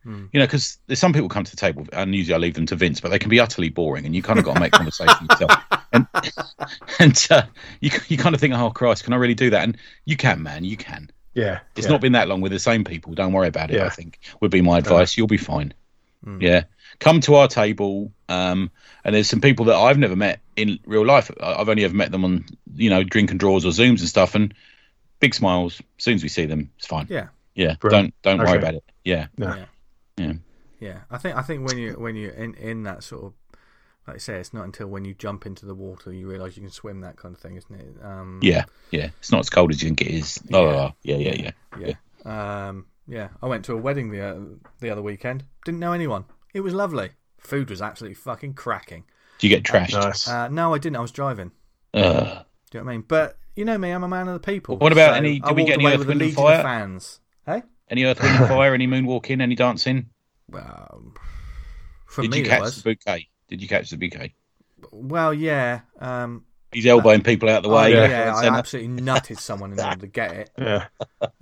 You 0.06 0.38
know, 0.40 0.46
because 0.46 0.78
there's 0.86 1.00
some 1.00 1.12
people 1.12 1.28
come 1.28 1.42
to 1.42 1.50
the 1.50 1.56
table, 1.56 1.84
and 1.92 2.14
usually 2.14 2.34
I 2.34 2.38
leave 2.38 2.54
them 2.54 2.66
to 2.66 2.76
Vince, 2.76 3.00
but 3.00 3.08
they 3.10 3.18
can 3.18 3.28
be 3.28 3.40
utterly 3.40 3.70
boring, 3.70 4.06
and 4.06 4.14
you 4.14 4.22
kind 4.22 4.38
of 4.38 4.44
got 4.44 4.54
to 4.54 4.60
make 4.60 4.70
conversation 4.72 5.26
yourself. 5.28 5.52
and 5.92 6.06
and 7.00 7.26
uh, 7.30 7.42
you 7.80 7.90
you 8.08 8.16
kind 8.16 8.34
of 8.34 8.40
think, 8.40 8.54
oh 8.54 8.70
Christ, 8.70 9.04
can 9.04 9.12
I 9.12 9.16
really 9.16 9.34
do 9.34 9.50
that? 9.50 9.64
And 9.64 9.76
you 10.04 10.16
can, 10.16 10.42
man, 10.42 10.64
you 10.64 10.76
can. 10.76 11.10
Yeah, 11.34 11.58
It's 11.74 11.86
yeah. 11.86 11.92
not 11.92 12.00
been 12.00 12.12
that 12.12 12.28
long 12.28 12.40
with 12.40 12.52
the 12.52 12.58
same 12.58 12.84
people. 12.84 13.14
Don't 13.14 13.32
worry 13.32 13.48
about 13.48 13.70
it. 13.70 13.76
Yeah. 13.76 13.86
I 13.86 13.90
think 13.90 14.18
would 14.40 14.50
be 14.50 14.62
my 14.62 14.78
advice. 14.78 15.16
You'll 15.18 15.26
be 15.26 15.36
fine. 15.36 15.74
Yeah, 16.40 16.64
come 16.98 17.20
to 17.20 17.34
our 17.36 17.46
table. 17.46 18.10
Um, 18.28 18.70
and 19.04 19.14
there's 19.14 19.28
some 19.28 19.40
people 19.40 19.66
that 19.66 19.76
I've 19.76 19.98
never 19.98 20.16
met 20.16 20.40
in 20.56 20.80
real 20.86 21.04
life. 21.06 21.30
I- 21.40 21.54
I've 21.54 21.68
only 21.68 21.84
ever 21.84 21.94
met 21.94 22.10
them 22.10 22.24
on 22.24 22.44
you 22.74 22.90
know 22.90 23.02
drink 23.04 23.30
and 23.30 23.38
draws 23.38 23.64
or 23.64 23.70
zooms 23.70 24.00
and 24.00 24.08
stuff. 24.08 24.34
And 24.34 24.52
big 25.20 25.34
smiles. 25.34 25.80
As 25.98 26.04
soon 26.04 26.14
as 26.14 26.22
we 26.22 26.28
see 26.28 26.46
them, 26.46 26.70
it's 26.78 26.86
fine. 26.86 27.06
Yeah, 27.08 27.28
Yeah, 27.54 27.74
Brilliant. 27.80 28.14
don't 28.22 28.38
don't 28.38 28.46
worry 28.46 28.56
Okay. 28.56 28.58
about 28.58 28.74
it. 28.74 28.84
Yeah, 29.04 29.26
No. 29.36 29.54
yeah, 29.54 29.64
yeah. 30.16 30.32
yeah. 30.80 31.00
I 31.10 31.18
think 31.18 31.36
I 31.36 31.42
think 31.42 31.66
when 31.66 31.78
you 31.78 31.92
when 31.94 32.16
you're 32.16 32.32
in 32.32 32.54
in 32.54 32.82
that 32.84 33.02
sort 33.02 33.24
of 33.24 33.32
like 34.06 34.16
I 34.16 34.18
say, 34.18 34.34
it's 34.38 34.54
not 34.54 34.64
until 34.64 34.86
when 34.86 35.04
you 35.04 35.14
jump 35.14 35.46
into 35.46 35.66
the 35.66 35.74
water 35.74 36.12
you 36.12 36.28
realise 36.28 36.56
you 36.56 36.62
can 36.62 36.70
swim. 36.70 37.00
That 37.00 37.16
kind 37.16 37.34
of 37.34 37.40
thing, 37.40 37.56
isn't 37.56 37.74
it? 37.74 38.04
Um, 38.04 38.38
Yeah, 38.42 38.64
yeah. 38.90 39.10
It's 39.18 39.32
not 39.32 39.40
as 39.40 39.50
cold 39.50 39.70
as 39.70 39.82
you 39.82 39.88
think 39.88 40.02
it 40.02 40.08
is. 40.08 40.40
La, 40.50 40.60
la, 40.60 40.92
Yeah. 41.02 41.16
Yeah, 41.16 41.32
yeah, 41.34 41.52
yeah. 41.78 41.94
yeah. 42.24 42.68
Um, 42.68 42.86
yeah, 43.08 43.28
I 43.42 43.46
went 43.46 43.64
to 43.66 43.72
a 43.72 43.76
wedding 43.76 44.10
the 44.10 44.20
uh, 44.20 44.38
the 44.80 44.90
other 44.90 45.02
weekend. 45.02 45.44
Didn't 45.64 45.80
know 45.80 45.92
anyone. 45.92 46.24
It 46.54 46.60
was 46.60 46.74
lovely. 46.74 47.10
Food 47.38 47.70
was 47.70 47.80
absolutely 47.82 48.14
fucking 48.14 48.54
cracking. 48.54 49.04
Do 49.38 49.46
you 49.46 49.54
get 49.54 49.64
trashed? 49.64 49.92
Nice. 49.92 50.26
Uh, 50.26 50.48
no, 50.48 50.74
I 50.74 50.78
didn't. 50.78 50.96
I 50.96 51.00
was 51.00 51.12
driving. 51.12 51.52
Ugh. 51.94 52.02
Do 52.70 52.78
you 52.78 52.80
know 52.80 52.84
what 52.84 52.90
I 52.90 52.94
mean? 52.96 53.04
But 53.06 53.38
you 53.54 53.64
know 53.64 53.78
me, 53.78 53.90
I'm 53.90 54.02
a 54.02 54.08
man 54.08 54.28
of 54.28 54.34
the 54.34 54.40
people. 54.40 54.76
What 54.78 54.92
about 54.92 55.12
so 55.12 55.18
any- 55.18 55.40
I 55.42 55.48
did 55.48 55.56
we 55.56 55.64
get 55.64 55.74
any 55.74 55.84
away 55.84 55.94
Earth, 55.94 56.06
Wind 56.06 56.22
and 56.22 56.34
Fire? 56.34 56.62
fans? 56.62 57.20
Hey, 57.44 57.62
Any 57.88 58.04
Earth, 58.04 58.20
Wind 58.20 58.36
and 58.36 58.48
Fire? 58.48 58.74
Any 58.74 58.86
moonwalking? 58.86 59.40
Any 59.40 59.54
dancing? 59.54 60.06
well, 60.48 61.12
for 62.06 62.22
Did 62.22 62.30
me 62.32 62.38
you 62.38 62.44
it 62.44 62.48
catch 62.48 62.60
was. 62.62 62.76
the 62.82 62.90
bouquet? 62.94 63.28
Did 63.48 63.62
you 63.62 63.68
catch 63.68 63.90
the 63.90 63.96
bouquet? 63.96 64.34
Well, 64.90 65.32
yeah. 65.34 65.80
Um, 66.00 66.44
He's 66.72 66.86
elbowing 66.86 67.22
people 67.22 67.48
out 67.48 67.58
of 67.58 67.62
the 67.64 67.68
oh, 67.70 67.76
way. 67.76 67.92
yeah, 67.94 68.08
yeah, 68.08 68.34
I 68.34 68.46
absolutely 68.58 69.02
nutted 69.02 69.38
someone 69.38 69.72
in 69.72 69.80
order 69.80 69.96
to 70.00 70.06
get 70.06 70.32
it. 70.32 70.50
yeah, 70.58 70.86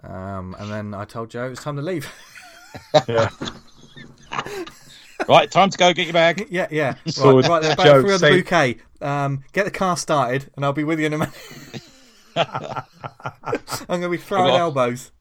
Um, 0.03 0.55
and 0.59 0.71
then 0.71 0.95
I 0.95 1.05
told 1.05 1.31
Joe 1.31 1.47
it 1.47 1.51
was 1.51 1.61
time 1.61 1.77
to 1.77 1.83
leave. 1.83 2.11
yeah. 3.09 3.31
Right, 5.29 5.51
time 5.51 5.71
to 5.71 5.79
go. 5.79 5.93
Get 5.95 6.07
your 6.07 6.13
bag. 6.13 6.49
yeah, 6.51 6.67
yeah. 6.71 6.87
Right, 7.07 7.15
So, 7.15 7.41
right 7.41 7.63
there, 7.63 7.77
back 7.77 7.87
Joe, 7.87 8.03
through 8.03 8.19
the 8.19 8.29
bouquet. 8.29 8.77
Um, 9.01 9.43
get 9.53 9.65
the 9.65 9.71
car 9.71 9.97
started, 9.97 10.51
and 10.55 10.65
I'll 10.67 10.75
be 10.75 10.85
with 10.85 11.01
you 11.01 11.07
in 11.07 11.15
a 11.15 11.19
minute. 11.19 11.81
I'm 12.37 13.87
going 13.89 14.03
to 14.03 14.09
be 14.11 14.19
throwing 14.19 14.55
elbows. 14.55 15.13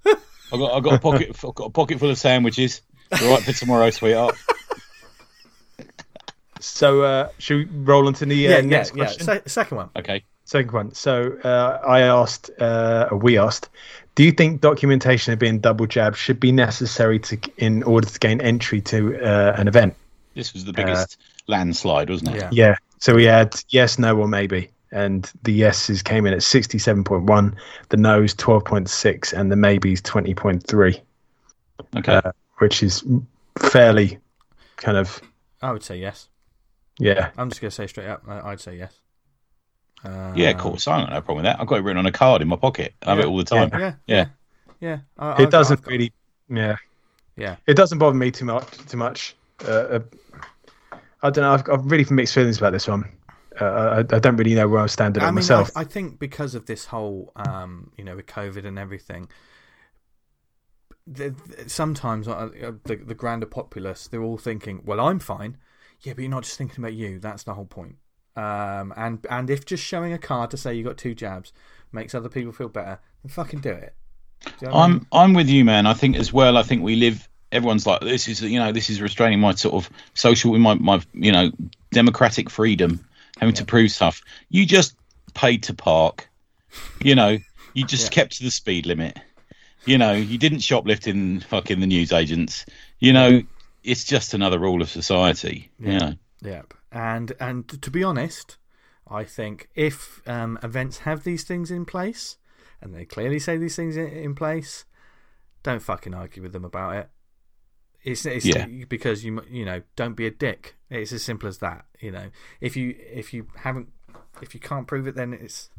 I 0.54 0.58
got, 0.58 0.72
I 0.74 0.80
got 0.80 0.94
a 0.94 1.00
pocket, 1.00 1.30
I've 1.44 1.56
got 1.56 1.66
a 1.66 1.70
pocket 1.72 2.00
full 2.00 2.10
of 2.10 2.18
sandwiches. 2.18 2.82
All 3.12 3.30
right 3.32 3.44
for 3.44 3.52
tomorrow, 3.54 3.90
sweetheart. 3.90 4.36
So, 6.60 7.02
uh, 7.02 7.30
should 7.40 7.58
we 7.70 7.78
roll 7.84 8.08
into 8.08 8.26
the 8.26 8.48
uh, 8.48 8.52
Yeah, 8.52 8.56
yeah, 8.58 8.62
next 8.62 8.96
yeah. 8.96 9.04
question? 9.04 9.26
Se- 9.26 9.42
second 9.48 9.78
one. 9.78 9.90
Okay. 9.98 10.24
Second 10.46 10.72
one. 10.72 10.94
So, 10.94 11.38
uh, 11.44 11.82
I 11.86 12.02
asked, 12.02 12.50
uh, 12.60 13.10
or 13.12 13.18
we 13.18 13.38
asked, 13.38 13.70
do 14.16 14.24
you 14.24 14.32
think 14.32 14.62
documentation 14.62 15.34
of 15.34 15.40
being 15.40 15.60
double 15.60 15.88
jabbed 15.88 16.18
should 16.18 16.40
be 16.40 16.52
necessary 16.52 17.20
to 17.20 17.38
in 17.58 17.84
order 17.84 18.08
to 18.08 18.20
gain 18.20 18.40
entry 18.40 18.80
to 18.82 19.20
uh, 19.22 19.56
an 19.58 19.68
event? 19.68 19.96
This 20.36 20.54
was 20.54 20.66
the 20.66 20.74
biggest 20.74 21.18
landslide, 21.48 22.10
wasn't 22.10 22.36
it? 22.36 22.42
Yeah. 22.42 22.50
Yeah. 22.52 22.76
So 23.00 23.16
we 23.16 23.26
had 23.26 23.56
yes, 23.70 24.00
no, 24.00 24.18
or 24.18 24.28
maybe, 24.28 24.70
and 24.94 25.30
the 25.44 25.52
yeses 25.52 26.02
came 26.02 26.26
in 26.26 26.34
at 26.34 26.44
sixty-seven 26.44 27.04
point 27.04 27.24
one, 27.26 27.56
the 27.90 27.98
noes 27.98 28.34
twelve 28.34 28.64
point 28.66 28.90
six, 28.90 29.34
and 29.34 29.52
the 29.52 29.56
maybes 29.56 30.02
twenty 30.02 30.34
point 30.34 30.66
three, 30.66 31.02
Okay. 31.98 32.16
uh, 32.16 32.32
which 32.60 32.82
is 32.84 33.04
fairly 33.60 34.20
kind 34.78 34.98
of 34.98 35.22
I 35.62 35.72
would 35.72 35.84
say 35.84 35.98
yes. 35.98 36.28
yeah. 37.00 37.32
I'm 37.38 37.50
just 37.50 37.62
going 37.62 37.70
to 37.70 37.76
say 37.76 37.88
straight 37.88 38.08
up. 38.08 38.24
I- 38.28 38.52
I'd 38.52 38.60
say 38.62 38.78
yes. 38.78 38.94
Uh, 40.06 40.34
yeah, 40.36 40.50
of 40.50 40.58
course. 40.58 40.88
I 40.88 40.98
don't 41.00 41.08
have 41.10 41.18
a 41.18 41.22
problem 41.22 41.44
with 41.46 41.52
that. 41.54 41.62
I've 41.62 41.68
got 41.68 41.76
it 41.80 41.84
written 41.84 41.98
on 42.00 42.06
a 42.06 42.12
card 42.12 42.42
in 42.42 42.48
my 42.50 42.58
pocket. 42.58 42.94
I 43.04 43.12
have 43.12 43.20
it 43.20 43.26
all 43.26 43.38
the 43.38 43.46
time. 43.46 43.70
Yeah, 43.72 43.94
Yeah. 44.06 44.26
yeah. 44.82 44.98
I, 45.18 45.32
I've 45.34 45.40
It 45.40 45.50
doesn't 45.52 45.80
I've 45.80 45.84
got- 45.84 45.92
really, 45.92 46.12
yeah. 46.50 46.76
Yeah. 47.38 47.56
It 47.66 47.76
doesn't 47.76 47.98
bother 48.00 48.16
me 48.18 48.30
too 48.30 48.44
much. 48.46 48.70
Too 48.90 48.98
much. 48.98 49.36
Uh, 49.66 49.72
uh, 49.72 50.00
I 51.22 51.30
don't 51.30 51.44
know. 51.44 51.54
I've 51.54 51.64
got 51.64 51.90
really 51.90 52.06
mixed 52.10 52.34
feelings 52.36 52.58
about 52.58 52.74
this 52.74 52.88
one. 52.88 53.06
Uh, 53.60 54.04
I, 54.12 54.16
I 54.16 54.20
don't 54.20 54.38
really 54.38 54.56
know 54.56 54.68
where 54.68 54.82
I 54.82 54.88
stand 54.88 55.18
on 55.18 55.24
it 55.24 55.28
I 55.28 55.32
mean, 55.32 55.36
myself. 55.36 55.72
I, 55.76 55.82
I 55.82 55.84
think 55.84 56.20
because 56.20 56.56
of 56.56 56.66
this 56.66 56.86
whole, 56.86 57.32
um, 57.36 57.92
you 57.98 58.04
know, 58.04 58.16
with 58.16 58.26
COVID 58.26 58.66
and 58.66 58.80
everything, 58.80 59.30
the, 61.06 61.36
the- 61.48 61.70
sometimes 61.70 62.28
uh, 62.28 62.50
the, 62.86 62.96
the 62.96 63.14
grander 63.16 63.46
populace, 63.46 64.08
they're 64.08 64.24
all 64.24 64.38
thinking, 64.38 64.82
well, 64.86 65.00
I'm 65.00 65.20
fine. 65.20 65.58
Yeah, 66.02 66.14
but 66.14 66.22
you're 66.22 66.32
not 66.32 66.44
just 66.44 66.58
thinking 66.58 66.84
about 66.84 66.94
you. 66.94 67.20
That's 67.20 67.44
the 67.44 67.54
whole 67.54 67.66
point. 67.66 67.96
Um, 68.36 68.94
and 68.98 69.26
and 69.30 69.50
if 69.50 69.64
just 69.66 69.84
showing 69.84 70.12
a 70.12 70.18
card 70.18 70.50
to 70.52 70.58
say 70.58 70.74
you 70.74 70.84
got 70.84 70.98
two 70.98 71.14
jabs 71.14 71.54
makes 71.92 72.16
other 72.16 72.30
people 72.30 72.52
feel 72.52 72.68
better, 72.68 73.00
then 73.22 73.30
fucking 73.30 73.62
do 73.62 73.70
it. 73.70 73.96
Do 74.58 74.66
you 74.66 74.68
know 74.70 74.74
I 74.74 74.80
mean? 74.82 75.02
I'm 75.02 75.08
I'm 75.12 75.34
with 75.34 75.50
you, 75.50 75.64
man. 75.64 75.86
I 75.86 75.94
think 75.94 76.16
as 76.18 76.34
well. 76.34 76.58
I 76.58 76.64
think 76.64 76.82
we 76.84 76.96
live. 76.96 77.28
Everyone's 77.52 77.86
like 77.86 78.02
this 78.02 78.28
is 78.28 78.42
you 78.42 78.60
know 78.60 78.72
this 78.72 78.90
is 78.90 79.02
restraining 79.02 79.40
my 79.40 79.54
sort 79.54 79.76
of 79.76 79.90
social 80.16 80.58
my 80.58 80.74
my 80.76 81.02
you 81.14 81.32
know 81.32 81.52
democratic 81.92 82.50
freedom, 82.50 83.06
having 83.44 83.56
to 83.56 83.66
prove 83.66 83.92
stuff. 83.92 84.22
You 84.50 84.66
just 84.66 84.96
paid 85.34 85.64
to 85.64 85.74
park. 85.74 86.30
You 87.02 87.16
know, 87.16 87.38
you 87.74 87.86
just 87.86 88.06
Yeah. 88.06 88.10
kept 88.16 88.38
to 88.38 88.44
the 88.44 88.52
speed 88.52 88.86
limit. 88.86 89.18
You 89.86 89.98
know, 89.98 90.14
you 90.14 90.38
didn't 90.38 90.60
shoplift 90.60 91.08
in 91.08 91.42
fucking 91.42 91.80
the 91.80 91.88
newsagents. 91.88 92.66
You 93.00 93.14
know, 93.14 93.42
it's 93.84 94.06
just 94.06 94.34
another 94.34 94.58
rule 94.60 94.82
of 94.82 94.90
society. 94.90 95.70
You 95.80 96.00
know, 96.00 96.14
Yep. 96.42 96.74
And 96.92 97.34
and 97.40 97.68
to 97.82 97.92
be 97.92 98.04
honest, 98.04 98.58
I 99.10 99.24
think 99.24 99.70
if 99.76 100.22
um, 100.28 100.58
events 100.64 101.00
have 101.00 101.24
these 101.24 101.44
things 101.44 101.70
in 101.72 101.86
place, 101.86 102.38
and 102.82 102.94
they 102.94 103.06
clearly 103.06 103.40
say 103.40 103.58
these 103.58 103.76
things 103.76 103.98
in, 103.98 104.08
in 104.08 104.36
place, 104.36 104.86
don't 105.64 105.82
fucking 105.82 106.14
argue 106.14 106.42
with 106.44 106.54
them 106.54 106.66
about 106.66 106.96
it. 106.96 107.10
It's, 108.04 108.26
it's 108.26 108.46
Yeah. 108.46 108.66
because 108.90 109.24
you 109.24 109.42
you 109.50 109.66
know 109.66 109.82
don't 109.96 110.16
be 110.16 110.26
a 110.28 110.32
dick. 110.32 110.76
It's 110.90 111.12
as 111.14 111.24
simple 111.24 111.48
as 111.48 111.60
that. 111.60 111.86
You 112.00 112.12
know 112.12 112.28
if 112.62 112.76
you 112.76 112.96
if 113.12 113.34
you 113.34 113.48
haven't 113.58 113.90
if 114.42 114.54
you 114.54 114.60
can't 114.60 114.88
prove 114.88 115.08
it, 115.08 115.16
then 115.16 115.34
it's 115.34 115.70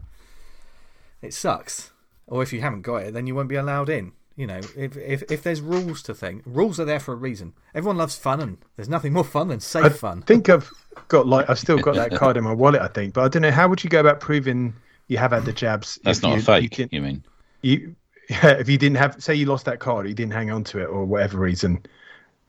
it 1.22 1.34
sucks. 1.34 1.90
Or 2.26 2.42
if 2.42 2.52
you 2.52 2.60
haven't 2.62 2.82
got 2.82 3.02
it, 3.02 3.14
then 3.14 3.26
you 3.26 3.34
won't 3.34 3.48
be 3.48 3.56
allowed 3.56 3.88
in. 3.90 4.12
You 4.36 4.46
know, 4.48 4.58
if 4.76 4.96
if 4.96 5.22
if 5.30 5.42
there's 5.42 5.60
rules 5.60 6.02
to 6.04 6.14
thing, 6.14 6.42
rules 6.44 6.80
are 6.80 6.84
there 6.84 6.98
for 6.98 7.12
a 7.12 7.16
reason. 7.16 7.52
Everyone 7.74 7.96
loves 7.98 8.16
fun, 8.16 8.40
and 8.40 8.58
there's 8.76 8.88
nothing 8.88 9.12
more 9.12 9.22
fun 9.24 9.48
than 9.48 9.60
safe 9.60 9.84
I 9.84 9.88
fun. 9.90 10.22
think 10.22 10.48
I've 10.48 10.68
got 11.08 11.26
like 11.28 11.48
I've 11.48 11.58
still 11.58 11.78
got 11.78 11.94
that 11.94 12.12
card 12.16 12.36
in 12.36 12.42
my 12.44 12.52
wallet. 12.52 12.80
I 12.80 12.88
think, 12.88 13.14
but 13.14 13.22
I 13.24 13.28
don't 13.28 13.42
know 13.42 13.52
how 13.52 13.68
would 13.68 13.84
you 13.84 13.90
go 13.90 14.00
about 14.00 14.18
proving 14.20 14.74
you 15.06 15.18
have 15.18 15.30
had 15.30 15.44
the 15.44 15.52
jabs. 15.52 16.00
That's 16.02 16.18
if 16.18 16.22
not 16.24 16.32
you, 16.32 16.38
a 16.38 16.42
fake. 16.42 16.62
You, 16.62 16.68
can- 16.70 16.88
You 16.90 17.02
mean? 17.02 17.24
you 17.62 17.94
yeah, 18.28 18.46
if 18.58 18.68
you 18.68 18.78
didn't 18.78 18.96
have, 18.96 19.22
say, 19.22 19.34
you 19.34 19.44
lost 19.46 19.66
that 19.66 19.78
card, 19.78 20.06
or 20.06 20.08
you 20.08 20.14
didn't 20.14 20.32
hang 20.32 20.50
on 20.50 20.64
to 20.64 20.80
it, 20.80 20.86
or 20.86 21.04
whatever 21.04 21.38
reason, 21.38 21.84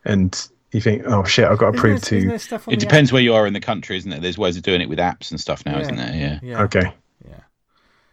and 0.06 0.48
you 0.72 0.82
think, 0.82 1.04
oh 1.06 1.24
shit, 1.24 1.46
I've 1.46 1.58
got 1.58 1.72
to 1.72 1.78
Isn't 1.78 1.82
prove 1.82 2.02
there- 2.02 2.18
isn't 2.18 2.22
to. 2.22 2.30
there 2.30 2.40
stuff 2.40 2.68
on 2.68 2.74
It 2.74 2.80
the 2.80 2.86
depends 2.86 3.12
where 3.12 3.22
you 3.22 3.34
are 3.34 3.46
in 3.48 3.54
the 3.54 3.60
country, 3.60 3.98
isn't 3.98 4.12
it? 4.12 4.22
There's 4.22 4.38
ways 4.38 4.58
of 4.58 4.64
doing 4.64 4.82
it 4.82 4.90
with 4.90 5.00
apps 5.00 5.32
and 5.32 5.40
stuff 5.40 5.66
now, 5.66 5.74
Yeah. 5.76 5.82
isn't 5.82 5.96
there? 5.96 6.14
Yeah. 6.16 6.40
Yeah, 6.44 6.64
Okay, 6.64 6.94
yeah, 7.28 7.40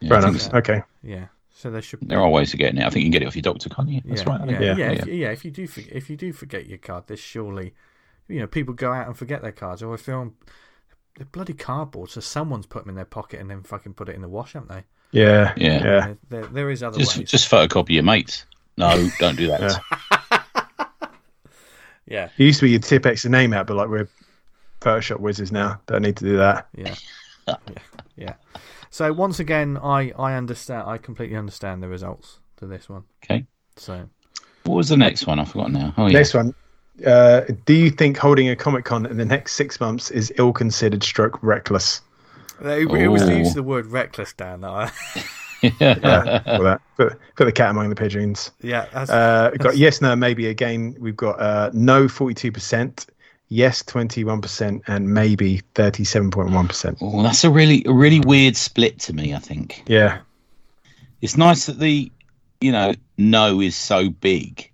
yeah 0.01 0.09
fair 0.09 0.19
I 0.19 0.21
think 0.23 0.31
enough. 0.37 0.51
so. 0.53 0.59
Okay, 0.59 0.83
yeah. 1.03 1.27
So 1.55 1.71
there 1.71 1.83
should. 1.83 2.01
Be... 2.01 2.07
There 2.07 2.21
are 2.21 2.29
ways 2.29 2.53
of 2.53 2.59
getting 2.59 2.81
it. 2.81 2.85
I 2.85 2.91
think 2.91 3.05
you 3.05 3.11
can 3.11 3.13
get 3.13 3.23
it 3.23 3.27
off 3.27 3.37
your 3.37 3.43
doctor, 3.43 3.69
can't 3.69 3.89
you? 3.89 4.01
That's 4.05 4.23
yeah, 4.23 4.29
right. 4.31 4.41
I. 4.41 4.45
Yeah, 4.47 4.61
Yeah. 4.61 4.75
yeah, 4.75 4.77
Yeah. 4.77 4.91
If, 4.93 5.07
yeah. 5.07 5.31
If 5.31 5.45
you 5.45 5.51
do, 5.53 5.67
forget, 5.69 5.93
if 5.93 6.11
you 6.11 6.17
do 6.17 6.33
forget 6.33 6.67
your 6.67 6.79
card, 6.79 7.05
there's 7.07 7.21
surely, 7.21 7.75
you 8.29 8.41
know, 8.41 8.47
people 8.49 8.75
go 8.75 8.93
out 8.93 9.07
and 9.07 9.17
forget 9.17 9.43
their 9.43 9.53
cards, 9.53 9.83
or 9.83 9.95
if 9.95 10.05
they're 10.05 10.17
on, 10.17 10.33
they're 11.17 11.27
bloody 11.27 11.53
cardboard, 11.53 12.11
so 12.11 12.21
someone's 12.21 12.67
put 12.67 12.83
them 12.83 12.89
in 12.91 12.97
their 12.97 13.05
pocket 13.05 13.39
and 13.41 13.49
then 13.51 13.63
fucking 13.63 13.95
put 13.95 14.09
it 14.09 14.15
in 14.17 14.23
the 14.23 14.29
wash, 14.29 14.55
haven't 14.55 14.71
they? 14.71 14.85
yeah, 15.13 15.53
Yeah. 15.57 15.73
yeah, 15.73 15.81
There, 15.83 16.17
there, 16.31 16.47
there 16.47 16.71
is 16.71 16.83
other 16.83 16.99
Just 16.99 17.19
ways. 17.19 17.31
just 17.31 17.51
photocopy 17.51 17.91
your 17.91 18.03
mates. 18.03 18.47
No, 18.77 19.09
don't 19.21 19.37
do 19.37 19.49
that. 19.49 19.81
Yeah. 22.07 22.25
Yeah, 22.25 22.29
It 22.39 22.45
used 22.45 22.61
to 22.61 22.67
be 22.67 22.71
you 22.73 22.79
tip 22.79 23.07
X 23.07 23.23
the 23.23 23.29
name 23.29 23.53
out, 23.53 23.67
but 23.67 23.77
like 23.77 23.89
we're 23.89 24.09
Photoshop 24.81 25.21
wizards 25.21 25.53
now. 25.53 25.81
Don't 25.87 26.03
need 26.03 26.17
to 26.17 26.25
do 26.25 26.37
that. 26.39 26.69
yeah, 26.77 26.95
yeah, 27.47 27.55
yeah. 28.17 28.35
So 28.91 29.13
once 29.13 29.39
again, 29.41 29.79
I 29.79 30.13
I 30.19 30.35
understand. 30.35 30.89
I 30.89 30.99
completely 30.99 31.37
understand 31.37 31.83
the 31.83 31.89
results 31.89 32.41
to 32.57 32.67
this 32.67 32.89
one. 32.89 33.05
Okay. 33.25 33.47
So 33.77 34.09
What 34.65 34.75
was 34.75 34.89
the 34.89 34.97
next 34.97 35.27
one? 35.27 35.39
I 35.39 35.45
forgot 35.45 35.71
now. 35.73 35.95
Oh 35.97 36.07
yeah. 36.07 36.13
Next 36.15 36.35
one. 36.35 36.55
Uh, 37.07 37.43
do 37.65 37.73
you 37.73 37.91
think 37.91 38.19
holding 38.19 38.49
a 38.51 38.57
Comic 38.57 38.85
Con 38.85 39.07
in 39.07 39.17
the 39.17 39.25
next 39.25 39.55
six 39.55 39.81
months 39.81 40.11
is 40.11 40.33
ill 40.37 40.53
considered 40.53 41.03
stroke 41.03 41.43
reckless? 41.43 42.03
it, 42.61 42.91
it 42.91 43.09
was 43.09 43.25
the 43.25 43.39
use 43.39 43.49
of 43.49 43.55
the 43.55 43.63
word 43.63 43.87
reckless, 43.87 44.33
Dan. 44.35 44.61
That 44.61 44.71
I, 45.17 45.23
Yeah, 45.63 46.43
well, 46.47 46.63
that. 46.63 46.81
Put, 46.97 47.19
put 47.37 47.45
the 47.47 47.53
cat 47.53 47.71
among 47.71 47.89
the 47.89 47.95
pigeons. 47.95 48.51
yeah, 48.61 48.87
that's, 48.93 49.11
Uh, 49.11 49.49
we've 49.53 49.61
got 49.61 49.77
yes, 49.77 50.01
no, 50.01 50.15
maybe 50.17 50.47
again. 50.49 50.97
We've 50.99 51.17
got 51.17 51.41
uh, 51.41 51.71
no 51.73 52.07
42%, 52.07 53.07
yes 53.49 53.83
21%, 53.83 54.83
and 54.87 55.09
maybe 55.15 55.63
37.1%. 55.75 56.97
Oh, 57.01 57.23
that's 57.23 57.45
a 57.45 57.51
really 57.51 57.83
a 57.87 57.93
really 57.93 58.21
weird 58.21 58.57
split 58.57 58.99
to 59.01 59.13
me. 59.13 59.35
I 59.35 59.39
think 59.39 59.83
Yeah, 59.87 60.19
it's 61.21 61.37
nice 61.37 61.67
that 61.67 61.79
the 61.79 62.11
you 62.61 62.73
know 62.73 62.95
no 63.19 63.61
is 63.61 63.75
so 63.77 64.09
big, 64.11 64.71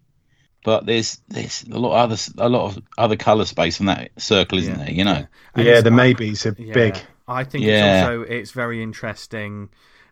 but 0.65 0.87
there's 0.87 1.21
there's 1.29 1.65
a 1.71 1.79
lot 1.79 1.93
of 2.05 2.11
other 2.11 2.23
a 2.39 2.49
lot 2.49 2.77
of 2.77 2.83
other 2.99 3.17
color 3.17 3.45
space 3.45 3.81
in 3.81 3.87
that 3.87 4.11
circle, 4.19 4.59
isn't 4.59 4.79
Yeah. 4.79 4.85
there? 4.85 4.95
You 4.95 5.05
know. 5.05 5.27
And 5.55 5.67
yeah, 5.67 5.81
the 5.81 5.91
I- 5.91 5.95
maybes 5.95 6.47
are 6.47 6.55
yeah, 6.59 6.75
big. 6.75 6.99
I 7.27 7.45
think 7.45 7.65
Yeah. 7.65 8.01
it's 8.01 8.09
also 8.09 8.23
it's 8.23 8.51
very 8.53 8.83
interesting 8.83 9.69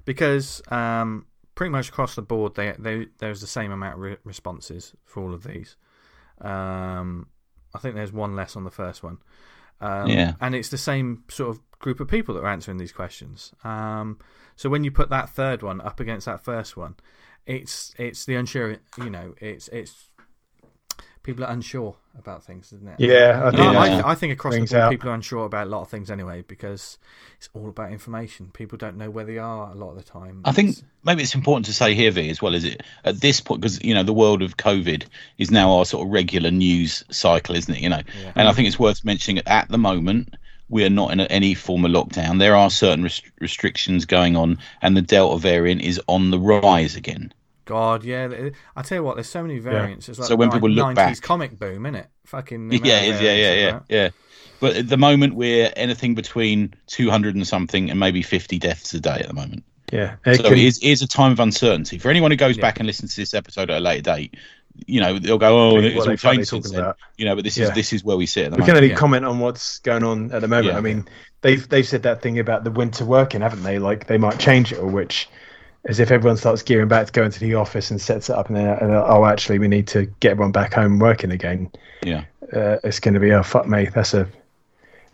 because 0.07 0.63
um, 0.73 1.27
pretty 1.55 1.71
much 1.71 1.91
across 1.91 2.15
the 2.15 2.23
board, 2.23 2.55
they, 2.55 2.75
they 2.79 3.09
there's 3.19 3.43
the 3.43 3.47
same 3.47 3.71
amount 3.71 3.95
of 3.97 4.01
re- 4.01 4.17
responses 4.25 4.95
for 5.05 5.23
all 5.23 5.35
of 5.35 5.43
these. 5.45 5.77
Um, 6.41 7.27
I 7.75 7.79
think 7.79 7.95
there's 7.95 8.13
one 8.13 8.35
less 8.35 8.57
on 8.57 8.65
the 8.65 8.71
first 8.71 9.03
one. 9.03 9.19
Um, 9.81 10.09
Yeah. 10.09 10.33
and 10.41 10.55
it's 10.55 10.71
the 10.71 10.79
same 10.79 11.25
sort 11.29 11.51
of 11.51 11.61
group 11.79 12.01
of 12.01 12.09
people 12.09 12.35
that 12.35 12.41
are 12.43 12.49
answering 12.49 12.79
these 12.79 12.93
questions. 12.93 13.53
Um, 13.65 14.19
so 14.55 14.71
when 14.71 14.85
you 14.85 14.91
put 14.91 15.11
that 15.11 15.29
third 15.29 15.63
one 15.63 15.83
up 15.83 16.01
against 16.01 16.25
that 16.25 16.43
first 16.43 16.77
one, 16.79 16.95
it's 17.45 17.95
it's 17.99 18.25
the 18.25 18.37
unsure. 18.37 18.79
You 18.97 19.11
know, 19.11 19.35
it's 19.41 19.69
it's 19.69 20.11
people 21.23 21.45
are 21.45 21.51
unsure 21.53 21.97
about 22.19 22.45
things, 22.45 22.73
isn't 22.73 22.89
it? 22.89 22.95
Yeah, 23.01 23.41
I 23.45 23.49
And 23.49 23.57
think 23.57 23.69
I, 23.77 24.01
I, 24.01 24.11
I 24.13 24.15
think 24.15 24.33
across 24.33 24.55
the 24.55 24.61
board, 24.61 24.73
out- 24.75 24.91
people 24.91 25.11
are 25.11 25.15
unsure 25.15 25.45
about 25.45 25.67
a 25.67 25.71
lot 25.71 25.83
of 25.83 25.89
things 25.89 26.11
anyway 26.11 26.43
because 26.47 26.99
it's 27.37 27.49
all 27.55 27.69
about 27.69 27.93
information. 27.93 28.51
People 28.53 28.79
don't 28.79 28.97
know 28.97 29.11
where 29.11 29.25
they 29.25 29.39
are 29.39 29.71
a 29.71 29.75
lot 29.75 29.91
of 29.91 29.97
the 29.97 30.03
time. 30.03 30.41
I 30.45 30.53
think 30.53 30.77
maybe 31.05 31.23
it's 31.23 31.35
important 31.35 31.67
to 31.67 31.73
say 31.73 31.95
here, 31.95 32.11
V, 32.11 32.31
as 32.31 32.41
well, 32.41 32.55
is 32.55 32.65
it 32.65 32.83
at 33.05 33.21
this 33.21 33.41
point 33.41 33.61
because 33.61 33.83
you 33.85 33.95
know 33.95 34.03
the 34.03 34.13
world 34.15 34.43
of 34.43 34.57
COVID 34.57 35.05
is 35.39 35.51
now 35.51 35.71
our 35.73 35.85
sort 35.85 36.07
of 36.07 36.13
regular 36.13 36.51
news 36.51 37.05
cycle, 37.11 37.55
isn't 37.55 37.75
it? 37.75 37.81
You 37.83 37.91
know, 37.91 38.03
Yeah. 38.23 38.33
and 38.35 38.49
I 38.49 38.53
think 38.53 38.69
it's 38.69 38.79
worth 38.79 39.05
mentioning 39.05 39.43
at 39.47 39.69
the 39.69 39.79
moment 39.79 40.35
we 40.69 40.85
are 40.85 40.91
not 40.91 41.13
in 41.13 41.21
any 41.21 41.55
form 41.55 41.85
of 41.85 41.93
lockdown. 41.93 42.41
There 42.41 42.57
are 42.57 42.71
certain 42.71 43.05
rest- 43.05 43.31
restrictions 43.41 44.05
going 44.05 44.35
on, 44.35 44.59
and 44.83 44.97
the 44.97 45.03
Delta 45.03 45.39
variant 45.39 45.81
is 45.83 46.01
on 46.09 46.31
the 46.31 46.41
rise 46.41 46.97
again. 46.97 47.33
God, 47.67 48.03
yeah. 48.05 48.51
I 48.75 48.83
tell 48.83 48.97
you 48.99 49.03
what, 49.05 49.17
there's 49.17 49.29
so 49.29 49.43
many 49.43 49.59
variants. 49.59 50.09
It's 50.09 50.19
like 50.19 50.29
So 50.29 50.37
when 50.37 50.51
people 50.51 50.71
look 50.71 50.87
90s 50.87 50.95
back- 50.95 51.21
comic 51.21 51.59
boom, 51.59 51.83
innit? 51.83 52.07
Fucking 52.25 52.69
the 52.69 52.77
amount 52.79 52.87
Yeah, 52.87 52.97
of 53.01 53.05
it 53.05 53.15
is, 53.17 53.21
yeah, 53.21 53.35
yeah, 53.35 53.55
yeah, 53.55 53.81
yeah. 53.89 54.09
But 54.61 54.77
at 54.77 54.89
the 54.89 54.97
moment, 54.97 55.35
we're 55.35 55.71
anything 55.77 56.15
between 56.15 56.75
200 56.87 57.35
and 57.35 57.47
something 57.47 57.91
and 57.91 58.01
maybe 58.01 58.23
50 58.23 58.59
deaths 58.59 58.95
a 58.95 59.01
day 59.01 59.19
at 59.21 59.27
the 59.29 59.35
moment. 59.35 59.65
Yeah, 59.93 60.17
it 60.25 60.37
So 60.37 60.45
can- 60.45 60.53
it 60.55 60.59
is, 60.61 60.79
it 60.79 60.87
is 60.89 61.03
a 61.03 61.07
time 61.07 61.33
of 61.33 61.41
uncertainty. 61.41 61.99
For 61.99 62.09
anyone 62.09 62.31
who 62.31 62.37
goes 62.37 62.57
Yeah. 62.57 62.63
back 62.63 62.79
and 62.81 62.87
listens 62.87 63.15
to 63.17 63.21
this 63.21 63.35
episode 63.35 63.71
at 63.71 63.79
a 63.79 63.81
later 63.81 64.03
date, 64.03 64.35
you 64.87 65.01
know, 65.01 65.19
they'll 65.19 65.39
go, 65.39 65.59
oh, 65.71 65.75
What 65.75 65.85
it's 65.85 65.97
all 65.97 66.05
fucking 66.05 66.17
changed 66.17 66.49
since 66.49 66.71
then. 66.71 66.81
about. 66.81 66.97
You 67.17 67.25
know, 67.25 67.35
but 67.35 67.45
this 67.45 67.57
Yeah. 67.57 67.65
is 67.69 67.71
this 67.73 67.93
is 67.93 68.05
where 68.05 68.17
we 68.17 68.27
sit 68.27 68.47
at 68.47 68.51
the 68.53 68.57
we 68.59 68.65
can 68.65 68.77
only 68.77 68.91
yeah. 68.91 68.95
comment 68.95 69.25
on 69.25 69.39
what's 69.39 69.79
going 69.81 70.05
on 70.05 70.31
at 70.33 70.41
the 70.43 70.49
moment. 70.49 70.73
Yeah. 70.73 70.79
I 70.79 70.81
mean, 70.83 71.07
they've 71.41 71.67
they've 71.69 71.87
said 71.87 72.03
that 72.05 72.21
thing 72.23 72.39
about 72.39 72.63
the 72.65 72.71
winter 72.71 73.05
working, 73.05 73.41
haven't 73.41 73.63
they? 73.63 73.79
Like 73.79 74.07
they 74.07 74.19
might 74.19 74.39
change 74.39 74.73
it, 74.73 74.79
or 74.79 74.87
which, 74.87 75.29
as 75.85 76.01
if 76.01 76.11
everyone 76.11 76.37
starts 76.37 76.63
gearing 76.63 76.89
back 76.89 77.07
to 77.07 77.13
go 77.13 77.25
into 77.25 77.39
the 77.41 77.55
office 77.55 77.91
and 77.91 78.01
sets 78.01 78.29
it 78.31 78.37
up, 78.37 78.49
and 78.49 78.57
then 78.57 78.67
and, 78.67 78.93
uh, 78.93 79.05
oh, 79.07 79.25
actually, 79.27 79.59
we 79.59 79.69
need 79.69 79.87
to 79.89 80.07
get 80.21 80.33
everyone 80.33 80.53
back 80.53 80.75
home 80.75 80.99
working 80.99 81.31
again. 81.31 81.71
Yeah. 82.03 82.25
Uh, 82.53 82.79
it's 82.85 83.01
going 83.01 83.15
to 83.15 83.21
be 83.21 83.33
oh 83.33 83.43
fuck 83.43 83.67
me. 83.69 83.87
That's 83.87 84.15
a. 84.15 84.29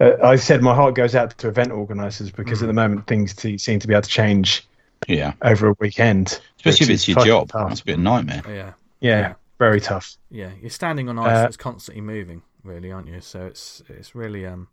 Uh, 0.01 0.13
I 0.23 0.37
said 0.37 0.63
my 0.63 0.75
heart 0.75 0.95
goes 0.95 1.15
out 1.15 1.37
to 1.39 1.49
event 1.49 1.71
organisers 1.73 2.31
because 2.31 2.59
Mm. 2.61 2.63
at 2.63 2.67
the 2.67 2.73
moment 2.73 3.07
things 3.07 3.35
t- 3.35 3.59
seem 3.59 3.79
to 3.81 3.87
be 3.87 3.95
able 3.95 4.03
to 4.03 4.09
change 4.09 4.67
Yeah. 5.07 5.33
over 5.43 5.69
a 5.69 5.75
weekend, 5.79 6.41
Especially 6.57 6.85
if 6.85 6.91
it's 6.91 7.09
your 7.09 7.25
job. 7.25 7.49
tough. 7.51 7.69
That's 7.69 7.81
a 7.81 7.85
bit 7.85 7.93
of 7.95 8.01
a 8.01 8.03
nightmare. 8.03 8.43
Yeah, 8.47 8.73
Yeah, 9.01 9.21
Yeah. 9.21 9.35
very 9.59 9.81
tough. 9.81 10.17
yeah. 10.31 10.51
You're 10.61 10.71
standing 10.71 11.09
on 11.09 11.19
ice 11.19 11.27
Uh, 11.27 11.43
that's 11.43 11.57
constantly 11.57 12.01
moving, 12.01 12.43
really, 12.65 12.91
aren't 12.91 13.09
you? 13.09 13.21
So 13.21 13.47
it's 13.47 13.83
it's 13.89 14.15
really 14.15 14.45
um, 14.47 14.69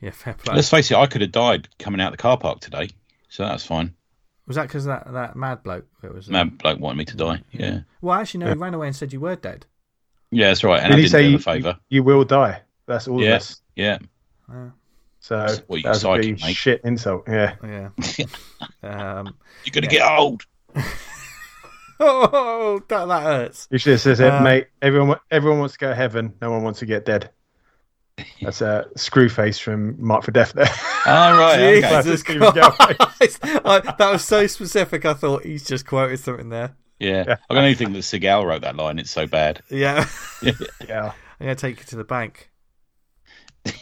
yeah, 0.00 0.10
fair 0.10 0.34
play. 0.34 0.54
Let's 0.56 0.70
face 0.70 0.90
it, 0.90 0.96
I 0.96 1.06
could 1.06 1.20
have 1.20 1.32
died 1.32 1.68
coming 1.78 2.00
out 2.00 2.10
the 2.10 2.18
car 2.18 2.36
park 2.36 2.60
today. 2.60 2.88
So 3.28 3.44
that's 3.44 3.64
fine. 3.64 3.94
Was 4.46 4.56
that 4.56 4.62
because 4.62 4.84
that 4.86 5.12
that 5.12 5.36
mad 5.36 5.62
bloke 5.62 5.86
It 6.02 6.12
was? 6.12 6.28
mad 6.28 6.58
bloke 6.58 6.80
wanted 6.80 6.98
me 6.98 7.04
to 7.06 7.16
die. 7.16 7.42
Yeah. 7.52 7.80
Well, 8.00 8.18
actually, 8.18 8.44
no. 8.44 8.48
He 8.52 8.58
ran 8.58 8.74
away 8.74 8.88
and 8.88 8.96
said 8.96 9.12
you 9.12 9.20
were 9.20 9.36
dead. 9.36 9.66
Yeah, 10.30 10.48
that's 10.48 10.64
right. 10.64 10.80
And 10.82 10.88
Did 10.90 10.94
I 10.94 10.96
he 10.96 11.02
didn't 11.02 11.12
say 11.12 11.20
do 11.22 11.26
him 11.26 11.30
you, 11.32 11.36
a 11.36 11.40
favour. 11.40 11.76
you 11.88 12.02
will 12.02 12.24
die? 12.24 12.62
That's 12.86 13.06
all 13.06 13.22
Yeah. 13.22 13.30
of 13.30 13.42
us. 13.42 13.60
Yeah. 13.76 13.98
Uh, 14.52 14.70
So 15.20 15.36
That's 15.38 15.62
you 15.70 15.82
that's 15.82 16.04
a 16.04 16.52
shit 16.52 16.80
insult. 16.84 17.24
Yeah. 17.28 17.54
Yeah. 17.62 17.88
um, 18.82 19.34
You're 19.64 19.72
going 19.72 19.88
to 19.88 19.94
Yeah. 19.94 20.00
get 20.08 20.18
old. 20.18 20.42
oh, 22.00 22.82
that, 22.88 23.06
that 23.06 23.22
hurts. 23.22 23.68
You 23.70 23.78
should 23.78 23.92
have 23.92 24.00
said, 24.18 24.20
Um, 24.32 24.42
mate. 24.44 24.66
Everyone, 24.80 25.18
everyone 25.30 25.60
wants 25.60 25.74
to 25.74 25.78
go 25.78 25.88
to 25.90 25.94
heaven. 25.94 26.34
No 26.40 26.50
one 26.50 26.62
wants 26.64 26.80
to 26.80 26.86
get 26.86 27.04
dead. 27.04 27.30
That's 28.40 28.60
a 28.60 28.86
Screwface 28.96 29.60
from 29.60 30.02
Marked 30.04 30.24
for 30.24 30.30
Death. 30.30 30.52
There. 30.52 30.66
All 31.06 31.38
right. 31.38 31.58
Okay. 31.58 31.80
Jesus 32.02 32.20
Stephen 32.20 32.52
Christ. 32.52 33.38
I, 33.42 33.80
that 33.98 34.10
was 34.12 34.24
so 34.24 34.46
specific. 34.46 35.04
I 35.04 35.14
thought 35.14 35.44
he's 35.44 35.64
just 35.64 35.86
quoted 35.86 36.18
something 36.18 36.48
there. 36.48 36.76
Yeah. 36.98 37.36
I 37.50 37.54
don't 37.54 37.64
even 37.64 37.76
think 37.76 37.92
that 37.94 37.98
Seagal 38.00 38.44
wrote 38.46 38.62
that 38.62 38.76
line. 38.76 38.98
It's 38.98 39.10
so 39.10 39.26
bad. 39.26 39.62
Yeah. 39.70 40.06
yeah. 40.42 41.12
I'm 41.40 41.46
going 41.46 41.56
to 41.56 41.60
take 41.60 41.78
you 41.78 41.84
to 41.86 41.96
the 41.96 42.04
bank. 42.04 42.50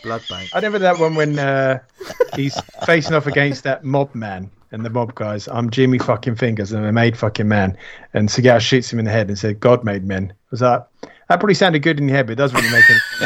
Blood 0.03 0.23
bank. 0.29 0.51
I 0.55 0.59
remember 0.59 0.79
that 0.79 0.99
one 0.99 1.15
when 1.15 1.39
uh, 1.39 1.81
he's 2.35 2.59
facing 2.87 3.15
off 3.15 3.27
against 3.27 3.65
that 3.65 3.85
mob 3.85 4.15
man, 4.15 4.51
and 4.73 4.85
the 4.85 4.91
mob 4.91 5.15
guys. 5.15 5.49
I'm 5.49 5.71
Jimmy 5.71 5.99
fucking 5.99 6.37
Fingers, 6.37 6.73
and 6.73 6.83
I'm 6.83 6.89
a 6.89 6.93
made 6.93 7.17
fucking 7.17 7.49
man. 7.49 7.77
And 8.15 8.29
Seagal 8.29 8.61
shoots 8.61 8.93
him 8.93 8.99
in 8.99 9.05
the 9.05 9.11
head 9.11 9.29
and 9.29 9.39
said, 9.39 9.59
"God 9.59 9.85
made 9.85 10.05
men." 10.05 10.33
Was 10.51 10.61
that? 10.61 10.89
That 11.31 11.39
probably 11.39 11.55
sounded 11.55 11.79
good 11.83 12.01
in 12.01 12.09
your 12.09 12.17
head, 12.17 12.27
but 12.27 12.33
it 12.33 12.37
doesn't 12.37 12.57
really 12.61 12.73
make 12.73 12.85
it. 12.91 12.97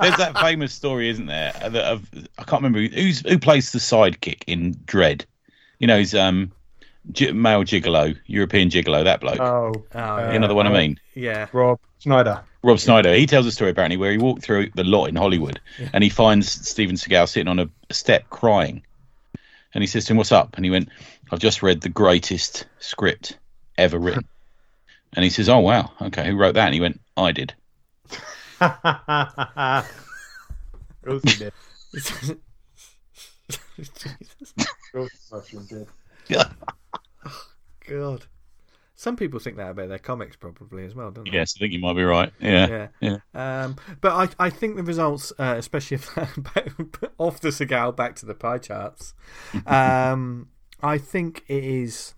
There's 0.00 0.16
that 0.16 0.38
famous 0.40 0.72
story, 0.72 1.08
isn't 1.08 1.26
there? 1.26 1.52
uh, 1.60 1.68
That 1.70 1.84
of, 1.84 2.08
I 2.38 2.44
can't 2.44 2.62
remember 2.62 2.78
who's 2.94 3.18
who 3.28 3.36
plays 3.36 3.72
the 3.72 3.80
sidekick 3.80 4.44
in 4.46 4.74
Dredd. 4.74 5.24
You 5.80 5.88
know, 5.88 5.98
he's 5.98 6.14
um, 6.14 6.52
G- 7.10 7.32
male 7.32 7.64
gigolo, 7.64 8.16
European 8.26 8.70
gigolo. 8.70 9.02
That 9.02 9.20
bloke. 9.20 9.40
Oh, 9.40 9.72
Oh, 9.92 9.98
Uh, 9.98 10.30
you 10.32 10.38
know 10.38 10.46
the 10.46 10.54
one 10.54 10.68
I 10.68 10.72
mean? 10.72 11.00
yeah. 11.14 11.48
Rob 11.52 11.80
Schneider. 11.98 12.40
Rob 12.62 12.78
Schneider. 12.78 13.12
He 13.14 13.26
tells 13.26 13.44
a 13.46 13.50
story 13.50 13.72
apparently 13.72 13.96
where 13.96 14.12
he 14.12 14.18
walked 14.18 14.44
through 14.44 14.70
the 14.76 14.84
lot 14.84 15.06
in 15.06 15.16
Hollywood 15.16 15.60
and 15.92 16.04
he 16.04 16.10
finds 16.10 16.48
Steven 16.48 16.94
Seagal 16.94 17.28
sitting 17.28 17.48
on 17.48 17.58
a 17.58 17.68
step 17.92 18.30
crying, 18.30 18.84
and 19.74 19.82
he 19.82 19.88
says 19.88 20.04
to 20.04 20.12
him, 20.12 20.16
"What's 20.16 20.30
up?" 20.30 20.54
And 20.56 20.64
he 20.64 20.70
went, 20.70 20.90
"I've 21.32 21.40
just 21.40 21.60
read 21.60 21.80
the 21.80 21.88
greatest 21.88 22.66
script 22.78 23.36
ever 23.76 23.98
written." 23.98 24.28
And 25.14 25.24
he 25.24 25.30
says, 25.30 25.48
"Oh 25.48 25.58
wow, 25.58 25.92
okay, 26.00 26.26
who 26.26 26.36
wrote 26.36 26.54
that?" 26.54 26.66
And 26.66 26.74
he 26.74 26.80
went, 26.80 27.00
"I 27.16 27.32
did." 27.32 27.54
Of 28.60 28.72
course 31.04 31.22
he 31.24 31.36
did. 31.36 31.52
Jesus. 31.92 32.36
Of 34.58 34.66
course 34.92 35.10
he 35.48 35.56
fucking 35.56 35.66
did. 35.66 35.88
God. 37.88 38.26
Some 38.94 39.16
people 39.16 39.40
think 39.40 39.56
that 39.56 39.70
about 39.70 39.88
their 39.88 39.98
comics, 39.98 40.36
probably 40.36 40.84
as 40.84 40.94
well, 40.94 41.10
don't 41.10 41.24
they? 41.24 41.32
Yes, 41.32 41.54
I 41.56 41.58
think 41.58 41.72
you 41.72 41.80
might 41.80 41.94
be 41.94 42.04
right. 42.04 42.32
Yeah, 42.38 42.88
Yeah. 43.00 43.18
yeah. 43.34 43.64
Um, 43.64 43.76
but 44.00 44.12
I, 44.38 44.46
I 44.46 44.50
think 44.50 44.76
the 44.76 44.84
results, 44.84 45.32
uh, 45.40 45.56
especially 45.58 45.96
if 45.96 46.16
off 47.18 47.40
the 47.40 47.48
Seagal 47.48 47.96
back 47.96 48.14
to 48.16 48.26
the 48.26 48.34
pie 48.34 48.58
charts, 48.58 49.14
um, 49.66 50.50
I 50.80 50.98
think 50.98 51.42
it 51.48 51.64
is 51.64 52.14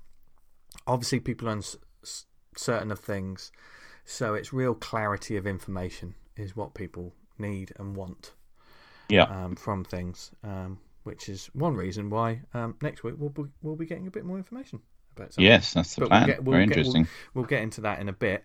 obviously 0.86 1.20
people 1.20 1.48
are 1.48 1.58
uncertain 2.54 2.90
of 2.92 3.00
things, 3.00 3.50
so 4.04 4.34
it's 4.34 4.52
real 4.52 4.74
clarity 4.74 5.36
of 5.36 5.46
information 5.46 6.14
is 6.36 6.54
what 6.56 6.74
people 6.74 7.12
need 7.38 7.72
and 7.78 7.96
want 7.96 8.32
Yeah. 9.08 9.24
um, 9.24 9.56
from 9.56 9.84
things, 9.84 10.30
um, 10.44 10.78
which 11.02 11.28
is 11.28 11.46
one 11.52 11.74
reason 11.74 12.10
why 12.10 12.42
um, 12.54 12.76
next 12.80 13.02
week 13.02 13.14
we'll 13.18 13.30
be, 13.30 13.44
we'll 13.62 13.76
be 13.76 13.86
getting 13.86 14.06
a 14.06 14.10
bit 14.10 14.24
more 14.24 14.36
information 14.36 14.80
about 15.16 15.32
something. 15.34 15.44
Yes, 15.44 15.72
that's 15.72 15.94
the 15.94 16.02
But 16.02 16.08
plan. 16.10 16.20
we'll 16.22 16.26
get, 16.28 16.44
we'll 16.44 16.52
Very 16.52 16.66
get- 16.66 16.76
we'll- 16.76 16.78
interesting. 16.86 17.08
We'll, 17.34 17.44
get 17.44 17.62
into 17.62 17.80
that 17.82 17.98
in 18.00 18.08
a 18.08 18.12
bit. 18.12 18.44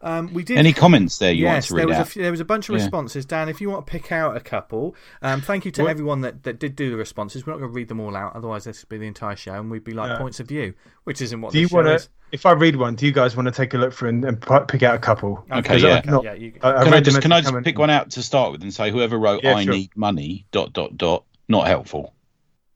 Um, 0.00 0.32
we 0.32 0.44
did 0.44 0.58
Any 0.58 0.72
comments 0.72 1.18
there 1.18 1.32
you 1.32 1.46
want 1.46 1.56
yes, 1.56 1.66
to 1.68 1.74
there 1.74 1.78
read 1.80 1.88
was 1.88 1.96
a 1.96 2.00
out? 2.02 2.08
few, 2.08 2.22
there 2.22 2.30
was 2.30 2.38
a 2.38 2.44
bunch 2.44 2.68
of 2.68 2.76
Yeah. 2.76 2.82
responses. 2.82 3.26
Dan, 3.26 3.48
if 3.48 3.60
you 3.60 3.68
want 3.68 3.84
to 3.84 3.90
pick 3.90 4.12
out 4.12 4.36
a 4.36 4.40
couple, 4.40 4.94
um, 5.22 5.40
thank 5.40 5.64
you 5.64 5.72
to 5.72 5.82
What- 5.82 5.90
everyone 5.90 6.20
that, 6.20 6.44
that 6.44 6.60
did 6.60 6.76
do 6.76 6.90
the 6.90 6.96
responses. 6.96 7.44
We're 7.44 7.54
not 7.54 7.58
going 7.58 7.72
to 7.72 7.74
read 7.74 7.88
them 7.88 7.98
all 7.98 8.14
out, 8.14 8.36
otherwise 8.36 8.62
this 8.62 8.80
would 8.82 8.88
be 8.88 8.98
the 8.98 9.08
entire 9.08 9.34
show, 9.34 9.54
and 9.54 9.68
we'd 9.72 9.82
be 9.82 9.94
like 9.94 10.10
Yeah. 10.10 10.18
points 10.18 10.38
of 10.38 10.46
view, 10.46 10.74
which 11.02 11.20
isn't 11.20 11.40
what 11.40 11.50
Do 11.52 11.58
you 11.58 11.64
this 11.64 11.70
show 11.72 11.76
want 11.82 12.00
to? 12.02 12.08
Is. 12.32 12.40
If 12.40 12.46
I 12.46 12.52
read 12.52 12.76
one, 12.76 12.94
do 12.94 13.06
you 13.06 13.12
guys 13.12 13.36
want 13.36 13.46
to 13.46 13.52
take 13.52 13.74
a 13.74 13.78
look 13.78 13.92
for 13.92 14.08
and, 14.08 14.24
and 14.24 14.40
pick 14.68 14.82
out 14.82 14.94
a 14.94 14.98
couple? 14.98 15.44
Okay, 15.52 15.78
yeah. 15.78 16.02
Not- 16.04 16.24
yeah, 16.24 16.34
you, 16.34 16.52
I- 16.62 16.76
I 16.76 16.84
Can 16.84 16.94
I 16.94 17.00
just 17.00 17.20
can 17.22 17.32
I 17.32 17.40
just 17.40 17.48
come 17.50 17.58
in. 17.58 17.64
pick 17.64 17.78
one 17.78 17.90
out 17.90 18.10
to 18.12 18.22
start 18.22 18.52
with 18.52 18.62
and 18.62 18.72
say 18.72 18.90
whoever 18.90 19.18
wrote 19.18 19.42
Yeah, 19.44 19.54
"I 19.54 19.64
sure. 19.64 19.72
need 19.74 19.90
money" 19.96 20.46
dot 20.52 20.72
dot 20.72 20.96
dot 20.96 21.24
not 21.48 21.66
helpful. 21.66 22.14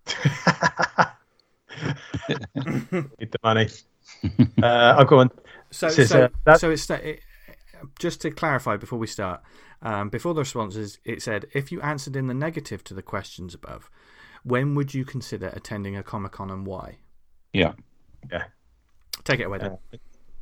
Need 2.55 3.31
the 3.33 3.39
money. 3.43 3.69
uh, 4.63 4.67
I'll 4.99 5.05
go 5.05 5.19
on. 5.21 5.31
so 5.71 5.89
Says, 5.89 6.11
so, 6.11 6.29
uh, 6.47 6.57
so 6.57 6.71
it's 6.71 6.89
it, 6.91 7.21
just 7.99 8.21
to 8.23 8.31
clarify 8.31 8.77
before 8.77 8.99
we 8.99 9.07
start. 9.07 9.43
Um, 9.83 10.11
before 10.11 10.33
the 10.35 10.41
responses, 10.43 10.99
it 11.05 11.23
said 11.23 11.47
if 11.55 11.73
you 11.73 11.81
answered 11.81 12.15
in 12.15 12.29
the 12.29 12.35
negative 12.35 12.85
to 12.85 12.95
the 12.95 13.03
questions 13.03 13.53
above, 13.55 13.91
when 14.45 14.75
would 14.77 14.95
you 14.95 15.05
consider 15.05 15.49
attending 15.49 15.97
a 15.97 16.03
Comic 16.03 16.33
Con 16.33 16.51
and 16.51 16.65
why? 16.67 16.99
Yeah. 17.53 17.73
Yeah. 18.31 18.45
Take 19.25 19.41
it 19.41 19.45
away 19.45 19.59
then. 19.59 19.79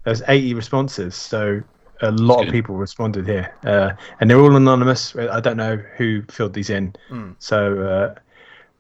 There's 0.05 0.23
80 0.27 0.55
responses, 0.55 1.15
so 1.15 1.63
a 2.01 2.11
lot 2.11 2.39
good. 2.39 2.49
of 2.49 2.53
people 2.53 2.77
responded 2.77 3.27
here, 3.27 3.55
uh, 3.65 3.91
and 4.21 4.31
they're 4.31 4.41
all 4.41 4.57
anonymous. 4.57 5.15
I 5.15 5.41
don't 5.41 5.57
know 5.59 5.77
who 5.97 6.23
filled 6.31 6.55
these 6.55 6.71
in, 6.71 6.95
Mm. 7.11 7.35
so 7.39 7.83
uh, 7.83 8.15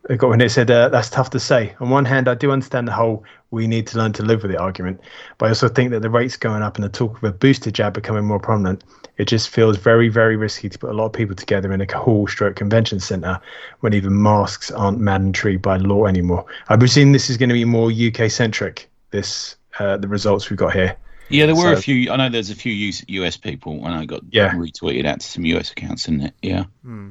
I 0.08 0.14
got 0.16 0.30
one 0.30 0.40
here 0.40 0.48
said 0.48 0.70
uh, 0.70 0.88
that's 0.88 1.10
tough 1.10 1.28
to 1.30 1.40
say. 1.40 1.74
On 1.80 1.90
one 1.90 2.06
hand, 2.06 2.26
I 2.28 2.34
do 2.34 2.50
understand 2.50 2.88
the 2.88 2.92
whole 2.92 3.22
we 3.50 3.66
need 3.66 3.86
to 3.88 3.98
learn 3.98 4.12
to 4.14 4.22
live 4.22 4.42
with 4.42 4.52
it 4.52 4.56
argument, 4.58 5.00
but 5.36 5.46
I 5.46 5.48
also 5.50 5.68
think 5.68 5.90
that 5.90 6.00
the 6.00 6.08
rates 6.08 6.36
going 6.36 6.62
up 6.62 6.76
and 6.76 6.84
the 6.84 6.88
talk 6.88 7.18
of 7.18 7.24
a 7.24 7.32
booster 7.32 7.70
jab 7.70 7.92
becoming 7.92 8.24
more 8.24 8.38
prominent, 8.38 8.82
it 9.18 9.26
just 9.28 9.50
feels 9.50 9.76
very, 9.76 10.08
very 10.08 10.36
risky 10.36 10.70
to 10.70 10.78
put 10.78 10.88
a 10.88 10.94
lot 10.94 11.06
of 11.06 11.12
people 11.12 11.36
together 11.36 11.70
in 11.72 11.82
a 11.82 11.96
hall 11.98 12.26
stroke 12.26 12.56
convention 12.56 13.00
centre 13.00 13.38
when 13.80 13.92
even 13.92 14.22
masks 14.22 14.70
aren't 14.70 14.98
mandatory 15.00 15.58
by 15.58 15.76
law 15.76 16.06
anymore. 16.06 16.46
I 16.70 16.76
presume 16.78 17.12
this 17.12 17.28
is 17.28 17.36
going 17.36 17.50
to 17.50 17.54
be 17.54 17.66
more 17.66 17.90
UK 17.92 18.30
centric. 18.30 18.88
This 19.10 19.56
uh, 19.80 19.96
the 19.96 20.06
results 20.08 20.48
we've 20.50 20.58
got 20.58 20.72
here. 20.72 20.96
Yeah, 21.28 21.46
there 21.46 21.54
were 21.56 21.62
So- 21.62 21.72
a 21.72 21.80
few. 21.80 22.10
I 22.12 22.16
know 22.16 22.28
there's 22.28 22.50
a 22.50 22.54
few 22.54 22.72
US, 22.72 23.04
US 23.08 23.36
people, 23.36 23.84
and 23.86 23.94
I 23.94 24.04
got 24.04 24.22
Yeah. 24.30 24.50
retweeted 24.50 25.06
out 25.06 25.20
to 25.20 25.26
some 25.26 25.44
US 25.46 25.70
accounts, 25.72 26.04
isn't 26.04 26.20
it? 26.22 26.34
Yeah. 26.42 26.64
Hmm. 26.82 27.10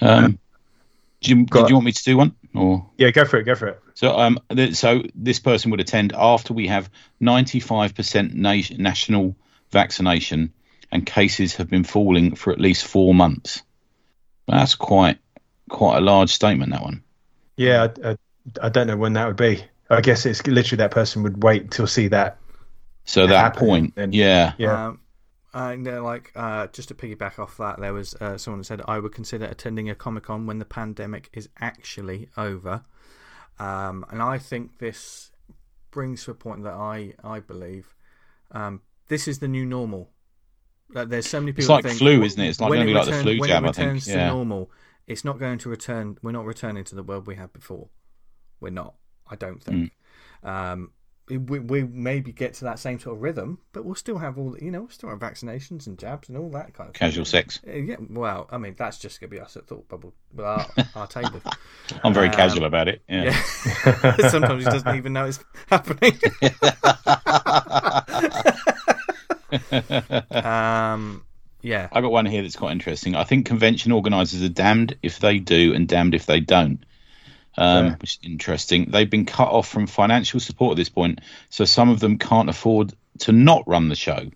Um, 0.00 0.38
do 1.20 1.30
you, 1.30 1.46
Got- 1.46 1.62
did 1.62 1.68
you 1.70 1.74
want 1.76 1.86
me 1.86 1.92
to 1.92 2.04
do 2.04 2.16
one 2.16 2.34
or? 2.54 2.86
Yeah, 2.98 3.10
go 3.10 3.24
for 3.24 3.38
it. 3.38 3.44
Go 3.44 3.54
for 3.54 3.68
it. 3.68 3.80
So, 3.94 4.16
um, 4.18 4.38
th- 4.54 4.74
so 4.74 5.02
this 5.14 5.40
person 5.40 5.70
would 5.70 5.80
attend 5.80 6.12
after 6.16 6.52
we 6.54 6.66
have 6.68 6.90
95% 7.20 8.34
na- 8.34 8.76
national 8.78 9.34
vaccination, 9.70 10.52
and 10.92 11.04
cases 11.04 11.56
have 11.56 11.68
been 11.68 11.82
falling 11.84 12.34
for 12.36 12.52
at 12.52 12.60
least 12.60 12.86
four 12.86 13.14
months. 13.14 13.62
That's 14.46 14.74
quite 14.76 15.18
quite 15.68 15.98
a 15.98 16.00
large 16.00 16.30
statement. 16.30 16.70
That 16.72 16.82
one. 16.82 17.02
Yeah, 17.56 17.88
I, 18.04 18.10
I, 18.10 18.16
I 18.62 18.68
don't 18.68 18.86
know 18.86 18.96
when 18.96 19.14
that 19.14 19.26
would 19.26 19.36
be. 19.36 19.64
I 19.90 20.00
guess 20.00 20.26
it's 20.26 20.46
literally 20.46 20.78
that 20.78 20.90
person 20.90 21.22
would 21.22 21.42
wait 21.42 21.70
till 21.70 21.86
see 21.86 22.08
that. 22.08 22.38
So 23.04 23.26
that 23.26 23.54
Happening, 23.54 23.92
point, 23.92 24.14
yeah, 24.14 24.54
Yeah. 24.58 24.88
Um, 24.88 25.00
and 25.54 25.86
uh, 25.88 26.02
like 26.02 26.32
uh, 26.34 26.66
just 26.68 26.88
to 26.88 26.94
piggyback 26.94 27.38
off 27.38 27.56
that, 27.58 27.80
there 27.80 27.94
was 27.94 28.14
uh, 28.16 28.36
someone 28.36 28.60
that 28.60 28.64
said 28.64 28.82
I 28.86 28.98
would 28.98 29.12
consider 29.12 29.46
attending 29.46 29.88
a 29.88 29.94
comic 29.94 30.24
con 30.24 30.46
when 30.46 30.58
the 30.58 30.64
pandemic 30.64 31.30
is 31.32 31.48
actually 31.60 32.28
over, 32.36 32.84
um, 33.58 34.04
and 34.10 34.20
I 34.20 34.38
think 34.38 34.78
this 34.78 35.30
brings 35.90 36.24
to 36.24 36.32
a 36.32 36.34
point 36.34 36.64
that 36.64 36.74
I 36.74 37.14
I 37.24 37.40
believe 37.40 37.94
um, 38.50 38.82
this 39.08 39.28
is 39.28 39.38
the 39.38 39.48
new 39.48 39.64
normal. 39.64 40.10
Like, 40.92 41.08
there's 41.08 41.28
so 41.28 41.40
many 41.40 41.52
people. 41.52 41.62
It's 41.62 41.68
like 41.70 41.82
that 41.84 41.88
think 41.90 41.98
flu, 42.00 42.22
isn't 42.22 42.40
it? 42.42 42.48
It's 42.48 42.60
like 42.60 42.70
when 42.70 42.78
gonna 42.80 42.86
be 42.90 42.94
like 42.94 43.06
the 43.06 43.12
flu 43.12 43.40
when 43.40 43.48
jab, 43.48 43.64
it 43.64 43.68
I 43.68 43.72
think. 43.72 43.86
returns 43.86 44.04
to 44.06 44.10
Yeah. 44.12 44.28
normal, 44.28 44.70
it's 45.06 45.24
not 45.24 45.38
going 45.38 45.58
to 45.58 45.68
return. 45.68 46.18
We're 46.22 46.32
not 46.32 46.44
returning 46.44 46.84
to 46.84 46.94
the 46.94 47.02
world 47.02 47.26
we 47.26 47.36
had 47.36 47.52
before. 47.52 47.88
We're 48.60 48.70
not. 48.70 48.94
I 49.30 49.36
don't 49.36 49.62
think. 49.62 49.92
Mm. 50.44 50.48
Um, 50.72 50.90
we, 51.28 51.58
we 51.58 51.82
maybe 51.82 52.30
get 52.30 52.54
to 52.54 52.64
that 52.66 52.78
same 52.78 53.00
sort 53.00 53.16
of 53.16 53.22
rhythm, 53.22 53.58
but 53.72 53.84
we'll 53.84 53.96
still 53.96 54.18
have 54.18 54.38
all 54.38 54.50
the, 54.50 54.64
you 54.64 54.70
know, 54.70 54.82
we'll 54.82 54.90
still 54.90 55.08
have 55.10 55.18
vaccinations 55.18 55.88
and 55.88 55.98
jabs 55.98 56.28
and 56.28 56.38
all 56.38 56.48
that 56.50 56.72
kind 56.72 56.88
of 56.88 56.94
thing. 56.94 57.00
casual 57.08 57.24
sex. 57.24 57.58
Uh, 57.66 57.72
yeah, 57.72 57.96
well, 58.08 58.46
I 58.52 58.58
mean, 58.58 58.76
that's 58.78 58.96
just 58.96 59.18
going 59.20 59.30
to 59.30 59.36
be 59.36 59.40
us 59.40 59.56
at 59.56 59.66
Thought 59.66 59.88
Bubble, 59.88 60.14
our, 60.38 60.64
our 60.94 61.08
table. 61.08 61.42
I'm 62.04 62.14
very 62.14 62.28
Um, 62.28 62.32
casual 62.34 62.64
about 62.64 62.86
it. 62.86 63.02
Yeah. 63.08 63.24
Yeah. 63.84 64.16
Sometimes 64.28 64.64
he 64.64 64.70
doesn't 64.70 64.94
even 64.94 65.12
know 65.14 65.24
it's 65.24 65.40
happening. 65.66 66.12
um, 70.30 71.24
yeah. 71.62 71.88
I 71.92 72.00
got 72.00 72.12
one 72.12 72.26
here 72.26 72.42
that's 72.42 72.56
quite 72.56 72.72
interesting. 72.72 73.14
I 73.16 73.24
think 73.24 73.46
convention 73.46 73.92
organisers 73.92 74.42
are 74.42 74.48
damned 74.48 74.96
if 75.02 75.18
they 75.18 75.38
do 75.38 75.74
and 75.74 75.88
damned 75.88 76.14
if 76.14 76.26
they 76.26 76.40
don't. 76.40 76.84
Um, 77.58 77.86
Yeah. 77.86 77.94
Which 77.96 78.14
is 78.14 78.18
interesting. 78.22 78.90
They've 78.90 79.08
been 79.08 79.24
cut 79.24 79.48
off 79.48 79.68
from 79.68 79.86
financial 79.86 80.40
support 80.40 80.72
at 80.72 80.76
this 80.76 80.88
point, 80.88 81.20
so 81.50 81.64
some 81.64 81.88
of 81.88 82.00
them 82.00 82.18
can't 82.18 82.48
afford 82.48 82.92
to 83.20 83.32
not 83.32 83.66
run 83.66 83.88
the 83.88 83.96
show. 83.96 84.30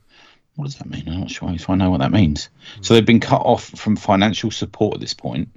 What 0.57 0.67
does 0.67 0.77
that 0.77 0.89
mean? 0.91 1.05
I'm 1.07 1.21
not 1.21 1.31
sure 1.31 1.51
if 1.53 1.71
I 1.71 1.75
know 1.75 1.91
what 1.91 2.01
that 2.01 2.13
means. 2.13 2.51
So 2.81 2.95
they've 2.95 3.05
been 3.05 3.21
cut 3.21 3.43
off 3.43 3.65
from 3.65 3.97
financial 3.97 4.51
support 4.51 4.95
at 4.95 5.01
this 5.01 5.15
point. 5.15 5.49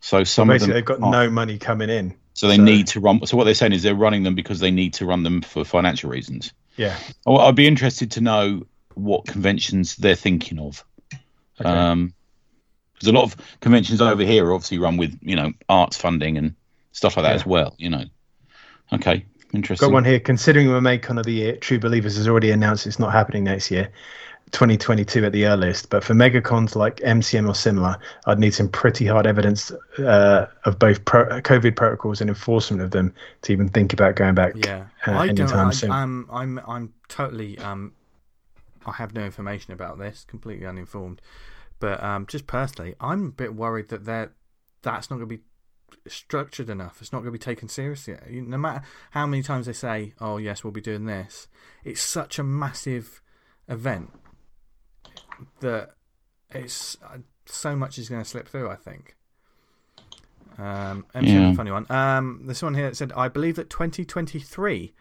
So 0.00 0.24
some 0.24 0.50
of 0.50 0.54
Basically, 0.54 0.74
they've 0.74 0.84
got 0.84 1.00
no 1.00 1.30
money 1.30 1.58
coming 1.58 1.90
in. 1.90 2.14
So 2.34 2.48
they 2.48 2.56
so- 2.56 2.62
need 2.62 2.88
to 2.88 3.00
run. 3.00 3.24
So 3.26 3.36
what 3.36 3.44
they're 3.44 3.54
saying 3.54 3.72
is 3.72 3.82
they're 3.82 3.94
running 3.94 4.22
them 4.22 4.34
because 4.34 4.60
they 4.60 4.70
need 4.70 4.94
to 4.94 5.06
run 5.06 5.22
them 5.22 5.40
for 5.40 5.64
financial 5.64 6.10
reasons. 6.10 6.52
Yeah. 6.76 6.96
Oh, 7.24 7.36
I'd 7.36 7.54
be 7.56 7.66
interested 7.66 8.12
to 8.12 8.20
know 8.20 8.66
what 8.94 9.26
conventions 9.26 9.96
they're 9.96 10.14
thinking 10.14 10.58
of. 10.58 10.84
Okay. 11.60 11.68
Um, 11.68 12.14
because 12.92 13.08
a 13.08 13.12
lot 13.12 13.24
of 13.24 13.36
conventions 13.60 14.00
over 14.00 14.22
here 14.22 14.46
are 14.46 14.54
obviously 14.54 14.78
run 14.78 14.96
with 14.96 15.18
you 15.22 15.36
know 15.36 15.52
arts 15.68 15.96
funding 15.96 16.38
and 16.38 16.54
stuff 16.96 17.16
like 17.16 17.24
that 17.24 17.30
Yeah. 17.30 17.34
as 17.36 17.46
well. 17.46 17.74
You 17.78 17.90
know. 17.90 18.04
Okay, 18.92 19.24
interesting. 19.52 19.88
Got 19.88 19.92
one 19.92 20.04
here. 20.04 20.18
Considering 20.18 20.68
we're 20.68 20.80
MakeCon 20.80 21.18
of 21.18 21.26
the 21.26 21.32
year, 21.32 21.56
True 21.56 21.78
Believers 21.78 22.16
has 22.16 22.26
already 22.26 22.50
announced 22.50 22.86
it's 22.86 22.98
not 22.98 23.12
happening 23.12 23.44
next 23.44 23.70
year, 23.70 23.90
2022 24.52 25.24
at 25.24 25.32
the 25.32 25.44
earliest. 25.46 25.90
But 25.90 26.04
for 26.04 26.14
megacons 26.14 26.74
like 26.74 26.96
MCM 27.00 27.48
or 27.48 27.54
similar, 27.54 27.98
I'd 28.26 28.38
need 28.38 28.54
some 28.54 28.68
pretty 28.68 29.06
hard 29.06 29.26
evidence 29.26 29.70
uh, 29.98 30.46
of 30.64 30.78
both 30.78 31.04
pro- 31.04 31.40
COVID 31.40 31.76
protocols 31.76 32.20
and 32.20 32.30
enforcement 32.30 32.82
of 32.82 32.92
them 32.92 33.12
to 33.42 33.52
even 33.52 33.68
think 33.68 33.92
about 33.92 34.14
going 34.16 34.34
back. 34.34 34.54
Yeah, 34.54 34.86
uh, 35.06 35.12
I 35.12 35.28
don't. 35.28 35.52
I, 35.52 35.70
soon. 35.70 35.90
I'm, 35.90 36.28
I'm. 36.30 36.60
I'm 36.66 36.92
totally. 37.08 37.58
Um, 37.58 37.92
I 38.86 38.92
have 38.92 39.14
no 39.14 39.24
information 39.24 39.72
about 39.72 39.98
this. 39.98 40.24
Completely 40.24 40.66
uninformed. 40.66 41.20
But 41.78 42.02
um, 42.02 42.26
just 42.26 42.46
personally, 42.46 42.94
I'm 43.00 43.26
a 43.26 43.30
bit 43.30 43.54
worried 43.54 43.88
that 43.88 44.06
that 44.06 44.30
that's 44.82 45.10
not 45.10 45.16
going 45.16 45.28
to 45.28 45.36
be 45.36 45.42
structured 46.06 46.68
enough. 46.70 47.00
It's 47.00 47.12
not 47.12 47.18
going 47.18 47.26
to 47.28 47.32
be 47.32 47.38
taken 47.38 47.68
seriously. 47.68 48.16
No 48.30 48.58
matter 48.58 48.82
how 49.12 49.26
many 49.26 49.42
times 49.42 49.66
they 49.66 49.72
say, 49.72 50.14
"Oh 50.20 50.36
yes, 50.36 50.62
we'll 50.64 50.72
be 50.72 50.80
doing 50.80 51.06
this," 51.06 51.48
it's 51.84 52.00
such 52.00 52.38
a 52.38 52.42
massive 52.42 53.22
event 53.68 54.12
that 55.60 55.94
it's 56.50 56.96
uh, 57.02 57.18
so 57.44 57.76
much 57.76 57.98
is 57.98 58.08
going 58.08 58.22
to 58.22 58.28
slip 58.28 58.48
through. 58.48 58.68
I 58.70 58.76
think. 58.76 59.16
Um, 60.58 61.04
Yeah. 61.14 61.54
funny 61.54 61.70
one. 61.70 61.86
Um, 61.90 62.42
this 62.46 62.62
one 62.62 62.74
here 62.74 62.88
that 62.88 62.96
said, 62.96 63.12
I 63.14 63.28
believe 63.28 63.56
that 63.56 63.68
2023 63.68 64.94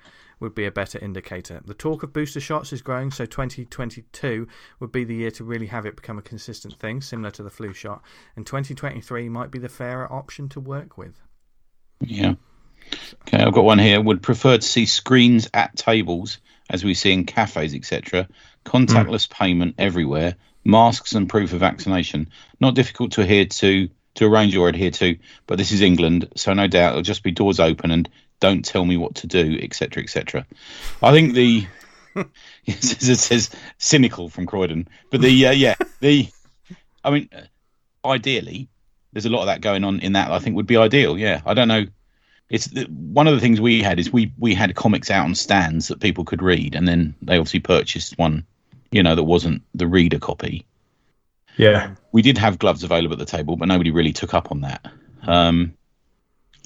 would 0.46 0.54
be 0.54 0.66
a 0.66 0.72
better 0.72 1.00
indicator. 1.00 1.60
The 1.66 1.74
talk 1.74 2.04
of 2.04 2.14
booster 2.14 2.40
shots 2.40 2.72
is 2.72 2.84
growing, 2.84 3.10
so 3.10 3.26
2022 3.26 4.48
would 4.80 4.92
be 4.92 5.04
the 5.04 5.16
year 5.16 5.32
to 5.32 5.44
really 5.44 5.66
have 5.66 5.88
it 5.88 5.96
become 5.96 6.20
a 6.20 6.22
consistent 6.22 6.76
thing, 6.76 7.02
similar 7.02 7.32
to 7.32 7.42
the 7.42 7.50
flu 7.50 7.74
shot. 7.74 8.04
And 8.36 8.46
2023 8.46 9.28
might 9.28 9.50
be 9.50 9.58
the 9.58 9.70
fairer 9.70 10.12
option 10.14 10.48
to 10.50 10.60
work 10.60 11.00
with. 11.00 11.20
Yeah. 12.00 12.36
Okay, 13.24 13.44
I've 13.44 13.54
got 13.54 13.64
one 13.64 13.80
here. 13.80 14.00
Would 14.00 14.22
prefer 14.22 14.58
to 14.58 14.62
see 14.62 14.86
screens 14.86 15.50
at 15.52 15.76
tables, 15.76 16.38
as 16.70 16.84
we 16.84 16.94
see 16.94 17.12
in 17.12 17.26
cafes, 17.26 17.74
etc. 17.74 18.28
Contactless 18.66 19.28
payment 19.28 19.74
everywhere. 19.80 20.36
Masks 20.64 21.14
and 21.14 21.28
proof 21.28 21.54
of 21.54 21.60
vaccination. 21.62 22.30
Not 22.60 22.76
difficult 22.76 23.14
to 23.14 23.22
adhere 23.22 23.46
to, 23.46 23.90
to 24.16 24.26
arrange 24.26 24.56
or 24.56 24.70
adhere 24.70 24.92
to, 24.92 25.18
but 25.48 25.58
this 25.58 25.72
is 25.72 25.82
England, 25.82 26.30
so 26.36 26.54
no 26.54 26.68
doubt 26.68 26.92
it'll 26.92 27.02
just 27.02 27.24
be 27.24 27.32
doors 27.32 27.60
open 27.60 27.90
and 27.90 28.08
don't 28.40 28.66
tell 28.66 28.86
me 28.86 28.98
what 28.98 29.16
to 29.16 29.28
do, 29.28 29.60
etc., 29.62 30.04
etc. 30.04 30.46
I 31.02 31.12
think 31.12 31.34
the 31.34 31.68
it 32.66 32.84
says, 32.84 33.10
it 33.10 33.18
says 33.18 33.50
cynical 33.78 34.30
from 34.30 34.46
Croydon, 34.46 34.88
but 35.12 35.22
the 35.22 35.48
uh, 35.48 35.52
yeah 35.52 35.76
the 36.00 36.30
I 37.04 37.12
mean, 37.12 37.30
ideally, 38.04 38.68
there's 39.14 39.26
a 39.26 39.30
lot 39.30 39.42
of 39.42 39.48
that 39.48 39.62
going 39.62 39.84
on 39.84 40.00
in 40.00 40.14
that. 40.14 40.32
I 40.32 40.40
think 40.40 40.56
would 40.56 40.68
be 40.68 40.78
ideal. 40.78 41.18
Yeah, 41.18 41.42
I 41.46 41.54
don't 41.54 41.68
know. 41.68 41.86
It's 42.50 42.68
the, 42.68 42.84
one 42.86 43.28
of 43.28 43.34
the 43.34 43.40
things 43.40 43.60
we 43.60 43.82
had 43.82 44.00
is 44.00 44.12
we 44.12 44.32
we 44.38 44.54
had 44.54 44.76
comics 44.76 45.10
out 45.10 45.26
on 45.26 45.36
stands 45.36 45.88
that 45.88 46.00
people 46.00 46.26
could 46.26 46.42
read, 46.42 46.76
and 46.76 46.88
then 46.88 47.16
they 47.22 47.38
obviously 47.38 47.60
purchased 47.60 48.18
one, 48.18 48.46
you 48.92 49.04
know, 49.04 49.16
that 49.16 49.24
wasn't 49.24 49.62
the 49.74 49.88
reader 49.88 50.20
copy. 50.20 50.66
Yeah. 51.58 51.96
We 52.12 52.22
did 52.22 52.38
have 52.38 52.60
gloves 52.60 52.84
available 52.84 53.14
at 53.14 53.20
the 53.20 53.26
table, 53.26 53.56
but 53.56 53.68
nobody 53.68 53.92
really 53.92 54.14
took 54.14 54.34
up 54.34 54.52
on 54.52 54.62
that. 54.62 54.86
Um, 55.26 55.74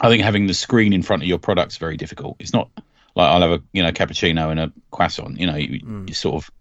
I 0.01 0.09
think 0.09 0.23
having 0.23 0.47
the 0.47 0.53
screen 0.53 0.93
in 0.93 1.01
front 1.03 1.23
of 1.23 1.27
your 1.27 1.39
product's 1.39 1.77
very 1.77 1.97
difficult. 1.97 2.37
It's 2.39 2.53
not 2.53 2.69
like 3.15 3.27
I'll 3.29 3.41
have 3.41 3.51
a 3.51 3.61
you 3.73 3.83
know 3.83 3.91
cappuccino 3.91 4.49
and 4.51 4.59
a 4.59 4.71
croissant. 4.91 5.39
You 5.39 5.47
know, 5.47 5.55
you, 5.55 5.79
Mm. 5.81 6.07
you 6.07 6.13
sort 6.13 6.35
of 6.43 6.51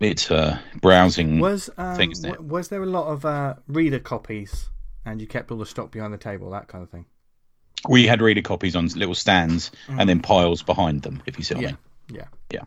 it's 0.00 0.30
uh, 0.30 0.58
browsing. 0.80 1.40
Was 1.40 1.68
um, 1.76 1.96
thing, 1.96 2.10
isn't 2.12 2.24
it? 2.24 2.32
w- 2.32 2.48
was 2.50 2.68
there 2.68 2.82
a 2.82 2.86
lot 2.86 3.06
of 3.08 3.24
uh, 3.24 3.54
reader 3.68 3.98
copies, 3.98 4.70
and 5.04 5.20
you 5.20 5.26
kept 5.26 5.50
all 5.50 5.58
the 5.58 5.66
stock 5.66 5.90
behind 5.90 6.12
the 6.14 6.18
table, 6.18 6.50
that 6.50 6.68
kind 6.68 6.82
of 6.84 6.90
thing? 6.90 7.06
we 7.88 8.06
had 8.06 8.20
reader 8.20 8.42
copies 8.42 8.76
on 8.76 8.86
little 8.88 9.14
stands 9.14 9.70
and 9.88 10.06
then 10.06 10.20
piles 10.20 10.62
behind 10.62 11.00
them. 11.00 11.22
If 11.24 11.38
you 11.38 11.44
see 11.44 11.54
what 11.54 11.60
I 11.64 11.68
Yeah, 11.68 11.74
mean. 12.10 12.26
yeah, 12.50 12.60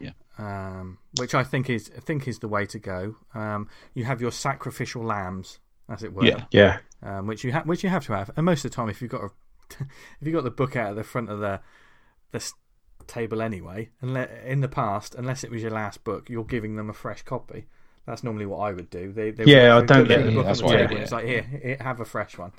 Yeah. 0.00 0.10
Um, 0.36 0.98
which 1.16 1.32
I 1.32 1.44
think 1.44 1.70
is 1.70 1.92
I 1.96 2.00
think 2.00 2.26
is 2.26 2.40
the 2.40 2.48
way 2.48 2.66
to 2.66 2.78
go. 2.80 3.14
Um, 3.34 3.68
you 3.94 4.02
have 4.04 4.20
your 4.20 4.32
sacrificial 4.32 5.04
lambs, 5.04 5.60
as 5.88 6.02
it 6.02 6.12
were. 6.12 6.24
Yeah. 6.24 6.44
Yeah. 6.50 6.78
um, 7.02 7.26
which 7.26 7.44
you 7.44 7.52
have, 7.52 7.66
which 7.66 7.82
you 7.84 7.90
have 7.90 8.04
to 8.06 8.12
have. 8.12 8.30
And 8.36 8.44
most 8.46 8.64
of 8.64 8.70
the 8.70 8.74
time, 8.76 8.88
if 8.88 9.00
you've 9.02 9.10
got 9.10 9.22
a, 9.22 9.30
if 9.80 9.86
you've 10.26 10.34
got 10.34 10.44
the 10.44 10.50
book 10.50 10.76
out 10.76 10.90
at 10.90 10.96
the 10.96 11.04
front 11.04 11.30
of 11.30 11.40
the 11.40 11.60
the 12.32 12.36
s- 12.38 12.54
table 13.06 13.40
anyway, 13.40 13.90
and 14.02 14.16
in 14.44 14.60
the 14.60 14.68
past, 14.68 15.14
unless 15.14 15.42
it 15.44 15.50
was 15.50 15.62
your 15.62 15.70
last 15.70 16.04
book, 16.04 16.28
you're 16.28 16.44
giving 16.44 16.76
them 16.76 16.90
a 16.90 16.94
fresh 16.94 17.22
copy. 17.22 17.66
That's 18.06 18.22
normally 18.24 18.46
what 18.46 18.58
I 18.58 18.72
would 18.72 18.88
do. 18.90 19.12
They, 19.12 19.30
they 19.30 19.44
Yeah, 19.44 19.74
would- 19.76 19.90
I 19.90 19.94
don't 19.94 20.06
put 20.08 20.24
the 20.24 20.32
book 20.32 20.46
that's 20.46 20.60
on 20.62 20.70
the 20.72 20.76
table, 20.78 20.96
It's 20.96 21.12
like 21.12 21.24
here, 21.26 21.42
here, 21.42 21.76
have 21.80 22.00
a 22.00 22.04
fresh 22.06 22.36
one. 22.38 22.52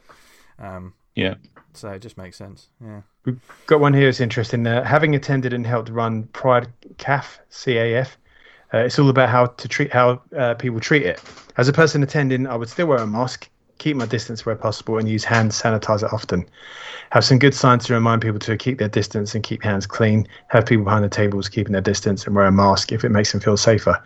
Um, 0.59 0.93
Yeah. 1.15 1.35
so 1.73 1.89
it 1.89 1.99
just 2.03 2.17
makes 2.17 2.37
sense. 2.37 2.69
Yeah. 2.83 3.01
We've 3.25 3.39
got 3.65 3.79
one 3.79 3.93
here 3.93 4.05
that's 4.05 4.19
interesting. 4.21 4.65
Uh, 4.67 4.83
having 4.83 5.15
attended 5.15 5.53
and 5.53 5.65
helped 5.65 5.89
run 5.89 6.23
Pride 6.33 6.67
CAF, 6.97 7.39
CAF, 7.51 8.09
uh, 8.73 8.79
it's 8.79 8.99
all 8.99 9.09
about 9.09 9.29
how 9.29 9.47
to 9.47 9.67
treat 9.67 9.91
how 9.91 10.21
uh, 10.37 10.53
people 10.55 10.79
treat 10.79 11.03
it. 11.03 11.21
As 11.57 11.67
a 11.67 11.73
person 11.73 12.03
attending, 12.03 12.47
I 12.47 12.55
would 12.55 12.69
still 12.69 12.87
wear 12.87 12.99
a 12.99 13.07
mask 13.07 13.49
keep 13.79 13.95
my 13.95 14.05
distance 14.05 14.45
where 14.45 14.55
possible, 14.55 14.99
and 14.99 15.09
use 15.09 15.23
hand 15.23 15.51
sanitizer 15.51 16.11
often. 16.13 16.45
Have 17.11 17.25
some 17.25 17.39
good 17.39 17.55
signs 17.55 17.85
to 17.85 17.93
remind 17.93 18.21
people 18.21 18.37
to 18.39 18.55
keep 18.55 18.77
their 18.77 18.89
distance 18.89 19.33
and 19.33 19.43
keep 19.43 19.63
hands 19.63 19.87
clean. 19.87 20.27
Have 20.49 20.67
people 20.67 20.85
behind 20.85 21.03
the 21.03 21.09
tables 21.09 21.49
keeping 21.49 21.71
their 21.71 21.81
distance 21.81 22.27
and 22.27 22.35
wear 22.35 22.45
a 22.45 22.51
mask 22.51 22.91
if 22.91 23.03
it 23.03 23.09
makes 23.09 23.31
them 23.31 23.41
feel 23.41 23.57
safer. 23.57 24.01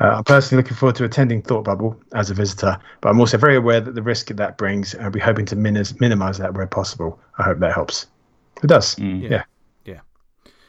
Uh, 0.00 0.16
I'm 0.16 0.24
personally 0.24 0.62
looking 0.62 0.76
forward 0.76 0.96
to 0.96 1.04
attending 1.04 1.40
Thought 1.40 1.64
Bubble 1.64 1.98
as 2.14 2.30
a 2.30 2.34
visitor, 2.34 2.76
but 3.00 3.08
I'm 3.08 3.20
also 3.20 3.38
very 3.38 3.56
aware 3.56 3.80
that 3.80 3.94
the 3.94 4.02
risk 4.02 4.28
that 4.28 4.36
that 4.36 4.58
brings, 4.58 4.92
and 4.92 5.04
I'll 5.04 5.10
be 5.10 5.20
hoping 5.20 5.46
to 5.46 5.56
minis- 5.56 5.98
minimize 6.00 6.38
that 6.38 6.52
where 6.54 6.66
possible. 6.66 7.18
I 7.38 7.44
hope 7.44 7.58
that 7.60 7.72
helps. 7.72 8.06
It 8.62 8.66
does. 8.66 8.98
Yeah. 8.98 9.44
Yeah. 9.84 10.00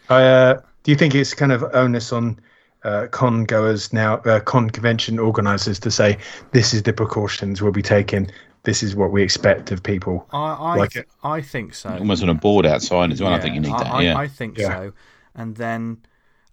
I, 0.10 0.24
uh, 0.24 0.62
do 0.84 0.92
you 0.92 0.98
think 0.98 1.16
it's 1.16 1.34
kind 1.34 1.52
of 1.52 1.64
onus 1.74 2.14
on 2.14 2.40
uh, 2.84 3.08
con 3.12 3.46
goers 3.46 3.94
now, 3.94 4.16
uh, 4.18 4.40
con 4.40 4.70
convention 4.70 5.20
organisers 5.20 5.80
to 5.80 5.92
say 5.92 6.18
this 6.52 6.74
is 6.74 6.84
the 6.84 6.94
precautions 6.94 7.62
we'll 7.62 7.72
be 7.72 7.82
taking, 7.82 8.30
this 8.64 8.84
is 8.84 8.96
what 8.96 9.12
we 9.12 9.24
expect 9.24 9.72
of 9.72 9.82
people? 9.84 10.28
I 10.32 10.54
I, 10.54 10.76
Like 10.78 10.92
th- 10.92 11.08
I 11.24 11.42
think 11.42 11.74
so. 11.74 11.90
Almost 11.90 12.24
on 12.24 12.30
a 12.30 12.34
board 12.34 12.66
outside 12.66 13.12
as 13.12 13.22
well. 13.22 13.34
I 13.34 13.40
think 13.40 13.56
you 13.56 13.62
need 13.62 13.72
I, 13.72 13.84
that. 13.84 13.94
I, 13.94 14.02
yeah. 14.02 14.18
I 14.18 14.28
think 14.28 14.58
Yeah. 14.58 14.68
so. 14.68 14.94
And 15.36 15.56
then 15.56 16.00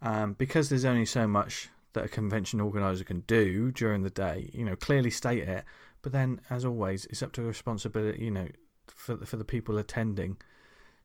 um, 0.03 0.35
because 0.35 0.69
there's 0.69 0.85
only 0.85 1.07
so 1.07 1.27
much 1.27 1.69
that 1.95 2.05
a 2.05 2.09
convention 2.09 2.61
organizer 2.61 3.05
can 3.05 3.21
do 3.21 3.73
during 3.73 4.03
the 4.03 4.11
day, 4.11 4.51
you 4.53 4.65
know, 4.65 4.77
clearly 4.77 5.11
state 5.11 5.49
it. 5.49 5.65
But 6.03 6.13
then, 6.13 6.41
as 6.49 6.65
always, 6.65 7.07
it's 7.07 7.23
up 7.23 7.33
to 7.33 7.43
responsibility, 7.43 8.25
you 8.25 8.31
know, 8.31 8.49
for 8.87 9.17
the, 9.17 9.27
for 9.27 9.37
the 9.37 9.45
people 9.45 9.77
attending 9.79 10.37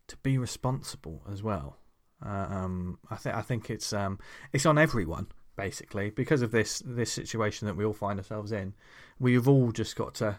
to 0.08 0.18
be 0.18 0.38
responsible 0.38 1.24
as 1.32 1.41
well. 1.41 1.78
Uh, 2.26 2.48
um, 2.50 3.00
I 3.10 3.16
think 3.16 3.36
I 3.36 3.41
think 3.41 3.70
it's 3.70 3.94
um, 3.94 4.20
it's 4.52 4.66
on 4.66 4.78
everyone 4.78 5.28
basically 5.56 6.10
because 6.10 6.41
of 6.41 6.52
this 6.52 6.82
this 6.86 7.12
situation 7.12 7.68
that 7.68 7.76
we 7.76 7.86
all 7.86 7.94
find 7.94 8.20
ourselves 8.20 8.52
in. 8.52 8.74
We've 9.20 9.48
all 9.48 9.72
just 9.72 9.95
got 9.95 10.16
to 10.16 10.38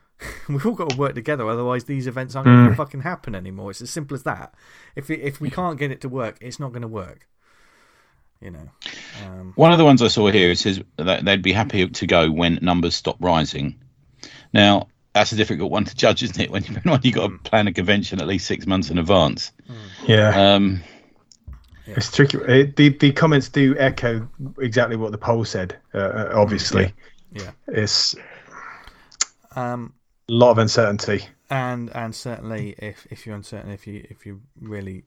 we've 0.48 0.64
all 0.64 0.74
got 0.74 0.90
to 0.90 0.96
work 0.96 1.14
together. 1.14 1.48
Otherwise, 1.48 1.84
these 1.84 2.06
events 2.06 2.34
aren't 2.34 2.46
going 2.46 2.70
to 2.70 2.74
fucking 2.74 3.02
happen 3.02 3.34
anymore. 3.34 3.70
It's 3.70 3.82
as 3.82 3.90
simple 3.90 4.14
as 4.14 4.22
that. 4.24 4.54
If 4.96 5.10
it, 5.10 5.20
if 5.20 5.40
we 5.40 5.50
can't 5.50 5.78
get 5.78 5.90
it 5.90 6.00
to 6.02 6.08
work, 6.08 6.38
it's 6.40 6.60
not 6.60 6.72
going 6.72 6.82
to 6.82 6.88
work. 6.88 7.28
You 8.40 8.50
know. 8.50 8.68
Um, 9.24 9.52
One 9.54 9.70
of 9.70 9.78
the 9.78 9.84
ones 9.84 10.02
I 10.02 10.08
saw 10.08 10.28
here 10.28 10.50
it 10.50 10.58
says 10.58 10.82
that 10.96 11.24
they'd 11.24 11.42
be 11.42 11.52
happy 11.52 11.88
to 11.88 12.06
go 12.06 12.30
when 12.30 12.58
numbers 12.60 12.96
stop 12.96 13.16
rising. 13.20 13.80
Now 14.52 14.88
that's 15.14 15.32
a 15.32 15.36
difficult 15.36 15.70
one 15.70 15.84
to 15.84 15.94
judge, 15.94 16.22
isn't 16.22 16.40
it? 16.40 16.50
When 16.50 16.64
you 16.64 16.74
when 16.82 17.00
you 17.02 17.12
got 17.12 17.28
to 17.28 17.38
plan 17.38 17.68
a 17.68 17.72
convention 17.72 18.20
at 18.20 18.26
least 18.26 18.46
six 18.46 18.66
months 18.66 18.90
in 18.90 18.98
advance. 18.98 19.52
Yeah. 20.06 20.54
Um, 20.54 20.82
It's 21.86 22.10
tricky. 22.10 22.38
It, 22.38 22.76
the 22.76 22.90
the 22.90 23.12
comments 23.12 23.48
do 23.48 23.76
echo 23.78 24.28
exactly 24.60 24.96
what 24.96 25.12
the 25.12 25.18
poll 25.18 25.44
said. 25.44 25.78
Uh, 25.94 26.30
Uh, 26.32 26.32
obviously, 26.34 26.94
yeah. 27.32 27.52
it's 27.68 28.14
Um, 29.56 29.94
a 30.28 30.32
lot 30.32 30.50
of 30.50 30.58
uncertainty. 30.58 31.28
and 31.50 31.90
and 31.94 32.14
certainly 32.14 32.74
if 32.78 33.06
if 33.10 33.26
you're 33.26 33.36
uncertain, 33.36 33.70
if 33.70 33.86
you 33.86 34.06
if 34.10 34.26
you 34.26 34.42
really 34.60 35.04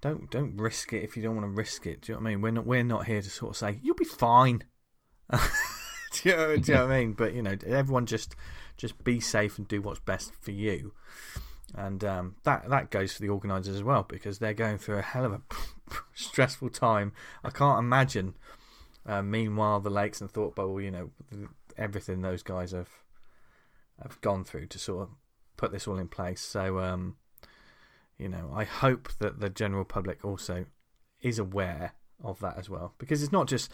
don't 0.00 0.30
don't 0.30 0.56
risk 0.56 0.92
it 0.92 1.02
if 1.02 1.16
you 1.16 1.22
don't 1.22 1.34
want 1.36 1.44
to 1.44 1.50
risk 1.50 1.86
it. 1.86 2.02
Do 2.02 2.12
you 2.12 2.16
know 2.18 2.22
what 2.22 2.28
I 2.28 2.30
mean? 2.32 2.40
We're 2.42 2.50
not 2.52 2.66
we're 2.66 2.84
not 2.84 3.06
here 3.06 3.20
to 3.22 3.30
sort 3.30 3.50
of 3.50 3.56
say 3.56 3.80
you'll 3.82 3.94
be 3.96 4.04
fine. 4.04 4.64
do, 5.32 6.28
you 6.28 6.36
know, 6.36 6.58
do 6.58 6.72
you 6.72 6.78
know 6.78 6.86
what 6.86 6.92
I 6.94 7.00
mean? 7.00 7.12
But 7.14 7.34
you 7.34 7.42
know, 7.42 7.56
everyone 7.66 8.06
just 8.06 8.36
just 8.76 9.02
be 9.04 9.20
safe 9.20 9.58
and 9.58 9.68
do 9.68 9.82
what's 9.82 10.00
best 10.00 10.34
for 10.40 10.52
you. 10.52 10.92
And 11.74 12.02
um, 12.02 12.36
that 12.44 12.68
that 12.70 12.90
goes 12.90 13.12
for 13.12 13.22
the 13.22 13.28
organisers 13.28 13.76
as 13.76 13.82
well 13.82 14.02
because 14.02 14.38
they're 14.38 14.54
going 14.54 14.78
through 14.78 14.98
a 14.98 15.02
hell 15.02 15.24
of 15.24 15.32
a 15.32 15.40
stressful 16.14 16.70
time. 16.70 17.12
I 17.44 17.50
can't 17.50 17.78
imagine. 17.78 18.34
Uh, 19.06 19.22
meanwhile, 19.22 19.80
the 19.80 19.90
lakes 19.90 20.20
and 20.20 20.30
thought 20.30 20.54
bubble, 20.54 20.80
you 20.80 20.90
know, 20.90 21.10
everything 21.76 22.20
those 22.20 22.42
guys 22.42 22.72
have 22.72 22.88
have 24.02 24.20
gone 24.20 24.44
through 24.44 24.66
to 24.66 24.78
sort 24.78 25.02
of 25.02 25.08
put 25.56 25.72
this 25.72 25.86
all 25.86 25.98
in 25.98 26.08
place. 26.08 26.40
So, 26.40 26.78
um, 26.78 27.16
you 28.16 28.28
know, 28.28 28.50
I 28.54 28.64
hope 28.64 29.10
that 29.18 29.40
the 29.40 29.50
general 29.50 29.84
public 29.84 30.24
also 30.24 30.66
is 31.20 31.38
aware 31.38 31.92
of 32.22 32.40
that 32.40 32.58
as 32.58 32.70
well, 32.70 32.94
because 32.98 33.22
it's 33.22 33.32
not 33.32 33.46
just 33.46 33.70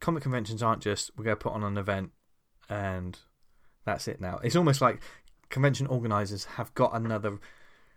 comic 0.00 0.22
conventions 0.22 0.62
aren't 0.62 0.82
just 0.82 1.10
we're 1.16 1.24
going 1.24 1.36
to 1.36 1.42
put 1.42 1.52
on 1.52 1.62
an 1.62 1.78
event 1.78 2.10
and 2.68 3.18
that's 3.84 4.08
it 4.08 4.20
now. 4.20 4.40
It's 4.42 4.56
almost 4.56 4.80
like 4.80 5.00
convention 5.50 5.86
organizers 5.86 6.44
have 6.56 6.74
got 6.74 6.94
another 6.94 7.38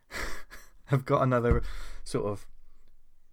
have 0.86 1.06
got 1.06 1.22
another 1.22 1.62
sort 2.04 2.26
of 2.26 2.48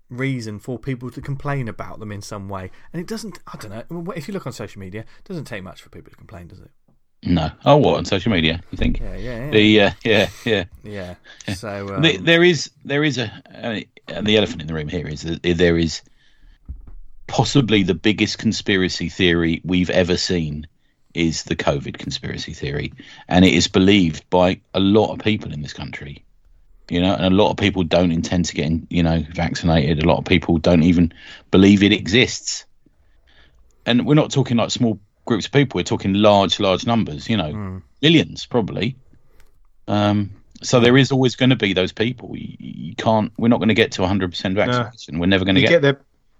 reason 0.09 0.59
for 0.59 0.79
people 0.79 1.11
to 1.11 1.21
complain 1.21 1.69
about 1.69 1.99
them 1.99 2.13
in 2.13 2.23
some 2.23 2.49
way. 2.49 2.71
And 2.93 3.01
it 3.01 3.09
doesn't 3.09 3.41
I 3.47 3.57
don't 3.57 3.91
know, 3.91 4.13
if 4.13 4.29
you 4.29 4.35
look 4.35 4.47
on 4.47 4.53
social 4.53 4.81
media, 4.81 5.01
it 5.01 5.25
doesn't 5.25 5.45
take 5.47 5.63
much 5.63 5.83
for 5.83 5.89
people 5.91 6.11
to 6.11 6.17
complain, 6.17 6.49
does 6.49 6.61
it? 6.61 6.71
no. 7.25 7.51
Oh, 7.65 7.77
what 7.79 7.97
on 7.97 8.05
social 8.05 8.31
media? 8.31 8.61
You 8.71 8.79
think? 8.79 9.01
Yeah, 9.01 9.17
yeah, 9.17 9.45
yeah. 9.47 9.51
The 9.51 9.81
uh, 9.81 9.91
yeah 10.05 10.29
yeah. 10.45 10.65
Yeah. 10.85 11.15
So 11.55 11.95
um, 11.95 12.03
The- 12.03 12.19
there 12.19 12.45
is 12.45 12.71
there 12.85 13.03
is 13.03 13.19
a 13.19 13.33
I 13.55 13.69
mean, 13.73 13.85
and 14.09 14.27
the 14.27 14.37
elephant 14.37 14.61
in 14.61 14.69
the 14.69 14.75
room 14.75 14.89
here 14.89 15.09
is 15.09 15.23
that 15.23 15.43
there 15.43 15.77
is 15.77 16.03
possibly 17.27 17.83
the 17.83 17.95
biggest 17.95 18.39
conspiracy 18.39 19.09
theory 19.09 19.61
we've 19.65 19.91
ever 19.91 20.17
seen 20.17 20.69
is 21.17 21.45
the 21.45 21.57
COVID 21.57 21.99
conspiracy 21.99 22.53
theory, 22.53 22.93
and 23.29 23.45
it 23.45 23.55
is 23.55 23.69
believed 23.69 24.29
by 24.31 24.61
a 24.75 24.81
lot 24.81 25.13
of 25.13 25.21
people 25.21 25.53
in 25.53 25.63
this 25.63 25.73
country. 25.73 26.23
You 26.89 27.01
know, 27.01 27.15
and 27.15 27.25
a 27.25 27.37
lot 27.37 27.51
of 27.51 27.57
people 27.57 27.83
don't 27.83 28.13
intend 28.13 28.45
to 28.45 28.55
get, 28.55 28.67
in, 28.67 28.87
you 28.91 29.03
know, 29.03 29.25
vaccinated. 29.35 30.03
A 30.03 30.07
lot 30.07 30.19
of 30.19 30.25
people 30.25 30.59
don't 30.59 30.85
even 30.85 31.13
believe 31.51 31.83
it 31.83 31.93
exists. 31.93 32.65
And 33.85 34.07
we're 34.07 34.15
not 34.15 34.31
talking 34.31 34.57
like 34.57 34.71
small 34.71 35.01
groups 35.25 35.47
of 35.47 35.53
people. 35.53 35.79
We're 35.79 35.85
talking 35.85 36.15
large, 36.15 36.61
large 36.61 36.87
numbers. 36.87 37.29
You 37.29 37.39
know, 37.39 37.83
millions 38.01 38.47
probably. 38.47 38.97
Um, 39.89 40.31
so 40.63 40.81
there 40.81 40.97
is 40.97 41.13
always 41.13 41.37
going 41.37 41.51
to 41.51 41.57
be 41.57 41.73
those 41.73 41.93
people. 41.93 42.37
You, 42.37 42.57
you 42.59 42.95
can't. 42.95 43.33
We're 43.37 43.49
not 43.49 43.59
going 43.59 43.69
to 43.69 43.75
get 43.75 43.93
to 43.93 44.03
100% 44.03 44.55
vaccination. 44.55 45.19
We're 45.19 45.27
never 45.27 45.45
going 45.45 45.57
to 45.57 45.61
get. 45.61 45.83
get 45.83 45.83
the 45.83 45.99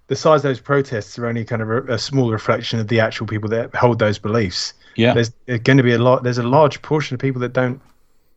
the 0.09 0.17
size 0.17 0.39
of 0.41 0.43
those 0.45 0.61
protests 0.61 1.19
are 1.19 1.27
only 1.27 1.45
kind 1.45 1.63
of 1.63 1.71
a, 1.71 1.83
a 1.95 1.99
small 1.99 2.31
reflection 2.31 2.79
of 2.79 2.89
the 2.89 3.01
actual 3.01 3.27
people 3.27 3.49
that 3.51 3.75
hold 3.75 3.99
those 3.99 4.19
beliefs. 4.19 4.73
yeah, 4.95 5.15
There's 5.15 5.31
going 5.61 5.77
to 5.79 5.83
be 5.83 5.93
a 5.93 5.99
lot. 5.99 6.23
There's 6.23 6.39
a 6.39 6.43
large 6.45 6.81
portion 6.83 7.15
of 7.15 7.21
people 7.21 7.41
that 7.41 7.53
don't 7.53 7.81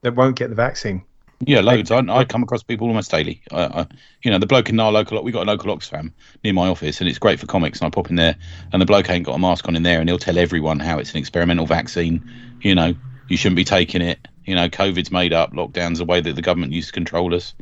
that 0.01 0.15
won't 0.15 0.35
get 0.35 0.49
the 0.49 0.55
vaccine. 0.55 1.03
yeah, 1.45 1.59
loads. 1.61 1.91
I, 1.91 1.99
I 1.99 2.25
come 2.25 2.41
across 2.43 2.63
people 2.63 2.87
almost 2.87 3.11
daily. 3.11 3.41
I, 3.51 3.63
I, 3.81 3.87
you 4.23 4.31
know, 4.31 4.39
the 4.39 4.47
bloke 4.47 4.69
in 4.69 4.79
our 4.79 4.91
local. 4.91 5.21
We 5.23 5.31
got 5.31 5.47
a 5.47 5.51
local 5.51 5.75
Oxfam 5.75 6.11
near 6.43 6.53
my 6.53 6.67
office, 6.69 6.99
and 7.01 7.09
it's 7.09 7.19
great 7.19 7.39
for 7.39 7.45
comics. 7.45 7.79
And 7.79 7.87
I 7.87 7.89
pop 7.89 8.09
in 8.09 8.15
there, 8.15 8.35
and 8.71 8.81
the 8.81 8.85
bloke 8.85 9.09
ain't 9.09 9.25
got 9.25 9.35
a 9.35 9.39
mask 9.39 9.67
on 9.67 9.75
in 9.75 9.83
there, 9.83 9.99
and 9.99 10.09
he'll 10.09 10.17
tell 10.17 10.37
everyone 10.37 10.79
how 10.79 10.97
it's 10.99 11.11
an 11.11 11.17
experimental 11.17 11.65
vaccine. 11.65 12.29
You 12.61 12.75
know, 12.75 12.93
you 13.27 13.37
shouldn't 13.37 13.57
be 13.57 13.63
taking 13.63 14.01
it. 14.01 14.27
You 14.45 14.55
know, 14.55 14.67
COVID's 14.67 15.11
made 15.11 15.33
up. 15.33 15.53
Lockdown's 15.53 15.99
the 15.99 16.05
way 16.05 16.19
that 16.19 16.35
the 16.35 16.41
government 16.41 16.71
used 16.73 16.87
to 16.87 16.93
control 16.93 17.35
us. 17.35 17.53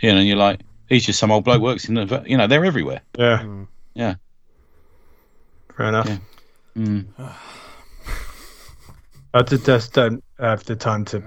You 0.00 0.12
know, 0.12 0.18
and 0.18 0.28
you're 0.28 0.36
like, 0.36 0.60
he's 0.88 1.04
just 1.06 1.18
some 1.18 1.30
old 1.30 1.44
bloke 1.44 1.62
works 1.62 1.88
in 1.88 1.94
the. 1.94 2.22
You 2.26 2.36
know, 2.36 2.46
they're 2.46 2.64
everywhere. 2.64 3.00
Yeah. 3.18 3.44
Yeah. 3.94 4.14
Fair 5.76 5.86
enough. 5.88 6.08
Yeah. 6.08 6.18
Mm. 6.76 7.06
I 9.34 9.42
just 9.42 9.92
don't 9.92 10.24
have 10.38 10.64
the 10.64 10.76
time 10.76 11.04
to, 11.06 11.22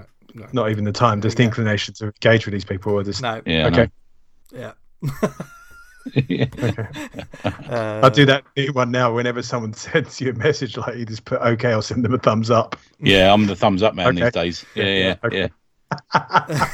not 0.52 0.70
even 0.70 0.82
the 0.84 0.92
time, 0.92 1.20
just 1.20 1.36
the 1.36 1.44
inclination 1.44 1.94
to 1.94 2.06
engage 2.06 2.44
with 2.44 2.52
these 2.52 2.64
people. 2.64 2.92
Or 2.94 3.04
just 3.04 3.22
no, 3.22 3.40
Yeah. 3.46 3.66
I 3.66 3.68
okay. 3.68 3.90
yeah. 4.52 4.72
know. 5.02 5.10
okay. 6.16 6.50
Uh, 7.44 8.00
I'll 8.02 8.10
do 8.10 8.26
that 8.26 8.42
to 8.56 8.70
one 8.72 8.90
now. 8.90 9.14
Whenever 9.14 9.42
someone 9.42 9.72
sends 9.74 10.20
you 10.20 10.30
a 10.30 10.32
message, 10.34 10.76
like 10.76 10.96
you 10.96 11.04
just 11.06 11.24
put 11.24 11.40
okay, 11.40 11.70
I'll 11.72 11.82
send 11.82 12.04
them 12.04 12.12
a 12.14 12.18
thumbs 12.18 12.50
up. 12.50 12.76
yeah, 12.98 13.32
I'm 13.32 13.46
the 13.46 13.54
thumbs 13.54 13.82
up 13.82 13.94
man 13.94 14.08
Okay. 14.08 14.22
these 14.24 14.32
days. 14.32 14.66
Yeah, 14.74 14.84
yeah, 14.84 15.14
Okay. 15.24 15.50
yeah. 16.14 16.70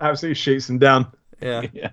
Absolutely 0.00 0.34
shoots 0.34 0.66
them 0.66 0.78
down. 0.78 1.06
Yeah. 1.40 1.62
Yeah. 1.72 1.90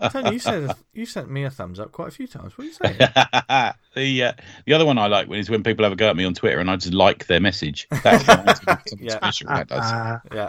Tony, 0.10 0.32
you 0.34 0.38
said 0.38 0.70
you 0.92 1.06
sent 1.06 1.30
me 1.30 1.44
a 1.44 1.50
thumbs 1.50 1.80
up 1.80 1.92
quite 1.92 2.08
a 2.08 2.10
few 2.10 2.26
times. 2.26 2.56
What 2.58 2.64
are 2.64 2.66
you 2.68 2.72
saying? 2.74 2.96
the 3.94 4.22
uh, 4.24 4.32
the 4.66 4.72
other 4.74 4.84
one 4.84 4.98
I 4.98 5.06
like 5.06 5.30
is 5.30 5.48
when 5.48 5.62
people 5.62 5.84
have 5.84 5.92
a 5.92 5.96
go 5.96 6.08
at 6.10 6.16
me 6.16 6.24
on 6.24 6.34
Twitter 6.34 6.58
and 6.58 6.70
I 6.70 6.76
just 6.76 6.92
like 6.94 7.26
their 7.26 7.40
message. 7.40 7.86
That's 8.02 8.24
something 8.26 8.98
Yeah. 9.00 9.16
special. 9.16 9.48
That 9.48 9.68
does. 9.68 9.80
Ah, 9.82 10.20
Yeah. 10.32 10.48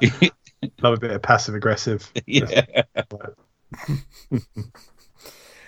love 0.81 0.95
a 0.95 0.99
bit 0.99 1.11
of 1.11 1.21
passive 1.21 1.55
aggressive. 1.55 2.11
yeah. 2.25 2.83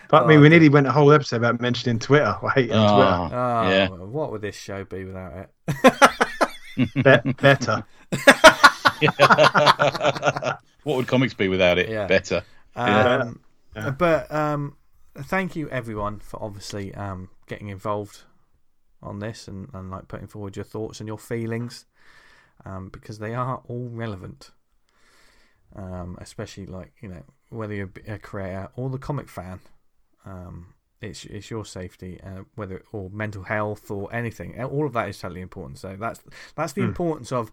Fuck 0.09 0.27
me, 0.27 0.35
Oh, 0.35 0.39
we 0.41 0.49
nearly 0.49 0.69
went 0.69 0.85
a 0.87 0.91
whole 0.91 1.11
episode 1.11 1.37
about 1.37 1.59
mentioning 1.61 1.97
Twitter. 1.99 2.35
I 2.43 2.49
hate 2.51 2.69
it 2.69 2.75
on 2.75 3.31
Oh, 3.33 3.35
Oh, 3.35 3.69
yeah. 3.69 3.87
what 3.89 4.31
would 4.31 4.41
this 4.41 4.55
show 4.55 4.83
be 4.83 5.03
without 5.03 5.33
it? 5.33 5.49
Twitter. 6.93 7.21
Be- 7.23 7.33
better. 7.33 7.83
What 10.85 10.95
would 10.95 11.07
comics 11.07 11.33
be 11.33 11.49
without 11.49 11.77
it? 11.77 11.89
Yeah. 11.89 12.07
Better. 12.07 12.43
Um, 12.75 13.41
Yeah. 13.75 13.89
But 13.89 14.31
um, 14.31 14.77
thank 15.17 15.55
you 15.57 15.67
everyone 15.69 16.19
for 16.19 16.41
obviously 16.41 16.95
um, 16.95 17.29
getting 17.47 17.67
involved 17.67 18.21
on 19.03 19.19
this 19.19 19.47
and, 19.49 19.69
and 19.73 19.91
like 19.91 20.07
putting 20.07 20.27
forward 20.27 20.55
your 20.55 20.63
thoughts 20.63 21.01
and 21.01 21.07
your 21.07 21.17
feelings 21.17 21.85
um, 22.65 22.89
because 22.89 23.19
they 23.19 23.33
are 23.33 23.61
all 23.67 23.89
relevant. 23.91 24.51
Um, 25.75 26.17
especially 26.21 26.67
like 26.67 26.93
you 27.01 27.09
know 27.09 27.23
whether 27.49 27.73
you're 27.73 27.91
a 28.07 28.17
creator 28.17 28.69
or 28.77 28.89
the 28.89 28.97
comic 28.97 29.27
fan, 29.27 29.59
um, 30.25 30.73
it's 31.01 31.25
it's 31.25 31.49
your 31.49 31.65
safety, 31.65 32.21
uh, 32.23 32.43
whether 32.55 32.81
or 32.93 33.09
mental 33.09 33.43
health 33.43 33.91
or 33.91 34.13
anything. 34.13 34.61
All 34.63 34.85
of 34.85 34.93
that 34.93 35.09
is 35.09 35.19
totally 35.19 35.41
important. 35.41 35.79
So 35.79 35.97
that's 35.99 36.21
that's 36.55 36.71
the 36.73 36.83
importance 36.83 37.33
of 37.33 37.51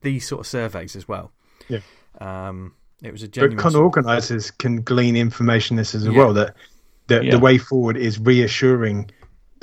these 0.00 0.26
sort 0.26 0.40
of 0.40 0.46
surveys 0.48 0.96
as 0.96 1.06
well. 1.06 1.30
Yeah. 1.68 1.80
Um, 2.20 2.74
it 3.02 3.12
was 3.12 3.22
a 3.22 3.26
But 3.26 3.32
genuine. 3.32 3.58
con 3.58 3.76
organisers 3.76 4.50
can 4.50 4.82
glean 4.82 5.16
information 5.16 5.76
this 5.76 5.94
as 5.94 6.08
well 6.08 6.34
that 6.34 6.54
the, 7.06 7.24
Yeah. 7.24 7.30
the 7.32 7.38
way 7.38 7.58
forward 7.58 7.96
is 7.96 8.18
reassuring 8.18 9.10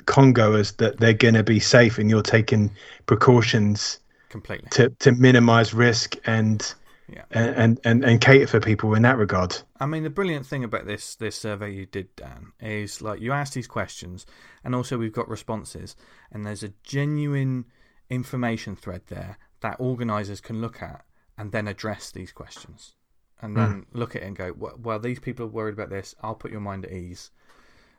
congoers 0.05 0.71
that 0.73 0.99
they're 0.99 1.13
going 1.13 1.33
to 1.35 1.43
be 1.43 1.59
safe 1.59 1.97
and 1.97 2.09
you're 2.09 2.21
taking 2.23 2.71
precautions 3.05 3.99
completely. 4.29 4.67
to, 4.71 4.89
to 4.99 5.11
minimize 5.11 5.73
risk 5.73 6.15
and, 6.25 6.73
Yeah. 7.09 7.23
and, 7.31 7.79
and, 7.83 8.03
and, 8.03 8.21
cater 8.21 8.47
for 8.47 8.59
people 8.59 8.93
in 8.95 9.01
that 9.03 9.17
regard. 9.17 9.57
I 9.79 9.85
mean, 9.85 10.03
the 10.03 10.09
brilliant 10.09 10.45
thing 10.45 10.63
about 10.63 10.85
this 10.87 11.15
this 11.15 11.35
survey 11.35 11.71
you 11.73 11.85
did, 11.85 12.15
Dan, 12.15 12.53
is 12.59 13.01
like 13.01 13.21
you 13.21 13.31
ask 13.33 13.53
these 13.53 13.67
questions, 13.67 14.25
and 14.63 14.73
also 14.73 14.97
we've 14.97 15.13
got 15.13 15.29
responses, 15.29 15.95
and 16.31 16.45
there's 16.45 16.63
a 16.63 16.73
genuine 16.83 17.65
information 18.09 18.75
thread 18.75 19.01
there 19.07 19.37
that 19.61 19.79
organisers 19.79 20.41
can 20.41 20.61
look 20.61 20.81
at 20.81 21.03
and 21.37 21.51
then 21.51 21.67
address 21.67 22.11
these 22.11 22.31
questions, 22.31 22.93
and 23.41 23.55
then 23.55 23.85
look 23.93 24.15
at 24.15 24.23
it 24.23 24.25
and 24.25 24.35
go, 24.35 24.53
well, 24.57 24.77
well, 24.81 24.99
these 24.99 25.19
people 25.19 25.45
are 25.45 25.49
worried 25.49 25.73
about 25.73 25.89
this. 25.89 26.15
I'll 26.23 26.35
put 26.35 26.51
your 26.51 26.61
mind 26.61 26.85
at 26.85 26.91
ease, 26.91 27.31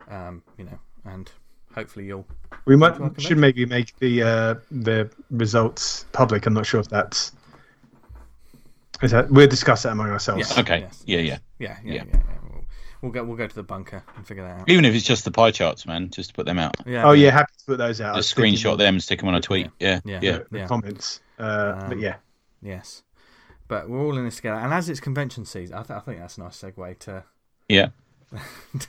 um, 0.08 0.42
you 0.56 0.64
know, 0.64 0.78
and 1.04 1.30
hopefully 1.74 2.06
you'll. 2.06 2.26
We 2.64 2.76
might 2.76 2.96
should 3.20 3.38
maybe 3.38 3.64
make 3.66 3.96
the 3.98 4.22
uh, 4.22 4.54
the 4.70 5.10
results 5.30 6.04
public. 6.12 6.46
I'm 6.46 6.54
not 6.54 6.66
sure 6.66 6.80
if 6.80 6.88
that's 6.88 7.32
is 9.02 9.12
that 9.12 9.30
we'll 9.30 9.46
discuss 9.46 9.84
that 9.84 9.92
among 9.92 10.10
ourselves. 10.10 10.40
Yes. 10.50 10.58
Okay. 10.58 10.80
Yes. 10.80 11.02
Yeah, 11.06 11.18
yeah. 11.18 11.38
Yeah, 11.58 11.76
yeah, 11.84 11.92
yeah. 11.92 11.92
Yeah. 11.94 12.04
yeah, 12.12 12.20
We'll, 12.50 12.64
we'll 13.02 13.12
go. 13.12 13.24
We'll 13.24 13.36
go 13.36 13.46
to 13.46 13.54
the 13.54 13.62
bunker 13.62 14.02
and 14.16 14.26
figure 14.26 14.42
that 14.42 14.60
out. 14.62 14.68
Even 14.68 14.84
if 14.84 14.94
it's 14.94 15.04
just 15.06 15.24
the 15.24 15.30
pie 15.30 15.52
charts, 15.52 15.86
man, 15.86 16.10
just 16.10 16.30
to 16.30 16.34
put 16.34 16.46
them 16.46 16.58
out. 16.58 16.76
Yeah. 16.84 17.04
Oh 17.06 17.12
yeah, 17.12 17.30
happy 17.30 17.52
to 17.58 17.64
put 17.64 17.78
those 17.78 18.00
out. 18.00 18.14
I 18.14 18.16
was 18.16 18.26
Just 18.26 18.36
thinking 18.36 18.54
screenshot 18.54 18.78
them, 18.78 18.98
stick 18.98 19.20
them 19.20 19.28
on 19.28 19.36
a 19.36 19.40
tweet. 19.40 19.68
Yeah, 19.78 20.00
Yeah. 20.04 20.18
yeah. 20.20 20.32
the, 20.38 20.46
the 20.50 20.58
Yeah. 20.58 20.66
comments. 20.66 21.20
Uh, 21.38 21.86
but 21.88 21.92
Um, 21.92 21.98
yeah, 22.00 22.16
Yes, 22.60 23.04
but 23.68 23.88
we're 23.88 24.00
all 24.04 24.16
in 24.18 24.24
this 24.24 24.36
together, 24.36 24.58
and 24.60 24.72
as 24.72 24.88
it's 24.88 25.00
convention 25.00 25.44
season, 25.44 25.76
I, 25.76 25.82
th- 25.82 25.96
I 25.96 26.00
think 26.00 26.18
that's 26.20 26.38
a 26.38 26.40
nice 26.40 26.60
segue 26.60 26.98
to. 27.00 27.24
Yeah. 27.68 27.88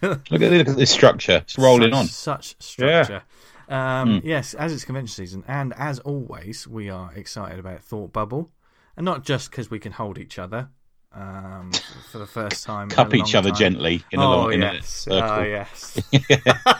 Look 0.01 0.03
at, 0.03 0.31
look 0.31 0.41
at 0.67 0.75
this 0.75 0.91
structure. 0.91 1.37
It's 1.37 1.57
rolling 1.57 1.91
such, 1.91 1.99
on. 1.99 2.07
Such 2.07 2.55
structure. 2.61 3.21
Um, 3.69 4.19
Hmm. 4.19 4.27
Yes, 4.27 4.53
as 4.53 4.73
it's 4.73 4.83
convention 4.83 5.13
season, 5.13 5.43
and 5.47 5.73
as 5.77 5.99
always, 5.99 6.67
we 6.67 6.89
are 6.89 7.13
excited 7.13 7.59
about 7.59 7.81
Thought 7.81 8.11
Bubble, 8.11 8.49
and 8.97 9.05
not 9.05 9.23
just 9.23 9.51
because 9.51 9.69
we 9.69 9.79
can 9.79 9.91
hold 9.93 10.17
each 10.17 10.39
other 10.39 10.69
um, 11.13 11.71
for 12.11 12.17
the 12.17 12.25
first 12.25 12.65
time. 12.65 12.89
a 12.89 12.93
Cup 12.93 13.13
each 13.13 13.35
other 13.35 13.49
time. 13.51 13.57
gently 13.59 14.03
in 14.11 14.19
a, 14.19 14.23
oh 14.25 14.29
long, 14.29 14.53
in 14.53 14.63
a 14.63 14.73
yes, 14.73 14.87
circle. 14.89 15.29
oh 15.29 15.43
yes, 15.43 16.01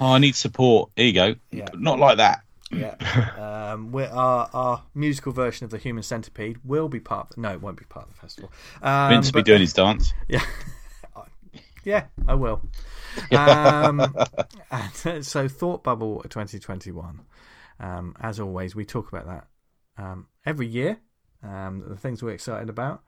Oh, 0.00 0.12
I 0.12 0.18
need 0.18 0.34
support. 0.36 0.90
Here 0.96 1.06
you 1.06 1.12
go. 1.12 1.34
Yeah. 1.50 1.66
Not 1.74 1.98
like 1.98 2.16
that. 2.18 2.40
Yeah. 2.70 2.94
Um, 3.74 3.92
we're, 3.92 4.08
our 4.08 4.48
our 4.52 4.82
musical 4.94 5.32
version 5.32 5.64
of 5.64 5.70
the 5.70 5.78
Human 5.78 6.02
Centipede 6.02 6.58
will 6.64 6.88
be 6.88 7.00
part. 7.00 7.30
Of, 7.30 7.38
no, 7.38 7.52
it 7.52 7.60
won't 7.60 7.76
be 7.76 7.84
part 7.84 8.06
of 8.06 8.14
the 8.14 8.20
festival. 8.20 8.52
Um, 8.82 9.10
Vince 9.10 9.32
will 9.32 9.40
be 9.40 9.42
doing 9.42 9.60
his 9.60 9.72
dance. 9.72 10.12
Yeah, 10.28 10.44
yeah, 11.84 12.04
I 12.26 12.34
will. 12.34 12.62
Um, 13.32 14.14
and, 14.70 15.24
so, 15.24 15.48
Thought 15.48 15.82
Bubble 15.82 16.22
2021. 16.22 17.20
Um, 17.80 18.16
as 18.20 18.38
always, 18.38 18.76
we 18.76 18.84
talk 18.84 19.12
about 19.12 19.26
that 19.26 19.46
um, 20.02 20.28
every 20.46 20.66
year. 20.66 21.00
Um, 21.42 21.84
the 21.86 21.96
things 21.96 22.22
we're 22.22 22.30
excited 22.30 22.68
about, 22.68 23.02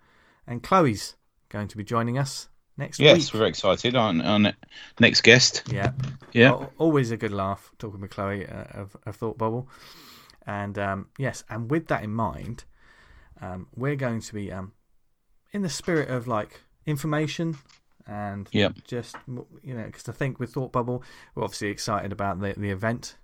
and 0.46 0.62
Chloe's 0.62 1.16
going 1.48 1.68
to 1.68 1.76
be 1.76 1.84
joining 1.84 2.18
us 2.18 2.48
next 2.76 2.98
Yes, 3.00 3.16
week. 3.18 3.34
we're 3.34 3.38
very 3.38 3.50
excited. 3.50 3.94
On, 3.96 4.20
on 4.20 4.54
next 5.00 5.22
guest. 5.22 5.62
Yeah, 5.70 5.92
Yeah. 6.32 6.50
Al- 6.50 6.72
always 6.78 7.10
a 7.10 7.16
good 7.16 7.32
laugh 7.32 7.70
talking 7.78 8.00
with 8.00 8.10
Chloe 8.10 8.46
uh, 8.46 8.64
of, 8.74 8.96
of 9.06 9.16
Thought 9.16 9.38
Bubble. 9.38 9.68
And 10.46 10.78
um, 10.78 11.08
yes, 11.18 11.42
and 11.50 11.70
with 11.70 11.88
that 11.88 12.04
in 12.04 12.12
mind, 12.12 12.64
um, 13.40 13.66
we're 13.74 13.96
going 13.96 14.20
to 14.20 14.34
be 14.34 14.52
um, 14.52 14.72
in 15.52 15.62
the 15.62 15.68
spirit 15.68 16.08
of 16.08 16.28
like 16.28 16.60
information 16.86 17.58
and 18.06 18.48
Yep. 18.52 18.74
just 18.84 19.16
you 19.64 19.74
know 19.74 19.82
because 19.84 20.08
I 20.08 20.12
think 20.12 20.38
with 20.38 20.52
Thought 20.52 20.70
Bubble 20.70 21.02
we're 21.34 21.42
obviously 21.42 21.68
excited 21.68 22.12
about 22.12 22.40
the 22.40 22.54
the 22.56 22.70
event, 22.70 23.16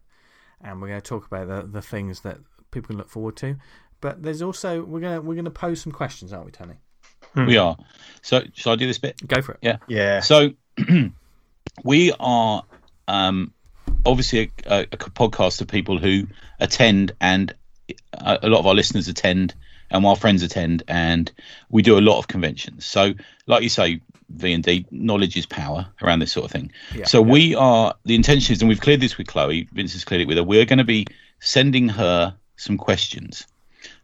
and 0.61 0.81
we're 0.83 0.89
going 0.89 1.01
to 1.01 1.09
talk 1.09 1.25
about 1.27 1.47
the 1.47 1.63
the 1.69 1.81
things 1.83 2.21
that 2.23 2.39
people 2.73 2.89
can 2.89 2.97
look 2.99 3.09
forward 3.09 3.37
to. 3.37 3.57
But 4.01 4.25
there's 4.25 4.43
also 4.43 4.83
we're 4.83 4.99
gonna 5.01 5.21
we're 5.21 5.37
gonna 5.37 5.51
pose 5.53 5.81
some 5.81 5.93
questions, 5.93 6.33
aren't 6.33 6.47
we, 6.47 6.51
Tony? 6.53 6.75
We 7.35 7.57
are. 7.57 7.77
So, 8.23 8.43
shall 8.55 8.73
I 8.73 8.77
do 8.77 8.87
this 8.87 8.99
bit? 8.99 9.27
Go 9.27 9.43
for 9.43 9.53
it. 9.53 9.59
Yeah. 9.63 9.79
yeah. 9.89 10.21
So 10.21 10.51
we 11.85 12.13
are 12.21 12.63
um, 13.09 13.53
obviously 14.07 14.53
a, 14.67 14.81
a, 14.81 14.81
a 14.83 14.97
podcast 14.97 15.61
of 15.61 15.69
people 15.69 15.99
who 15.99 16.27
attend, 16.61 17.13
and 17.21 17.55
a, 18.13 18.39
a 18.43 18.49
lot 18.49 18.61
of 18.61 18.67
our 18.67 18.75
listeners 18.75 19.09
attend, 19.09 19.55
and 19.91 20.07
our 20.07 20.17
friends 20.17 20.43
attend, 20.43 20.83
and 20.89 21.31
we 21.71 21.83
do 21.83 21.99
a 21.99 22.01
lot 22.01 22.19
of 22.19 22.29
conventions. 22.29 22.87
So, 22.87 23.15
like 23.47 23.63
you 23.63 23.69
say, 23.69 24.01
V 24.31 24.53
and 24.53 24.63
D, 24.63 24.87
knowledge 24.91 25.37
is 25.37 25.47
power 25.47 25.87
around 26.03 26.21
this 26.21 26.33
sort 26.33 26.47
of 26.47 26.51
thing. 26.53 26.73
Yeah. 26.95 27.05
so 27.05 27.21
we 27.21 27.55
are 27.55 27.95
the 28.05 28.15
intention 28.15 28.53
is, 28.53 28.63
and 28.63 28.69
we've 28.69 28.81
cleared 28.81 29.01
this 29.01 29.19
with 29.19 29.27
Chloe. 29.27 29.69
Vince 29.73 29.93
has 29.95 30.05
cleared 30.05 30.23
it 30.23 30.29
with 30.29 30.37
her. 30.37 30.45
We're 30.45 30.65
going 30.65 30.79
to 30.79 30.85
be 30.85 31.07
sending 31.41 31.89
her 31.89 32.35
some 32.57 32.79
questions. 32.79 33.47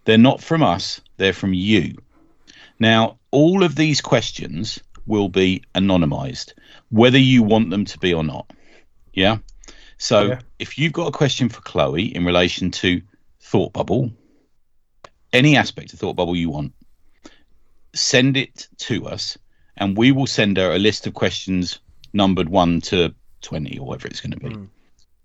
They're 0.05 0.18
not 0.18 0.42
from 0.42 0.62
us; 0.62 1.00
they're 1.16 1.32
from 1.32 1.55
you. 1.55 1.96
Now, 2.78 3.18
all 3.30 3.62
of 3.62 3.74
these 3.74 4.00
questions 4.00 4.80
will 5.06 5.28
be 5.28 5.62
anonymized, 5.74 6.52
whether 6.90 7.18
you 7.18 7.42
want 7.42 7.70
them 7.70 7.84
to 7.86 7.98
be 7.98 8.14
or 8.14 8.24
not. 8.24 8.50
Yeah. 9.12 9.38
So 9.96 10.28
Yeah. 10.28 10.40
if 10.59 10.78
you've 10.78 10.92
got 10.92 11.09
a 11.09 11.12
question 11.12 11.48
for 11.48 11.60
Chloe 11.60 12.14
in 12.14 12.24
relation 12.24 12.70
to 12.72 13.02
Thought 13.40 13.72
Bubble, 13.72 14.12
any 15.32 15.56
aspect 15.56 15.92
of 15.92 15.98
Thought 15.98 16.14
Bubble 16.14 16.36
you 16.36 16.50
want, 16.50 16.72
send 17.94 18.36
it 18.36 18.68
to 18.78 19.06
us 19.06 19.38
and 19.76 19.96
we 19.96 20.12
will 20.12 20.26
send 20.26 20.56
her 20.56 20.72
a 20.72 20.78
list 20.78 21.06
of 21.06 21.14
questions 21.14 21.80
numbered 22.12 22.48
1 22.48 22.80
to 22.82 23.14
20 23.42 23.78
or 23.78 23.86
whatever 23.86 24.09
it's 24.09 24.20
going 24.20 24.32
to 24.32 24.38
be. 24.38 24.55
Mm. 24.55 24.68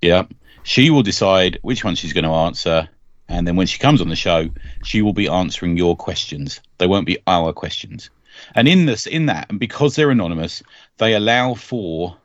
Yeah. 0.01 0.23
She 0.63 0.89
will 0.89 1.03
decide 1.03 1.59
which 1.61 1.83
one 1.83 1.95
she's 1.95 2.13
going 2.13 2.23
to 2.25 2.31
answer. 2.31 2.89
And 3.33 3.47
then 3.47 3.55
when 3.55 3.65
she 3.65 3.79
comes 3.79 3.99
on 3.99 4.09
the 4.09 4.15
show, 4.15 4.49
she 4.83 5.01
will 5.01 5.13
be 5.13 5.27
answering 5.27 5.75
your 5.75 5.97
questions. 5.97 6.61
They 6.77 6.85
won't 6.85 7.07
be 7.07 7.17
our 7.25 7.51
questions. 7.51 8.11
And 8.53 8.67
in 8.67 8.85
this, 8.85 9.07
in 9.07 9.25
that, 9.25 9.47
and 9.49 9.59
because 9.59 9.95
they're 9.95 10.11
anonymous, 10.11 10.61
they 10.97 11.15
allow 11.15 11.55
for 11.55 12.15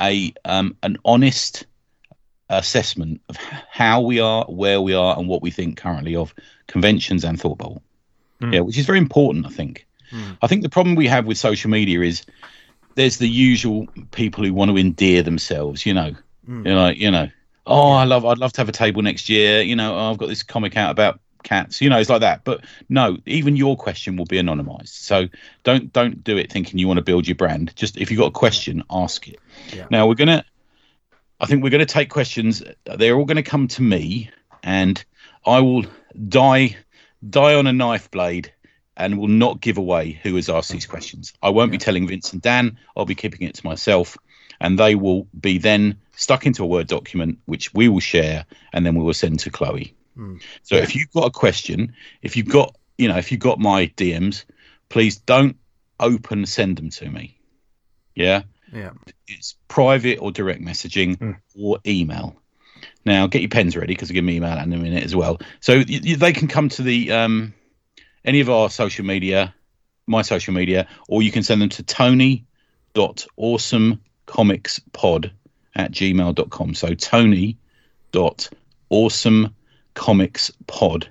a 0.00 0.32
um, 0.44 0.76
an 0.82 0.96
honest 1.04 1.66
assessment 2.48 3.20
of 3.28 3.36
how 3.36 4.00
we 4.00 4.20
are, 4.20 4.44
where 4.44 4.80
we 4.80 4.94
are, 4.94 5.18
and 5.18 5.28
what 5.28 5.42
we 5.42 5.50
think 5.50 5.76
currently 5.76 6.14
of 6.14 6.34
conventions 6.68 7.24
and 7.24 7.40
thought 7.40 7.56
hmm. 7.56 7.64
bubble. 7.64 7.82
Yeah, 8.40 8.60
which 8.60 8.78
is 8.78 8.86
very 8.86 8.98
important, 8.98 9.46
I 9.46 9.50
think. 9.50 9.86
Hmm. 10.10 10.32
I 10.40 10.46
think 10.46 10.62
the 10.62 10.68
problem 10.68 10.96
we 10.96 11.06
have 11.06 11.26
with 11.26 11.38
social 11.38 11.70
media 11.70 12.00
is 12.00 12.24
there's 12.94 13.18
the 13.18 13.28
usual 13.28 13.86
people 14.10 14.44
who 14.44 14.52
want 14.52 14.70
to 14.70 14.76
endear 14.76 15.22
themselves, 15.22 15.84
you 15.84 15.94
know, 15.94 16.14
hmm. 16.46 16.66
you 16.66 16.74
know, 16.74 16.88
you 16.88 17.10
know, 17.10 17.28
oh, 17.66 17.92
I 17.92 18.04
love, 18.04 18.24
I'd 18.24 18.38
love 18.38 18.52
to 18.54 18.60
have 18.60 18.68
a 18.68 18.72
table 18.72 19.02
next 19.02 19.28
year, 19.28 19.60
you 19.60 19.76
know, 19.76 19.94
oh, 19.94 20.10
I've 20.10 20.18
got 20.18 20.28
this 20.28 20.42
comic 20.42 20.76
out 20.76 20.90
about 20.90 21.20
cats, 21.42 21.80
you 21.80 21.90
know, 21.90 21.98
it's 21.98 22.10
like 22.10 22.20
that. 22.20 22.44
But 22.44 22.64
no, 22.88 23.18
even 23.26 23.56
your 23.56 23.76
question 23.76 24.16
will 24.16 24.24
be 24.24 24.38
anonymized. 24.38 24.88
So 24.88 25.28
don't 25.64 25.92
don't 25.92 26.22
do 26.22 26.36
it 26.36 26.52
thinking 26.52 26.78
you 26.78 26.88
want 26.88 26.98
to 26.98 27.04
build 27.04 27.26
your 27.26 27.36
brand. 27.36 27.74
Just 27.76 27.96
if 27.96 28.10
you've 28.10 28.18
got 28.18 28.28
a 28.28 28.32
question, 28.32 28.82
ask 28.90 29.28
it. 29.28 29.38
Yeah. 29.72 29.86
Now 29.90 30.06
we're 30.06 30.14
gonna, 30.14 30.44
I 31.40 31.46
think 31.46 31.62
we're 31.62 31.70
gonna 31.70 31.86
take 31.86 32.10
questions. 32.10 32.62
They're 32.84 33.16
all 33.16 33.24
gonna 33.24 33.42
come 33.42 33.68
to 33.68 33.82
me, 33.82 34.30
and 34.62 35.02
I 35.44 35.60
will 35.60 35.84
die 36.28 36.76
die 37.28 37.54
on 37.54 37.66
a 37.66 37.72
knife 37.72 38.10
blade 38.10 38.52
and 38.96 39.18
will 39.18 39.28
not 39.28 39.60
give 39.60 39.78
away 39.78 40.20
who 40.22 40.36
has 40.36 40.48
asked 40.48 40.70
these 40.70 40.86
questions. 40.86 41.32
I 41.42 41.50
won't 41.50 41.72
be 41.72 41.78
telling 41.78 42.06
Vince 42.06 42.32
and 42.32 42.42
Dan. 42.42 42.78
I'll 42.96 43.06
be 43.06 43.14
keeping 43.14 43.48
it 43.48 43.54
to 43.54 43.66
myself, 43.66 44.18
and 44.62 44.78
they 44.78 44.94
will 44.94 45.26
be 45.38 45.58
then 45.58 45.98
stuck 46.16 46.46
into 46.46 46.62
a 46.62 46.66
Word 46.66 46.86
document, 46.86 47.38
which 47.44 47.74
we 47.74 47.88
will 47.88 48.00
share, 48.00 48.46
and 48.72 48.86
then 48.86 48.94
we 48.94 49.04
will 49.04 49.12
send 49.12 49.40
to 49.40 49.50
Chloe. 49.50 49.94
So 50.62 50.76
if 50.76 50.94
you've 50.94 51.10
got 51.10 51.26
a 51.26 51.30
question, 51.30 51.94
if 52.22 52.36
you've 52.36 52.48
got, 52.48 52.76
you 52.96 53.08
know, 53.08 53.16
if 53.18 53.32
you've 53.32 53.40
got 53.40 53.58
my 53.58 53.88
DMs, 53.96 54.44
please 54.88 55.16
don't 55.18 55.56
open 55.98 56.46
send 56.46 56.76
them 56.76 56.90
to 56.90 57.10
me. 57.10 57.38
Yeah, 58.14 58.42
Yeah. 58.72 58.90
it's 59.26 59.56
private 59.68 60.18
or 60.18 60.30
direct 60.32 60.62
messaging 60.62 61.36
or 61.58 61.78
email. 61.86 62.36
Now 63.04 63.26
get 63.26 63.42
your 63.42 63.48
pens 63.48 63.76
ready 63.76 63.94
because 63.94 64.10
I'll 64.10 64.14
give 64.14 64.24
me 64.24 64.36
email 64.36 64.56
in 64.58 64.72
a 64.72 64.76
minute 64.76 65.02
as 65.02 65.16
well. 65.16 65.40
So 65.60 65.78
y 65.78 66.00
y 66.04 66.14
they 66.14 66.32
can 66.32 66.46
come 66.48 66.68
to 66.68 66.82
the 66.82 67.10
um, 67.10 67.54
any 68.24 68.40
of 68.40 68.48
our 68.48 68.70
social 68.70 69.04
media, 69.04 69.54
my 70.06 70.22
social 70.22 70.54
media, 70.54 70.86
or 71.08 71.22
you 71.22 71.32
can 71.32 71.42
send 71.42 71.60
them 71.62 71.70
to 71.70 71.82
Tony 71.82 72.44
dot 72.94 73.26
awesomecomicspod 74.32 75.30
at 75.74 75.90
gmail.com. 75.92 76.74
So 76.74 76.94
Tony 76.94 77.56
dot 78.12 78.48
awesomecomicspod 78.90 81.06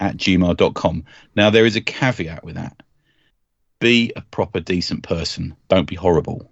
at 0.00 0.16
gmail.com. 0.16 1.04
Now 1.36 1.50
there 1.50 1.66
is 1.66 1.76
a 1.76 1.80
caveat 1.80 2.44
with 2.44 2.56
that. 2.56 2.82
Be 3.80 4.12
a 4.14 4.20
proper 4.22 4.60
decent 4.60 5.02
person. 5.02 5.56
Don't 5.68 5.88
be 5.88 5.96
horrible. 5.96 6.50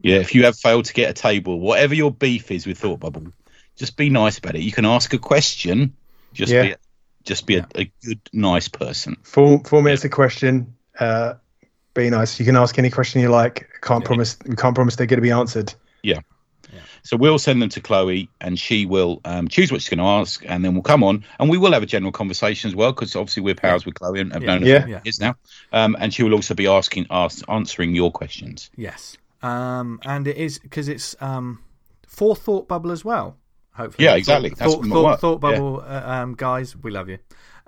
Yeah, 0.00 0.16
if 0.16 0.34
you 0.34 0.44
have 0.44 0.58
failed 0.58 0.84
to 0.86 0.94
get 0.94 1.10
a 1.10 1.14
table, 1.14 1.58
whatever 1.60 1.94
your 1.94 2.12
beef 2.12 2.50
is 2.50 2.66
with 2.66 2.78
Thought 2.78 3.00
Bubble, 3.00 3.32
just 3.76 3.96
be 3.96 4.10
nice 4.10 4.38
about 4.38 4.54
it. 4.54 4.62
You 4.62 4.72
can 4.72 4.84
ask 4.84 5.12
a 5.12 5.18
question. 5.18 5.94
Just 6.32 6.52
Yeah. 6.52 6.62
be, 6.62 6.74
just 7.24 7.46
be 7.46 7.56
a, 7.56 7.66
a 7.74 7.90
good, 8.04 8.20
nice 8.32 8.68
person. 8.68 9.16
Four 9.22 9.62
four 9.64 9.82
minutes 9.82 10.04
a 10.04 10.08
question. 10.08 10.74
Uh, 10.98 11.34
be 12.02 12.10
nice. 12.10 12.38
You 12.38 12.44
can 12.46 12.56
ask 12.56 12.78
any 12.78 12.90
question 12.90 13.20
you 13.20 13.28
like. 13.28 13.68
Can't 13.82 14.04
promise. 14.04 14.36
We 14.46 14.56
can't 14.56 14.74
promise 14.74 14.96
they're 14.96 15.06
going 15.06 15.18
to 15.18 15.22
be 15.22 15.30
answered. 15.30 15.74
Yeah. 16.02 16.20
So 17.04 17.16
we'll 17.16 17.38
send 17.38 17.62
them 17.62 17.70
to 17.70 17.80
Chloe, 17.80 18.28
and 18.40 18.58
she 18.58 18.84
will 18.84 19.20
um, 19.24 19.48
choose 19.48 19.72
what 19.72 19.80
she's 19.80 19.88
going 19.88 19.98
to 19.98 20.04
ask, 20.04 20.44
and 20.46 20.62
then 20.62 20.74
we'll 20.74 20.82
come 20.82 21.02
on, 21.02 21.24
and 21.38 21.48
we 21.48 21.56
will 21.56 21.72
have 21.72 21.82
a 21.82 21.86
general 21.86 22.12
conversation 22.12 22.68
as 22.68 22.74
well, 22.74 22.92
because 22.92 23.16
obviously 23.16 23.42
we're 23.42 23.54
pals 23.54 23.86
with 23.86 23.94
Chloe 23.94 24.20
and 24.20 24.32
have 24.32 24.42
Yeah. 24.42 24.46
known 24.48 24.62
her 24.62 24.68
Yeah. 24.68 24.98
for 24.98 25.04
years 25.06 25.18
now. 25.20 25.34
Um, 25.72 25.96
and 25.98 26.12
she 26.12 26.22
will 26.22 26.34
also 26.34 26.54
be 26.54 26.66
asking, 26.66 27.06
ask, 27.10 27.42
answering 27.48 27.94
your 27.94 28.10
questions. 28.10 28.68
Yes. 28.76 29.16
Um, 29.42 30.00
and 30.04 30.26
it 30.26 30.36
is 30.36 30.58
because 30.58 30.88
it's 30.88 31.16
um, 31.20 31.60
for 32.06 32.36
Thought 32.36 32.68
Bubble 32.68 32.90
as 32.90 33.04
well. 33.04 33.36
Hopefully. 33.72 34.04
Yeah, 34.04 34.16
exactly. 34.16 34.50
That's 34.50 34.74
Thought, 34.74 34.80
what 34.80 34.88
thought, 34.90 35.04
work. 35.04 35.20
thought 35.20 35.50
Yeah. 35.50 35.56
Bubble, 35.58 35.84
uh, 35.86 36.02
um, 36.04 36.34
guys, 36.34 36.76
we 36.76 36.90
love 36.90 37.08
you. 37.08 37.18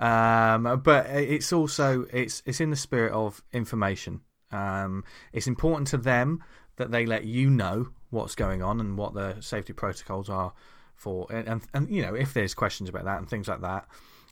Um, 0.00 0.80
but 0.82 1.06
it's 1.06 1.52
also 1.52 2.06
it's 2.12 2.42
it's 2.46 2.60
in 2.60 2.70
the 2.70 2.76
spirit 2.76 3.12
of 3.12 3.42
information. 3.52 4.22
Um, 4.50 5.04
it's 5.32 5.46
important 5.46 5.86
to 5.88 5.98
them 5.98 6.42
that 6.76 6.90
they 6.90 7.06
let 7.06 7.24
you 7.24 7.50
know 7.50 7.90
what's 8.08 8.34
going 8.34 8.62
on 8.62 8.80
and 8.80 8.96
what 8.96 9.14
the 9.14 9.40
safety 9.40 9.72
protocols 9.72 10.28
are 10.28 10.52
for, 10.94 11.26
and 11.30 11.46
and, 11.46 11.62
and 11.74 11.94
you 11.94 12.02
know 12.02 12.14
if 12.14 12.34
there's 12.34 12.54
questions 12.54 12.88
about 12.88 13.04
that 13.04 13.18
and 13.18 13.28
things 13.28 13.46
like 13.46 13.60
that. 13.60 13.86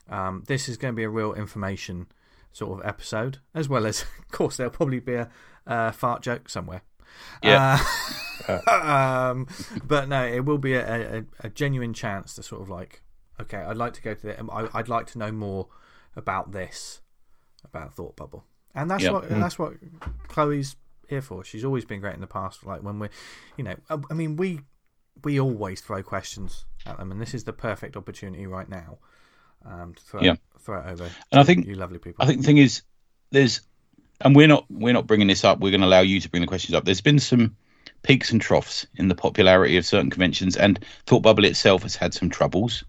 Um, 0.09 0.43
this 0.47 0.67
is 0.67 0.77
going 0.77 0.93
to 0.93 0.95
be 0.95 1.03
a 1.03 1.09
real 1.09 1.33
information 1.33 2.07
sort 2.51 2.79
of 2.79 2.85
episode, 2.85 3.37
as 3.53 3.69
well 3.69 3.85
as, 3.85 4.01
of 4.19 4.31
course, 4.31 4.57
there'll 4.57 4.71
probably 4.71 4.99
be 4.99 5.15
a, 5.15 5.29
uh 5.67 5.91
fart 5.91 6.21
joke 6.23 6.49
somewhere. 6.49 6.81
Yeah. 7.43 7.83
Uh, 8.47 8.59
um, 9.31 9.47
but 9.85 10.09
no, 10.09 10.25
it 10.25 10.45
will 10.45 10.57
be 10.57 10.73
a, 10.73 11.19
a, 11.19 11.23
a 11.41 11.49
genuine 11.49 11.93
chance 11.93 12.35
to 12.35 12.43
sort 12.43 12.61
of 12.61 12.69
like, 12.69 13.01
okay, 13.41 13.57
I'd 13.57 13.77
like 13.77 13.93
to 13.93 14.01
go 14.01 14.13
to 14.13 14.21
the, 14.21 14.39
um, 14.39 14.49
I, 14.51 14.67
I'd 14.73 14.89
like 14.89 15.07
to 15.07 15.17
know 15.17 15.31
more 15.31 15.67
about 16.15 16.51
this, 16.51 17.01
about 17.63 17.93
Thought 17.93 18.15
Bubble, 18.15 18.45
and 18.75 18.89
that's 18.89 19.03
Yeah. 19.03 19.11
what 19.11 19.25
and 19.29 19.41
that's 19.41 19.57
what 19.59 19.73
Chloe's 20.27 20.75
here 21.07 21.21
for. 21.21 21.43
She's 21.43 21.63
always 21.65 21.85
been 21.85 21.99
great 22.01 22.15
in 22.15 22.21
the 22.21 22.27
past. 22.27 22.65
Like 22.65 22.83
when 22.83 22.99
we're, 22.99 23.09
you 23.57 23.63
know, 23.63 23.75
I, 23.89 23.97
I 24.09 24.13
mean, 24.13 24.35
we 24.35 24.61
we 25.23 25.39
always 25.39 25.81
throw 25.81 26.01
questions 26.03 26.65
at 26.85 26.97
them, 26.97 27.11
and 27.11 27.19
this 27.21 27.33
is 27.33 27.43
the 27.43 27.53
perfect 27.53 27.97
opportunity 27.97 28.45
right 28.47 28.69
now 28.69 28.99
um, 29.65 29.93
to 29.93 30.01
throw 30.03 30.21
Yeah. 30.21 30.35
throw 30.59 30.79
it 30.81 30.91
over. 30.91 31.09
And 31.31 31.39
I 31.39 31.43
think- 31.43 31.65
you 31.65 31.75
lovely 31.75 31.99
people. 31.99 32.23
I 32.23 32.27
think 32.27 32.39
the 32.41 32.45
thing 32.45 32.57
is, 32.57 32.83
there's, 33.31 33.61
and 34.21 34.35
we're 34.35 34.47
not 34.47 34.65
we're 34.69 34.93
not 34.93 35.07
bringing 35.07 35.27
this 35.27 35.43
up. 35.43 35.59
We're 35.59 35.71
going 35.71 35.81
to 35.81 35.87
allow 35.87 36.01
you 36.01 36.19
to 36.21 36.29
bring 36.29 36.41
the 36.41 36.47
questions 36.47 36.73
up. 36.75 36.85
There's 36.85 37.01
been 37.01 37.19
some 37.19 37.55
peaks 38.03 38.31
and 38.31 38.39
troughs 38.41 38.87
in 38.95 39.09
the 39.09 39.15
popularity 39.15 39.75
of 39.77 39.85
certain 39.85 40.09
conventions, 40.09 40.55
and 40.55 40.79
Thought 41.05 41.21
Bubble 41.21 41.43
itself 41.45 41.83
has 41.83 41.95
had 41.97 42.13
some 42.13 42.29
troubles 42.29 42.83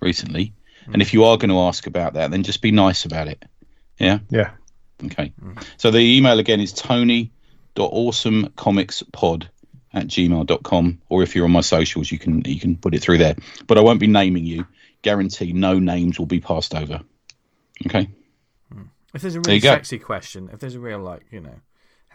recently. 0.00 0.54
Hmm. 0.84 0.94
And 0.94 1.02
if 1.02 1.12
you 1.12 1.24
are 1.24 1.36
going 1.36 1.50
to 1.50 1.60
ask 1.60 1.86
about 1.86 2.14
that, 2.14 2.30
then 2.30 2.42
just 2.42 2.62
be 2.62 2.70
nice 2.70 3.04
about 3.04 3.28
it. 3.28 3.44
Yeah. 3.98 4.20
Yeah. 4.30 4.52
Okay. 5.04 5.34
Hmm. 5.40 5.58
So 5.76 5.90
the 5.90 5.98
email 5.98 6.38
again 6.38 6.60
is 6.60 6.72
tony.awesomecomicspod 6.72 9.48
at 9.92 10.06
gmail.com 10.08 11.00
or 11.08 11.22
if 11.22 11.34
you're 11.34 11.46
on 11.46 11.52
my 11.52 11.62
socials 11.62 12.12
you 12.12 12.18
can 12.18 12.44
you 12.44 12.60
can 12.60 12.76
put 12.76 12.94
it 12.94 13.00
through 13.00 13.16
there. 13.18 13.34
But 13.66 13.78
I 13.78 13.80
won't 13.80 13.98
be 14.00 14.06
naming 14.06 14.44
you. 14.44 14.66
Guarantee 15.02 15.52
no 15.52 15.78
names 15.78 16.18
will 16.18 16.26
be 16.26 16.40
passed 16.40 16.74
over. 16.74 17.00
Okay. 17.86 18.08
Hmm. 18.72 18.82
if 19.14 19.22
there's 19.22 19.36
a 19.36 19.40
really 19.40 19.60
sexy 19.60 19.98
question, 19.98 20.50
if 20.52 20.60
there's 20.60 20.74
a 20.74 20.80
real 20.80 20.98
like, 20.98 21.22
you 21.30 21.40
know, 21.40 21.54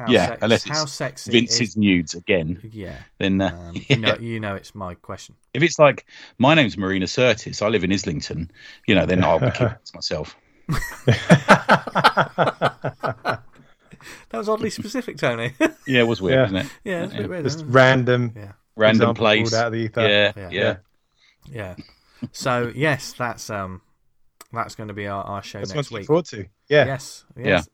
how 0.05 0.11
yeah, 0.11 0.27
sex, 0.27 0.39
unless 0.41 0.63
how 0.63 0.83
it's 0.83 0.91
sexy 0.93 1.31
Vince's 1.31 1.61
is, 1.61 1.77
nudes 1.77 2.13
again, 2.13 2.59
yeah. 2.71 2.97
then 3.19 3.41
uh, 3.41 3.49
Um, 3.49 3.75
you 3.89 3.97
know, 3.97 4.15
you 4.19 4.39
know, 4.39 4.55
it's 4.55 4.73
my 4.75 4.95
question. 4.95 5.35
if 5.53 5.63
it's 5.63 5.79
like 5.79 6.05
my 6.37 6.53
name's 6.55 6.77
Marina 6.77 7.07
Curtis, 7.07 7.61
I 7.61 7.67
live 7.69 7.83
in 7.83 7.91
Islington, 7.91 8.51
you 8.87 8.95
know, 8.95 9.05
then 9.05 9.23
I'll 9.23 9.39
be 9.39 9.51
keeping 9.51 9.67
it 9.67 9.85
to 9.85 9.95
myself. 9.95 10.35
That 14.29 14.37
was 14.37 14.49
oddly 14.49 14.69
specific, 14.69 15.17
Tony. 15.17 15.53
Yeah, 15.85 16.01
it 16.01 16.07
was 16.07 16.21
weird, 16.21 16.35
Yeah. 16.35 16.41
wasn't 16.41 16.65
it? 16.65 16.71
yeah, 16.83 17.03
it's 17.03 17.13
a 17.13 17.17
bit 17.17 17.29
weird. 17.29 17.43
Just 17.43 17.57
isn't 17.57 17.71
random. 17.71 18.33
Yeah, 18.35 18.51
Random 18.75 19.13
place. 19.13 19.53
out 19.53 19.67
of 19.67 19.73
the 19.73 19.79
ether. 19.79 20.07
Yeah, 20.07 20.31
Yeah. 20.35 20.49
yeah. 20.51 20.75
yeah. 21.51 21.75
So 22.31 22.71
yes, 22.73 23.13
that's 23.13 23.49
um, 23.49 23.81
that's 24.53 24.75
going 24.75 24.87
to 24.87 24.93
be 24.93 25.07
our, 25.07 25.23
our 25.23 25.43
show 25.43 25.59
That's 25.59 25.73
next 25.75 25.91
what 25.91 25.91
look 25.91 25.99
week. 26.01 26.07
forward 26.07 26.25
to. 26.25 26.45
Yeah. 26.69 26.85
Yes, 26.85 27.25
yes. 27.37 27.69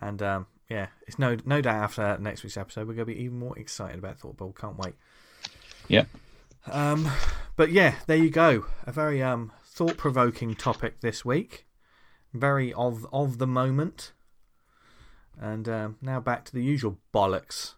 And 0.00 0.20
um, 0.22 0.46
yeah, 0.68 0.86
it's 1.06 1.18
no 1.18 1.36
no 1.44 1.60
doubt 1.60 1.76
after 1.76 2.18
next 2.18 2.42
week's 2.42 2.56
episode 2.56 2.86
we're 2.88 2.94
going 2.94 3.06
to 3.06 3.14
be 3.14 3.20
even 3.22 3.38
more 3.38 3.58
excited 3.58 3.98
about 3.98 4.18
Thought 4.18 4.36
Ball. 4.36 4.52
Can't 4.52 4.78
wait. 4.78 4.94
Yeah. 5.88 6.04
Um, 6.70 7.10
but 7.56 7.70
yeah, 7.70 7.96
there 8.06 8.16
you 8.16 8.30
go. 8.30 8.66
A 8.86 8.92
very 8.92 9.22
um 9.22 9.52
thought 9.64 9.96
provoking 9.96 10.54
topic 10.54 11.00
this 11.00 11.24
week. 11.24 11.66
Very 12.32 12.72
of 12.72 13.06
of 13.12 13.38
the 13.38 13.46
moment. 13.46 14.12
And 15.40 15.68
um, 15.68 15.96
now 16.00 16.20
back 16.20 16.44
to 16.46 16.52
the 16.52 16.62
usual 16.62 16.98
bollocks. 17.12 17.74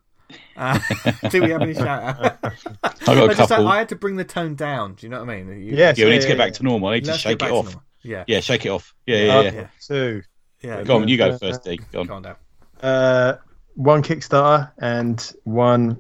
Uh, 0.56 0.78
do 1.30 1.40
we 1.42 1.50
have 1.50 1.62
any 1.62 1.72
shout 1.74 2.02
out? 2.02 2.38
I 2.82 3.14
got 3.14 3.16
a 3.16 3.22
I, 3.22 3.26
just, 3.34 3.48
couple. 3.48 3.68
I 3.68 3.78
had 3.78 3.88
to 3.90 3.96
bring 3.96 4.16
the 4.16 4.24
tone 4.24 4.54
down. 4.56 4.94
Do 4.94 5.06
you 5.06 5.10
know 5.10 5.20
what 5.24 5.30
I 5.30 5.42
mean? 5.42 5.48
You- 5.62 5.76
Yes. 5.76 5.96
yeah, 5.96 6.04
we 6.04 6.10
need 6.12 6.22
to 6.22 6.28
get 6.28 6.36
back 6.36 6.52
to 6.54 6.62
normal. 6.62 6.90
I 6.90 6.94
need 6.96 7.04
to 7.04 7.12
let's 7.12 7.22
shake 7.22 7.32
it 7.34 7.38
back 7.38 7.48
to 7.48 7.54
off. 7.54 7.76
Yeah, 8.02 8.24
Yeah, 8.26 8.40
shake 8.40 8.66
it 8.66 8.68
off. 8.70 8.94
Yeah, 9.06 9.16
yeah, 9.16 9.24
yeah. 9.24 9.40
yeah. 9.42 9.48
Okay, 9.48 9.68
Two. 9.86 10.22
yeah. 10.62 10.82
Go 10.82 10.96
on, 10.96 11.08
you 11.08 11.16
go 11.16 11.38
first, 11.38 11.64
D. 11.64 11.80
Go 11.92 12.00
on. 12.00 12.06
Go 12.06 12.14
on 12.14 12.22
down. 12.22 12.36
Uh, 12.82 13.34
one 13.74 14.02
Kickstarter 14.02 14.70
and 14.78 15.32
one 15.44 15.98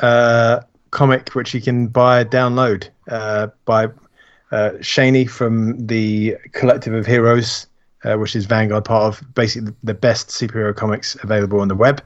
uh, 0.00 0.60
comic 0.90 1.30
which 1.30 1.54
you 1.54 1.60
can 1.60 1.88
buy 1.88 2.24
download 2.24 2.88
uh, 3.08 3.48
by 3.64 3.86
uh, 4.52 4.72
Shaney 4.80 5.28
from 5.28 5.86
the 5.86 6.36
Collective 6.52 6.92
of 6.94 7.06
Heroes, 7.06 7.66
uh, 8.04 8.16
which 8.16 8.36
is 8.36 8.44
Vanguard 8.44 8.84
part 8.84 9.04
of 9.04 9.34
basically 9.34 9.72
the 9.82 9.94
best 9.94 10.28
superhero 10.28 10.74
comics 10.74 11.16
available 11.22 11.60
on 11.60 11.68
the 11.68 11.74
web. 11.74 12.02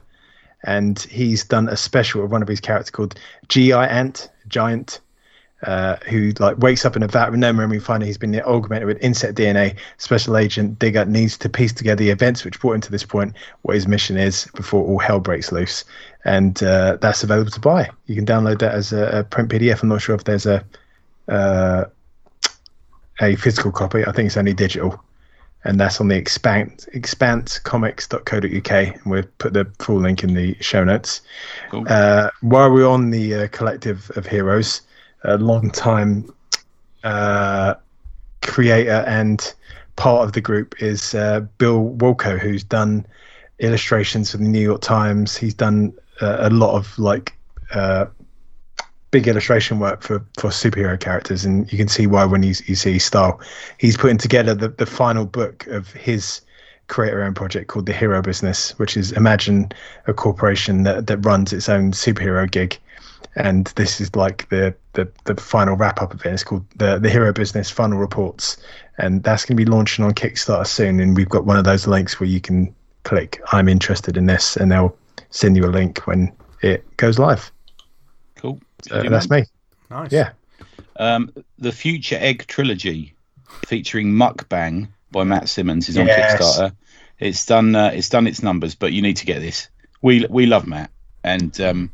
And 0.63 0.99
he's 0.99 1.43
done 1.43 1.69
a 1.69 1.77
special 1.77 2.23
of 2.23 2.31
one 2.31 2.41
of 2.41 2.47
his 2.47 2.59
characters 2.59 2.89
called 2.89 3.19
Gi 3.49 3.73
Ant, 3.73 4.29
Giant, 4.47 5.01
uh, 5.63 5.95
who 6.07 6.31
like 6.39 6.57
wakes 6.59 6.85
up 6.85 6.95
in 6.95 7.03
a 7.03 7.07
vat 7.07 7.31
with 7.31 7.39
no 7.39 7.51
memory, 7.51 7.79
finding 7.79 8.07
he's 8.07 8.17
been 8.17 8.39
augmented 8.41 8.87
with 8.87 9.01
insect 9.01 9.35
DNA. 9.35 9.75
Special 9.97 10.37
agent 10.37 10.77
Digger 10.77 11.05
needs 11.05 11.37
to 11.39 11.49
piece 11.49 11.73
together 11.73 12.03
the 12.03 12.11
events 12.11 12.45
which 12.45 12.59
brought 12.59 12.73
him 12.73 12.81
to 12.81 12.91
this 12.91 13.03
point, 13.03 13.33
what 13.63 13.75
his 13.75 13.87
mission 13.87 14.17
is 14.17 14.47
before 14.55 14.85
all 14.85 14.99
hell 14.99 15.19
breaks 15.19 15.51
loose, 15.51 15.83
and 16.25 16.61
uh, 16.61 16.97
that's 17.01 17.23
available 17.23 17.51
to 17.51 17.59
buy. 17.59 17.89
You 18.05 18.15
can 18.15 18.25
download 18.25 18.59
that 18.59 18.73
as 18.73 18.93
a, 18.93 19.19
a 19.19 19.23
print 19.23 19.49
PDF. 19.49 19.81
I'm 19.81 19.89
not 19.89 20.01
sure 20.01 20.15
if 20.15 20.25
there's 20.25 20.45
a 20.45 20.63
uh, 21.27 21.85
a 23.19 23.35
physical 23.35 23.71
copy. 23.71 24.05
I 24.05 24.11
think 24.11 24.27
it's 24.27 24.37
only 24.37 24.53
digital, 24.53 25.03
and 25.63 25.79
that's 25.79 25.99
on 25.99 26.07
the 26.07 26.15
expanse 26.15 26.87
expansecomics.co.uk, 26.93 28.71
and 28.71 29.05
we'll 29.07 29.23
put 29.39 29.53
the 29.53 29.65
full 29.79 29.99
link 29.99 30.23
in 30.23 30.35
the 30.35 30.55
show 30.61 30.83
notes. 30.83 31.21
Cool. 31.71 31.85
Uh, 31.89 32.29
while 32.41 32.71
we're 32.71 32.87
on 32.87 33.09
the 33.09 33.33
uh, 33.33 33.47
collective 33.47 34.11
of 34.15 34.27
heroes, 34.27 34.81
a 35.27 35.37
long 35.37 35.69
time 35.69 36.33
uh, 37.03 37.75
creator 38.41 39.03
and 39.07 39.53
part 39.95 40.25
of 40.25 40.33
the 40.33 40.41
group 40.41 40.81
is 40.81 41.13
uh, 41.13 41.41
Bill 41.57 41.95
Walko, 41.97 42.39
who's 42.39 42.63
done 42.63 43.05
illustrations 43.59 44.31
for 44.31 44.37
the 44.37 44.45
New 44.45 44.61
York 44.61 44.81
Times. 44.81 45.35
He's 45.35 45.53
done 45.53 45.93
uh, 46.21 46.37
a 46.39 46.49
lot 46.49 46.75
of 46.75 46.97
like 46.97 47.33
uh, 47.73 48.05
big 49.11 49.27
illustration 49.27 49.79
work 49.79 50.01
for, 50.01 50.25
for 50.39 50.49
superhero 50.49 50.99
characters, 50.99 51.45
and 51.45 51.71
you 51.71 51.77
can 51.77 51.87
see 51.87 52.07
why 52.07 52.25
when 52.25 52.43
you, 52.43 52.53
you 52.65 52.75
see 52.75 52.93
his 52.93 53.05
style. 53.05 53.39
He's 53.77 53.97
putting 53.97 54.17
together 54.17 54.53
the, 54.55 54.69
the 54.69 54.85
final 54.85 55.25
book 55.25 55.67
of 55.67 55.91
his 55.91 56.41
creator 56.87 57.23
own 57.23 57.33
project 57.33 57.67
called 57.67 57.85
The 57.85 57.93
Hero 57.93 58.21
Business, 58.21 58.77
which 58.79 58.95
is 58.95 59.11
imagine 59.11 59.71
a 60.07 60.13
corporation 60.13 60.83
that, 60.83 61.07
that 61.07 61.17
runs 61.17 61.51
its 61.51 61.67
own 61.67 61.91
superhero 61.91 62.49
gig. 62.49 62.77
And 63.35 63.67
this 63.75 64.01
is 64.01 64.15
like 64.15 64.49
the, 64.49 64.75
the, 64.93 65.11
the 65.25 65.35
final 65.35 65.75
wrap 65.75 66.01
up 66.01 66.13
of 66.13 66.25
it. 66.25 66.33
It's 66.33 66.43
called 66.43 66.65
the, 66.75 66.97
the 66.97 67.09
Hero 67.09 67.31
Business 67.33 67.69
Final 67.69 67.99
Reports. 67.99 68.57
And 68.97 69.23
that's 69.23 69.45
going 69.45 69.55
to 69.57 69.63
be 69.63 69.69
launching 69.69 70.03
on 70.03 70.13
Kickstarter 70.13 70.65
soon. 70.65 70.99
And 70.99 71.15
we've 71.15 71.29
got 71.29 71.45
one 71.45 71.57
of 71.57 71.63
those 71.63 71.85
links 71.87 72.19
where 72.19 72.29
you 72.29 72.41
can 72.41 72.73
click, 73.03 73.41
I'm 73.51 73.69
interested 73.69 74.17
in 74.17 74.25
this, 74.25 74.57
and 74.57 74.71
they'll 74.71 74.97
send 75.29 75.55
you 75.55 75.65
a 75.65 75.67
link 75.71 75.99
when 76.07 76.31
it 76.61 76.97
goes 76.97 77.19
live. 77.19 77.51
Cool. 78.35 78.59
Uh, 78.91 79.07
that's 79.09 79.29
me. 79.29 79.43
Nice. 79.89 80.11
Yeah. 80.11 80.31
Um, 80.97 81.31
the 81.59 81.71
Future 81.71 82.17
Egg 82.19 82.47
trilogy, 82.47 83.13
featuring 83.65 84.07
Mukbang 84.13 84.89
by 85.11 85.23
Matt 85.23 85.47
Simmons, 85.47 85.89
is 85.89 85.97
on 85.97 86.07
Yes. 86.07 86.41
Kickstarter. 86.41 86.75
It's 87.19 87.45
done. 87.45 87.75
Uh, 87.75 87.91
it's 87.93 88.09
done 88.09 88.27
its 88.27 88.43
numbers, 88.43 88.75
but 88.75 88.93
you 88.93 89.01
need 89.01 89.17
to 89.17 89.25
get 89.25 89.39
this. 89.39 89.69
We 90.01 90.25
we 90.29 90.45
love 90.45 90.67
Matt, 90.67 90.91
and 91.23 91.59
um, 91.61 91.91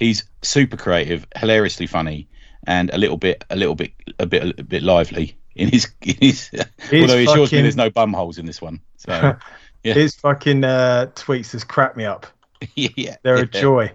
he's 0.00 0.24
super 0.42 0.76
creative, 0.76 1.26
hilariously 1.36 1.86
funny, 1.86 2.28
and 2.66 2.90
a 2.92 2.98
little 2.98 3.16
bit, 3.16 3.44
a 3.48 3.54
little 3.54 3.76
bit, 3.76 3.92
a 4.18 4.26
bit, 4.26 4.58
a 4.58 4.64
bit 4.64 4.82
lively 4.82 5.36
in 5.54 5.68
his. 5.68 5.86
In 6.02 6.16
his 6.20 6.50
although 6.92 7.18
he 7.18 7.26
assures 7.26 7.52
me 7.52 7.62
there's 7.62 7.76
no 7.76 7.90
bum 7.90 8.12
holes 8.12 8.38
in 8.38 8.46
this 8.46 8.60
one. 8.60 8.80
So 8.96 9.36
Yeah. 9.82 9.94
His 9.94 10.14
fucking 10.16 10.64
uh, 10.64 11.06
tweets 11.14 11.52
has 11.52 11.64
crap 11.64 11.96
me 11.96 12.04
up. 12.04 12.26
yeah, 12.74 13.16
They're 13.22 13.36
yeah. 13.36 13.42
a 13.42 13.46
joy. 13.46 13.92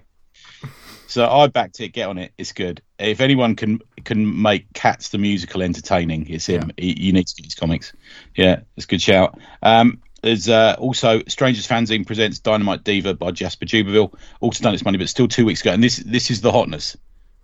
So 1.07 1.29
I 1.29 1.47
backed 1.47 1.79
it. 1.79 1.89
Get 1.89 2.09
on 2.09 2.17
it. 2.17 2.33
It's 2.37 2.51
good. 2.51 2.81
If 2.97 3.21
anyone 3.21 3.55
can 3.55 3.79
can 4.03 4.41
make 4.41 4.73
Cats 4.73 5.09
the 5.09 5.17
musical 5.17 5.61
entertaining, 5.61 6.27
it's 6.27 6.47
him. 6.47 6.71
He, 6.77 6.99
you 6.99 7.13
need 7.13 7.27
to 7.27 7.35
get 7.35 7.45
his 7.45 7.55
comics. 7.55 7.93
Yeah, 8.35 8.61
it's 8.75 8.85
a 8.85 8.87
good 8.87 9.01
shout. 9.01 9.39
Um, 9.61 10.01
there's 10.25 10.49
uh, 10.49 10.75
also 10.79 11.21
Strangers 11.27 11.67
Fanzine 11.67 12.03
presents 12.03 12.39
Dynamite 12.39 12.83
Diva 12.83 13.13
by 13.13 13.29
Jasper 13.29 13.65
Jubenvill. 13.65 14.11
Also 14.39 14.63
done 14.63 14.73
its 14.73 14.83
money, 14.83 14.97
but 14.97 15.07
still 15.07 15.27
two 15.27 15.45
weeks 15.45 15.61
ago. 15.61 15.71
And 15.71 15.83
this 15.83 15.97
this 15.97 16.31
is 16.31 16.41
the 16.41 16.51
hotness. 16.51 16.97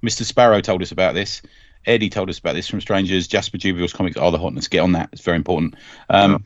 Mr. 0.03 0.23
Sparrow 0.23 0.61
told 0.61 0.81
us 0.81 0.91
about 0.91 1.13
this. 1.13 1.43
Eddie 1.85 2.09
told 2.09 2.27
us 2.31 2.39
about 2.39 2.53
this 2.53 2.67
from 2.67 2.81
Strangers. 2.81 3.27
Jasper 3.27 3.59
Jubenvill's 3.59 3.93
comics 3.93 4.17
are 4.17 4.31
the 4.31 4.39
hotness. 4.39 4.67
Get 4.67 4.79
on 4.79 4.93
that. 4.93 5.09
It's 5.11 5.21
very 5.21 5.37
important. 5.37 5.75
Um, 6.09 6.43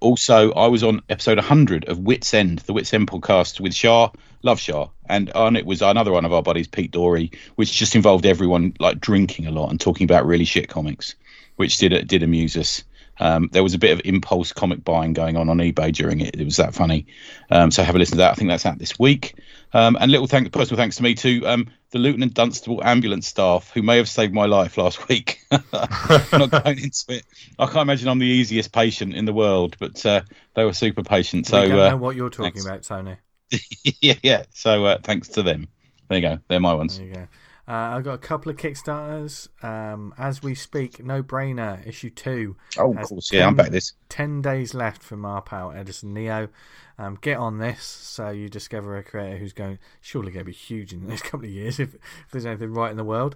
also, 0.00 0.52
I 0.54 0.66
was 0.66 0.82
on 0.82 1.02
episode 1.08 1.38
100 1.38 1.88
of 1.88 2.00
Wits 2.00 2.34
End, 2.34 2.58
the 2.60 2.72
Wits 2.72 2.92
End 2.92 3.06
podcast 3.06 3.60
with 3.60 3.74
Shah, 3.74 4.10
love 4.42 4.58
Shah, 4.58 4.88
and 5.08 5.30
on 5.32 5.54
it 5.54 5.66
was 5.66 5.82
another 5.82 6.10
one 6.10 6.24
of 6.24 6.32
our 6.32 6.42
buddies, 6.42 6.66
Pete 6.66 6.90
Doree, 6.90 7.30
which 7.54 7.72
just 7.72 7.94
involved 7.94 8.26
everyone 8.26 8.74
like 8.80 8.98
drinking 8.98 9.46
a 9.46 9.52
lot 9.52 9.70
and 9.70 9.80
talking 9.80 10.04
about 10.04 10.26
really 10.26 10.44
shit 10.44 10.68
comics, 10.68 11.14
which 11.56 11.78
did 11.78 11.92
it 11.92 12.08
did 12.08 12.24
amuse 12.24 12.56
us. 12.56 12.82
Um, 13.18 13.48
there 13.52 13.62
was 13.62 13.74
a 13.74 13.78
bit 13.78 13.92
of 13.92 14.00
impulse 14.04 14.52
comic 14.52 14.84
buying 14.84 15.12
going 15.12 15.36
on 15.36 15.48
on 15.48 15.58
eBay 15.58 15.92
during 15.92 16.20
it. 16.20 16.34
It 16.38 16.44
was 16.44 16.56
that 16.56 16.74
funny. 16.74 17.06
Um, 17.50 17.70
so 17.70 17.82
have 17.82 17.94
a 17.94 17.98
listen 17.98 18.16
to 18.16 18.18
that. 18.18 18.32
I 18.32 18.34
think 18.34 18.50
that's 18.50 18.66
out 18.66 18.78
this 18.78 18.98
week. 18.98 19.34
Um, 19.72 19.96
and 20.00 20.10
little 20.10 20.26
thank, 20.26 20.50
personal 20.52 20.76
thanks 20.76 20.96
to 20.96 21.02
me 21.02 21.14
to 21.16 21.44
um, 21.46 21.68
the 21.90 21.98
Luton 21.98 22.22
and 22.22 22.32
Dunstable 22.32 22.82
ambulance 22.84 23.26
staff 23.26 23.70
who 23.72 23.82
may 23.82 23.96
have 23.96 24.08
saved 24.08 24.32
my 24.32 24.46
life 24.46 24.76
last 24.76 25.08
week. 25.08 25.40
Not 25.50 26.50
going 26.50 26.78
into 26.78 27.04
it. 27.08 27.24
I 27.58 27.66
can't 27.66 27.78
imagine 27.78 28.08
I'm 28.08 28.18
the 28.18 28.26
easiest 28.26 28.72
patient 28.72 29.14
in 29.14 29.24
the 29.24 29.32
world, 29.32 29.76
but 29.78 30.04
uh, 30.06 30.22
they 30.54 30.64
were 30.64 30.72
super 30.72 31.02
patient. 31.02 31.46
So 31.46 31.62
we 31.62 31.68
don't 31.68 31.78
uh, 31.78 31.90
know 31.90 31.96
what 31.96 32.16
you're 32.16 32.30
talking 32.30 32.62
thanks. 32.62 32.66
about, 32.66 32.82
Tony. 32.82 33.16
yeah, 34.00 34.14
yeah. 34.22 34.44
So 34.52 34.84
uh, 34.84 34.98
thanks 35.02 35.28
to 35.30 35.42
them. 35.42 35.68
There 36.08 36.18
you 36.18 36.22
go. 36.22 36.38
They're 36.48 36.60
my 36.60 36.74
ones. 36.74 36.98
There 36.98 37.06
you 37.06 37.14
go. 37.14 37.28
Uh, 37.66 37.72
I've 37.72 38.04
got 38.04 38.14
a 38.14 38.18
couple 38.18 38.50
of 38.50 38.58
Kickstarters. 38.58 39.48
Um, 39.64 40.12
as 40.18 40.42
we 40.42 40.54
speak, 40.54 41.02
No 41.02 41.22
Brainer, 41.22 41.86
issue 41.86 42.10
two. 42.10 42.56
Oh, 42.78 42.92
of 42.92 43.08
course. 43.08 43.32
Yeah, 43.32 43.46
I'm 43.46 43.56
10 43.56 43.64
back 43.64 43.72
this. 43.72 43.94
10 44.10 44.42
days 44.42 44.74
left 44.74 45.02
from 45.02 45.24
our 45.24 45.40
pal 45.40 45.72
Edison 45.72 46.12
Neo. 46.12 46.48
Um, 46.96 47.18
get 47.20 47.38
on 47.38 47.58
this 47.58 47.82
so 47.82 48.30
you 48.30 48.48
discover 48.48 48.96
a 48.96 49.02
creator 49.02 49.36
who's 49.36 49.52
going 49.52 49.80
surely 50.00 50.30
going 50.30 50.44
to 50.44 50.48
be 50.48 50.52
huge 50.52 50.92
in 50.92 51.00
the 51.00 51.08
next 51.08 51.22
couple 51.24 51.46
of 51.46 51.50
years 51.50 51.80
if, 51.80 51.94
if 51.94 52.00
there's 52.30 52.46
anything 52.46 52.72
right 52.72 52.90
in 52.90 52.96
the 52.96 53.04
world. 53.04 53.34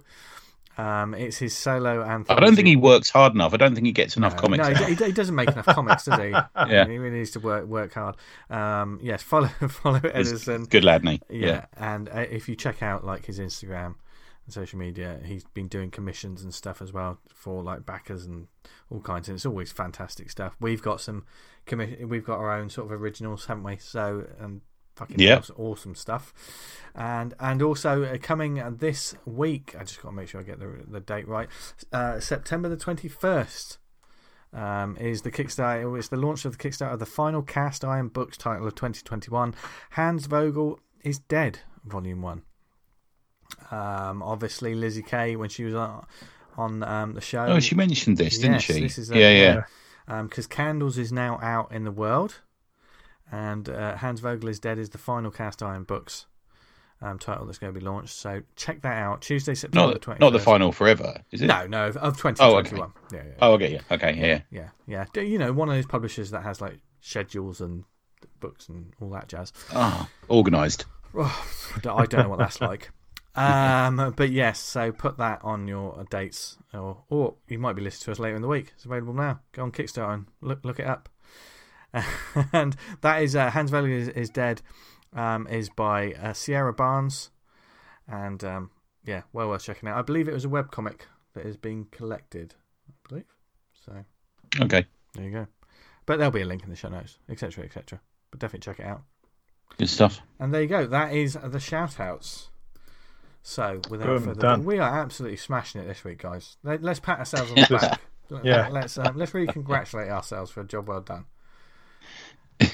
Um, 0.77 1.13
it's 1.13 1.37
his 1.37 1.57
solo 1.57 2.03
anthem. 2.03 2.37
I 2.37 2.39
don't 2.39 2.55
think 2.55 2.67
he 2.67 2.77
works 2.77 3.09
hard 3.09 3.33
enough. 3.33 3.53
I 3.53 3.57
don't 3.57 3.75
think 3.75 3.85
he 3.85 3.91
gets 3.91 4.15
enough 4.15 4.37
comics. 4.37 4.65
No, 4.65 4.85
he, 4.85 4.95
he 4.95 5.11
doesn't 5.11 5.35
make 5.35 5.49
enough 5.49 5.65
comics, 5.65 6.05
does 6.05 6.19
he? 6.19 6.29
Yeah. 6.69 6.87
he 6.87 6.97
really 6.97 7.17
needs 7.17 7.31
to 7.31 7.41
work 7.41 7.65
work 7.65 7.93
hard. 7.93 8.15
Um, 8.49 8.99
yes, 9.01 9.21
follow 9.21 9.47
follow 9.69 9.99
Edison. 9.99 10.65
Good 10.65 10.85
lad, 10.85 11.03
isn't? 11.03 11.23
Yeah, 11.29 11.65
and 11.75 12.07
uh, 12.07 12.19
if 12.29 12.47
you 12.47 12.55
check 12.55 12.81
out 12.81 13.03
like 13.03 13.25
his 13.25 13.39
Instagram 13.39 13.95
social 14.51 14.79
media, 14.79 15.19
he's 15.23 15.43
been 15.53 15.67
doing 15.67 15.91
commissions 15.91 16.43
and 16.43 16.53
stuff 16.53 16.81
as 16.81 16.91
well 16.93 17.19
for 17.33 17.63
like 17.63 17.85
backers 17.85 18.25
and 18.25 18.47
all 18.89 19.01
kinds. 19.01 19.27
And 19.27 19.35
it's 19.35 19.45
always 19.45 19.71
fantastic 19.71 20.29
stuff. 20.29 20.55
We've 20.59 20.81
got 20.81 21.01
some 21.01 21.25
commission, 21.65 22.09
we've 22.09 22.25
got 22.25 22.39
our 22.39 22.51
own 22.53 22.69
sort 22.69 22.91
of 22.91 23.01
originals, 23.01 23.45
haven't 23.45 23.63
we? 23.63 23.77
So 23.77 24.25
and 24.39 24.61
fucking 24.95 25.19
Yeah. 25.19 25.37
awesome, 25.37 25.55
awesome 25.57 25.95
stuff. 25.95 26.33
And 26.95 27.33
and 27.39 27.61
also 27.61 28.03
uh, 28.03 28.17
coming 28.21 28.59
uh, 28.59 28.71
this 28.75 29.15
week, 29.25 29.75
I 29.79 29.83
just 29.83 30.01
got 30.01 30.09
to 30.09 30.15
make 30.15 30.27
sure 30.29 30.41
I 30.41 30.43
get 30.43 30.59
the 30.59 30.83
the 30.87 30.99
date 30.99 31.27
right. 31.27 31.47
Uh, 31.93 32.19
September 32.19 32.69
the 32.69 32.77
twenty 32.77 33.07
first. 33.07 33.77
Um, 34.51 34.97
is 34.97 35.21
the 35.21 35.31
Kickstarter? 35.31 35.95
It's 35.97 36.07
the 36.07 36.17
launch 36.17 36.43
of 36.43 36.57
the 36.57 36.63
Kickstarter 36.69 36.93
of 36.93 36.99
the 36.99 37.05
final 37.05 37.43
cast 37.43 37.85
iron 37.85 38.07
books 38.07 38.35
title 38.35 38.65
of 38.65 38.73
2021. 38.73 39.53
Hans 39.91 40.25
Vogel 40.25 40.79
is 41.03 41.19
dead, 41.19 41.59
Volume 41.85 42.23
One. 42.23 42.41
Um, 43.71 44.23
obviously, 44.23 44.73
Lizzie 44.75 45.03
Kay 45.03 45.35
when 45.35 45.49
she 45.49 45.63
was 45.63 45.75
on, 45.75 46.05
on 46.57 46.83
um, 46.83 47.13
the 47.13 47.21
show. 47.21 47.45
Oh, 47.45 47.59
she 47.59 47.75
mentioned 47.75 48.17
this, 48.17 48.37
didn't 48.37 48.53
Yes, 48.53 48.63
she? 48.63 48.79
this 48.81 48.97
is 48.97 49.09
yeah, 49.11 49.63
yeah. 50.07 50.21
because 50.23 50.47
Candles 50.47 50.97
is 50.97 51.11
now 51.11 51.39
out 51.41 51.71
in 51.71 51.83
the 51.83 51.91
world, 51.91 52.41
and 53.31 53.69
uh, 53.69 53.95
Hans 53.97 54.19
Vogel 54.21 54.49
is 54.49 54.59
Dead 54.59 54.79
is 54.79 54.89
the 54.89 54.97
final 54.97 55.29
cast 55.31 55.61
iron 55.61 55.83
books 55.83 56.25
um, 57.01 57.19
title 57.19 57.45
that's 57.45 57.59
going 57.59 57.73
to 57.73 57.79
be 57.79 57.85
launched. 57.85 58.15
So 58.15 58.41
check 58.55 58.81
that 58.81 58.97
out 58.97 59.21
Tuesday, 59.21 59.53
September 59.55 59.93
Not, 59.93 60.01
21st. 60.01 60.19
not 60.19 60.29
the 60.31 60.39
final 60.39 60.71
forever, 60.71 61.21
is 61.31 61.41
it? 61.41 61.45
No, 61.45 61.67
no, 61.67 61.87
of- 61.87 61.97
of 61.97 62.17
2021. 62.17 62.91
yeah, 63.13 63.19
yeah, 63.23 63.33
Oh, 63.41 63.53
okay, 63.53 63.71
yeah. 63.73 63.81
Okay, 63.91 64.15
yeah, 64.15 64.41
yeah. 64.51 64.69
yeah, 64.87 65.05
yeah. 65.15 65.21
You 65.21 65.37
know, 65.37 65.53
one 65.53 65.69
of 65.69 65.75
those 65.75 65.85
publishers 65.85 66.31
that 66.31 66.41
has 66.43 66.59
like 66.59 66.79
schedules 67.01 67.61
and 67.61 67.83
books 68.39 68.67
and 68.67 68.91
all 68.99 69.11
that 69.11 69.27
jazz. 69.29 69.53
Oh, 69.73 70.09
organised. 70.29 70.85
I 71.17 71.31
don't 71.83 72.13
know 72.13 72.29
what 72.29 72.39
that's 72.39 72.59
like. 72.61 72.89
Um, 73.39 74.13
but 74.15 74.31
yes, 74.31 74.59
so 74.59 74.91
put 74.91 75.17
that 75.17 75.39
on 75.43 75.67
your 75.67 76.03
dates, 76.09 76.57
or 76.73 77.03
or 77.09 77.35
you 77.47 77.59
might 77.59 77.73
be 77.75 77.81
listening 77.81 78.05
to 78.05 78.11
us 78.11 78.19
later 78.19 78.35
in 78.35 78.41
the 78.41 78.47
week. 78.47 78.71
It's 78.75 78.85
available 78.85 79.13
now. 79.13 79.39
Go 79.53 79.63
on 79.63 79.71
Kickstarter 79.71 80.13
and 80.13 80.25
look 80.41 80.63
look 80.65 80.79
it 80.79 80.87
up. 80.87 81.09
and 82.53 82.75
that 83.01 83.21
is 83.23 83.35
uh, 83.35 83.49
Hans 83.49 83.71
Valley 83.71 83.93
is, 83.93 84.09
is 84.09 84.29
dead. 84.29 84.61
Um, 85.13 85.47
is 85.47 85.69
by 85.69 86.13
uh, 86.13 86.33
Sierra 86.33 86.71
Barnes, 86.71 87.31
and 88.07 88.43
um, 88.43 88.71
yeah, 89.05 89.23
well 89.33 89.49
worth 89.49 89.63
checking 89.63 89.89
out. 89.89 89.97
I 89.97 90.03
believe 90.03 90.27
it 90.27 90.33
was 90.33 90.45
a 90.45 90.49
web 90.49 90.69
comic 90.69 91.07
that 91.33 91.45
is 91.45 91.57
being 91.57 91.87
collected. 91.91 92.53
I 92.87 92.93
believe 93.07 93.25
so. 93.85 94.05
Okay, 94.61 94.85
There 95.15 95.23
you 95.23 95.31
go. 95.31 95.47
But 96.05 96.17
there'll 96.17 96.31
be 96.31 96.41
a 96.41 96.45
link 96.45 96.63
in 96.63 96.69
the 96.69 96.75
show 96.75 96.89
notes, 96.89 97.17
etc., 97.29 97.63
etc. 97.63 98.01
But 98.31 98.39
definitely 98.39 98.71
check 98.71 98.79
it 98.79 98.85
out. 98.85 99.01
good 99.77 99.89
stuff. 99.89 100.21
And 100.39 100.53
there 100.53 100.61
you 100.61 100.67
go. 100.67 100.85
That 100.85 101.13
is 101.13 101.37
the 101.43 101.59
shout 101.59 101.99
outs. 101.99 102.49
So, 103.41 103.81
without 103.89 104.05
Boom, 104.07 104.23
further 104.23 104.47
ado, 104.47 104.61
we 104.61 104.79
are 104.79 104.99
absolutely 104.99 105.37
smashing 105.37 105.81
it 105.81 105.87
this 105.87 106.03
week, 106.03 106.19
guys. 106.19 106.57
Let, 106.63 106.83
us 106.83 106.99
pat 106.99 107.19
ourselves 107.19 107.51
on 107.51 107.55
the 107.55 107.67
back. 107.69 108.01
Yeah. 108.43 108.67
Let's 108.69 108.97
um, 108.97 109.17
let's 109.17 109.33
really 109.33 109.51
congratulate 109.51 110.09
ourselves 110.09 110.51
for 110.51 110.61
a 110.61 110.65
job 110.65 110.87
well 110.87 111.01
done. 111.01 111.25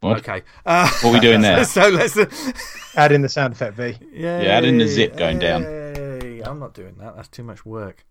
What? 0.00 0.18
Okay. 0.18 0.42
Uh, 0.66 0.88
What 1.00 1.04
are 1.04 1.12
we 1.14 1.20
doing 1.20 1.40
there? 1.40 1.64
so 1.76 1.88
let's. 1.88 2.16
Add 2.96 3.12
in 3.12 3.22
the 3.22 3.30
sound 3.30 3.54
effect, 3.54 3.76
V. 3.76 3.96
Yeah, 4.12 4.42
Yeah. 4.42 4.48
add 4.50 4.64
in 4.64 4.76
the 4.76 4.86
zip 4.86 5.16
going 5.16 5.38
down. 5.38 5.64
I'm 6.46 6.58
not 6.60 6.74
doing 6.74 6.96
that. 6.98 7.16
That's 7.16 7.28
too 7.28 7.42
much 7.42 7.64
work. 7.66 8.04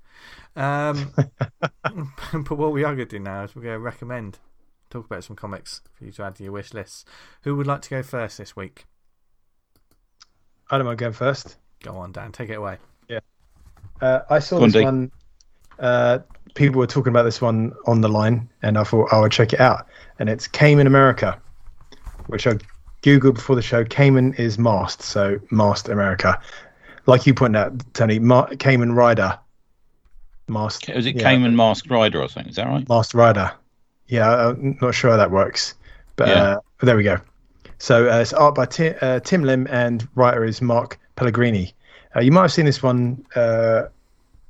Um, 0.55 1.13
but 1.61 2.57
what 2.57 2.71
we 2.71 2.83
are 2.83 2.95
going 2.95 3.07
to 3.07 3.17
do 3.17 3.19
now 3.19 3.43
is 3.43 3.55
we're 3.55 3.61
going 3.61 3.75
to 3.75 3.79
recommend, 3.79 4.39
talk 4.89 5.05
about 5.05 5.23
some 5.23 5.35
comics 5.35 5.81
for 5.93 6.05
you 6.05 6.11
to 6.13 6.23
add 6.23 6.35
to 6.35 6.43
your 6.43 6.51
wish 6.51 6.73
lists. 6.73 7.05
Who 7.43 7.55
would 7.55 7.67
like 7.67 7.81
to 7.83 7.89
go 7.89 8.03
first 8.03 8.37
this 8.37 8.55
week? 8.55 8.85
I 10.69 10.77
don't 10.77 10.85
mind 10.85 10.97
going 10.99 11.13
first. 11.13 11.57
Go 11.83 11.95
on, 11.97 12.11
Dan. 12.11 12.31
Take 12.31 12.49
it 12.49 12.53
away. 12.55 12.77
Yeah. 13.07 13.19
Uh, 14.01 14.21
I 14.29 14.39
saw 14.39 14.59
Go 14.59 14.65
this 14.65 14.73
Dee. 14.73 14.83
one. 14.83 15.11
Uh, 15.77 16.19
people 16.55 16.79
were 16.79 16.87
talking 16.87 17.11
about 17.11 17.23
this 17.23 17.41
one 17.41 17.73
on 17.85 18.01
the 18.01 18.09
line, 18.09 18.49
and 18.61 18.77
I 18.77 18.83
thought 18.83 19.11
I 19.13 19.19
would 19.19 19.31
check 19.31 19.53
it 19.53 19.59
out. 19.59 19.87
And 20.19 20.29
it's 20.29 20.47
Kamen 20.47 20.87
America, 20.87 21.39
which 22.27 22.47
I 22.47 22.57
googled 23.03 23.35
before 23.35 23.55
the 23.55 23.61
show. 23.61 23.83
Kamen 23.83 24.39
is 24.39 24.57
mast, 24.57 25.01
so 25.01 25.39
mast 25.51 25.89
America. 25.89 26.39
Like 27.05 27.27
you 27.27 27.33
pointed 27.33 27.59
out, 27.59 27.93
Tony, 27.93 28.17
Ma- 28.17 28.47
Kamen 28.47 28.95
Rider, 28.95 29.37
mast. 30.47 30.89
Was 30.89 31.05
it 31.05 31.17
yeah, 31.17 31.23
Kamen 31.33 31.53
Masked 31.53 31.89
Rider 31.89 32.21
or 32.21 32.29
something? 32.29 32.49
Is 32.49 32.55
that 32.55 32.67
right? 32.67 32.87
Mast 32.89 33.13
Rider. 33.13 33.51
Yeah, 34.07 34.49
I'm 34.49 34.77
not 34.81 34.95
sure 34.95 35.11
how 35.11 35.17
that 35.17 35.31
works, 35.31 35.75
but 36.15 36.27
Yeah. 36.29 36.33
uh, 36.33 36.59
there 36.81 36.95
we 36.95 37.03
go. 37.03 37.19
So 37.85 38.09
uh, 38.09 38.17
it's 38.17 38.33
art 38.33 38.55
by 38.55 38.65
Tim, 38.65 38.95
uh, 38.99 39.19
Tim 39.19 39.43
Lim 39.43 39.67
and 39.69 40.07
writer 40.15 40.43
is 40.43 40.59
Mark 40.59 40.97
Pellegrini. 41.17 41.71
Uh, 42.15 42.21
you 42.21 42.31
might 42.31 42.41
have 42.41 42.51
seen 42.51 42.65
this 42.65 42.81
one, 42.81 43.23
uh, 43.35 43.83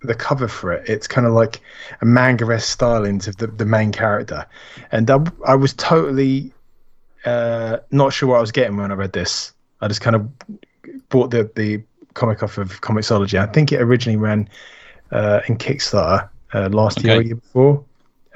the 0.04 0.16
cover 0.16 0.48
for 0.48 0.72
it. 0.72 0.88
It's 0.88 1.06
kind 1.06 1.28
of 1.28 1.34
like 1.34 1.60
a 2.00 2.06
manga-esque 2.06 2.80
stylings 2.80 3.28
of 3.28 3.36
the, 3.36 3.48
the 3.48 3.66
main 3.66 3.92
character, 3.92 4.46
and 4.94 5.12
I, 5.12 5.20
I 5.46 5.56
was 5.56 5.74
totally 5.74 6.54
uh, 7.26 7.80
not 7.92 8.14
sure 8.14 8.30
what 8.30 8.38
I 8.38 8.40
was 8.40 8.54
getting 8.54 8.78
when 8.78 8.90
I 8.90 8.96
read 8.96 9.12
this. 9.12 9.52
I 9.82 9.90
just 9.90 10.00
kind 10.00 10.16
of 10.16 10.30
bought 11.10 11.32
the 11.32 11.52
the 11.58 11.84
comic 12.14 12.42
off 12.42 12.58
of 12.58 12.80
Comixology. 12.80 13.38
I 13.38 13.48
think 13.48 13.74
it 13.74 13.82
originally 13.82 14.16
ran 14.16 14.48
uh, 15.12 15.42
in 15.50 15.58
Kickstarter 15.58 16.30
uh, 16.54 16.70
last 16.70 17.04
year 17.04 17.18
or 17.18 17.22
year 17.22 17.36
before, 17.36 17.84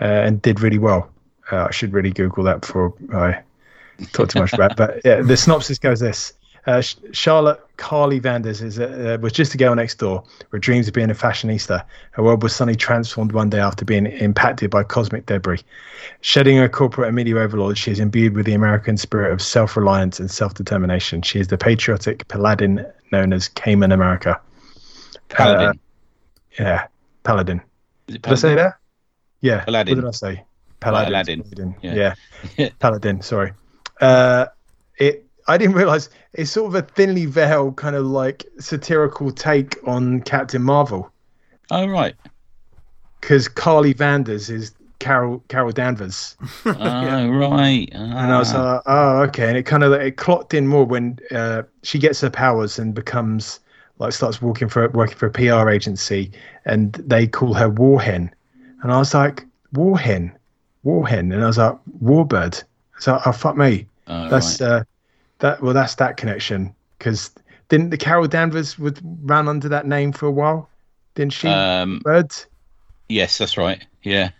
uh, 0.02 0.04
and 0.04 0.42
did 0.42 0.60
really 0.60 0.78
well. 0.78 1.10
Uh, 1.54 1.68
I 1.70 1.72
should 1.72 1.94
really 1.94 2.12
Google 2.12 2.44
that 2.44 2.60
before 2.60 2.94
I 3.14 3.44
talk 4.12 4.30
too 4.30 4.40
much 4.40 4.54
about. 4.54 4.72
it. 4.72 4.78
But 4.78 5.02
yeah, 5.06 5.22
the 5.22 5.38
synopsis 5.38 5.80
goes 5.80 6.00
this: 6.00 6.34
uh, 6.68 6.82
Charlotte 7.12 7.60
Carly 7.78 8.20
Vanders 8.20 8.62
is 8.62 8.80
uh, 8.80 9.18
was 9.22 9.34
just 9.34 9.54
a 9.54 9.58
girl 9.58 9.76
next 9.76 9.96
door 9.96 10.24
with 10.52 10.62
dreams 10.62 10.88
of 10.88 10.94
being 10.94 11.10
a 11.10 11.14
fashionista. 11.14 11.84
Her 12.12 12.24
world 12.24 12.44
was 12.44 12.56
suddenly 12.56 12.76
transformed 12.76 13.32
one 13.32 13.50
day 13.50 13.60
after 13.60 13.86
being 13.86 14.06
impacted 14.06 14.70
by 14.70 14.84
cosmic 14.84 15.26
debris. 15.26 15.62
Shedding 16.22 16.58
her 16.58 16.70
corporate 16.70 17.08
and 17.08 17.16
media 17.16 17.38
overlord, 17.38 17.78
she 17.78 17.92
is 17.92 18.00
imbued 18.00 18.36
with 18.36 18.46
the 18.46 18.54
American 18.54 18.98
spirit 18.98 19.32
of 19.32 19.42
self-reliance 19.42 20.20
and 20.20 20.30
self-determination. 20.30 21.22
She 21.22 21.40
is 21.40 21.48
the 21.48 21.58
patriotic 21.58 22.28
paladin 22.28 22.86
known 23.12 23.34
as 23.34 23.50
Kamen 23.50 23.94
America. 23.94 24.40
Paladin. 25.30 25.68
Uh, 25.68 25.74
yeah, 26.60 26.88
paladin. 27.24 27.62
It 28.08 28.22
Did 28.22 28.28
I 28.28 28.36
say 28.36 28.50
Paladin? 28.50 28.56
that? 28.58 28.74
Yeah. 29.42 29.64
Paladin. 29.66 29.96
What 29.96 30.02
did 30.02 30.08
I 30.08 30.12
say? 30.12 30.44
Paladin. 30.80 31.14
Aladdin. 31.14 31.44
Paladin. 31.44 31.76
Yeah. 31.82 32.16
Yeah. 32.58 32.70
Paladin. 32.80 33.22
Sorry. 33.22 33.54
Uh, 34.00 34.46
it. 34.98 35.26
I 35.48 35.58
didn't 35.58 35.76
realize 35.76 36.10
it's 36.34 36.52
sort 36.52 36.68
of 36.68 36.76
a 36.76 36.82
thinly 36.88 37.26
veiled 37.26 37.76
kind 37.78 37.96
of 37.96 38.06
like 38.06 38.46
satirical 38.60 39.32
take 39.32 39.76
on 39.88 40.22
Captain 40.22 40.62
Marvel 40.62 41.12
Oh 41.72 41.88
right. 41.88 42.16
because 43.20 43.48
Carly 43.48 43.94
Vanders 43.96 44.50
is 44.52 44.74
Carol 45.00 45.44
Carol 45.48 45.72
Danvers, 45.72 46.36
Oh 46.66 47.28
right. 47.30 47.90
and 47.94 48.14
I 48.32 48.38
was 48.38 48.54
Ah. 48.54 48.74
like, 48.74 48.82
oh 48.86 49.22
okay, 49.24 49.48
and 49.48 49.58
it 49.58 49.64
kind 49.64 49.84
of 49.84 49.94
it 49.94 50.18
clocked 50.18 50.54
in 50.54 50.68
more 50.68 50.86
when 50.86 51.18
uh, 51.32 51.64
she 51.84 51.98
gets 52.00 52.22
her 52.22 52.30
powers 52.30 52.78
and 52.78 52.94
becomes 52.94 53.60
like 53.98 54.14
starts 54.14 54.42
working 54.42 54.68
for 54.70 54.88
working 54.90 55.18
for 55.18 55.28
a 55.28 55.32
PR 55.32 55.70
agency, 55.70 56.32
and 56.66 56.94
they 56.94 57.26
call 57.28 57.54
her 57.54 57.70
Warhen, 57.70 58.30
and 58.84 58.92
I 58.92 58.98
was 59.00 59.14
like 59.14 59.46
Warhen, 59.74 60.32
Warhen, 60.86 61.34
and 61.34 61.42
I 61.44 61.48
was 61.48 61.58
like 61.58 61.78
Warbird. 62.04 62.62
So 63.00 63.20
oh 63.26 63.32
fuck 63.32 63.56
me. 63.58 63.88
Oh, 64.10 64.30
That's 64.30 64.60
right. 64.60 64.70
uh, 64.70 64.84
that. 65.40 65.62
Well, 65.62 65.74
that's 65.74 65.96
that 65.96 66.18
connection. 66.18 66.76
Because 66.98 67.32
didn't 67.70 67.92
the 67.92 67.98
Carol 67.98 68.28
Danvers 68.28 68.78
would 68.78 69.00
ran 69.24 69.48
under 69.48 69.70
that 69.70 69.86
name 69.88 70.12
for 70.12 70.26
a 70.26 70.32
while? 70.32 70.70
Didn't 71.16 71.34
she? 71.34 71.48
um, 71.48 72.02
yes, 73.08 73.38
that's 73.38 73.58
right. 73.58 73.86
Yeah, 74.04 74.32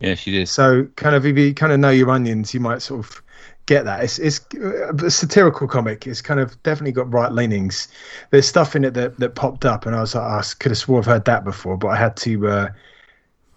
yeah, 0.00 0.14
she 0.14 0.30
did. 0.30 0.48
So 0.48 0.84
kind 0.96 1.16
of 1.16 1.26
if 1.26 1.36
you 1.36 1.54
kind 1.54 1.72
of 1.72 1.80
know 1.80 1.90
your 1.90 2.10
onions, 2.10 2.54
you 2.54 2.60
might 2.60 2.82
sort 2.82 3.00
of 3.00 3.22
get 3.66 3.84
that. 3.84 4.02
It's 4.02 4.18
it's 4.18 4.40
a 4.54 5.10
satirical 5.10 5.68
comic. 5.68 6.06
It's 6.06 6.20
kind 6.20 6.40
of 6.40 6.60
definitely 6.62 6.92
got 6.92 7.12
right 7.12 7.30
leanings. 7.32 7.88
There's 8.30 8.48
stuff 8.48 8.74
in 8.74 8.84
it 8.84 8.94
that, 8.94 9.18
that 9.18 9.34
popped 9.34 9.64
up, 9.64 9.86
and 9.86 9.94
I 9.94 10.00
was 10.00 10.14
like, 10.14 10.24
I 10.24 10.42
could 10.58 10.70
have 10.70 10.78
swore 10.78 11.00
I've 11.00 11.06
heard 11.06 11.24
that 11.26 11.44
before, 11.44 11.76
but 11.76 11.88
I 11.88 11.96
had 11.96 12.16
to 12.18 12.48
uh, 12.48 12.68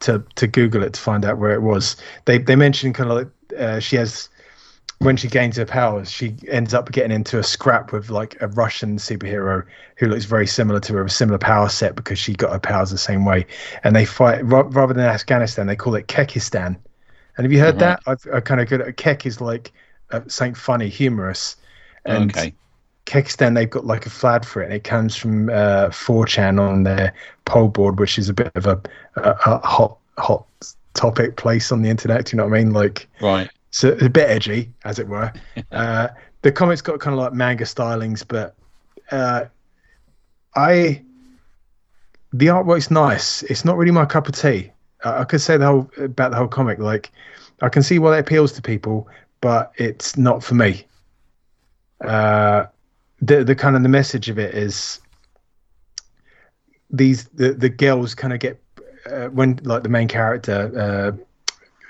to 0.01 0.23
to 0.35 0.47
Google 0.47 0.83
it 0.83 0.93
to 0.93 0.99
find 0.99 1.25
out 1.25 1.37
where 1.37 1.51
it 1.53 1.61
was. 1.61 1.95
They 2.25 2.37
they 2.37 2.55
mentioned 2.55 2.95
kind 2.95 3.09
of 3.09 3.17
like 3.17 3.57
uh, 3.57 3.79
she 3.79 3.95
has 3.95 4.29
when 5.01 5.17
she 5.17 5.27
gains 5.27 5.57
her 5.57 5.65
powers, 5.65 6.11
she 6.11 6.35
ends 6.47 6.75
up 6.75 6.91
getting 6.91 7.11
into 7.11 7.39
a 7.39 7.43
scrap 7.43 7.91
with 7.91 8.11
like 8.11 8.39
a 8.39 8.47
Russian 8.49 8.97
superhero 8.97 9.65
who 9.97 10.07
looks 10.07 10.25
very 10.25 10.45
similar 10.45 10.79
to 10.81 10.93
her, 10.93 11.03
a 11.03 11.09
similar 11.09 11.39
power 11.39 11.69
set 11.69 11.95
because 11.95 12.19
she 12.19 12.33
got 12.33 12.51
her 12.51 12.59
powers 12.59 12.91
the 12.91 12.99
same 12.99 13.25
way. 13.25 13.47
And 13.83 13.95
they 13.95 14.05
fight 14.05 14.45
ra- 14.45 14.67
rather 14.69 14.93
than 14.93 15.05
Afghanistan, 15.05 15.65
they 15.65 15.75
call 15.75 15.95
it 15.95 16.07
Kekistan. 16.07 16.77
And 17.35 17.45
have 17.45 17.51
you 17.51 17.59
heard 17.59 17.79
that? 17.79 18.01
I've 18.05 18.27
I 18.31 18.41
kind 18.41 18.61
of 18.61 18.67
good. 18.67 18.95
Kek 18.97 19.25
is 19.25 19.41
like 19.41 19.71
uh, 20.11 20.21
something 20.27 20.53
funny, 20.53 20.87
humorous. 20.87 21.55
And 22.05 22.29
okay. 22.29 22.53
Kekistan, 23.07 23.55
they've 23.55 23.69
got 23.69 23.85
like 23.85 24.05
a 24.05 24.11
flag 24.11 24.45
for 24.45 24.61
it. 24.61 24.65
And 24.65 24.73
it 24.73 24.83
comes 24.83 25.15
from 25.15 25.49
uh, 25.49 25.89
4chan 25.89 26.59
on 26.59 26.83
their 26.83 27.13
pol 27.45 27.69
board, 27.69 27.99
which 27.99 28.19
is 28.19 28.29
a 28.29 28.33
bit 28.33 28.51
of 28.53 28.67
a, 28.67 28.79
a, 29.15 29.31
a 29.31 29.67
hot 29.67 29.97
hot 30.19 30.45
topic 30.93 31.37
place 31.37 31.71
on 31.71 31.81
the 31.81 31.89
internet. 31.89 32.25
Do 32.25 32.35
you 32.35 32.37
know 32.37 32.47
what 32.47 32.55
I 32.55 32.63
mean? 32.63 32.73
Like 32.73 33.07
Right. 33.19 33.49
So 33.71 33.89
it's 33.89 34.03
a 34.03 34.09
bit 34.09 34.29
edgy, 34.29 34.71
as 34.85 34.99
it 34.99 35.07
were. 35.07 35.31
Uh, 35.71 36.09
the 36.41 36.51
comic's 36.51 36.81
got 36.81 36.99
kind 36.99 37.13
of 37.13 37.19
like 37.19 37.33
manga 37.33 37.63
stylings, 37.63 38.25
but 38.27 38.55
uh, 39.11 39.45
I 40.55 41.01
the 42.33 42.47
artwork's 42.47 42.91
nice. 42.91 43.43
It's 43.43 43.63
not 43.63 43.77
really 43.77 43.91
my 43.91 44.05
cup 44.05 44.27
of 44.27 44.35
tea. 44.35 44.71
I, 45.03 45.19
I 45.21 45.23
could 45.23 45.41
say 45.41 45.57
the 45.57 45.65
whole 45.65 45.89
about 45.97 46.31
the 46.31 46.37
whole 46.37 46.47
comic. 46.47 46.79
Like 46.79 47.11
I 47.61 47.69
can 47.69 47.83
see 47.83 47.99
why 47.99 48.17
it 48.17 48.21
appeals 48.21 48.51
to 48.53 48.61
people, 48.61 49.07
but 49.39 49.71
it's 49.77 50.17
not 50.17 50.43
for 50.43 50.55
me. 50.55 50.85
Uh, 52.01 52.65
the 53.21 53.43
the 53.43 53.55
kind 53.55 53.75
of 53.75 53.83
the 53.83 53.89
message 53.89 54.29
of 54.29 54.39
it 54.39 54.53
is 54.53 54.99
these 56.89 57.25
the 57.29 57.53
the 57.53 57.69
girls 57.69 58.15
kind 58.15 58.33
of 58.33 58.39
get 58.39 58.61
uh, 59.09 59.27
when 59.27 59.59
like 59.63 59.83
the 59.83 59.89
main 59.89 60.07
character 60.07 60.71
uh, 60.77 61.23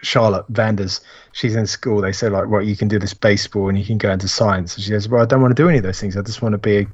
Charlotte 0.02 0.52
Vanders, 0.52 1.02
she's 1.32 1.56
in 1.56 1.68
school. 1.68 2.02
They 2.02 2.12
say 2.12 2.30
like, 2.30 2.48
well, 2.48 2.62
you 2.62 2.76
can 2.76 2.88
do 2.88 3.00
this 3.00 3.14
baseball 3.14 3.70
and 3.70 3.78
you 3.78 3.86
can 3.86 3.98
go 3.98 4.12
into 4.12 4.28
science. 4.28 4.76
And 4.76 4.84
she 4.84 4.90
says, 4.90 5.08
well, 5.08 5.22
I 5.22 5.26
don't 5.26 5.42
want 5.42 5.56
to 5.56 5.62
do 5.62 5.70
any 5.70 5.78
of 5.78 5.84
those 5.84 6.00
things. 6.00 6.18
I 6.18 6.22
just 6.22 6.42
want 6.42 6.54
to 6.54 6.58
be 6.58 6.88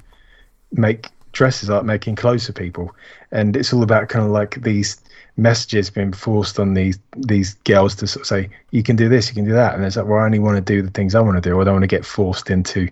make 0.72 1.08
dresses 1.32 1.68
like 1.68 1.84
making 1.84 2.16
clothes 2.16 2.46
for 2.46 2.52
people. 2.52 2.94
And 3.32 3.56
it's 3.56 3.72
all 3.72 3.82
about 3.82 4.08
kind 4.08 4.24
of 4.24 4.30
like 4.30 4.62
these 4.62 5.00
messages 5.36 5.88
being 5.88 6.12
forced 6.12 6.58
on 6.58 6.74
these 6.74 6.98
these 7.16 7.54
girls 7.64 7.94
to 7.96 8.06
sort 8.06 8.22
of 8.22 8.26
say, 8.26 8.50
you 8.72 8.82
can 8.82 8.96
do 8.96 9.08
this, 9.08 9.28
you 9.28 9.34
can 9.34 9.44
do 9.44 9.52
that. 9.52 9.74
And 9.74 9.84
it's 9.84 9.96
like, 9.96 10.06
well, 10.06 10.18
I 10.18 10.24
only 10.24 10.40
want 10.40 10.56
to 10.56 10.72
do 10.72 10.82
the 10.82 10.90
things 10.90 11.14
I 11.14 11.20
want 11.20 11.42
to 11.42 11.48
do. 11.48 11.60
I 11.60 11.64
don't 11.64 11.74
want 11.74 11.84
to 11.84 11.96
get 11.96 12.04
forced 12.04 12.50
into 12.50 12.88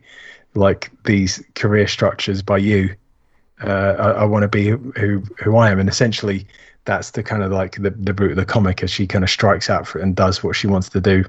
like 0.54 0.90
these 1.04 1.42
career 1.54 1.86
structures 1.86 2.42
by 2.42 2.58
you. 2.58 2.94
Uh, 3.62 3.94
I, 3.98 4.10
I 4.10 4.24
want 4.24 4.42
to 4.42 4.48
be 4.48 4.68
who, 4.68 4.92
who 4.96 5.22
who 5.42 5.56
I 5.56 5.70
am, 5.70 5.78
and 5.78 5.88
essentially 5.88 6.46
that's 6.86 7.10
the 7.10 7.22
kind 7.22 7.42
of 7.42 7.52
like 7.52 7.76
the 7.82 7.90
the 7.90 8.14
root 8.14 8.30
of 8.30 8.36
the 8.36 8.44
comic 8.46 8.82
as 8.82 8.90
she 8.90 9.06
kind 9.06 9.22
of 9.24 9.28
strikes 9.30 9.68
out 9.68 9.86
for 9.86 9.98
it 9.98 10.02
and 10.02 10.16
does 10.16 10.42
what 10.42 10.56
she 10.56 10.66
wants 10.66 10.88
to 10.90 11.00
do 11.00 11.24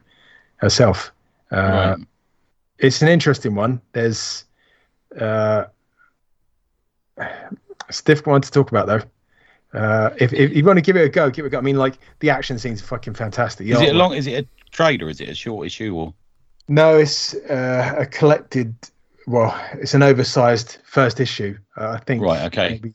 herself. 0.57 1.11
Uh, 1.51 1.95
Right. 1.97 2.07
It's 2.79 3.01
an 3.01 3.07
interesting 3.07 3.55
one. 3.55 3.81
There's 3.93 4.45
uh, 5.19 5.65
it's 7.89 7.99
a 8.01 8.03
difficult 8.03 8.31
one 8.33 8.41
to 8.41 8.51
talk 8.51 8.69
about 8.71 8.87
though. 8.87 9.01
Uh, 9.77 10.11
if, 10.17 10.31
if 10.33 10.55
you 10.55 10.63
want 10.63 10.77
to 10.77 10.81
give 10.81 10.95
it 10.95 11.01
a 11.05 11.09
go, 11.09 11.29
give 11.29 11.43
it 11.45 11.47
a 11.47 11.51
go. 11.51 11.57
I 11.57 11.61
mean, 11.61 11.75
like 11.77 11.97
the 12.19 12.29
action 12.29 12.57
scenes 12.59 12.81
are 12.81 12.85
fucking 12.85 13.15
fantastic. 13.15 13.67
The 13.67 13.73
Is 13.73 13.81
it 13.81 13.95
a 13.95 13.97
long? 13.97 14.13
Is 14.13 14.27
it 14.27 14.45
a 14.45 14.69
trade 14.71 15.01
or 15.01 15.09
is 15.09 15.19
it 15.21 15.29
a 15.29 15.35
short 15.35 15.65
issue? 15.65 15.95
Or 15.95 16.13
No, 16.67 16.97
it's 16.97 17.33
uh, 17.33 17.95
a 17.97 18.05
collected. 18.05 18.75
Well, 19.25 19.59
it's 19.73 19.93
an 19.93 20.03
oversized 20.03 20.77
first 20.85 21.19
issue. 21.19 21.57
Uh, 21.75 21.89
I 21.91 21.97
think. 21.99 22.21
Right, 22.23 22.45
okay. 22.45 22.69
maybe- 22.69 22.93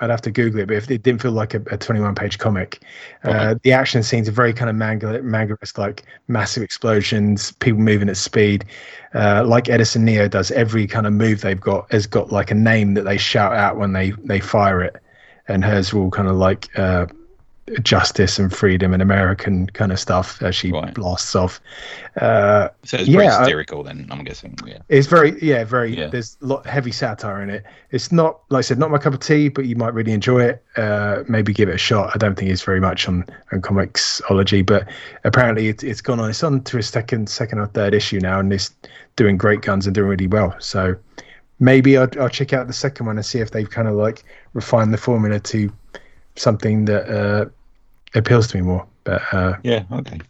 I'd 0.00 0.10
have 0.10 0.22
to 0.22 0.30
Google 0.30 0.60
it, 0.60 0.66
but 0.68 0.76
if 0.76 0.90
it 0.90 1.02
didn't 1.02 1.20
feel 1.22 1.32
like 1.32 1.54
a, 1.54 1.62
a 1.70 1.76
21 1.76 2.14
page 2.14 2.38
comic, 2.38 2.82
uh, 3.24 3.30
Right. 3.30 3.62
the 3.62 3.72
action 3.72 4.02
scenes 4.02 4.28
are 4.28 4.32
very 4.32 4.52
kind 4.52 4.70
of 4.70 4.76
manga 4.76 5.20
manga 5.22 5.56
like 5.76 6.04
massive 6.28 6.62
explosions, 6.62 7.52
people 7.52 7.80
moving 7.80 8.08
at 8.08 8.16
speed, 8.16 8.64
uh, 9.14 9.44
like 9.44 9.68
Edison 9.68 10.04
Neo 10.04 10.28
does. 10.28 10.50
Every 10.52 10.86
kind 10.86 11.06
of 11.06 11.12
move 11.12 11.40
they've 11.40 11.60
got 11.60 11.90
has 11.92 12.06
got 12.06 12.30
like 12.30 12.50
a 12.50 12.54
name 12.54 12.94
that 12.94 13.02
they 13.02 13.18
shout 13.18 13.52
out 13.54 13.76
when 13.76 13.92
they 13.92 14.12
they 14.24 14.40
fire 14.40 14.80
it, 14.82 14.96
and 15.48 15.64
hers 15.64 15.92
are 15.92 15.98
all 15.98 16.10
kind 16.10 16.28
of 16.28 16.36
like 16.36 16.68
uh, 16.78 17.06
justice 17.82 18.38
and 18.38 18.52
freedom 18.54 18.92
and 18.92 19.02
American 19.02 19.66
kind 19.68 19.92
of 19.92 19.98
stuff 20.00 20.42
as 20.42 20.54
she 20.54 20.72
Right. 20.72 20.92
blasts 20.94 21.34
off. 21.34 21.60
Uh, 22.20 22.68
so 22.84 22.96
it's 22.98 23.08
Yeah, 23.08 23.36
I- 23.38 23.44
satirical 23.44 23.82
then. 23.82 24.06
I'm 24.10 24.24
guessing. 24.24 24.56
Yeah. 24.66 24.78
it's 24.88 25.06
very, 25.06 25.38
yeah, 25.42 25.64
very. 25.64 25.96
Yeah. 25.96 26.08
There's 26.08 26.36
a 26.42 26.46
lot 26.46 26.66
heavy 26.66 26.90
satire 26.92 27.42
in 27.42 27.50
it. 27.50 27.64
It's 27.90 28.10
not, 28.12 28.40
like 28.50 28.58
I 28.58 28.62
said, 28.62 28.78
not 28.78 28.90
my 28.90 28.98
cup 28.98 29.14
of 29.14 29.20
tea, 29.20 29.48
but 29.48 29.66
you 29.66 29.76
might 29.76 29.94
really 29.94 30.12
enjoy 30.12 30.42
it. 30.44 30.62
Uh, 30.76 31.22
maybe 31.28 31.52
give 31.52 31.68
it 31.68 31.74
a 31.74 31.78
shot. 31.78 32.10
I 32.14 32.18
don't 32.18 32.34
think 32.36 32.50
it's 32.50 32.62
very 32.62 32.80
much 32.80 33.08
on, 33.08 33.24
on 33.52 33.60
Comixology, 33.62 34.64
but 34.64 34.88
apparently 35.24 35.68
it, 35.68 35.82
it's 35.84 36.00
gone 36.00 36.20
on. 36.20 36.30
It's 36.30 36.42
on 36.42 36.62
to 36.64 36.78
a 36.78 36.82
second, 36.82 37.28
second 37.28 37.58
or 37.58 37.66
third 37.66 37.94
issue 37.94 38.20
now, 38.20 38.40
and 38.40 38.52
it's 38.52 38.74
doing 39.16 39.36
great 39.36 39.62
guns 39.62 39.86
and 39.86 39.94
doing 39.94 40.08
really 40.08 40.26
well. 40.26 40.54
So 40.58 40.96
maybe 41.60 41.96
I'll, 41.98 42.08
I'll 42.20 42.28
check 42.28 42.52
out 42.52 42.66
the 42.66 42.72
second 42.72 43.06
one 43.06 43.16
and 43.16 43.26
see 43.26 43.40
if 43.40 43.50
they've 43.50 43.68
kind 43.68 43.88
of 43.88 43.94
like 43.94 44.24
refined 44.54 44.92
the 44.94 44.98
formula 44.98 45.40
to 45.40 45.72
something 46.36 46.84
that 46.84 47.08
uh, 47.08 47.46
appeals 48.14 48.48
to 48.48 48.56
me 48.56 48.62
more. 48.62 48.86
But 49.04 49.22
uh, 49.32 49.56
Yeah. 49.62 49.84
Okay. 49.92 50.20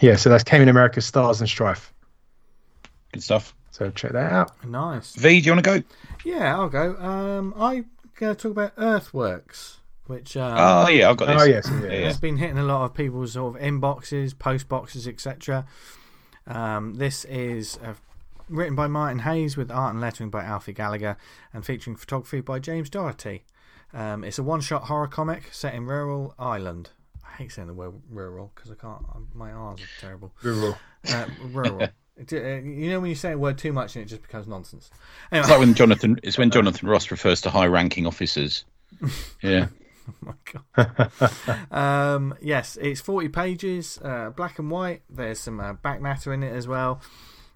yeah, 0.00 0.16
so 0.16 0.28
that's 0.30 0.44
Kamen 0.44 0.68
America, 0.68 1.00
Stars 1.00 1.40
and 1.40 1.48
Strife. 1.48 1.92
Good 3.12 3.22
stuff. 3.22 3.54
So 3.70 3.90
check 3.90 4.12
that 4.12 4.32
out. 4.32 4.64
Nice. 4.64 5.14
V, 5.16 5.40
do 5.40 5.46
you 5.46 5.52
want 5.52 5.64
to 5.64 5.70
go? 5.80 5.82
Yeah, 6.24 6.56
I'll 6.56 6.68
go. 6.68 6.96
Um, 6.96 7.52
I'm 7.56 7.86
going 8.18 8.34
to 8.34 8.42
talk 8.42 8.52
about 8.52 8.72
Earthworks, 8.78 9.78
which 10.06 10.36
um, 10.36 10.54
Oh 10.58 10.88
yeah, 10.88 11.10
I've 11.10 11.16
got 11.18 11.26
this. 11.26 11.42
Oh 11.42 11.44
yes, 11.44 11.68
yeah, 11.70 11.80
Yeah, 11.80 11.86
yeah. 11.86 11.92
yeah. 12.00 12.08
It's 12.08 12.18
been 12.18 12.38
hitting 12.38 12.58
a 12.58 12.64
lot 12.64 12.84
of 12.84 12.94
people's 12.94 13.32
sort 13.32 13.56
of 13.56 13.62
inboxes, 13.62 14.38
post 14.38 14.68
boxes, 14.68 15.06
etc. 15.06 15.66
Um, 16.46 16.94
this 16.94 17.24
is 17.26 17.78
uh, 17.84 17.94
written 18.48 18.74
by 18.76 18.86
Martin 18.86 19.20
Hayes 19.20 19.56
with 19.56 19.70
art 19.70 19.92
and 19.92 20.00
lettering 20.00 20.30
by 20.30 20.42
Alfie 20.44 20.72
Gallagher 20.72 21.16
and 21.52 21.64
featuring 21.64 21.96
photography 21.96 22.40
by 22.40 22.58
James 22.58 22.88
Doherty. 22.88 23.44
Um, 23.92 24.24
it's 24.24 24.38
a 24.38 24.42
one-shot 24.42 24.84
horror 24.84 25.06
comic 25.08 25.48
set 25.52 25.74
in 25.74 25.86
rural 25.86 26.34
Ireland. 26.38 26.90
I 27.36 27.42
hate 27.42 27.52
saying 27.52 27.68
the 27.68 27.74
word 27.74 27.92
rural 28.08 28.50
because 28.54 28.70
I 28.70 28.74
can't. 28.74 29.02
My 29.34 29.52
R's 29.52 29.80
are 29.80 30.00
terrible. 30.00 30.32
Rural. 30.42 30.76
Uh, 31.08 31.26
rural. 31.50 31.88
Uh, 32.18 32.38
you 32.38 32.88
know 32.88 32.98
when 32.98 33.10
you 33.10 33.14
say 33.14 33.32
a 33.32 33.36
word 33.36 33.58
too 33.58 33.74
much 33.74 33.94
and 33.94 34.02
it 34.02 34.08
just 34.08 34.22
becomes 34.22 34.46
nonsense. 34.46 34.88
It's 35.30 35.50
like 35.50 35.58
when 35.58 35.74
Jonathan. 35.74 36.18
It's 36.22 36.38
when 36.38 36.50
Jonathan 36.50 36.88
Ross 36.88 37.10
refers 37.10 37.42
to 37.42 37.50
high-ranking 37.50 38.06
officers. 38.06 38.64
Yeah. 39.42 39.66
my 40.22 40.32
god. 40.50 41.12
um, 41.70 42.34
yes, 42.40 42.78
it's 42.80 43.02
40 43.02 43.28
pages, 43.28 43.98
uh, 44.02 44.30
black 44.30 44.58
and 44.58 44.70
white. 44.70 45.02
There's 45.10 45.40
some 45.40 45.60
uh, 45.60 45.74
back 45.74 46.00
matter 46.00 46.32
in 46.32 46.42
it 46.42 46.54
as 46.54 46.66
well 46.66 47.02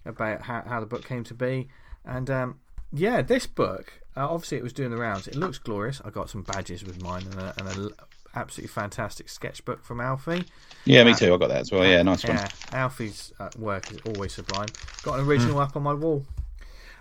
about 0.05 0.43
how, 0.43 0.63
how 0.67 0.79
the 0.81 0.85
book 0.85 1.07
came 1.07 1.25
to 1.25 1.35
be. 1.35 1.69
And 2.05 2.29
um, 2.29 2.61
yeah, 2.93 3.23
this 3.23 3.47
book, 3.47 3.95
uh, 4.15 4.29
obviously, 4.29 4.59
it 4.59 4.63
was 4.63 4.75
doing 4.75 4.91
the 4.91 4.99
rounds. 4.99 5.27
It 5.27 5.37
looks 5.37 5.57
glorious. 5.57 6.03
I 6.05 6.11
got 6.11 6.29
some 6.29 6.43
badges 6.43 6.85
with 6.85 7.03
mine 7.03 7.23
and 7.31 7.41
a, 7.41 7.55
and 7.57 7.67
a 7.67 7.91
absolutely 8.35 8.69
fantastic 8.69 9.29
sketchbook 9.29 9.85
from 9.85 10.01
Alfie. 10.01 10.45
Yeah, 10.85 11.05
me 11.05 11.15
too. 11.15 11.33
I 11.35 11.37
got 11.37 11.49
that 11.49 11.61
as 11.61 11.73
well. 11.73 11.85
Yeah, 11.85 12.03
nice 12.03 12.25
one. 12.25 12.37
Yeah, 12.37 12.49
Alfie's 12.73 13.33
uh, 13.39 13.51
work 13.59 13.91
is 13.93 13.99
always 14.07 14.35
sublime. 14.35 14.69
Got 15.03 15.19
an 15.19 15.27
original 15.27 15.59
up 15.59 15.77
on 15.77 15.83
my 15.83 15.95
wall. 15.95 16.25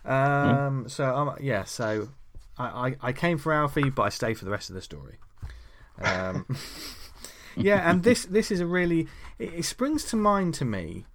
Um, 0.05 0.87
So 0.89 1.15
um, 1.15 1.35
yeah, 1.39 1.63
so 1.63 2.09
I, 2.57 2.65
I, 2.89 2.95
I 3.01 3.13
came 3.13 3.37
for 3.37 3.53
Alfie, 3.53 3.89
but 3.89 4.03
I 4.03 4.09
stay 4.09 4.33
for 4.33 4.45
the 4.45 4.51
rest 4.51 4.69
of 4.69 4.75
the 4.75 4.81
story. 4.81 5.17
Um, 6.01 6.45
yeah, 7.55 7.89
and 7.89 8.03
this 8.03 8.25
this 8.25 8.51
is 8.51 8.59
a 8.59 8.65
really 8.65 9.07
it, 9.37 9.53
it 9.53 9.65
springs 9.65 10.03
to 10.05 10.15
mind 10.15 10.53
to 10.55 10.65
me. 10.65 11.05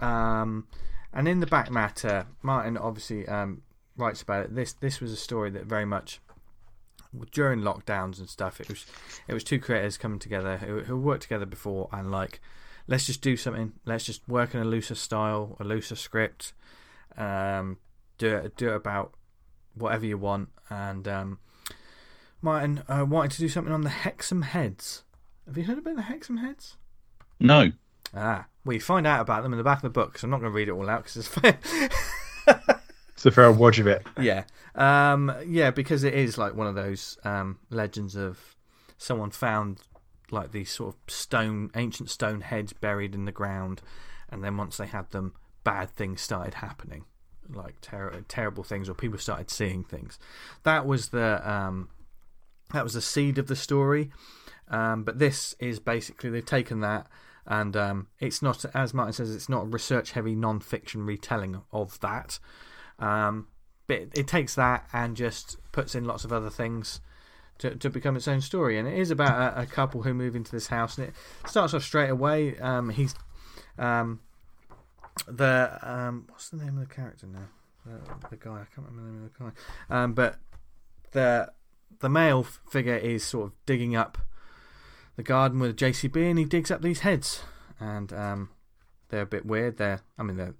Um, 0.00 0.66
and 1.12 1.28
in 1.28 1.40
the 1.40 1.46
back 1.46 1.70
matter, 1.70 2.26
Martin 2.42 2.76
obviously 2.76 3.26
um, 3.28 3.62
writes 3.96 4.22
about 4.22 4.46
it. 4.46 4.54
This 4.54 4.72
this 4.72 5.00
was 5.00 5.12
a 5.12 5.16
story 5.16 5.50
that 5.50 5.64
very 5.64 5.84
much 5.84 6.20
during 7.32 7.60
lockdowns 7.60 8.18
and 8.18 8.28
stuff. 8.28 8.60
It 8.60 8.68
was 8.68 8.86
it 9.28 9.34
was 9.34 9.44
two 9.44 9.58
creators 9.58 9.96
coming 9.96 10.18
together 10.18 10.58
who 10.58 10.80
who 10.80 10.98
worked 10.98 11.22
together 11.22 11.46
before 11.46 11.88
and 11.92 12.10
like 12.10 12.40
let's 12.86 13.06
just 13.06 13.22
do 13.22 13.36
something. 13.36 13.72
Let's 13.84 14.04
just 14.04 14.26
work 14.28 14.54
in 14.54 14.60
a 14.60 14.64
looser 14.64 14.94
style, 14.94 15.56
a 15.60 15.64
looser 15.64 15.96
script. 15.96 16.52
Um, 17.16 17.78
do 18.18 18.36
it 18.36 18.56
do 18.56 18.70
it 18.70 18.76
about 18.76 19.14
whatever 19.74 20.06
you 20.06 20.18
want. 20.18 20.50
And 20.70 21.06
um, 21.08 21.38
Martin 22.40 22.82
uh, 22.88 23.04
wanted 23.08 23.32
to 23.32 23.40
do 23.40 23.48
something 23.48 23.72
on 23.72 23.82
the 23.82 23.90
Hexham 23.90 24.42
Heads. 24.42 25.04
Have 25.46 25.58
you 25.58 25.64
heard 25.64 25.78
about 25.78 25.96
the 25.96 26.02
Hexham 26.02 26.38
Heads? 26.38 26.76
No. 27.38 27.72
Ah, 28.16 28.46
we 28.64 28.78
find 28.78 29.06
out 29.06 29.20
about 29.20 29.42
them 29.42 29.52
in 29.52 29.58
the 29.58 29.64
back 29.64 29.78
of 29.78 29.82
the 29.82 29.90
book. 29.90 30.18
So 30.18 30.26
I'm 30.26 30.30
not 30.30 30.40
going 30.40 30.52
to 30.52 30.56
read 30.56 30.68
it 30.68 30.72
all 30.72 30.88
out 30.88 31.04
because 31.04 31.16
it's 31.16 31.28
for 33.30 33.44
a 33.44 33.52
watch 33.52 33.78
of 33.78 33.86
it. 33.86 34.06
Yeah, 34.20 34.44
um, 34.74 35.34
yeah, 35.46 35.70
because 35.70 36.04
it 36.04 36.14
is 36.14 36.38
like 36.38 36.54
one 36.54 36.66
of 36.66 36.74
those 36.74 37.18
um, 37.24 37.58
legends 37.70 38.16
of 38.16 38.56
someone 38.98 39.30
found 39.30 39.80
like 40.30 40.52
these 40.52 40.70
sort 40.70 40.94
of 40.94 41.12
stone, 41.12 41.70
ancient 41.74 42.10
stone 42.10 42.40
heads 42.40 42.72
buried 42.72 43.14
in 43.14 43.24
the 43.24 43.32
ground, 43.32 43.82
and 44.30 44.42
then 44.42 44.56
once 44.56 44.76
they 44.76 44.86
had 44.86 45.10
them, 45.10 45.34
bad 45.62 45.90
things 45.90 46.20
started 46.20 46.54
happening, 46.54 47.04
like 47.48 47.80
ter- 47.80 48.24
terrible 48.28 48.64
things, 48.64 48.88
or 48.88 48.94
people 48.94 49.18
started 49.18 49.50
seeing 49.50 49.84
things. 49.84 50.18
That 50.62 50.86
was 50.86 51.08
the 51.08 51.48
um, 51.50 51.88
that 52.72 52.84
was 52.84 52.94
the 52.94 53.02
seed 53.02 53.38
of 53.38 53.46
the 53.46 53.56
story. 53.56 54.10
Um, 54.68 55.04
but 55.04 55.18
this 55.18 55.54
is 55.58 55.78
basically 55.78 56.30
they've 56.30 56.44
taken 56.44 56.80
that 56.80 57.06
and 57.46 57.76
um, 57.76 58.06
it's 58.20 58.42
not 58.42 58.64
as 58.74 58.94
Martin 58.94 59.12
says 59.12 59.34
it's 59.34 59.48
not 59.48 59.64
a 59.64 59.66
research 59.66 60.12
heavy 60.12 60.34
non 60.34 60.60
fiction 60.60 61.04
retelling 61.04 61.62
of 61.72 62.00
that. 62.00 62.38
Um, 62.98 63.48
but 63.86 64.08
it, 64.14 64.26
takes 64.26 64.54
that 64.54 64.88
and 64.92 65.16
just 65.16 65.58
puts 65.72 65.94
in 65.94 66.04
lots 66.04 66.24
of 66.24 66.32
other 66.32 66.48
things 66.48 67.00
to, 67.58 67.74
to 67.76 67.90
become 67.90 68.16
its 68.16 68.26
own 68.26 68.40
story. 68.40 68.78
And 68.78 68.88
it 68.88 68.98
is 68.98 69.10
about 69.10 69.56
a, 69.56 69.62
a 69.62 69.66
couple 69.66 70.02
who 70.02 70.14
move 70.14 70.34
into 70.34 70.50
this 70.50 70.68
house, 70.68 70.96
and 70.96 71.08
it 71.08 71.14
starts 71.46 71.74
off 71.74 71.82
straight 71.82 72.10
away. 72.10 72.58
Um, 72.58 72.90
he's 72.90 73.14
um, 73.78 74.20
the 75.26 75.78
um, 75.82 76.26
what's 76.28 76.48
the 76.48 76.56
name 76.56 76.78
of 76.78 76.88
the 76.88 76.94
character 76.94 77.26
now? 77.26 77.48
The, 77.84 78.28
the, 78.30 78.36
guy 78.36 78.52
I 78.52 78.66
can't 78.74 78.88
remember 78.88 79.02
the 79.02 79.16
name 79.16 79.24
of 79.24 79.32
the 79.32 79.44
guy. 79.44 80.02
Um, 80.02 80.14
but 80.14 80.36
the 81.12 81.52
the 82.00 82.08
male 82.08 82.42
figure 82.42 82.96
is 82.96 83.24
sort 83.24 83.46
of 83.46 83.52
digging 83.66 83.94
up 83.94 84.18
the 85.16 85.22
garden 85.22 85.60
with 85.60 85.70
a 85.70 85.74
JCB, 85.74 86.30
and 86.30 86.38
he 86.38 86.44
digs 86.44 86.70
up 86.70 86.82
these 86.82 87.00
heads, 87.00 87.42
and 87.78 88.12
um, 88.12 88.50
they're 89.10 89.22
a 89.22 89.26
bit 89.26 89.46
weird. 89.46 89.76
They're, 89.76 90.00
I 90.18 90.22
mean, 90.22 90.36
they're 90.36 90.54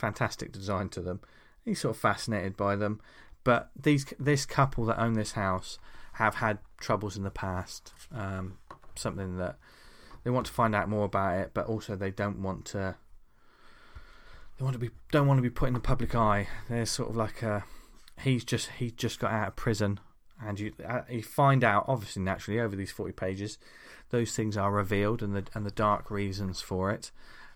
fantastic 0.00 0.52
design 0.52 0.88
to 0.90 1.00
them. 1.00 1.20
He's 1.64 1.80
sort 1.80 1.94
of 1.94 2.00
fascinated 2.00 2.56
by 2.56 2.76
them, 2.76 3.00
but 3.44 3.70
these 3.76 4.06
this 4.18 4.46
couple 4.46 4.84
that 4.86 5.00
own 5.00 5.14
this 5.14 5.32
house 5.32 5.78
have 6.14 6.36
had 6.36 6.58
troubles 6.80 7.16
in 7.16 7.22
the 7.22 7.30
past. 7.30 7.92
Um, 8.12 8.58
something 8.94 9.36
that 9.38 9.56
they 10.24 10.30
want 10.30 10.46
to 10.46 10.52
find 10.52 10.74
out 10.74 10.88
more 10.88 11.04
about 11.04 11.38
it, 11.38 11.50
but 11.54 11.66
also 11.66 11.96
they 11.96 12.10
don't 12.10 12.42
want 12.42 12.64
to. 12.66 12.96
They 14.58 14.64
want 14.64 14.74
to 14.74 14.80
be 14.80 14.90
don't 15.12 15.26
want 15.26 15.38
to 15.38 15.42
be 15.42 15.50
put 15.50 15.68
in 15.68 15.74
the 15.74 15.80
public 15.80 16.14
eye. 16.14 16.48
They're 16.68 16.86
sort 16.86 17.10
of 17.10 17.16
like 17.16 17.42
a, 17.42 17.64
he's 18.22 18.44
just 18.44 18.70
he's 18.78 18.92
just 18.92 19.18
got 19.18 19.32
out 19.32 19.48
of 19.48 19.56
prison 19.56 20.00
and 20.44 20.58
you 20.58 20.72
uh, 20.86 21.02
you 21.08 21.22
find 21.22 21.62
out 21.62 21.84
obviously 21.86 22.22
naturally 22.22 22.60
over 22.60 22.76
these 22.76 22.90
forty 22.90 23.12
pages, 23.12 23.58
those 24.10 24.34
things 24.34 24.56
are 24.56 24.72
revealed 24.72 25.22
and 25.22 25.34
the 25.34 25.44
and 25.54 25.66
the 25.66 25.70
dark 25.70 26.10
reasons 26.10 26.60
for 26.60 26.90
it, 26.90 27.10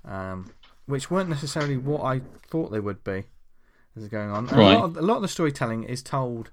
um, 0.04 0.52
which 0.86 1.10
weren't 1.10 1.28
necessarily 1.28 1.76
what 1.76 2.02
I 2.02 2.20
thought 2.48 2.70
they 2.70 2.80
would 2.80 3.04
be. 3.04 3.24
As 3.96 4.08
going 4.08 4.30
on, 4.30 4.46
right. 4.46 4.58
a, 4.58 4.78
lot 4.78 4.84
of, 4.84 4.96
a 4.96 5.02
lot 5.02 5.16
of 5.16 5.22
the 5.22 5.28
storytelling 5.28 5.84
is 5.84 6.02
told, 6.02 6.50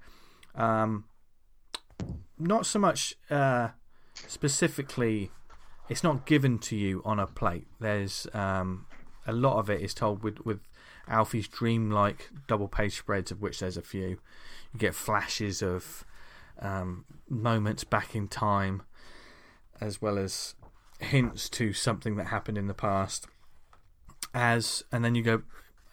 um, 0.54 1.04
not 2.38 2.66
so 2.66 2.78
much 2.78 3.16
uh, 3.30 3.70
specifically. 4.28 5.32
It's 5.88 6.04
not 6.04 6.24
given 6.24 6.60
to 6.60 6.76
you 6.76 7.02
on 7.04 7.18
a 7.18 7.26
plate. 7.26 7.66
There's 7.80 8.28
um, 8.32 8.86
a 9.26 9.32
lot 9.32 9.58
of 9.58 9.68
it 9.68 9.80
is 9.80 9.92
told 9.92 10.22
with 10.22 10.38
with 10.46 10.60
Alfie's 11.08 11.48
dreamlike 11.48 12.30
double 12.46 12.68
page 12.68 12.96
spreads, 12.96 13.30
of 13.30 13.42
which 13.42 13.58
there's 13.58 13.76
a 13.76 13.82
few. 13.82 14.20
You 14.72 14.78
get 14.78 14.94
flashes 14.94 15.62
of 15.62 16.04
um, 16.60 17.04
moments 17.28 17.84
back 17.84 18.14
in 18.14 18.28
time, 18.28 18.82
as 19.80 20.00
well 20.00 20.16
as 20.16 20.54
hints 21.00 21.48
to 21.50 21.72
something 21.72 22.16
that 22.16 22.28
happened 22.28 22.56
in 22.56 22.68
the 22.68 22.74
past. 22.74 23.26
As 24.34 24.84
and 24.90 25.04
then 25.04 25.14
you 25.14 25.22
go 25.22 25.42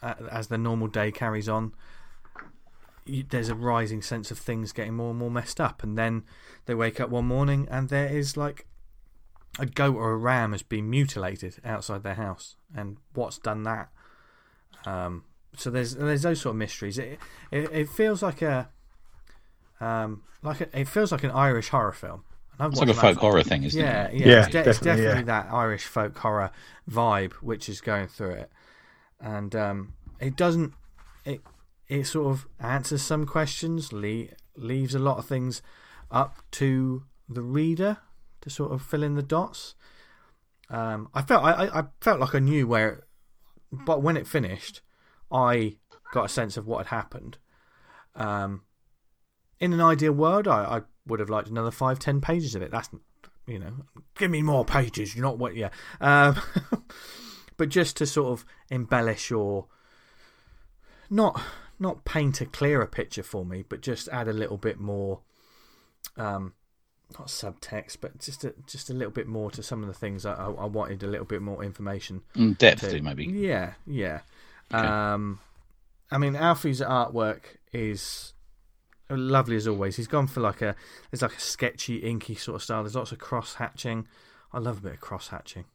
uh, 0.02 0.16
as 0.32 0.48
the 0.48 0.58
normal 0.58 0.88
day 0.88 1.12
carries 1.12 1.50
on. 1.50 1.74
You, 3.06 3.24
there's 3.28 3.50
a 3.50 3.56
rising 3.56 4.02
sense 4.02 4.30
of 4.32 4.38
things 4.38 4.72
getting 4.72 4.94
more 4.96 5.10
and 5.10 5.20
more 5.20 5.32
messed 5.32 5.60
up, 5.60 5.84
and 5.84 5.98
then 5.98 6.24
they 6.66 6.76
wake 6.76 7.00
up 7.00 7.10
one 7.10 7.26
morning 7.26 7.68
and 7.70 7.90
there 7.90 8.08
is 8.08 8.38
like 8.38 8.68
a 9.58 9.66
goat 9.66 9.96
or 9.96 10.12
a 10.12 10.18
ram 10.18 10.52
has 10.52 10.62
been 10.62 10.90
mutilated 10.90 11.56
outside 11.66 12.04
their 12.04 12.16
house, 12.16 12.56
and 12.76 12.98
what's 13.14 13.38
done 13.38 13.64
that? 13.64 13.90
Um, 14.86 15.24
so 15.56 15.70
there's 15.70 15.96
there's 15.96 16.22
those 16.22 16.42
sort 16.42 16.54
of 16.54 16.58
mysteries. 16.58 16.98
It 16.98 17.20
it, 17.52 17.70
it 17.72 17.90
feels 17.90 18.22
like 18.22 18.42
a 18.42 18.70
um, 19.82 20.24
like 20.42 20.62
a, 20.62 20.80
it 20.80 20.88
feels 20.88 21.12
like 21.12 21.24
an 21.24 21.32
Irish 21.32 21.70
horror 21.70 21.92
film. 21.92 22.24
It's 22.60 22.80
like 22.80 22.90
a 22.90 22.94
folk 22.94 23.18
horror 23.18 23.44
thing, 23.44 23.64
isn't 23.64 23.80
yeah, 23.80 24.08
it? 24.08 24.16
Yeah, 24.16 24.28
yeah, 24.28 24.40
it's, 24.40 24.48
de- 24.48 24.52
definitely, 24.52 24.70
it's 24.72 24.80
definitely 24.80 25.20
yeah. 25.20 25.44
that 25.44 25.48
Irish 25.52 25.86
folk 25.86 26.18
horror 26.18 26.52
vibe 26.90 27.34
which 27.34 27.70
is 27.70 27.80
going 27.80 28.08
through 28.08 28.32
it, 28.32 28.52
and 29.20 29.56
um, 29.56 29.94
it 30.20 30.36
doesn't. 30.36 30.74
It 31.24 31.42
it 31.88 32.06
sort 32.06 32.32
of 32.32 32.48
answers 32.60 33.02
some 33.02 33.26
questions, 33.26 33.94
le- 33.94 34.28
leaves 34.56 34.94
a 34.94 35.00
lot 35.00 35.18
of 35.18 35.26
things 35.26 35.62
up 36.12 36.44
to 36.52 37.04
the 37.28 37.42
reader 37.42 37.98
to 38.42 38.50
sort 38.50 38.72
of 38.72 38.82
fill 38.82 39.04
in 39.04 39.16
the 39.16 39.24
dots. 39.24 39.76
Um, 40.70 41.10
I 41.14 41.22
felt 41.22 41.44
I, 41.44 41.68
I 41.74 41.84
felt 42.02 42.20
like 42.20 42.36
I 42.36 42.40
knew 42.40 42.68
where, 42.68 43.06
but 43.72 44.04
when 44.04 44.18
it 44.18 44.28
finished, 44.28 44.82
I 45.32 45.78
got 46.12 46.26
a 46.26 46.30
sense 46.30 46.58
of 46.58 46.68
what 46.68 46.86
had 46.86 46.96
happened. 46.96 47.38
Um, 48.16 48.64
in 49.60 49.74
an 49.74 49.82
ideal 49.82 50.14
world, 50.14 50.48
I, 50.48 50.64
I 50.64 50.82
would 51.10 51.20
have 51.20 51.30
liked 51.30 51.50
another 51.50 51.72
five, 51.72 52.00
ten 52.00 52.22
pages 52.22 52.56
of 52.56 52.62
it. 52.62 52.72
That's 52.72 52.90
you 53.50 53.60
know, 53.60 53.74
give 54.16 54.30
me 54.30 54.42
more 54.42 54.64
pages. 54.64 55.16
You're 55.16 55.26
not 55.26 55.40
what, 55.40 55.56
yeah. 55.56 55.70
Um, 56.00 56.40
but 57.58 57.70
just 57.70 57.98
to 57.98 58.06
sort 58.06 58.32
of 58.32 58.46
embellish 58.70 59.32
or 59.32 59.66
not 61.10 61.42
not 61.80 62.06
paint 62.06 62.42
a 62.42 62.46
clearer 62.46 62.86
picture 62.86 63.24
for 63.24 63.46
me, 63.46 63.64
but 63.68 63.82
just 63.82 64.08
add 64.10 64.28
a 64.28 64.34
little 64.34 64.58
bit 64.58 64.80
more, 64.80 65.22
um, 66.18 66.54
not 67.18 67.28
subtext, 67.28 67.98
but 68.02 68.20
just 68.20 68.44
a, 68.44 68.54
just 68.68 68.90
a 68.90 68.94
little 68.94 69.12
bit 69.12 69.28
more 69.28 69.50
to 69.50 69.64
some 69.64 69.82
of 69.82 69.88
the 69.88 69.94
things 69.94 70.26
I, 70.26 70.34
I 70.34 70.66
wanted 70.66 71.02
a 71.04 71.08
little 71.08 71.26
bit 71.26 71.42
more 71.42 71.64
information. 71.64 72.22
Mm, 72.36 72.58
depth 72.58 72.82
to 72.90 73.02
maybe. 73.02 73.26
Yeah, 73.26 73.74
yeah. 73.88 74.20
Okay. 74.74 74.86
Um, 74.86 75.40
I 76.12 76.18
mean, 76.18 76.36
Alfie's 76.36 76.82
artwork 76.82 77.42
is 77.72 78.34
lovely 79.18 79.56
as 79.56 79.68
always. 79.68 79.96
He's 79.96 80.08
gone 80.08 80.28
for 80.28 80.42
like 80.42 80.62
a 80.62 80.76
there's 81.10 81.22
like 81.22 81.36
a 81.36 81.40
sketchy, 81.40 81.98
inky 81.98 82.36
sort 82.36 82.56
of 82.56 82.64
style. 82.64 82.84
There's 82.84 82.96
lots 82.96 83.12
of 83.12 83.20
cross 83.20 83.56
hatching. 83.56 84.08
I 84.54 84.60
love 84.60 84.80
a 84.80 84.82
bit 84.82 84.94
of 84.94 85.02
cross 85.02 85.30
hatching. 85.30 85.66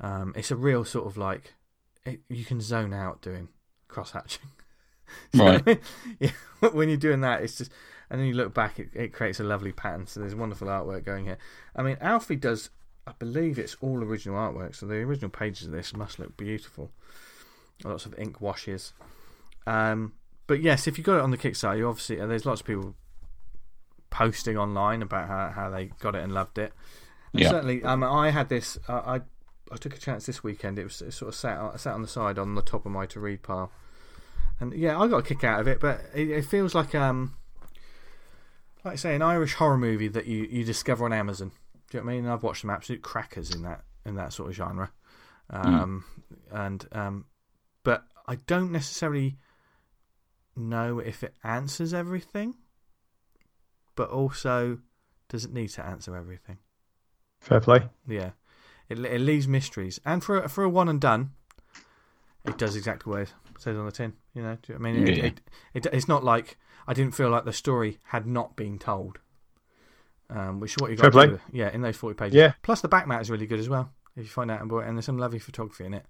Um, 0.00 0.32
it's 0.36 0.50
a 0.50 0.56
real 0.56 0.84
sort 0.84 1.06
of 1.06 1.16
like 1.16 1.54
it, 2.04 2.20
you 2.28 2.44
can 2.44 2.60
zone 2.60 2.92
out 2.92 3.22
doing 3.22 3.48
cross 3.88 4.12
hatching. 4.12 4.46
Right. 5.34 5.80
yeah. 6.20 6.30
When 6.72 6.88
you're 6.88 6.96
doing 6.96 7.22
that, 7.22 7.42
it's 7.42 7.58
just 7.58 7.72
and 8.10 8.20
then 8.20 8.28
you 8.28 8.34
look 8.34 8.54
back, 8.54 8.78
it, 8.78 8.90
it 8.92 9.12
creates 9.12 9.40
a 9.40 9.44
lovely 9.44 9.72
pattern. 9.72 10.06
So 10.06 10.20
there's 10.20 10.36
wonderful 10.36 10.68
artwork 10.68 11.04
going 11.04 11.24
here. 11.24 11.38
I 11.74 11.82
mean, 11.82 11.96
Alfie 12.00 12.36
does. 12.36 12.70
I 13.06 13.12
believe 13.18 13.58
it's 13.58 13.76
all 13.80 14.04
original 14.04 14.36
artwork, 14.36 14.76
so 14.76 14.86
the 14.86 14.96
original 14.96 15.30
pages 15.30 15.66
of 15.66 15.72
this 15.72 15.94
must 15.94 16.18
look 16.18 16.36
beautiful. 16.36 16.92
Lots 17.82 18.06
of 18.06 18.16
ink 18.18 18.40
washes. 18.40 18.92
Um, 19.66 20.12
but 20.50 20.60
yes, 20.60 20.88
if 20.88 20.98
you 20.98 21.04
got 21.04 21.18
it 21.18 21.22
on 21.22 21.30
the 21.30 21.38
Kickstarter, 21.38 21.78
you 21.78 21.86
obviously 21.86 22.20
uh, 22.20 22.26
there's 22.26 22.44
lots 22.44 22.60
of 22.60 22.66
people 22.66 22.96
posting 24.10 24.58
online 24.58 25.00
about 25.00 25.28
how, 25.28 25.48
how 25.54 25.70
they 25.70 25.92
got 26.00 26.16
it 26.16 26.24
and 26.24 26.32
loved 26.32 26.58
it. 26.58 26.72
And 27.32 27.40
Yeah. 27.42 27.50
Certainly, 27.50 27.84
um, 27.84 28.02
I 28.02 28.30
had 28.30 28.48
this. 28.48 28.76
Uh, 28.88 28.94
I 28.94 29.20
I 29.70 29.76
took 29.76 29.94
a 29.94 29.98
chance 29.98 30.26
this 30.26 30.42
weekend. 30.42 30.76
It 30.76 30.82
was 30.82 31.00
it 31.02 31.12
sort 31.12 31.28
of 31.28 31.36
sat 31.36 31.56
on- 31.56 31.78
sat 31.78 31.94
on 31.94 32.02
the 32.02 32.08
side 32.08 32.36
on 32.36 32.56
the 32.56 32.62
top 32.62 32.84
of 32.84 32.90
my 32.90 33.06
to 33.06 33.20
read 33.20 33.44
pile, 33.44 33.70
and 34.58 34.74
yeah, 34.74 34.98
I 34.98 35.06
got 35.06 35.18
a 35.18 35.22
kick 35.22 35.44
out 35.44 35.60
of 35.60 35.68
it. 35.68 35.78
But 35.78 36.00
it, 36.16 36.28
it 36.28 36.44
feels 36.46 36.74
like 36.74 36.96
um, 36.96 37.36
like 38.84 38.94
I 38.94 38.96
say, 38.96 39.14
an 39.14 39.22
Irish 39.22 39.54
horror 39.54 39.78
movie 39.78 40.08
that 40.08 40.26
you, 40.26 40.48
you 40.50 40.64
discover 40.64 41.04
on 41.04 41.12
Amazon. 41.12 41.52
Do 41.90 41.98
you 41.98 42.00
know 42.00 42.06
what 42.06 42.10
I 42.10 42.14
mean? 42.16 42.24
And 42.24 42.32
I've 42.32 42.42
watched 42.42 42.62
some 42.62 42.70
absolute 42.70 43.02
crackers 43.02 43.54
in 43.54 43.62
that 43.62 43.84
in 44.04 44.16
that 44.16 44.32
sort 44.32 44.48
of 44.48 44.56
genre, 44.56 44.90
um, 45.50 46.04
and 46.50 46.84
um, 46.90 47.26
but 47.84 48.02
I 48.26 48.34
don't 48.34 48.72
necessarily 48.72 49.36
know 50.56 50.98
if 50.98 51.22
it 51.22 51.34
answers 51.44 51.92
everything, 51.94 52.54
but 53.96 54.10
also 54.10 54.78
does 55.28 55.44
it 55.44 55.52
need 55.52 55.68
to 55.68 55.84
answer 55.84 56.16
everything? 56.16 56.58
Fair 57.40 57.60
play. 57.60 57.88
Yeah, 58.06 58.30
it 58.88 58.98
it 58.98 59.20
leaves 59.20 59.48
mysteries, 59.48 60.00
and 60.04 60.22
for 60.22 60.38
a- 60.42 60.48
for 60.48 60.64
a 60.64 60.68
one 60.68 60.88
and 60.88 61.00
done, 61.00 61.30
it 62.44 62.58
does 62.58 62.76
exactly 62.76 63.10
what 63.10 63.22
it 63.22 63.32
says 63.58 63.76
on 63.76 63.86
the 63.86 63.92
tin. 63.92 64.14
You 64.34 64.42
know, 64.42 64.56
Do 64.62 64.72
you- 64.72 64.78
I 64.78 64.82
mean, 64.82 64.96
it, 65.08 65.16
Yeah. 65.16 65.24
it, 65.24 65.40
it, 65.74 65.86
it's 65.92 66.08
not 66.08 66.24
like 66.24 66.58
I 66.86 66.94
didn't 66.94 67.14
feel 67.14 67.30
like 67.30 67.44
the 67.44 67.52
story 67.52 67.98
had 68.04 68.26
not 68.26 68.56
been 68.56 68.78
told. 68.78 69.18
Um, 70.28 70.60
which 70.60 70.72
is 70.72 70.76
what 70.80 70.90
you 70.92 70.96
got 70.96 71.04
to 71.06 71.10
play. 71.10 71.26
do. 71.26 71.40
Yeah, 71.50 71.70
in 71.70 71.80
those 71.82 71.96
forty 71.96 72.14
pages. 72.14 72.34
Yeah. 72.36 72.52
Plus 72.62 72.80
the 72.80 72.88
back 72.88 73.08
mat 73.08 73.20
is 73.20 73.30
really 73.30 73.46
good 73.46 73.58
as 73.58 73.68
well. 73.68 73.90
If 74.16 74.24
you 74.24 74.28
find 74.30 74.50
out 74.50 74.62
about 74.62 74.78
it, 74.80 74.88
and 74.88 74.96
there's 74.96 75.04
some 75.06 75.18
lovely 75.18 75.40
photography 75.40 75.84
in 75.86 75.94
it. 75.94 76.06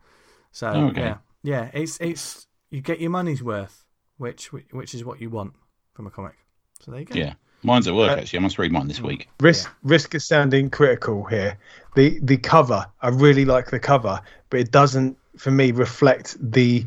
So 0.52 0.68
okay. 0.68 1.00
yeah, 1.00 1.16
yeah, 1.42 1.70
it's 1.72 1.98
it's 2.00 2.46
you 2.70 2.80
get 2.82 3.00
your 3.00 3.10
money's 3.10 3.42
worth, 3.42 3.84
which 4.20 4.52
which 4.52 4.94
is 4.94 5.04
what 5.04 5.20
you 5.20 5.30
want 5.30 5.54
from 5.94 6.06
a 6.06 6.10
comic. 6.10 6.34
So 6.80 6.90
there 6.90 7.00
you 7.00 7.06
go. 7.06 7.18
Yeah, 7.18 7.34
mine's 7.62 7.88
at 7.88 7.94
work 7.94 8.10
Uh, 8.16 8.20
actually. 8.20 8.38
I 8.38 8.42
must 8.42 8.58
read 8.58 8.70
mine 8.70 8.86
this 8.86 9.00
week. 9.00 9.28
Risk 9.40 9.70
risk 9.82 10.14
of 10.14 10.22
sounding 10.22 10.70
critical 10.70 11.24
here. 11.24 11.58
The 11.96 12.20
the 12.22 12.36
cover, 12.36 12.86
I 13.00 13.08
really 13.08 13.44
like 13.44 13.70
the 13.70 13.80
cover, 13.80 14.20
but 14.50 14.60
it 14.60 14.70
doesn't 14.70 15.16
for 15.38 15.50
me 15.50 15.72
reflect 15.72 16.36
the 16.40 16.86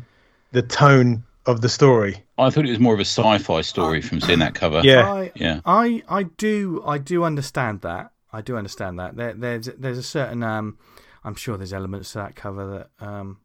the 0.52 0.62
tone 0.62 1.24
of 1.46 1.60
the 1.60 1.68
story. 1.68 2.22
I 2.38 2.50
thought 2.50 2.66
it 2.66 2.70
was 2.70 2.80
more 2.80 2.94
of 2.94 3.00
a 3.00 3.04
sci-fi 3.04 3.60
story 3.62 4.00
from 4.00 4.20
seeing 4.20 4.38
that 4.38 4.54
cover. 4.54 4.80
Yeah. 4.84 5.12
I, 5.12 5.32
Yeah. 5.34 5.60
I 5.66 6.02
I 6.08 6.22
do 6.22 6.82
I 6.86 6.98
do 6.98 7.24
understand 7.24 7.80
that. 7.82 8.12
I 8.32 8.40
do 8.42 8.56
understand 8.56 8.98
that. 9.00 9.16
There, 9.16 9.34
there's 9.34 9.66
there's 9.78 9.98
a 9.98 10.02
certain 10.02 10.42
um, 10.42 10.78
I'm 11.24 11.34
sure 11.34 11.56
there's 11.56 11.72
elements 11.72 12.12
to 12.12 12.18
that 12.18 12.36
cover 12.36 12.64
that 13.00 13.06
um 13.06 13.38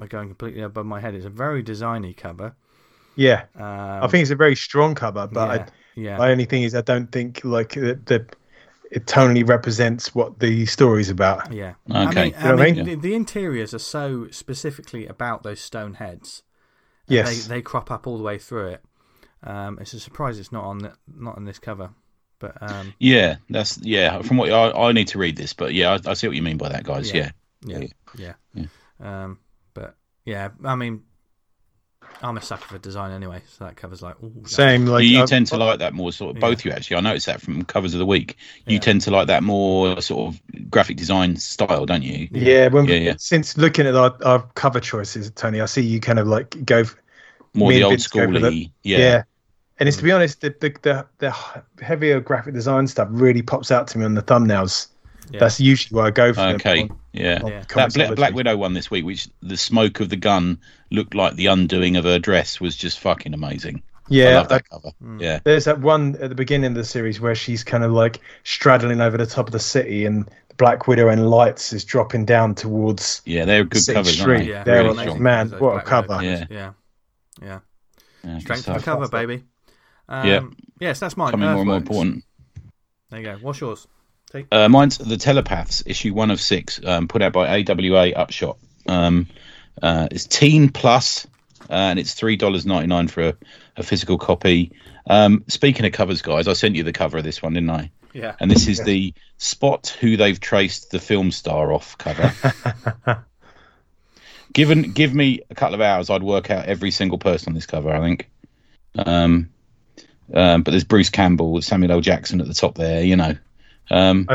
are 0.00 0.06
going 0.06 0.28
completely 0.28 0.62
above 0.62 0.86
my 0.86 1.00
head. 1.00 1.14
It's 1.14 1.26
a 1.26 1.30
very 1.30 1.62
designy 1.62 2.16
cover. 2.16 2.54
Yeah. 3.16 3.44
Um, 3.56 4.04
I 4.04 4.06
think 4.08 4.22
it's 4.22 4.30
a 4.30 4.36
very 4.36 4.56
strong 4.56 4.94
cover, 4.94 5.26
but 5.26 5.48
yeah, 5.48 5.64
I, 5.64 5.66
yeah, 5.94 6.18
my 6.18 6.30
only 6.30 6.44
thing 6.44 6.62
is 6.62 6.74
I 6.74 6.80
don't 6.80 7.10
think 7.12 7.40
like 7.44 7.74
the, 7.74 8.00
the 8.06 8.26
it 8.90 9.06
tonally 9.06 9.46
represents 9.48 10.14
what 10.14 10.38
the 10.40 10.66
story's 10.66 11.08
about. 11.08 11.50
yeah. 11.52 11.74
Okay. 11.90 11.96
I 11.96 12.04
mean, 12.04 12.26
You 12.26 12.30
know 12.32 12.52
I 12.52 12.56
mean, 12.56 12.74
mean? 12.76 12.84
the, 12.84 12.94
the 12.96 13.14
interiors 13.14 13.72
are 13.72 13.78
so 13.78 14.28
specifically 14.30 15.06
about 15.06 15.42
those 15.42 15.60
stone 15.60 15.94
heads. 15.94 16.42
Yes. 17.08 17.46
they 17.46 17.56
they 17.56 17.62
crop 17.62 17.90
up 17.90 18.06
all 18.06 18.16
the 18.16 18.22
way 18.22 18.38
through 18.38 18.68
it. 18.68 18.84
Um, 19.44 19.78
it's 19.80 19.92
a 19.92 20.00
surprise 20.00 20.38
it's 20.38 20.52
not 20.52 20.64
on 20.64 20.78
the, 20.78 20.92
not 21.12 21.36
on 21.36 21.44
this 21.44 21.58
cover, 21.58 21.90
but 22.38 22.56
um, 22.60 22.94
Yeah, 22.98 23.36
that's 23.50 23.78
yeah. 23.82 24.22
From 24.22 24.36
what 24.36 24.52
I, 24.52 24.70
I 24.70 24.92
need 24.92 25.08
to 25.08 25.18
read 25.18 25.36
this, 25.36 25.52
but 25.52 25.74
yeah, 25.74 25.98
I, 26.06 26.10
I 26.10 26.14
see 26.14 26.28
what 26.28 26.36
you 26.36 26.42
mean 26.42 26.58
by 26.58 26.68
that, 26.68 26.84
guys. 26.84 27.12
Yeah. 27.12 27.30
Yeah, 27.64 27.78
yeah, 27.78 27.86
yeah, 28.16 28.32
Yeah. 28.54 28.64
Um, 29.00 29.38
but 29.74 29.96
yeah, 30.24 30.50
I 30.64 30.74
mean, 30.74 31.02
I'm 32.22 32.36
a 32.36 32.40
sucker 32.42 32.64
for 32.66 32.78
design 32.78 33.10
anyway, 33.12 33.42
so 33.48 33.64
that 33.64 33.76
covers 33.76 34.00
like 34.02 34.14
ooh, 34.22 34.32
Same 34.46 34.86
like 34.86 35.04
you 35.04 35.22
I- 35.22 35.26
tend 35.26 35.46
to 35.48 35.56
like 35.56 35.78
that 35.80 35.92
more 35.92 36.12
sort 36.12 36.30
of 36.30 36.36
Yeah. 36.42 36.48
both 36.48 36.64
you 36.64 36.70
actually. 36.70 36.96
I 36.96 37.00
noticed 37.00 37.26
that 37.26 37.40
from 37.40 37.64
covers 37.64 37.94
of 37.94 37.98
the 37.98 38.06
week. 38.06 38.36
You 38.66 38.74
Yeah. 38.74 38.80
tend 38.80 39.00
to 39.02 39.10
like 39.10 39.26
that 39.26 39.42
more 39.42 40.00
sort 40.00 40.28
of 40.34 40.70
graphic 40.70 40.96
design 40.96 41.36
style, 41.36 41.84
don't 41.86 42.02
you? 42.02 42.28
Yeah, 42.32 42.68
when 42.68 42.86
Yeah, 42.86 42.96
yeah. 42.96 43.14
since 43.18 43.56
looking 43.56 43.86
at 43.86 43.94
our, 43.96 44.16
our 44.24 44.42
cover 44.54 44.80
choices, 44.80 45.30
Tony, 45.32 45.60
I 45.60 45.66
see 45.66 45.82
you 45.82 45.98
kind 46.00 46.18
of 46.18 46.26
like 46.28 46.64
go 46.64 46.84
More 47.54 47.68
Me 47.70 47.74
the 47.74 47.80
and 47.80 47.84
old 47.86 47.92
Vince 47.94 48.06
go 48.08 48.20
schooly. 48.20 48.70
yeah. 48.82 48.98
Yeah. 48.98 49.22
And 49.78 49.88
it's 49.88 49.96
to 49.98 50.04
be 50.04 50.10
mm. 50.10 50.14
honest, 50.16 50.40
the, 50.42 50.54
the 50.60 50.74
the 50.82 51.06
the 51.18 51.84
heavier 51.84 52.20
graphic 52.20 52.54
design 52.54 52.86
stuff 52.86 53.08
really 53.10 53.42
pops 53.42 53.70
out 53.72 53.88
to 53.88 53.98
me 53.98 54.04
on 54.04 54.14
the 54.14 54.22
thumbnails. 54.22 54.86
Yeah. 55.30 55.40
That's 55.40 55.58
usually 55.58 55.96
where 55.96 56.06
I 56.06 56.10
go 56.10 56.32
for 56.32 56.40
Okay. 56.40 56.82
on- 56.82 56.96
Yeah. 57.12 57.40
Yeah. 57.44 57.60
That 57.60 57.68
Comixology. 57.68 57.94
Black, 57.94 58.16
Black 58.16 58.34
Widow 58.34 58.56
one 58.56 58.74
this 58.74 58.90
week, 58.90 59.04
which 59.04 59.28
the 59.42 59.56
smoke 59.56 60.00
of 60.00 60.08
the 60.08 60.16
gun 60.16 60.58
looked 60.90 61.14
like 61.14 61.34
the 61.36 61.46
undoing 61.46 61.96
of 61.96 62.04
her 62.04 62.18
dress, 62.18 62.60
was 62.60 62.76
just 62.76 62.98
fucking 63.00 63.34
amazing. 63.34 63.82
I 63.96 64.00
Yeah, 64.08 64.34
love 64.38 64.48
that 64.48 64.54
like, 64.54 64.68
cover. 64.70 64.90
Mm. 65.02 65.20
Yeah. 65.20 65.40
there's 65.44 65.64
that 65.66 65.80
one 65.80 66.16
at 66.20 66.28
the 66.28 66.34
beginning 66.34 66.70
of 66.70 66.74
the 66.74 66.84
series 66.84 67.20
where 67.20 67.34
she's 67.34 67.62
kind 67.62 67.84
of 67.84 67.92
like 67.92 68.20
straddling 68.44 69.00
over 69.00 69.16
the 69.16 69.26
top 69.26 69.46
of 69.46 69.52
the 69.52 69.58
city, 69.60 70.04
and 70.06 70.28
Black 70.56 70.86
Widow 70.88 71.08
and 71.08 71.30
lights 71.30 71.72
is 71.72 71.84
dropping 71.84 72.24
down 72.24 72.54
towards. 72.54 73.22
Yeah, 73.24 73.44
they're 73.44 73.64
good 73.64 73.82
City 73.82 73.94
covers, 73.96 74.18
Street. 74.18 74.34
aren't 74.34 74.44
they? 74.44 74.50
yeah, 74.50 74.64
They're 74.64 74.82
really 74.84 75.02
amazing. 75.04 75.22
Man, 75.22 75.48
Those 75.48 75.60
what 75.60 75.68
a 75.68 75.72
Black 75.74 75.84
cover. 75.86 76.16
Widow 76.16 76.28
Yeah. 76.30 76.44
yeah, 76.50 76.72
yeah. 77.42 77.58
Yeah, 78.24 78.38
Strength 78.38 78.68
of 78.68 78.74
the 78.76 78.82
cover, 78.82 79.08
baby. 79.08 79.42
Um, 80.08 80.26
Yeah. 80.28 80.40
Yes, 80.80 81.00
that's 81.00 81.16
mine. 81.16 81.28
Becoming 81.28 81.48
more 81.50 81.58
and 81.60 81.66
more 81.68 81.76
important. 81.76 82.24
There 83.10 83.20
you 83.20 83.26
go. 83.26 83.36
What's 83.40 83.60
yours? 83.60 83.86
Uh, 84.50 84.68
mine's 84.68 84.98
The 84.98 85.16
Telepaths, 85.16 85.82
issue 85.86 86.14
one 86.14 86.30
of 86.30 86.40
six, 86.40 86.80
um, 86.84 87.08
put 87.08 87.22
out 87.22 87.32
by 87.32 87.62
AWA 87.62 88.12
Upshot. 88.12 88.56
Um, 88.86 89.28
uh, 89.80 90.08
it's 90.10 90.26
teen 90.26 90.70
plus, 90.70 91.26
uh, 91.68 91.74
and 91.74 91.98
it's 91.98 92.14
three 92.14 92.36
dollars 92.36 92.66
ninety 92.66 92.86
nine 92.86 93.08
for 93.08 93.28
a, 93.28 93.34
a 93.76 93.82
physical 93.82 94.18
copy. 94.18 94.72
Um, 95.06 95.44
speaking 95.48 95.84
of 95.86 95.92
covers, 95.92 96.22
guys, 96.22 96.48
I 96.48 96.52
sent 96.54 96.76
you 96.76 96.82
the 96.82 96.92
cover 96.92 97.18
of 97.18 97.24
this 97.24 97.42
one, 97.42 97.54
didn't 97.54 97.70
I? 97.70 97.90
Yeah. 98.12 98.34
And 98.40 98.50
this 98.50 98.68
is 98.68 98.82
the 98.84 99.14
spot 99.38 99.96
who 100.00 100.16
they've 100.16 100.38
traced 100.38 100.90
the 100.90 100.98
film 100.98 101.30
star 101.30 101.72
off 101.72 101.96
cover. 101.98 102.32
Given, 104.52 104.92
give 104.92 105.14
me 105.14 105.40
a 105.48 105.54
couple 105.54 105.74
of 105.74 105.80
hours, 105.80 106.10
I'd 106.10 106.22
work 106.22 106.50
out 106.50 106.66
every 106.66 106.90
single 106.90 107.18
person 107.18 107.50
on 107.50 107.54
this 107.54 107.66
cover. 107.66 107.90
I 107.90 108.00
think. 108.00 108.30
Um, 108.96 109.48
um, 110.32 110.62
but 110.62 110.70
there's 110.72 110.84
Bruce 110.84 111.10
Campbell, 111.10 111.60
Samuel 111.62 111.92
L. 111.92 112.00
Jackson 112.00 112.40
at 112.40 112.46
the 112.46 112.54
top 112.54 112.76
there. 112.76 113.02
You 113.02 113.16
know. 113.16 113.36
Um, 113.92 114.26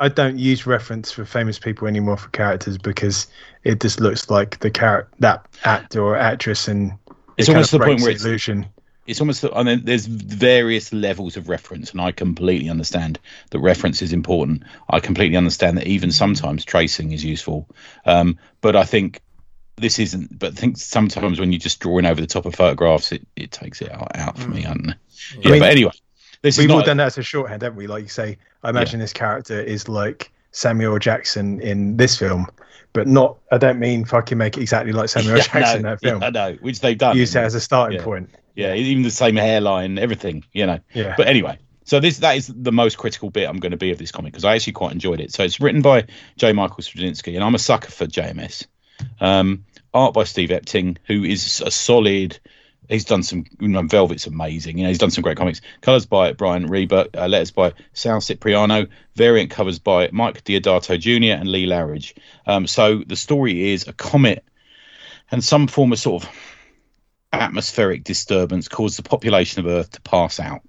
I 0.00 0.08
don't 0.08 0.38
use 0.38 0.66
reference 0.66 1.12
for 1.12 1.24
famous 1.24 1.58
people 1.58 1.86
anymore 1.86 2.16
for 2.16 2.30
characters 2.30 2.78
because 2.78 3.26
it 3.64 3.80
just 3.80 4.00
looks 4.00 4.30
like 4.30 4.58
the 4.60 4.70
character 4.70 5.10
that 5.18 5.46
actor 5.64 6.02
or 6.02 6.16
actress 6.16 6.66
and 6.66 6.92
It's 7.36 7.48
it 7.48 7.52
almost 7.52 7.72
the 7.72 7.78
point 7.78 8.00
where 8.00 8.06
the 8.06 8.10
it's- 8.12 8.24
illusion. 8.24 8.66
it's 9.06 9.20
almost 9.20 9.44
I 9.54 9.62
mean 9.62 9.84
there's 9.84 10.06
various 10.06 10.92
levels 10.94 11.36
of 11.36 11.48
reference 11.48 11.92
and 11.92 12.00
I 12.00 12.10
completely 12.12 12.70
understand 12.70 13.18
that 13.50 13.58
reference 13.60 14.00
is 14.00 14.12
important. 14.14 14.62
I 14.88 14.98
completely 15.00 15.36
understand 15.36 15.76
that 15.76 15.86
even 15.86 16.10
sometimes 16.10 16.64
tracing 16.64 17.12
is 17.12 17.22
useful. 17.22 17.68
Um, 18.06 18.38
but 18.62 18.74
I 18.76 18.84
think 18.84 19.20
this 19.76 19.98
isn't 19.98 20.38
but 20.38 20.52
I 20.52 20.54
think 20.54 20.78
sometimes 20.78 21.38
when 21.38 21.52
you're 21.52 21.58
just 21.58 21.80
drawing 21.80 22.06
over 22.06 22.20
the 22.20 22.26
top 22.26 22.46
of 22.46 22.54
photographs 22.54 23.12
it, 23.12 23.26
it 23.36 23.50
takes 23.50 23.82
it 23.82 23.92
out, 23.92 24.10
out 24.14 24.38
for 24.38 24.48
me, 24.48 24.64
I 24.64 24.68
don't 24.68 24.86
know. 24.86 24.94
Yeah, 25.40 25.50
mean, 25.50 25.60
but 25.60 25.70
anyway. 25.70 25.92
This 26.42 26.58
We've 26.58 26.70
all 26.70 26.78
not 26.78 26.86
done 26.86 26.96
that 26.98 27.06
as 27.06 27.18
a 27.18 27.22
shorthand, 27.22 27.62
haven't 27.62 27.76
we? 27.78 27.86
Like 27.86 28.02
you 28.02 28.08
say, 28.08 28.36
I 28.62 28.70
imagine 28.70 28.98
this 29.00 29.12
character 29.12 29.60
is 29.60 29.88
like 29.88 30.30
Samuel 30.50 30.98
Jackson 30.98 31.60
in 31.60 31.96
this 31.96 32.18
film, 32.18 32.46
but 32.92 33.06
not. 33.06 33.38
I 33.52 33.58
don't 33.58 33.78
mean 33.78 34.04
fucking 34.04 34.36
make 34.36 34.56
it 34.58 34.62
exactly 34.62 34.92
like 34.92 35.08
Samuel 35.08 35.36
Yeah, 35.38 35.42
Jackson 35.44 35.76
in 35.78 35.82
that 35.84 36.00
film. 36.00 36.20
yeah, 36.20 36.26
I 36.26 36.30
know, 36.30 36.52
which 36.60 36.80
they've 36.80 36.98
done. 36.98 37.16
Use 37.16 37.34
it 37.36 37.40
as 37.44 37.54
a 37.54 37.60
starting 37.60 37.98
Yeah. 37.98 38.04
point. 38.04 38.30
yeah, 38.56 38.74
even 38.74 39.02
the 39.02 39.10
same 39.10 39.36
hairline, 39.36 39.98
everything, 39.98 40.44
you 40.52 40.66
know. 40.66 40.80
Yeah. 40.92 41.14
But 41.16 41.28
anyway, 41.28 41.58
so 41.84 42.00
this 42.00 42.18
that 42.18 42.36
is 42.36 42.52
the 42.54 42.72
most 42.72 42.98
critical 42.98 43.30
bit 43.30 43.48
I'm 43.48 43.58
going 43.58 43.70
to 43.72 43.76
be 43.78 43.92
of 43.92 43.98
this 43.98 44.10
comic 44.10 44.32
because 44.32 44.44
I 44.44 44.54
actually 44.56 44.72
quite 44.74 44.92
enjoyed 44.92 45.20
it. 45.20 45.32
So 45.32 45.44
it's 45.44 45.60
written 45.60 45.80
by 45.80 46.06
J. 46.36 46.52
Michael 46.52 46.78
Straczynski, 46.78 47.34
and 47.36 47.44
I'm 47.44 47.54
a 47.54 47.58
sucker 47.60 47.90
for 47.90 48.06
JMS. 48.06 48.66
Um, 49.20 49.64
art 49.94 50.12
by 50.14 50.24
Steve 50.24 50.48
Epting, 50.50 50.96
who 51.06 51.22
is 51.24 51.60
a 51.64 51.70
solid. 51.70 52.38
He's 52.88 53.04
done 53.04 53.22
some. 53.22 53.44
You 53.60 53.68
know, 53.68 53.82
Velvet's 53.82 54.26
amazing. 54.26 54.76
You 54.76 54.84
know, 54.84 54.88
he's 54.88 54.98
done 54.98 55.10
some 55.10 55.22
great 55.22 55.36
comics. 55.36 55.60
Colors 55.80 56.06
by 56.06 56.32
Brian 56.32 56.66
Reber, 56.66 57.06
uh, 57.16 57.28
letters 57.28 57.50
by 57.50 57.72
Sal 57.92 58.20
Cipriano, 58.20 58.86
variant 59.14 59.50
covers 59.50 59.78
by 59.78 60.10
Mike 60.12 60.44
Deodato 60.44 60.98
Jr. 60.98 61.38
and 61.40 61.50
Lee 61.50 61.66
Larridge. 61.66 62.14
Um, 62.46 62.66
so 62.66 63.02
the 63.06 63.16
story 63.16 63.72
is 63.72 63.86
a 63.88 63.92
comet 63.92 64.44
and 65.32 65.42
some 65.42 65.66
form 65.66 65.92
of 65.92 65.98
sort 65.98 66.22
of 66.22 66.30
atmospheric 67.32 68.04
disturbance 68.04 68.68
caused 68.68 68.98
the 68.98 69.02
population 69.02 69.60
of 69.60 69.66
Earth 69.66 69.92
to 69.92 70.00
pass 70.02 70.38
out. 70.38 70.60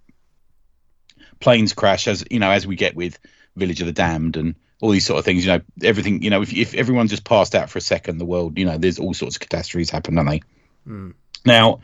Planes 1.40 1.74
crash, 1.74 2.08
as 2.08 2.24
you 2.32 2.40
know, 2.40 2.50
as 2.50 2.66
we 2.66 2.78
get 2.78 2.96
with 2.96 3.20
Village 3.58 3.82
of 3.82 3.88
the 3.88 3.92
Damned 3.92 4.38
and 4.38 4.56
all 4.80 4.90
these 4.90 5.06
sort 5.06 5.20
of 5.20 5.26
things. 5.26 5.46
You 5.46 5.52
know, 5.52 5.62
everything. 5.84 6.24
You 6.24 6.30
know, 6.30 6.42
if 6.42 6.54
if 6.54 6.74
everyone 6.74 7.10
just 7.10 7.26
passed 7.26 7.54
out 7.54 7.70
for 7.70 7.80
a 7.80 7.82
second, 7.82 8.18
the 8.18 8.26
world. 8.26 8.58
You 8.58 8.66
know, 8.66 8.78
there's 8.78 9.00
all 9.00 9.14
sorts 9.14 9.36
of 9.36 9.42
catastrophes 9.42 9.90
happen, 9.90 10.16
don't 10.16 10.26
they? 10.26 10.42
Mm. 10.88 11.14
Now, 11.46 11.82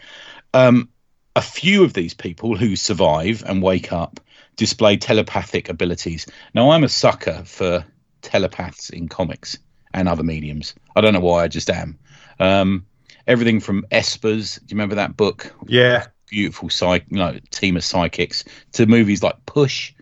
um, 0.54 0.90
a 1.36 1.42
few 1.42 1.84
of 1.84 1.94
these 1.94 2.14
people 2.14 2.56
who 2.56 2.76
survive 2.76 3.44
and 3.46 3.62
wake 3.62 3.94
up 3.94 4.20
display 4.56 4.98
telepathic 4.98 5.70
abilities. 5.70 6.28
Now, 6.54 6.72
I'm 6.72 6.84
a 6.84 6.90
sucker 6.90 7.44
for 7.46 7.86
telepaths 8.22 8.90
in 8.90 9.08
comics 9.08 9.58
and 9.94 10.10
other 10.10 10.24
mediums. 10.24 10.76
I 10.96 11.02
don't 11.02 11.14
know 11.14 11.22
why, 11.22 11.44
I 11.44 11.48
just 11.48 11.70
am. 11.70 11.98
Um, 12.40 12.86
everything 13.26 13.60
from 13.60 13.86
Espers, 13.92 14.60
do 14.60 14.66
you 14.68 14.76
remember 14.76 14.96
that 14.96 15.16
book? 15.16 15.54
Yeah, 15.68 16.08
Beautiful 16.28 16.70
psych, 16.70 17.06
you 17.10 17.18
know, 17.18 17.40
team 17.52 17.78
of 17.78 17.84
psychics, 17.84 18.44
to 18.74 18.86
movies 18.86 19.24
like 19.24 19.46
Push 19.46 19.94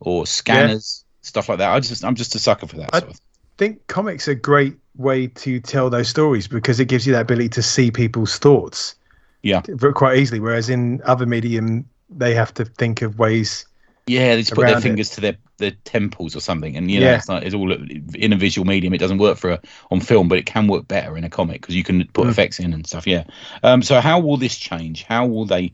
or 0.00 0.26
Scanners, 0.26 1.04
stuff 1.22 1.48
like 1.48 1.58
that. 1.58 1.72
I 1.72 1.80
just, 1.80 2.04
I'm 2.04 2.14
just 2.14 2.34
a 2.34 2.38
sucker 2.38 2.66
for 2.66 2.76
that 2.76 2.90
I- 2.92 3.00
sort 3.00 3.12
of. 3.12 3.16
I 3.16 3.58
think 3.58 3.86
comics 3.86 4.28
are 4.28 4.32
a 4.32 4.34
great 4.34 4.76
way 4.96 5.26
to 5.28 5.60
tell 5.60 5.88
those 5.90 6.08
stories 6.08 6.48
because 6.48 6.80
it 6.80 6.86
gives 6.86 7.06
you 7.06 7.12
that 7.12 7.22
ability 7.22 7.50
to 7.50 7.62
see 7.62 7.90
people's 7.90 8.38
thoughts. 8.38 8.94
Yeah. 9.42 9.62
quite 9.94 10.18
easily. 10.18 10.40
Whereas 10.40 10.68
in 10.68 11.00
other 11.04 11.26
medium, 11.26 11.88
they 12.08 12.34
have 12.34 12.54
to 12.54 12.64
think 12.64 13.02
of 13.02 13.18
ways. 13.18 13.66
Yeah, 14.06 14.34
they 14.34 14.42
just 14.42 14.54
put 14.54 14.62
their 14.62 14.72
around 14.72 14.78
it. 14.78 14.82
fingers 14.82 15.10
to 15.10 15.20
their, 15.20 15.36
their 15.58 15.70
temples 15.84 16.34
or 16.34 16.40
something, 16.40 16.76
and 16.76 16.90
you 16.90 16.98
know, 17.00 17.06
Yeah. 17.06 17.16
it's 17.18 17.28
like 17.28 17.44
it's 17.44 17.54
all 17.54 17.70
in 17.72 18.32
a 18.32 18.36
visual 18.36 18.66
medium. 18.66 18.92
It 18.94 18.98
doesn't 18.98 19.18
work 19.18 19.38
for 19.38 19.50
a, 19.52 19.60
on 19.92 20.00
film, 20.00 20.26
but 20.28 20.38
it 20.38 20.46
can 20.46 20.66
work 20.66 20.88
better 20.88 21.16
in 21.16 21.22
a 21.22 21.30
comic 21.30 21.60
because 21.60 21.76
you 21.76 21.84
can 21.84 22.04
put 22.08 22.26
Mm. 22.26 22.30
effects 22.30 22.58
in 22.58 22.72
and 22.74 22.84
stuff. 22.86 23.06
Yeah. 23.06 23.24
Um. 23.62 23.80
So 23.82 24.00
how 24.00 24.18
will 24.18 24.36
this 24.36 24.56
change? 24.58 25.04
How 25.04 25.26
will 25.26 25.44
they? 25.44 25.72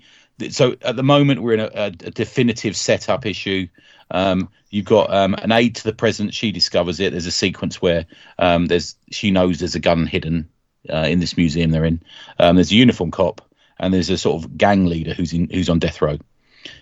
So 0.51 0.77
at 0.83 0.97
the 0.97 1.03
moment 1.03 1.43
we're 1.43 1.55
in 1.55 1.61
a, 1.61 1.71
a, 1.75 1.87
a 1.87 1.91
definitive 2.11 2.77
setup 2.77 3.25
issue. 3.27 3.67
Um, 4.11 4.49
you've 4.71 4.85
got 4.87 5.13
um, 5.13 5.35
an 5.35 5.51
aide 5.53 5.75
to 5.77 5.85
the 5.85 5.93
president. 5.95 6.35
She 6.35 6.53
discovers 6.53 7.01
it. 7.01 7.11
There's 7.13 7.27
a 7.27 7.31
sequence 7.33 7.81
where 7.83 8.07
um, 8.39 8.67
there's 8.67 8.95
she 9.11 9.31
knows 9.31 9.59
there's 9.59 9.75
a 9.75 9.81
gun 9.81 10.07
hidden 10.07 10.49
uh, 10.91 11.07
in 11.09 11.21
this 11.21 11.37
museum 11.37 11.71
they're 11.71 11.85
in. 11.85 12.03
Um, 12.39 12.57
there's 12.57 12.73
a 12.73 12.77
uniform 12.77 13.11
cop 13.11 13.41
and 13.79 13.93
there's 13.93 14.11
a 14.11 14.19
sort 14.19 14.43
of 14.43 14.57
gang 14.57 14.87
leader 14.87 15.15
who's 15.15 15.33
in 15.33 15.49
who's 15.51 15.69
on 15.69 15.79
death 15.79 16.03
row. 16.03 16.19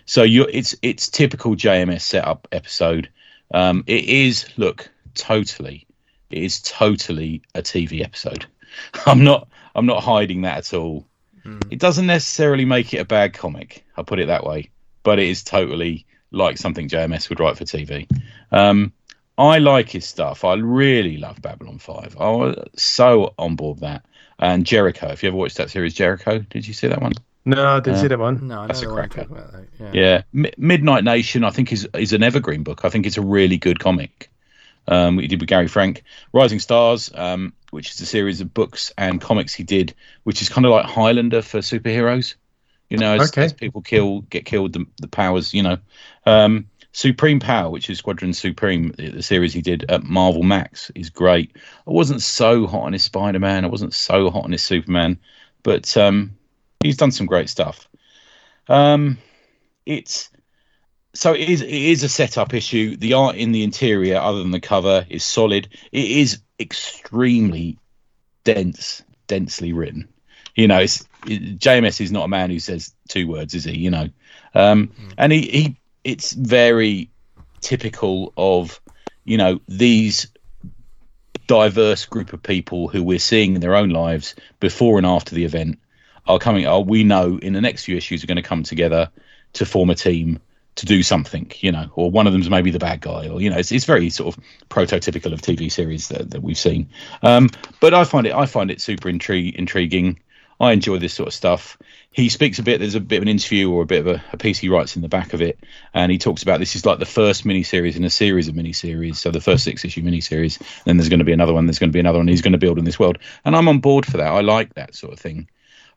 So 0.05 0.23
you 0.23 0.47
it's 0.51 0.75
it's 0.81 1.09
typical 1.09 1.55
JMS 1.55 2.01
setup 2.01 2.47
episode. 2.51 3.09
Um, 3.53 3.83
it 3.87 4.05
is 4.05 4.47
look 4.57 4.89
totally, 5.13 5.87
it 6.29 6.43
is 6.43 6.61
totally 6.61 7.41
a 7.55 7.61
TV 7.61 8.03
episode. 8.03 8.45
I'm 9.05 9.23
not 9.23 9.47
I'm 9.75 9.85
not 9.85 10.03
hiding 10.03 10.41
that 10.41 10.57
at 10.57 10.73
all. 10.73 11.07
It 11.71 11.79
doesn't 11.79 12.07
necessarily 12.07 12.65
make 12.65 12.93
it 12.93 12.97
a 12.97 13.05
bad 13.05 13.33
comic. 13.33 13.85
I'll 13.95 14.03
put 14.03 14.19
it 14.19 14.27
that 14.27 14.43
way, 14.43 14.69
but 15.03 15.19
it 15.19 15.27
is 15.29 15.43
totally 15.43 16.05
like 16.31 16.57
something 16.57 16.89
JMS 16.89 17.29
would 17.29 17.39
write 17.39 17.57
for 17.57 17.63
TV. 17.63 18.09
Um, 18.51 18.91
I 19.37 19.59
like 19.59 19.89
his 19.89 20.05
stuff. 20.05 20.43
I 20.43 20.55
really 20.55 21.17
love 21.17 21.41
Babylon 21.41 21.77
Five. 21.77 22.17
I 22.19 22.29
was 22.29 22.57
so 22.75 23.33
on 23.37 23.55
board 23.55 23.77
with 23.77 23.81
that. 23.81 24.05
And 24.39 24.65
Jericho. 24.65 25.07
If 25.09 25.23
you 25.23 25.29
ever 25.29 25.37
watched 25.37 25.57
that 25.57 25.69
series, 25.71 25.93
Jericho, 25.93 26.39
did 26.39 26.67
you 26.67 26.73
see 26.73 26.87
that 26.87 27.01
one? 27.01 27.13
No, 27.45 27.65
I 27.65 27.79
didn't 27.79 27.99
see 28.01 28.07
that 28.07 28.19
one. 28.19 28.47
No, 28.47 28.61
I 28.61 28.67
That's 28.67 28.81
a 28.81 28.85
the 28.85 28.93
cracker. 28.93 29.21
talking 29.21 29.37
about, 29.37 29.51
though. 29.53 29.65
Yeah. 29.79 29.91
Yeah, 29.93 30.21
Mi 30.33 30.51
Midnight 30.57 31.03
Nation. 31.05 31.43
I 31.43 31.49
think 31.49 31.71
is 31.71 31.87
is 31.93 32.13
an 32.13 32.21
evergreen 32.21 32.63
book. 32.63 32.83
I 32.83 32.89
think 32.89 33.05
it's 33.05 33.17
a 33.17 33.21
really 33.21 33.57
good 33.57 33.79
comic. 33.79 34.29
Um, 34.89 35.15
what 35.15 35.23
he 35.23 35.27
did 35.27 35.39
with 35.41 35.49
Gary 35.49 35.67
Frank, 35.67 36.03
Rising 36.33 36.59
Stars, 36.59 37.11
um, 37.15 37.53
which 37.71 37.91
is 37.91 37.99
a 38.01 38.05
series 38.05 38.39
of 38.41 38.53
books 38.53 38.93
and 38.97 39.19
comics 39.19 39.53
he 39.53 39.63
did, 39.63 39.93
which 40.23 40.41
is 40.41 40.49
kind 40.49 40.65
of 40.65 40.71
like 40.71 40.85
Highlander 40.85 41.41
for 41.41 41.59
superheroes. 41.59 42.35
You 42.89 42.97
know, 42.97 43.15
as, 43.15 43.29
Okay. 43.31 43.43
as 43.43 43.53
people 43.53 43.81
kill, 43.81 44.21
get 44.21 44.45
killed, 44.45 44.71
the, 44.73 44.85
the 45.01 45.09
powers. 45.09 45.53
You 45.53 45.63
know, 45.63 45.77
um, 46.25 46.67
Supreme 46.97 47.39
Power, 47.39 47.69
which 47.69 47.91
is 47.91 47.99
Squadron 47.99 48.33
Supreme, 48.33 48.91
the, 48.97 49.21
series 49.21 49.53
he 49.53 49.61
did 49.61 49.85
at 49.87 50.01
Marvel 50.01 50.41
Max, 50.41 50.89
is 50.95 51.11
great. 51.11 51.55
I 51.55 51.91
wasn't 51.91 52.23
so 52.23 52.65
hot 52.65 52.85
on 52.85 52.93
his 52.93 53.03
Spider 53.03 53.37
Man. 53.37 53.63
I 53.63 53.67
wasn't 53.67 53.93
so 53.93 54.31
hot 54.31 54.45
on 54.45 54.51
his 54.51 54.63
Superman, 54.63 55.19
but 55.61 55.95
um, 55.95 56.35
he's 56.81 56.97
done 56.97 57.11
some 57.11 57.27
great 57.27 57.49
stuff. 57.49 57.87
Um, 58.67 59.19
it's 59.85 60.31
so 61.13 61.35
it 61.35 61.47
is 61.47 61.61
it 61.61 61.69
is 61.69 62.01
a 62.01 62.09
setup 62.09 62.55
issue. 62.55 62.97
The 62.97 63.13
art 63.13 63.35
in 63.35 63.51
the 63.51 63.61
interior, 63.61 64.17
other 64.17 64.39
than 64.39 64.49
the 64.49 64.59
cover, 64.59 65.05
is 65.07 65.23
solid. 65.23 65.67
It 65.91 66.09
is 66.09 66.39
extremely 66.59 67.77
dense, 68.43 69.03
densely 69.27 69.71
written. 69.71 70.07
You 70.55 70.67
know, 70.67 70.79
it's 70.79 71.07
it, 71.27 71.59
JMS 71.59 72.01
is 72.01 72.11
not 72.11 72.25
a 72.25 72.27
man 72.27 72.49
who 72.49 72.59
says 72.59 72.91
two 73.07 73.27
words, 73.27 73.53
is 73.53 73.65
he? 73.65 73.77
You 73.77 73.91
know, 73.91 74.09
um, 74.55 74.91
and 75.15 75.31
he, 75.31 75.41
he 75.41 75.77
it's 76.07 76.31
very 76.31 77.11
typical 77.59 78.31
of 78.37 78.79
you 79.25 79.37
know 79.37 79.59
these 79.67 80.27
diverse 81.47 82.05
group 82.05 82.31
of 82.31 82.41
people 82.41 82.87
who 82.87 83.03
we're 83.03 83.19
seeing 83.19 83.55
in 83.55 83.61
their 83.61 83.75
own 83.75 83.89
lives 83.89 84.33
before 84.61 84.97
and 84.97 85.05
after 85.05 85.35
the 85.35 85.43
event 85.43 85.79
are 86.25 86.39
coming 86.39 86.65
are 86.65 86.81
we 86.81 87.03
know 87.03 87.37
in 87.41 87.51
the 87.51 87.59
next 87.59 87.83
few 87.83 87.97
issues 87.97 88.23
are 88.23 88.27
going 88.27 88.37
to 88.37 88.41
come 88.41 88.63
together 88.63 89.11
to 89.51 89.65
form 89.65 89.89
a 89.89 89.95
team 89.95 90.39
to 90.75 90.85
do 90.85 91.03
something 91.03 91.51
you 91.59 91.73
know 91.73 91.89
or 91.95 92.09
one 92.09 92.25
of 92.25 92.31
them's 92.31 92.49
maybe 92.49 92.71
the 92.71 92.79
bad 92.79 93.01
guy 93.01 93.27
or 93.27 93.41
you 93.41 93.49
know 93.49 93.57
it's, 93.57 93.73
it's 93.73 93.85
very 93.85 94.09
sort 94.09 94.33
of 94.33 94.41
prototypical 94.69 95.33
of 95.33 95.41
tv 95.41 95.69
series 95.69 96.07
that, 96.07 96.31
that 96.31 96.41
we've 96.41 96.57
seen. 96.57 96.89
Um, 97.21 97.49
but 97.81 97.93
i 97.93 98.05
find 98.05 98.25
it 98.27 98.33
i 98.33 98.45
find 98.45 98.71
it 98.71 98.79
super 98.79 99.09
intri- 99.09 99.53
intriguing 99.53 100.19
i 100.59 100.71
enjoy 100.71 100.97
this 100.97 101.13
sort 101.13 101.27
of 101.27 101.33
stuff. 101.33 101.77
He 102.11 102.29
speaks 102.29 102.57
a 102.57 102.63
bit 102.63 102.79
there's 102.79 102.95
a 102.95 102.99
bit 102.99 103.17
of 103.17 103.21
an 103.23 103.27
interview 103.27 103.69
or 103.69 103.83
a 103.83 103.85
bit 103.85 103.99
of 103.99 104.07
a, 104.07 104.23
a 104.33 104.37
piece 104.37 104.57
he 104.57 104.69
writes 104.69 104.95
in 104.95 105.03
the 105.03 105.07
back 105.07 105.33
of 105.33 105.41
it 105.41 105.59
and 105.93 106.11
he 106.11 106.17
talks 106.17 106.41
about 106.41 106.59
this 106.59 106.75
is 106.75 106.85
like 106.85 106.97
the 106.97 107.05
first 107.05 107.45
miniseries 107.45 107.95
in 107.95 108.03
a 108.03 108.09
series 108.09 108.47
of 108.47 108.55
miniseries 108.55 109.17
so 109.17 109.29
the 109.29 109.41
first 109.41 109.63
six 109.63 109.85
issue 109.85 110.01
miniseries 110.01 110.57
then 110.85 110.97
there's 110.97 111.09
going 111.09 111.19
to 111.19 111.25
be 111.25 111.33
another 111.33 111.53
one 111.53 111.67
there's 111.67 111.79
going 111.79 111.91
to 111.91 111.93
be 111.93 111.99
another 111.99 112.17
one 112.17 112.27
he's 112.27 112.41
going 112.41 112.53
to 112.53 112.57
build 112.57 112.79
in 112.79 112.85
this 112.85 112.99
world. 112.99 113.19
And 113.45 113.55
i'm 113.55 113.67
on 113.67 113.79
board 113.79 114.05
for 114.05 114.17
that 114.17 114.31
i 114.31 114.41
like 114.41 114.73
that 114.73 114.95
sort 114.95 115.13
of 115.13 115.19
thing. 115.19 115.47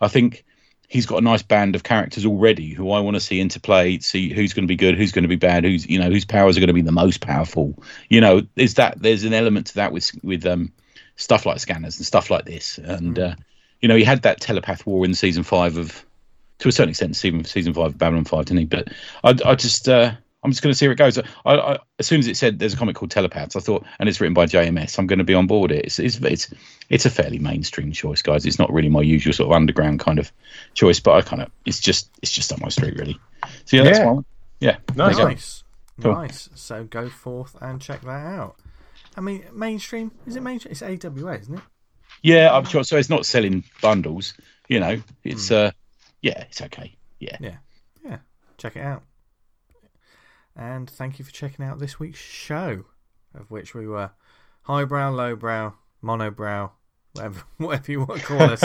I 0.00 0.08
think 0.08 0.44
he's 0.90 1.06
got 1.06 1.18
a 1.18 1.24
nice 1.24 1.42
band 1.42 1.76
of 1.76 1.84
characters 1.84 2.26
already 2.26 2.74
who 2.74 2.90
I 2.90 3.00
want 3.00 3.14
to 3.14 3.20
see 3.20 3.40
interplay, 3.40 4.00
see 4.00 4.32
who's 4.32 4.52
going 4.52 4.64
to 4.64 4.68
be 4.68 4.76
good, 4.76 4.98
who's 4.98 5.12
going 5.12 5.22
to 5.22 5.28
be 5.28 5.36
bad, 5.36 5.64
who's 5.64 5.86
you 5.86 5.98
know 5.98 6.10
whose 6.10 6.24
powers 6.26 6.56
are 6.56 6.60
going 6.60 6.68
to 6.68 6.74
be 6.74 6.82
the 6.82 6.92
most 6.92 7.20
powerful. 7.20 7.82
You 8.08 8.20
know, 8.20 8.42
is 8.56 8.74
that 8.74 9.00
there's 9.00 9.24
an 9.24 9.32
element 9.32 9.68
to 9.68 9.74
that 9.76 9.92
with 9.92 10.10
with 10.22 10.44
um, 10.44 10.72
stuff 11.16 11.46
like 11.46 11.60
scanners 11.60 11.96
and 11.96 12.06
stuff 12.06 12.30
like 12.30 12.44
this, 12.44 12.78
and 12.78 13.18
uh, 13.18 13.34
you 13.81 13.89
know 13.89 13.97
he 13.97 14.05
had 14.05 14.23
that 14.23 14.40
telepath 14.40 14.86
war 14.86 15.05
in 15.05 15.15
season 15.15 15.43
five 15.43 15.77
of 15.77 16.05
to 16.59 16.69
a 16.69 16.73
certain 16.73 16.90
extent 16.90 17.16
season 17.16 17.44
season 17.44 17.73
five 17.74 17.86
of 17.86 17.98
Babylon 17.98 18.24
Five, 18.24 18.47
didn't 18.47 18.59
he? 18.61 18.65
But 18.66 18.89
I, 19.24 19.31
I 19.51 19.55
just 19.55 19.89
uh, 19.89 20.12
I'm 20.43 20.51
just 20.51 20.62
going 20.62 20.73
to 20.73 20.77
see 20.78 20.86
where 20.86 20.93
it 20.93 20.98
goes. 20.98 21.19
I, 21.19 21.23
I, 21.44 21.78
as 21.98 22.07
soon 22.07 22.19
as 22.20 22.27
it 22.27 22.36
said 22.36 22.59
there's 22.59 22.74
a 22.74 22.77
comic 22.77 22.97
called 22.97 23.11
Telepaths, 23.11 23.57
I 23.57 23.61
thought, 23.61 23.85
and 23.98 24.09
it's 24.09 24.20
written 24.20 24.35
by 24.35 24.47
JMS, 24.47 24.98
I'm 24.98 25.07
going 25.07 25.19
to 25.19 25.24
be 25.24 25.35
on 25.35 25.47
board 25.47 25.70
it. 25.70 25.85
It's, 25.85 25.98
it's 25.98 26.16
it's 26.16 26.52
it's 26.89 27.07
a 27.07 27.11
fairly 27.11 27.39
mainstream 27.39 27.93
choice, 27.93 28.23
guys. 28.23 28.47
It's 28.47 28.59
not 28.59 28.73
really 28.73 28.89
my 28.89 29.02
usual 29.02 29.32
sort 29.32 29.48
of 29.51 29.52
underground 29.57 30.01
kind 30.01 30.19
of 30.19 30.32
choice, 30.74 31.01
but 31.01 31.12
I 31.12 31.23
kind 31.23 31.43
of 31.43 31.51
it's 31.66 31.81
just 31.81 32.11
it's 32.23 32.32
just 32.32 32.52
up 32.52 32.61
my 32.61 32.69
street 32.69 32.97
really. 32.98 33.19
So 33.65 33.77
yeah, 33.77 33.85
that's 33.85 33.98
Yeah. 33.98 34.07
one. 34.11 34.24
Yeah, 34.61 34.77
Nice. 34.94 34.97
there 34.97 35.11
you 35.11 35.16
go. 35.16 35.24
Nice. 35.28 35.65
Cool. 36.02 36.12
Nice. 36.15 36.48
So 36.55 36.85
go 36.85 37.09
forth 37.09 37.57
and 37.61 37.81
check 37.81 38.02
that 38.02 38.09
out. 38.27 38.57
I 39.16 39.20
mean, 39.23 39.44
mainstream. 39.52 40.12
Is 40.27 40.36
it 40.36 40.43
mainstream? 40.43 40.73
It's 40.73 40.82
AWA, 40.82 41.39
isn't 41.39 41.55
it? 41.55 41.61
Yeah, 42.22 42.55
I'm 42.55 42.64
sure. 42.64 42.84
So 42.84 42.97
it's 42.97 43.10
not 43.10 43.26
selling 43.26 43.64
bundles. 43.82 44.34
You 44.68 44.80
know, 44.80 45.02
it's 45.24 45.51
uh, 45.51 45.72
yeah, 46.22 46.44
it's 46.48 46.60
okay. 46.62 46.97
Yeah, 47.18 47.36
Yeah. 47.40 47.56
Yeah. 48.05 48.18
Check 48.59 48.76
it 48.76 48.82
out. 48.82 49.02
And 50.56 50.88
thank 50.88 51.18
you 51.18 51.24
for 51.24 51.32
checking 51.32 51.64
out 51.64 51.78
this 51.78 51.98
week's 51.98 52.18
show, 52.18 52.84
of 53.34 53.51
which 53.51 53.74
we 53.74 53.86
were 53.86 54.10
highbrow, 54.62 55.10
lowbrow, 55.10 55.74
monobrow, 56.02 56.70
whatever, 57.12 57.42
whatever 57.56 57.92
you 57.92 58.01
want 58.01 58.20
to 58.20 58.26
call 58.26 58.42
us. 58.42 58.62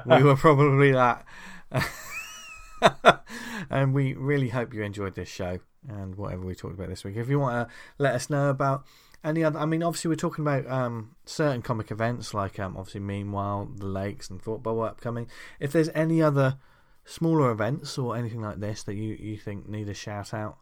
we 0.06 0.22
were 0.22 0.36
probably 0.36 0.92
that. 0.92 1.24
and 3.70 3.94
we 3.94 4.14
really 4.14 4.48
hope 4.48 4.74
you 4.74 4.82
enjoyed 4.82 5.14
this 5.14 5.28
show 5.28 5.58
and 5.88 6.16
whatever 6.16 6.44
we 6.44 6.54
talked 6.54 6.74
about 6.74 6.88
this 6.88 7.04
week. 7.04 7.16
If 7.16 7.28
you 7.28 7.38
want 7.38 7.68
to 7.68 7.74
let 7.98 8.14
us 8.14 8.30
know 8.30 8.50
about 8.50 8.84
any 9.24 9.42
other, 9.44 9.58
I 9.58 9.66
mean, 9.66 9.82
obviously 9.82 10.08
we're 10.08 10.16
talking 10.16 10.44
about 10.44 10.66
um, 10.70 11.16
certain 11.24 11.62
comic 11.62 11.90
events 11.90 12.34
like 12.34 12.58
um, 12.58 12.76
obviously 12.76 13.00
Meanwhile, 13.00 13.70
the 13.76 13.86
Lakes, 13.86 14.30
and 14.30 14.40
Thought 14.40 14.62
Bubble 14.62 14.82
upcoming. 14.82 15.28
If 15.58 15.72
there's 15.72 15.90
any 15.94 16.22
other 16.22 16.58
smaller 17.04 17.50
events 17.50 17.98
or 17.98 18.16
anything 18.16 18.40
like 18.40 18.60
this 18.60 18.82
that 18.84 18.94
you, 18.94 19.16
you 19.18 19.36
think 19.36 19.68
need 19.68 19.88
a 19.88 19.94
shout 19.94 20.32
out 20.34 20.58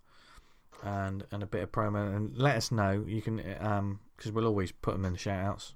and 0.82 1.24
and 1.30 1.42
a 1.42 1.46
bit 1.46 1.62
of 1.62 1.72
promo, 1.72 2.14
and 2.14 2.36
let 2.36 2.56
us 2.56 2.70
know. 2.70 3.04
You 3.06 3.22
can 3.22 3.42
um 3.60 4.00
because 4.16 4.32
we'll 4.32 4.46
always 4.46 4.72
put 4.72 4.92
them 4.92 5.04
in 5.04 5.12
the 5.12 5.18
shout 5.18 5.44
outs. 5.44 5.74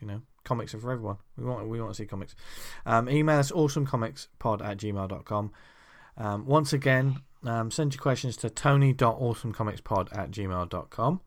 You 0.00 0.06
know, 0.06 0.22
comics 0.44 0.74
are 0.74 0.78
for 0.78 0.92
everyone. 0.92 1.16
We 1.36 1.44
want 1.44 1.68
we 1.68 1.80
want 1.80 1.92
to 1.92 1.96
see 1.96 2.06
comics. 2.06 2.34
Um, 2.86 3.08
email 3.08 3.38
us 3.38 3.52
awesomecomicspod 3.52 4.64
at 4.64 4.78
gmail.com. 4.78 5.52
Um, 6.16 6.46
once 6.46 6.72
again, 6.72 7.20
um, 7.44 7.70
send 7.70 7.94
your 7.94 8.02
questions 8.02 8.36
to 8.38 8.50
tony.awesomecomicspod 8.50 10.16
at 10.16 10.30
gmail.com. 10.30 11.20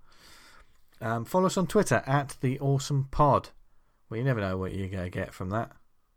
Um, 1.01 1.25
follow 1.25 1.47
us 1.47 1.57
on 1.57 1.67
Twitter 1.67 2.03
at 2.07 2.37
the 2.41 2.59
awesome 2.59 3.07
pod. 3.11 3.49
Well, 4.09 4.17
you 4.17 4.23
never 4.23 4.39
know 4.41 4.57
what 4.57 4.73
you're 4.73 4.87
going 4.89 5.03
to 5.03 5.09
get 5.09 5.33
from 5.33 5.49
that. 5.51 5.71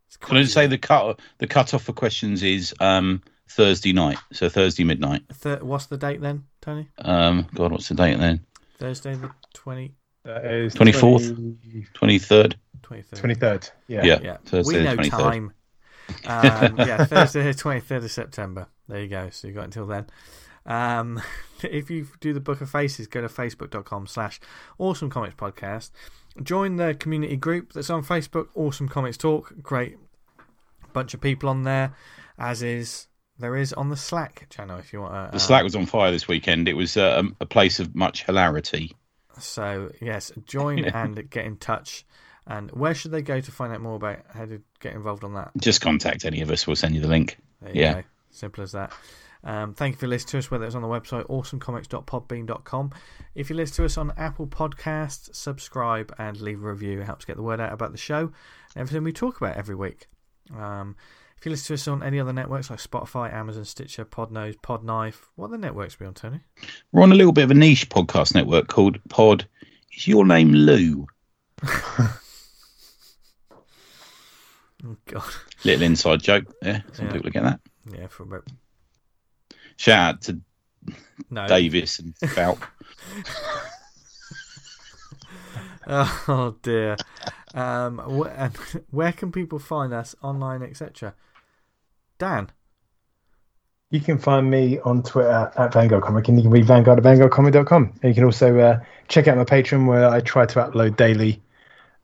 It's 0.07 0.17
Can 0.17 0.37
I 0.37 0.41
just 0.41 0.53
say 0.53 0.67
the 0.67 0.77
cut 0.77 1.19
the 1.39 1.47
cut 1.47 1.73
off 1.73 1.83
for 1.83 1.91
questions 1.93 2.41
is 2.43 2.73
um 2.79 3.21
Thursday 3.49 3.91
night, 3.93 4.17
so 4.31 4.47
Thursday 4.49 4.83
midnight. 4.85 5.23
Thir- 5.33 5.59
what's 5.63 5.87
the 5.87 5.97
date 5.97 6.21
then, 6.21 6.45
Tony? 6.61 6.87
Um, 6.99 7.47
God, 7.53 7.71
what's 7.71 7.89
the 7.89 7.95
date 7.95 8.17
then? 8.19 8.45
Thursday 8.77 9.15
the 9.15 9.31
20, 9.53 9.93
That 10.23 10.45
is 10.45 10.73
twenty 10.73 10.91
fourth. 10.93 11.33
Twenty 11.93 12.19
third. 12.19 12.55
Twenty 12.83 13.01
third. 13.01 13.19
Twenty 13.19 13.35
third. 13.35 13.69
Yeah. 13.87 14.05
Yeah, 14.05 14.19
Yeah, 14.21 14.37
Thursday 14.45 14.77
we 14.79 14.83
know 14.83 14.95
23rd. 14.95 15.09
time. 15.09 15.53
Um, 16.25 16.77
yeah, 16.77 17.03
Thursday, 17.05 17.43
the 17.43 17.53
twenty 17.53 17.81
third 17.81 18.03
of 18.03 18.11
September. 18.11 18.67
There 18.87 19.01
you 19.01 19.09
go. 19.09 19.29
So 19.31 19.47
you 19.49 19.53
got 19.53 19.65
until 19.65 19.87
then. 19.87 20.05
Um, 20.67 21.21
if 21.63 21.89
you 21.89 22.07
do 22.19 22.33
the 22.33 22.39
Book 22.39 22.61
of 22.61 22.69
Faces, 22.69 23.07
go 23.07 23.21
to 23.21 23.27
facebook.com 23.27 24.07
slash 24.07 24.39
Awesome 24.77 25.09
Comics 25.09 25.35
Podcast. 25.35 25.91
Join 26.43 26.75
the 26.75 26.93
community 26.93 27.35
group 27.35 27.73
that's 27.73 27.89
on 27.89 28.03
Facebook, 28.03 28.47
Awesome 28.53 28.87
Comics 28.87 29.17
Talk. 29.17 29.53
Great 29.61 29.97
bunch 30.93 31.13
of 31.13 31.21
people 31.21 31.49
on 31.49 31.63
there, 31.63 31.93
as 32.37 32.61
is 32.61 33.07
there 33.39 33.55
is 33.55 33.73
on 33.73 33.89
the 33.89 33.97
Slack 33.97 34.47
channel. 34.49 34.77
If 34.77 34.93
you 34.93 35.01
want, 35.01 35.31
to, 35.31 35.35
The 35.35 35.39
Slack 35.39 35.63
was 35.63 35.75
on 35.75 35.85
fire 35.85 36.11
this 36.11 36.27
weekend. 36.27 36.67
It 36.67 36.73
was 36.73 36.97
uh, 36.97 37.23
a 37.39 37.45
place 37.45 37.79
of 37.79 37.95
much 37.95 38.23
hilarity. 38.23 38.95
So 39.39 39.91
yes, 40.01 40.31
join 40.45 40.85
and 40.85 41.29
get 41.29 41.45
in 41.45 41.57
touch. 41.57 42.05
And 42.45 42.71
where 42.71 42.93
should 42.95 43.11
they 43.11 43.21
go 43.21 43.41
to 43.41 43.51
find 43.51 43.73
out 43.73 43.81
more 43.81 43.95
about 43.95 44.19
how 44.33 44.45
to 44.45 44.61
get 44.79 44.93
involved 44.93 45.23
on 45.23 45.33
that? 45.33 45.51
Just 45.57 45.81
contact 45.81 46.23
any 46.23 46.41
of 46.41 46.49
us. 46.49 46.65
We'll 46.65 46.75
send 46.77 46.95
you 46.95 47.01
the 47.01 47.07
link. 47.07 47.37
There 47.61 47.73
you 47.75 47.81
Yeah. 47.81 47.93
go. 47.93 48.03
Simple 48.31 48.63
as 48.63 48.71
that. 48.71 48.93
Um, 49.43 49.73
thank 49.73 49.95
you 49.95 49.99
for 49.99 50.07
listening 50.07 50.31
to 50.31 50.37
us, 50.39 50.51
whether 50.51 50.65
it's 50.65 50.75
on 50.75 50.81
the 50.81 50.87
website 50.87 51.25
awesomecomics.podbean.com. 51.27 52.91
If 53.35 53.49
you 53.49 53.55
listen 53.55 53.75
to 53.77 53.85
us 53.85 53.97
on 53.97 54.11
Apple 54.17 54.47
Podcasts, 54.47 55.33
subscribe 55.35 56.13
and 56.17 56.39
leave 56.41 56.63
a 56.63 56.67
review. 56.69 56.99
It 57.01 57.05
helps 57.05 57.25
get 57.25 57.35
the 57.37 57.43
word 57.43 57.59
out 57.59 57.71
about 57.73 57.91
the 57.91 57.97
show 57.97 58.19
and 58.75 58.81
everything 58.81 59.03
we 59.03 59.13
talk 59.13 59.37
about 59.37 59.55
every 59.55 59.75
week. 59.75 60.07
Um, 60.55 60.95
if 61.37 61.45
you 61.45 61.51
listen 61.51 61.67
to 61.67 61.73
us 61.75 61.87
on 61.87 62.01
any 62.01 62.19
other 62.19 62.33
networks 62.33 62.69
like 62.71 62.79
Spotify, 62.79 63.31
Amazon, 63.31 63.63
Stitcher, 63.63 64.05
Podnose, 64.05 64.55
Podknife, 64.61 65.21
what 65.35 65.47
are 65.47 65.51
the 65.51 65.57
networks 65.59 65.99
we 65.99 66.07
on, 66.07 66.15
Tony? 66.15 66.39
We're 66.91 67.03
on 67.03 67.11
a 67.11 67.15
little 67.15 67.31
bit 67.31 67.43
of 67.43 67.51
a 67.51 67.53
niche 67.53 67.89
podcast 67.89 68.33
network 68.33 68.67
called 68.67 68.99
Pod. 69.09 69.47
Is 69.95 70.07
your 70.07 70.25
name 70.25 70.51
Lou? 70.51 71.05
Oh, 74.85 74.95
God. 75.05 75.23
Little 75.65 75.81
inside 75.83 76.21
joke. 76.21 76.45
Yeah, 76.61 76.81
some 76.93 77.07
Yeah. 77.07 77.13
people 77.13 77.31
get 77.31 77.43
that. 77.43 77.59
Yeah, 77.91 78.07
for 78.07 78.23
about 78.23 78.43
Shout 79.77 80.15
out 80.15 80.21
to 80.23 80.41
no. 81.29 81.47
Davis 81.47 81.99
and 81.99 82.15
Falp. 82.25 82.59
Oh 85.87 86.55
dear. 86.61 86.97
Um, 87.53 87.97
wh- 87.99 88.29
and 88.37 88.55
where 88.91 89.13
can 89.13 89.31
people 89.31 89.59
find 89.59 89.93
us 89.93 90.15
online, 90.21 90.61
etc.? 90.61 91.13
Dan. 92.17 92.49
You 93.89 94.01
can 94.01 94.17
find 94.17 94.49
me 94.49 94.79
on 94.79 95.01
Twitter 95.01 95.49
at 95.55 95.71
Vanguard 95.73 96.03
Comic, 96.03 96.27
and 96.27 96.37
you 96.37 96.43
can 96.43 96.51
read 96.51 96.65
Vanguard 96.65 96.99
at 96.99 97.05
VanguardComic.com. 97.05 97.93
And 98.01 98.09
you 98.09 98.13
can 98.13 98.25
also 98.25 98.59
uh, 98.59 98.79
check 99.07 99.29
out 99.29 99.37
my 99.37 99.45
Patreon, 99.45 99.87
where 99.87 100.09
I 100.09 100.19
try 100.19 100.45
to 100.45 100.59
upload 100.59 100.97
daily 100.97 101.41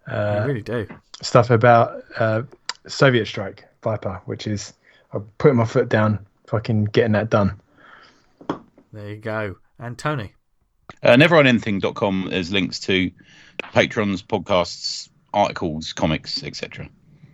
you 0.07 0.13
uh, 0.13 0.43
really 0.47 0.61
do. 0.61 0.87
stuff 1.21 1.49
about 1.49 2.01
uh, 2.17 2.43
Soviet 2.87 3.25
Strike 3.25 3.65
Viper, 3.83 4.21
which 4.25 4.47
is 4.47 4.73
I'm 5.11 5.27
putting 5.39 5.57
my 5.57 5.65
foot 5.65 5.89
down, 5.89 6.25
fucking 6.47 6.85
getting 6.85 7.11
that 7.13 7.29
done. 7.29 7.59
There 8.93 9.09
you 9.09 9.17
go. 9.17 9.55
And 9.79 9.97
Tony. 9.97 10.33
Uh, 11.01 11.15
neveronanything.com 11.15 12.29
is 12.31 12.53
links 12.53 12.79
to 12.81 13.11
patrons, 13.73 14.21
podcasts, 14.21 15.09
articles, 15.33 15.93
comics, 15.93 16.43
etc. 16.43 16.87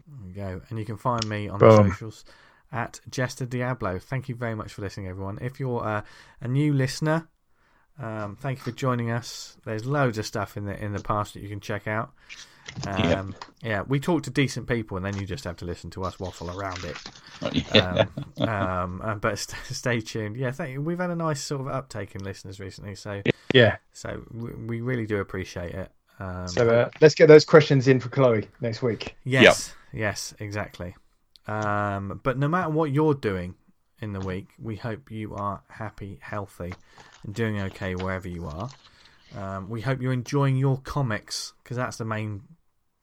There 0.07 0.27
you 0.27 0.33
go. 0.33 0.61
And 0.69 0.79
you 0.79 0.85
can 0.85 0.97
find 0.97 1.27
me 1.27 1.49
on 1.49 1.59
Boom. 1.59 1.89
the 1.89 1.89
socials 1.91 2.23
at 2.71 3.01
Jester 3.09 3.45
Diablo. 3.45 3.99
Thank 3.99 4.29
you 4.29 4.35
very 4.35 4.55
much 4.55 4.73
for 4.73 4.81
listening, 4.81 5.07
everyone. 5.07 5.39
If 5.41 5.59
you're 5.59 5.85
uh, 5.85 6.01
a 6.39 6.47
new 6.47 6.73
listener, 6.73 7.27
um, 8.01 8.37
thank 8.39 8.59
you 8.59 8.63
for 8.63 8.71
joining 8.71 9.11
us. 9.11 9.57
There's 9.65 9.85
loads 9.85 10.17
of 10.17 10.25
stuff 10.25 10.55
in 10.55 10.65
the 10.65 10.81
in 10.81 10.93
the 10.93 11.01
past 11.03 11.33
that 11.33 11.41
you 11.41 11.49
can 11.49 11.59
check 11.59 11.87
out. 11.87 12.13
Um, 12.87 13.35
Yeah, 13.61 13.83
we 13.87 13.99
talk 13.99 14.23
to 14.23 14.29
decent 14.29 14.67
people, 14.67 14.95
and 14.97 15.05
then 15.05 15.17
you 15.17 15.25
just 15.25 15.43
have 15.43 15.57
to 15.57 15.65
listen 15.65 15.89
to 15.91 16.03
us 16.05 16.19
waffle 16.19 16.49
around 16.49 16.83
it. 16.83 16.97
Yeah. 17.73 18.05
um, 18.39 18.47
um, 18.49 19.01
uh, 19.03 19.15
but 19.15 19.39
st- 19.39 19.57
stay 19.75 20.01
tuned. 20.01 20.35
Yeah, 20.37 20.51
thank 20.51 20.73
you. 20.73 20.81
We've 20.81 20.99
had 20.99 21.09
a 21.09 21.15
nice 21.15 21.41
sort 21.41 21.61
of 21.61 21.67
uptake 21.67 22.13
in 22.15 22.23
listeners 22.23 22.59
recently, 22.59 22.95
so 22.95 23.21
Yeah. 23.53 23.77
so 23.93 24.23
we, 24.31 24.51
we 24.53 24.81
really 24.81 25.05
do 25.05 25.17
appreciate 25.19 25.73
it. 25.73 25.91
Um, 26.19 26.47
So 26.49 26.67
uh, 26.69 26.89
let's 27.01 27.15
get 27.15 27.27
those 27.27 27.45
questions 27.45 27.87
in 27.87 27.99
for 28.01 28.09
Chloe 28.09 28.47
next 28.59 28.81
week. 28.81 29.15
yes, 29.23 29.73
yes, 29.93 30.33
exactly. 30.39 30.95
Um, 31.47 32.19
but 32.23 32.37
no 32.37 32.47
matter 32.47 32.69
what 32.69 32.91
you're 32.91 33.13
doing 33.13 33.55
in 34.01 34.11
the 34.13 34.19
week, 34.19 34.47
we 34.61 34.75
hope 34.75 35.09
you 35.11 35.33
are 35.35 35.61
happy, 35.69 36.19
healthy, 36.21 36.73
and 37.23 37.33
doing 37.33 37.59
okay 37.61 37.95
wherever 37.95 38.27
you 38.27 38.45
are. 38.47 38.69
Um, 39.37 39.69
we 39.69 39.81
hope 39.81 40.01
you're 40.01 40.13
enjoying 40.13 40.57
your 40.57 40.77
comics 40.81 41.53
because 41.63 41.77
that's 41.77 41.97
the 41.97 42.05
main. 42.05 42.41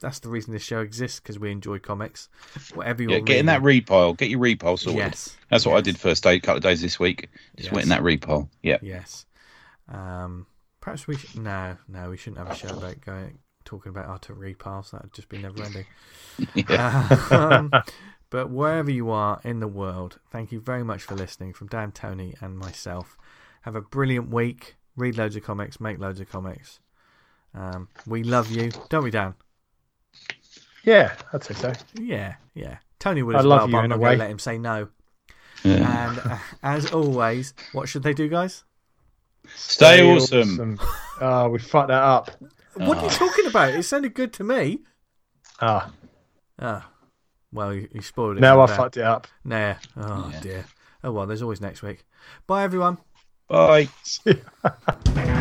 That's 0.00 0.18
the 0.18 0.28
reason 0.28 0.52
this 0.52 0.62
show 0.62 0.80
exists 0.80 1.20
because 1.20 1.38
we 1.38 1.50
enjoy 1.50 1.78
comics. 1.78 2.28
Whatever 2.74 3.02
you're 3.02 3.12
Yeah, 3.12 3.20
get 3.20 3.38
in 3.38 3.46
that 3.46 3.62
repile. 3.62 4.12
Get 4.12 4.28
your 4.28 4.40
repile 4.40 4.76
sorted. 4.76 4.98
Yes, 4.98 5.36
That's 5.50 5.64
what 5.64 5.76
I 5.76 5.80
did 5.80 5.98
first 5.98 6.22
day, 6.22 6.38
couple 6.38 6.58
of 6.58 6.62
days 6.62 6.82
this 6.82 7.00
week. 7.00 7.30
Just 7.56 7.72
went 7.72 7.84
in 7.84 7.88
that 7.88 8.02
repile. 8.02 8.50
Yeah. 8.62 8.78
Yes. 8.82 9.24
Um, 9.88 10.46
perhaps 10.80 11.06
we 11.06 11.16
should. 11.16 11.40
No, 11.40 11.78
no, 11.88 12.10
we 12.10 12.16
shouldn't 12.18 12.46
have 12.46 12.50
a 12.50 12.54
show 12.54 12.76
about 12.76 13.00
going 13.00 13.38
talking 13.64 13.90
about 13.90 14.06
how 14.06 14.16
to 14.16 14.34
repass. 14.34 14.90
That 14.90 15.02
would 15.02 15.14
just 15.14 15.28
be 15.28 15.38
never 15.38 15.62
ending. 15.62 15.86
um, 17.30 17.70
but 18.30 18.50
wherever 18.50 18.90
you 18.90 19.10
are 19.10 19.40
in 19.44 19.60
the 19.60 19.68
world, 19.68 20.20
thank 20.30 20.52
you 20.52 20.60
very 20.60 20.84
much 20.84 21.02
for 21.02 21.14
listening. 21.14 21.52
From 21.52 21.68
Dan, 21.68 21.92
Tony, 21.92 22.34
and 22.40 22.58
myself. 22.58 23.16
Have 23.62 23.74
a 23.74 23.80
brilliant 23.80 24.30
week. 24.30 24.76
Read 24.94 25.16
loads 25.16 25.36
of 25.36 25.42
comics. 25.42 25.80
Make 25.80 25.98
loads 25.98 26.20
of 26.20 26.30
comics. 26.30 26.80
Um, 27.54 27.88
we 28.06 28.22
love 28.22 28.50
you, 28.50 28.70
don't 28.90 29.02
we, 29.02 29.10
Dan? 29.10 29.34
Yeah, 30.86 31.14
I'd 31.34 31.44
say 31.44 31.52
so. 31.54 31.72
Yeah, 31.94 32.36
yeah. 32.54 32.78
Tony 32.98 33.22
would 33.22 33.36
I 33.36 33.40
as 33.40 33.44
love 33.44 33.58
well, 33.58 33.66
you 33.68 33.72
but 33.72 33.78
I'm 33.80 33.88
not 33.90 33.96
going 33.96 34.08
way. 34.08 34.14
to 34.14 34.18
let 34.20 34.30
him 34.30 34.38
say 34.38 34.56
no. 34.56 34.88
Yeah. 35.64 36.08
And 36.08 36.18
uh, 36.20 36.38
as 36.62 36.90
always, 36.92 37.52
what 37.72 37.88
should 37.88 38.02
they 38.04 38.14
do, 38.14 38.28
guys? 38.28 38.64
Stay 39.54 40.00
awesome. 40.10 40.78
Oh, 41.20 41.48
we 41.50 41.58
fucked 41.58 41.88
that 41.88 42.02
up. 42.02 42.30
What 42.74 42.98
are 42.98 43.04
you 43.04 43.10
talking 43.10 43.46
about? 43.46 43.74
It 43.74 43.82
sounded 43.82 44.14
good 44.14 44.32
to 44.34 44.44
me. 44.44 44.80
Ah, 45.60 45.90
Ah, 46.58 46.88
well, 47.52 47.74
you, 47.74 47.88
you 47.92 48.00
spoiled 48.00 48.38
it. 48.38 48.40
now 48.40 48.60
I 48.60 48.66
Dan. 48.66 48.76
fucked 48.76 48.96
it 48.96 49.02
up. 49.04 49.26
Nah. 49.44 49.74
Oh 49.96 50.30
Yeah. 50.32 50.40
dear. 50.40 50.64
Oh 51.04 51.12
well, 51.12 51.26
there's 51.26 51.42
always 51.42 51.60
next 51.60 51.82
week. 51.82 52.04
Bye 52.46 52.62
everyone. 52.64 52.98
Bye. 53.48 53.88
See 54.02 54.34
ya. 54.64 55.32